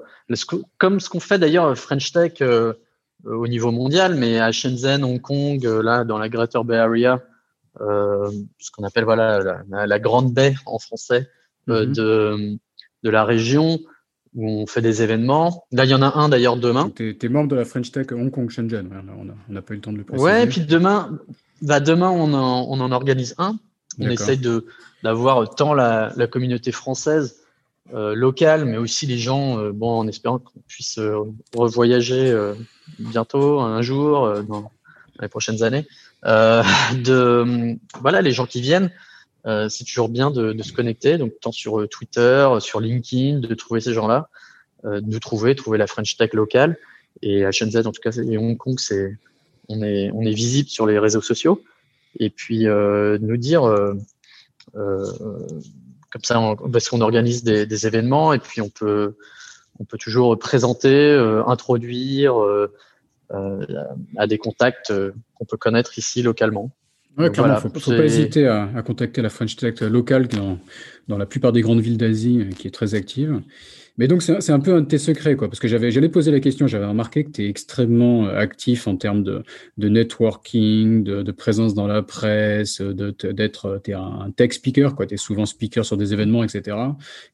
comme 0.78 1.00
ce 1.00 1.08
qu'on 1.08 1.20
fait 1.20 1.38
d'ailleurs 1.38 1.76
French 1.76 2.12
Tech 2.12 2.42
au 3.24 3.48
niveau 3.48 3.72
mondial, 3.72 4.14
mais 4.14 4.38
à 4.38 4.52
Shenzhen, 4.52 5.04
Hong 5.04 5.20
Kong, 5.20 5.64
là 5.64 6.04
dans 6.04 6.18
la 6.18 6.28
Greater 6.28 6.64
Bay 6.64 6.76
Area, 6.76 7.22
ce 7.78 8.70
qu'on 8.72 8.84
appelle 8.84 9.04
voilà 9.04 9.64
la, 9.68 9.98
grande 9.98 10.32
baie 10.32 10.54
en 10.64 10.78
français 10.78 11.28
mm-hmm. 11.68 11.92
de 11.92 12.58
de 13.02 13.10
la 13.10 13.24
région 13.24 13.78
où 14.34 14.48
on 14.48 14.66
fait 14.66 14.82
des 14.82 15.02
événements. 15.02 15.64
Là, 15.72 15.84
il 15.84 15.90
y 15.90 15.94
en 15.94 16.02
a 16.02 16.18
un 16.18 16.28
d'ailleurs 16.28 16.56
demain. 16.56 16.90
Tu 16.94 17.16
es, 17.20 17.28
membre 17.28 17.48
de 17.48 17.56
la 17.56 17.64
French 17.64 17.90
Tech 17.90 18.08
Hong 18.12 18.30
Kong 18.30 18.50
Shenzhen. 18.50 18.90
On 19.18 19.52
n'a 19.52 19.62
pas 19.62 19.72
eu 19.72 19.76
le 19.76 19.82
temps 19.82 19.92
de 19.92 19.98
le 19.98 20.04
préciser. 20.04 20.24
Ouais, 20.24 20.44
et 20.44 20.46
puis 20.46 20.60
demain, 20.60 21.18
bah 21.62 21.80
demain, 21.80 22.10
on 22.10 22.34
en, 22.34 22.66
on 22.68 22.80
en 22.80 22.92
organise 22.92 23.34
un. 23.38 23.58
On 23.98 24.10
essaye 24.10 24.36
de 24.36 24.66
d'avoir 25.02 25.54
tant 25.54 25.72
la, 25.72 26.12
la, 26.16 26.26
communauté 26.26 26.72
française 26.72 27.36
euh, 27.94 28.14
locale, 28.14 28.64
mais 28.64 28.76
aussi 28.76 29.06
les 29.06 29.18
gens, 29.18 29.58
euh, 29.58 29.72
bon, 29.72 29.90
en 29.90 30.08
espérant 30.08 30.38
qu'on 30.38 30.60
puisse 30.66 30.98
euh, 30.98 31.20
revoyager 31.54 32.34
bientôt, 32.98 33.60
un 33.60 33.82
jour, 33.82 34.42
dans, 34.42 34.70
les 35.20 35.28
prochaines 35.28 35.62
années. 35.62 35.86
de 36.24 37.76
voilà, 38.00 38.22
les 38.22 38.32
gens 38.32 38.46
qui 38.46 38.60
viennent, 38.60 38.90
c'est 39.44 39.84
toujours 39.84 40.08
bien 40.08 40.30
de, 40.30 40.52
de, 40.52 40.62
se 40.62 40.72
connecter, 40.72 41.18
donc 41.18 41.32
tant 41.40 41.52
sur 41.52 41.88
Twitter, 41.88 42.48
sur 42.60 42.80
LinkedIn, 42.80 43.38
de 43.38 43.54
trouver 43.54 43.80
ces 43.80 43.94
gens-là, 43.94 44.28
de 44.84 45.18
trouver, 45.18 45.54
trouver 45.54 45.78
la 45.78 45.86
French 45.86 46.16
Tech 46.16 46.32
locale. 46.32 46.76
Et 47.22 47.44
à 47.44 47.52
Shenzhen, 47.52 47.86
en 47.86 47.92
tout 47.92 48.02
cas, 48.02 48.10
et 48.10 48.36
Hong 48.36 48.58
Kong, 48.58 48.78
c'est 48.78 49.16
on 49.68 49.82
est, 49.82 50.10
on 50.12 50.22
est 50.22 50.32
visible 50.32 50.68
sur 50.68 50.86
les 50.86 50.98
réseaux 50.98 51.22
sociaux. 51.22 51.62
Et 52.18 52.30
puis 52.30 52.66
euh, 52.66 53.18
nous 53.20 53.36
dire, 53.36 53.64
euh, 53.64 53.94
euh, 54.74 55.04
comme 56.16 56.24
ça, 56.24 56.56
parce 56.72 56.88
qu'on 56.88 57.00
organise 57.00 57.44
des, 57.44 57.66
des, 57.66 57.86
événements 57.86 58.32
et 58.32 58.38
puis 58.38 58.60
on 58.60 58.68
peut, 58.68 59.16
on 59.78 59.84
peut 59.84 59.98
toujours 59.98 60.38
présenter, 60.38 61.14
introduire 61.46 62.34
à 63.30 64.26
des 64.26 64.38
contacts 64.38 64.92
qu'on 65.34 65.44
peut 65.44 65.56
connaître 65.56 65.98
ici 65.98 66.22
localement. 66.22 66.70
Ouais, 67.18 67.30
clairement, 67.30 67.58
il 67.62 67.72
ne 67.72 67.78
faut, 67.80 67.90
pas 67.90 68.04
hésiter 68.04 68.46
à, 68.46 68.68
à, 68.76 68.82
contacter 68.82 69.22
la 69.22 69.30
French 69.30 69.56
Tech 69.56 69.80
locale 69.80 70.28
dans, 70.28 70.58
dans 71.08 71.16
la 71.16 71.24
plupart 71.24 71.52
des 71.52 71.62
grandes 71.62 71.80
villes 71.80 71.96
d'Asie 71.96 72.48
qui 72.58 72.68
est 72.68 72.70
très 72.70 72.94
active. 72.94 73.40
Mais 73.98 74.08
donc, 74.08 74.22
c'est 74.22 74.50
un 74.50 74.60
peu 74.60 74.74
un 74.74 74.82
de 74.82 74.86
tes 74.86 74.98
secrets, 74.98 75.36
quoi, 75.36 75.48
parce 75.48 75.58
que 75.58 75.68
j'avais, 75.68 75.90
j'allais 75.90 76.10
poser 76.10 76.30
la 76.30 76.40
question, 76.40 76.66
j'avais 76.66 76.84
remarqué 76.84 77.24
que 77.24 77.30
tu 77.30 77.44
es 77.44 77.48
extrêmement 77.48 78.26
euh, 78.26 78.38
actif 78.38 78.86
en 78.86 78.96
termes 78.96 79.22
de, 79.22 79.42
de 79.78 79.88
networking, 79.88 81.02
de, 81.02 81.22
de, 81.22 81.32
présence 81.32 81.72
dans 81.72 81.86
la 81.86 82.02
presse, 82.02 82.82
de, 82.82 83.10
d'être, 83.32 83.80
tu 83.82 83.92
es 83.92 83.94
un 83.94 84.30
tech 84.36 84.52
speaker, 84.52 84.94
quoi, 84.94 85.06
tu 85.06 85.14
es 85.14 85.16
souvent 85.16 85.46
speaker 85.46 85.84
sur 85.84 85.96
des 85.96 86.12
événements, 86.12 86.44
etc. 86.44 86.76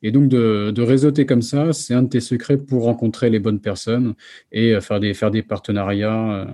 Et 0.02 0.12
donc, 0.12 0.28
de, 0.28 0.70
de 0.70 0.82
réseauter 0.82 1.26
comme 1.26 1.42
ça, 1.42 1.72
c'est 1.72 1.94
un 1.94 2.02
de 2.02 2.08
tes 2.08 2.20
secrets 2.20 2.58
pour 2.58 2.84
rencontrer 2.84 3.28
les 3.28 3.40
bonnes 3.40 3.60
personnes 3.60 4.14
et 4.52 4.72
euh, 4.72 4.80
faire 4.80 5.00
des, 5.00 5.14
faire 5.14 5.32
des 5.32 5.42
partenariats, 5.42 6.46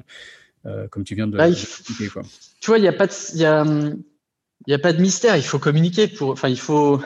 euh, 0.64 0.89
comme 0.89 1.05
tu 1.05 1.16
viens 1.16 1.26
de 1.26 1.36
bah, 1.36 1.48
l'expliquer, 1.48 2.09
quoi. 2.09 2.22
Tu 2.60 2.70
vois, 2.70 2.78
il 2.78 2.82
n'y 2.82 2.89
a 2.89 2.94
pas 2.94 3.06
de, 3.06 3.12
il 3.35 3.40
y 3.40 3.44
a, 3.44 3.64
y 4.66 4.72
a 4.72 4.78
pas 4.78 4.94
de 4.94 5.02
mystère, 5.02 5.36
il 5.36 5.43
faut 5.43 5.59
communiquer 5.59 6.09
pour, 6.09 6.30
enfin, 6.30 6.48
il 6.48 6.59
faut, 6.59 7.02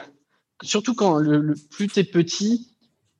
surtout 0.61 0.95
quand 0.95 1.17
le, 1.17 1.39
le 1.39 1.55
plus 1.69 1.87
t'es 1.87 2.05
petit, 2.05 2.69
tu 2.69 2.72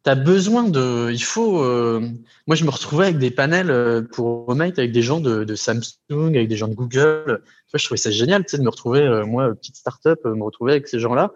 as 0.05 0.15
besoin 0.15 0.63
de. 0.63 1.09
Il 1.11 1.23
faut. 1.23 1.63
Euh, 1.63 2.01
moi, 2.47 2.55
je 2.55 2.65
me 2.65 2.69
retrouvais 2.69 3.05
avec 3.05 3.17
des 3.19 3.31
panels 3.31 3.71
euh, 3.71 4.01
pour 4.01 4.45
Romate 4.45 4.77
avec 4.79 4.91
des 4.91 5.01
gens 5.01 5.19
de, 5.19 5.43
de, 5.43 5.55
Samsung, 5.55 6.35
avec 6.35 6.47
des 6.47 6.57
gens 6.57 6.67
de 6.67 6.75
Google. 6.75 7.23
Moi, 7.27 7.77
je 7.77 7.85
trouvais 7.85 7.97
ça 7.97 8.11
génial, 8.11 8.43
tu 8.43 8.51
sais, 8.51 8.57
de 8.57 8.63
me 8.63 8.69
retrouver, 8.69 9.01
euh, 9.01 9.25
moi, 9.25 9.53
petite 9.55 9.77
start-up, 9.77 10.19
me 10.25 10.43
retrouver 10.43 10.73
avec 10.73 10.87
ces 10.87 10.99
gens-là. 10.99 11.31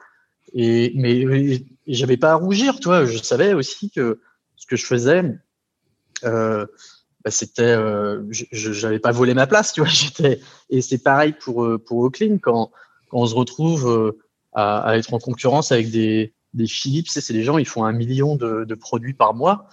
Et 0.54 0.92
mais 0.96 1.64
j'avais 1.88 2.18
pas 2.18 2.32
à 2.32 2.36
rougir, 2.36 2.80
toi. 2.80 3.06
Je 3.06 3.18
savais 3.18 3.54
aussi 3.54 3.90
que 3.90 4.20
ce 4.56 4.66
que 4.66 4.76
je 4.76 4.86
faisais, 4.86 5.24
euh, 6.24 6.66
bah, 7.24 7.32
c'était, 7.32 7.76
je 8.32 8.86
n'avais 8.86 9.00
pas 9.00 9.12
volé 9.12 9.34
ma 9.34 9.48
place, 9.48 9.74
tu 9.74 9.82
vois. 9.82 9.90
J'étais 9.92 10.40
et 10.70 10.82
c'est 10.82 11.00
pareil 11.00 11.34
pour 11.34 11.68
pour 11.86 12.00
Oakland 12.00 12.40
quand 12.42 12.72
quand 13.10 13.20
on 13.20 13.26
se 13.26 13.36
retrouve 13.36 14.14
à, 14.54 14.80
à 14.80 14.98
être 14.98 15.14
en 15.14 15.20
concurrence 15.20 15.72
avec 15.72 15.92
des 15.92 16.34
des 16.58 16.68
Philips, 16.68 17.08
c'est 17.10 17.34
des 17.34 17.44
gens, 17.44 17.58
ils 17.58 17.68
font 17.68 17.86
un 17.86 17.94
million 17.94 18.36
de, 18.36 18.66
de 18.66 18.76
produits 18.76 19.14
par 19.14 19.34
mois. 19.34 19.70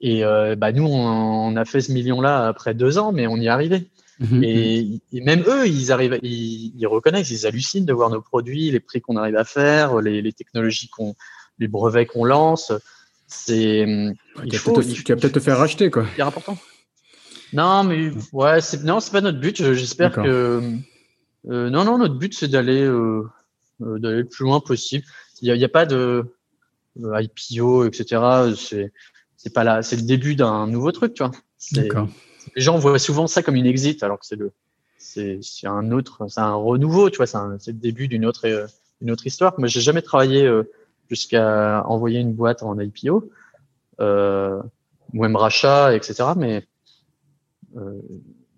Et 0.00 0.24
euh, 0.24 0.56
bah 0.56 0.72
nous, 0.72 0.84
on, 0.84 1.54
a 1.54 1.64
fait 1.64 1.80
ce 1.80 1.92
million-là 1.92 2.48
après 2.48 2.74
deux 2.74 2.98
ans, 2.98 3.12
mais 3.12 3.28
on 3.28 3.36
y 3.36 3.46
est 3.46 3.48
arrivé. 3.48 3.88
Mhm. 4.18 4.44
et, 4.44 5.00
même 5.12 5.42
eux, 5.46 5.66
ils 5.66 5.90
arrivent, 5.90 6.18
ils, 6.22 6.72
ils, 6.76 6.86
reconnaissent, 6.86 7.30
ils 7.30 7.46
hallucinent 7.46 7.86
de 7.86 7.92
voir 7.92 8.10
nos 8.10 8.20
produits, 8.20 8.70
les 8.70 8.80
prix 8.80 9.00
qu'on 9.00 9.16
arrive 9.16 9.36
à 9.36 9.44
faire, 9.44 10.00
les, 10.00 10.20
les 10.22 10.32
technologies 10.32 10.88
qu'on, 10.88 11.14
les 11.58 11.68
brevets 11.68 12.06
qu'on 12.06 12.24
lance. 12.24 12.72
C'est, 13.26 13.86
il 14.44 14.58
faut, 14.58 14.82
tu 14.82 15.02
vas 15.12 15.16
peut-être 15.16 15.34
te 15.34 15.40
faire 15.40 15.58
racheter, 15.58 15.90
quoi. 15.90 16.04
C'est 16.16 16.22
important. 16.22 16.58
Non, 17.52 17.84
mais 17.84 18.10
ouais, 18.32 18.60
c'est, 18.60 18.82
non, 18.82 19.00
c'est 19.00 19.12
pas 19.12 19.20
notre 19.20 19.40
but. 19.40 19.72
J'espère 19.72 20.12
que, 20.12 20.60
euh, 21.48 21.70
non, 21.70 21.84
non, 21.84 21.98
notre 21.98 22.14
but, 22.14 22.34
c'est 22.34 22.48
d'aller, 22.48 22.82
euh, 22.82 23.22
euh 23.82 23.98
d'aller 23.98 24.18
le 24.18 24.28
plus 24.28 24.44
loin 24.44 24.60
possible 24.60 25.04
il 25.42 25.52
n'y 25.52 25.64
a, 25.64 25.68
pas 25.68 25.86
de 25.86 26.24
IPO, 26.96 27.84
etc. 27.84 28.54
C'est 28.56 28.92
c'est 29.36 29.52
pas 29.52 29.64
là, 29.64 29.82
c'est 29.82 29.96
le 29.96 30.02
début 30.02 30.36
d'un 30.36 30.66
nouveau 30.66 30.92
truc, 30.92 31.14
tu 31.14 31.22
vois. 31.22 31.32
D'accord. 31.72 32.08
Les 32.56 32.62
gens 32.62 32.78
voient 32.78 32.98
souvent 32.98 33.26
ça 33.26 33.42
comme 33.42 33.56
une 33.56 33.66
exit, 33.66 34.02
alors 34.02 34.18
que 34.18 34.26
c'est 34.26 34.36
le 34.36 34.52
c'est 34.98 35.66
un 35.66 35.90
autre, 35.90 36.26
c'est 36.28 36.40
un 36.40 36.54
renouveau, 36.54 37.10
tu 37.10 37.16
vois. 37.16 37.26
C'est 37.26 37.72
le 37.72 37.78
début 37.78 38.08
d'une 38.08 38.24
autre 38.24 38.46
une 39.00 39.10
autre 39.10 39.26
histoire. 39.26 39.54
Moi, 39.58 39.66
j'ai 39.66 39.80
jamais 39.80 40.00
travaillé 40.00 40.46
euh, 40.46 40.62
jusqu'à 41.10 41.84
envoyer 41.86 42.20
une 42.20 42.32
boîte 42.32 42.62
en 42.62 42.78
IPO, 42.78 43.30
euh, 44.00 44.62
ou 45.12 45.22
même 45.22 45.36
rachat, 45.36 45.94
etc. 45.94 46.30
Mais 46.36 46.64
euh, 47.76 48.00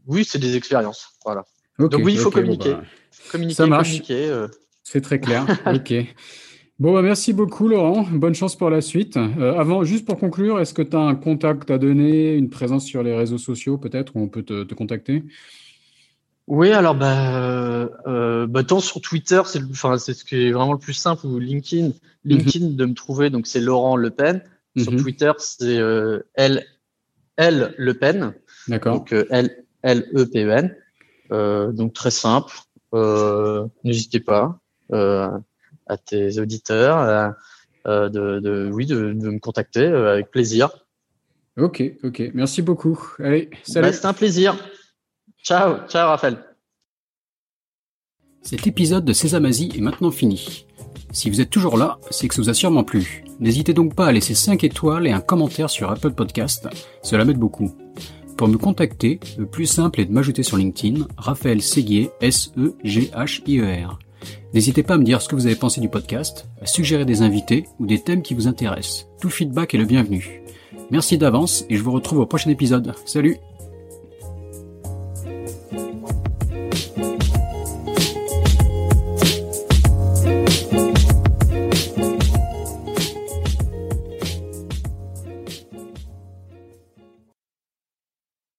oui, 0.07 0.25
c'est 0.25 0.39
des 0.39 0.57
expériences, 0.57 1.09
voilà. 1.25 1.45
Donc 1.79 1.95
oui, 1.97 2.13
il 2.15 2.19
faut 2.19 2.31
communiquer. 2.31 2.75
Bah, 2.75 2.83
communiquer, 3.31 3.57
ça 3.57 3.67
marche. 3.67 3.89
communiquer. 3.89 4.29
Euh. 4.29 4.49
C'est 4.83 5.01
très 5.01 5.19
clair. 5.19 5.47
ok. 5.67 5.95
Bon, 6.81 6.93
bah, 6.93 7.03
merci 7.03 7.33
beaucoup, 7.33 7.69
Laurent. 7.69 8.05
Bonne 8.11 8.35
chance 8.35 8.57
pour 8.57 8.69
la 8.69 8.81
suite. 8.81 9.17
Euh, 9.17 9.57
avant, 9.57 9.85
juste 9.85 10.05
pour 10.05 10.19
conclure, 10.19 10.59
est-ce 10.59 10.75
que 10.75 10.83
tu 10.83 10.97
as 10.97 11.01
un 11.01 11.15
contact 11.15 11.71
à 11.71 11.79
donner, 11.79 12.35
une 12.35 12.51
présence 12.51 12.85
sur 12.85 13.05
les 13.05 13.15
réseaux 13.15 13.39
sociaux 13.39 13.79
peut-être, 13.79 14.17
où 14.17 14.21
on 14.21 14.29
peut 14.29 14.43
te, 14.43 14.65
te 14.65 14.75
contacter? 14.75 15.23
Oui, 16.49 16.73
alors, 16.73 16.97
bah, 16.97 17.89
euh, 18.07 18.47
bah, 18.49 18.65
tant 18.65 18.81
sur 18.81 19.01
Twitter, 19.01 19.41
c'est 19.47 19.61
ce 19.61 20.25
qui 20.25 20.47
est 20.47 20.51
vraiment 20.51 20.73
le 20.73 20.79
plus 20.79 20.95
simple, 20.95 21.27
ou 21.27 21.39
LinkedIn. 21.39 21.93
LinkedIn, 22.25 22.71
de 22.71 22.85
me 22.87 22.95
trouver, 22.95 23.31
donc 23.31 23.47
c'est 23.47 23.61
Laurent 23.61 23.97
Le 23.97 24.11
Pen. 24.11 24.43
Sur 24.77 24.93
mhm. 24.93 25.01
Twitter, 25.01 25.33
c'est 25.39 25.79
euh, 25.79 26.27
L, 26.35 26.65
L 27.37 27.73
Le 27.79 27.95
Pen. 27.95 28.35
D'accord. 28.67 28.97
Donc, 28.97 29.13
euh, 29.13 29.25
L, 29.31 29.65
L, 29.83 30.11
E, 30.13 30.25
P, 30.25 30.45
E, 30.45 30.51
N. 30.51 30.77
Euh, 31.31 31.71
donc, 31.71 31.93
très 31.93 32.11
simple. 32.11 32.53
N'hésitez 33.85 34.21
pas 34.21 34.59
à 35.95 35.97
tes 35.97 36.39
auditeurs 36.39 37.35
euh, 37.87 38.09
de, 38.09 38.41
de, 38.41 38.71
oui, 38.73 38.87
de, 38.87 39.13
de, 39.13 39.31
me 39.31 39.39
contacter 39.39 39.85
euh, 39.85 40.15
avec 40.15 40.31
plaisir. 40.31 40.71
Ok, 41.59 41.83
ok. 42.03 42.31
Merci 42.33 42.63
beaucoup. 42.63 42.99
Allez, 43.19 43.51
salut. 43.63 43.87
Bah, 43.87 43.93
C'est 43.93 44.07
un 44.07 44.15
plaisir. 44.15 44.57
Ciao, 45.43 45.87
ciao 45.89 46.09
Raphaël. 46.09 46.39
Cet 48.43 48.67
épisode 48.67 49.05
de 49.05 49.13
Sésame 49.13 49.45
Asie 49.45 49.71
est 49.77 49.81
maintenant 49.81 50.11
fini. 50.11 50.67
Si 51.13 51.31
vous 51.31 51.41
êtes 51.41 51.51
toujours 51.51 51.77
là, 51.77 51.99
c'est 52.11 52.27
que 52.27 52.35
ça 52.35 52.43
vous 52.43 52.49
a 52.51 52.55
sûrement 52.55 52.85
plu. 52.85 53.25
N'hésitez 53.39 53.75
donc 53.75 53.95
pas 53.95 54.07
à 54.07 54.13
laisser 54.13 54.35
5 54.35 54.65
étoiles 54.65 55.07
et 55.07 55.13
un 55.13 55.21
commentaire 55.21 55.71
sur 55.71 55.91
Apple 55.91 56.13
Podcast, 56.13 56.69
cela 57.03 57.25
m'aide 57.25 57.39
beaucoup. 57.39 57.75
Pour 58.37 58.49
me 58.49 58.59
contacter, 58.59 59.21
le 59.39 59.47
plus 59.47 59.67
simple 59.67 60.01
est 60.01 60.07
de 60.07 60.13
m'ajouter 60.13 60.43
sur 60.43 60.57
LinkedIn, 60.57 61.07
Raphaël 61.17 61.63
Séguier, 61.63 62.11
S-E-G-H-I-E-R. 62.21 63.99
N'hésitez 64.53 64.83
pas 64.83 64.95
à 64.95 64.99
me 64.99 65.05
dire 65.05 65.23
ce 65.23 65.29
que 65.29 65.35
vous 65.35 65.47
avez 65.47 65.57
pensé 65.57 65.81
du 65.81 65.89
podcast, 65.89 66.47
à 66.61 66.67
suggérer 66.67 67.05
des 67.05 67.23
invités 67.23 67.65
ou 67.79 67.87
des 67.87 68.01
thèmes 68.01 68.23
qui 68.23 68.35
vous 68.35 68.49
intéressent. 68.49 69.07
Tout 69.21 69.31
feedback 69.31 69.75
est 69.75 69.79
le 69.79 69.85
bienvenu. 69.85 70.43
Merci 70.91 71.19
d'avance 71.19 71.65
et 71.71 71.77
je 71.77 71.83
vous 71.83 71.93
retrouve 71.93 72.21
au 72.21 72.27
prochain 72.27 72.51
épisode. 72.51 72.95
Salut 73.07 73.39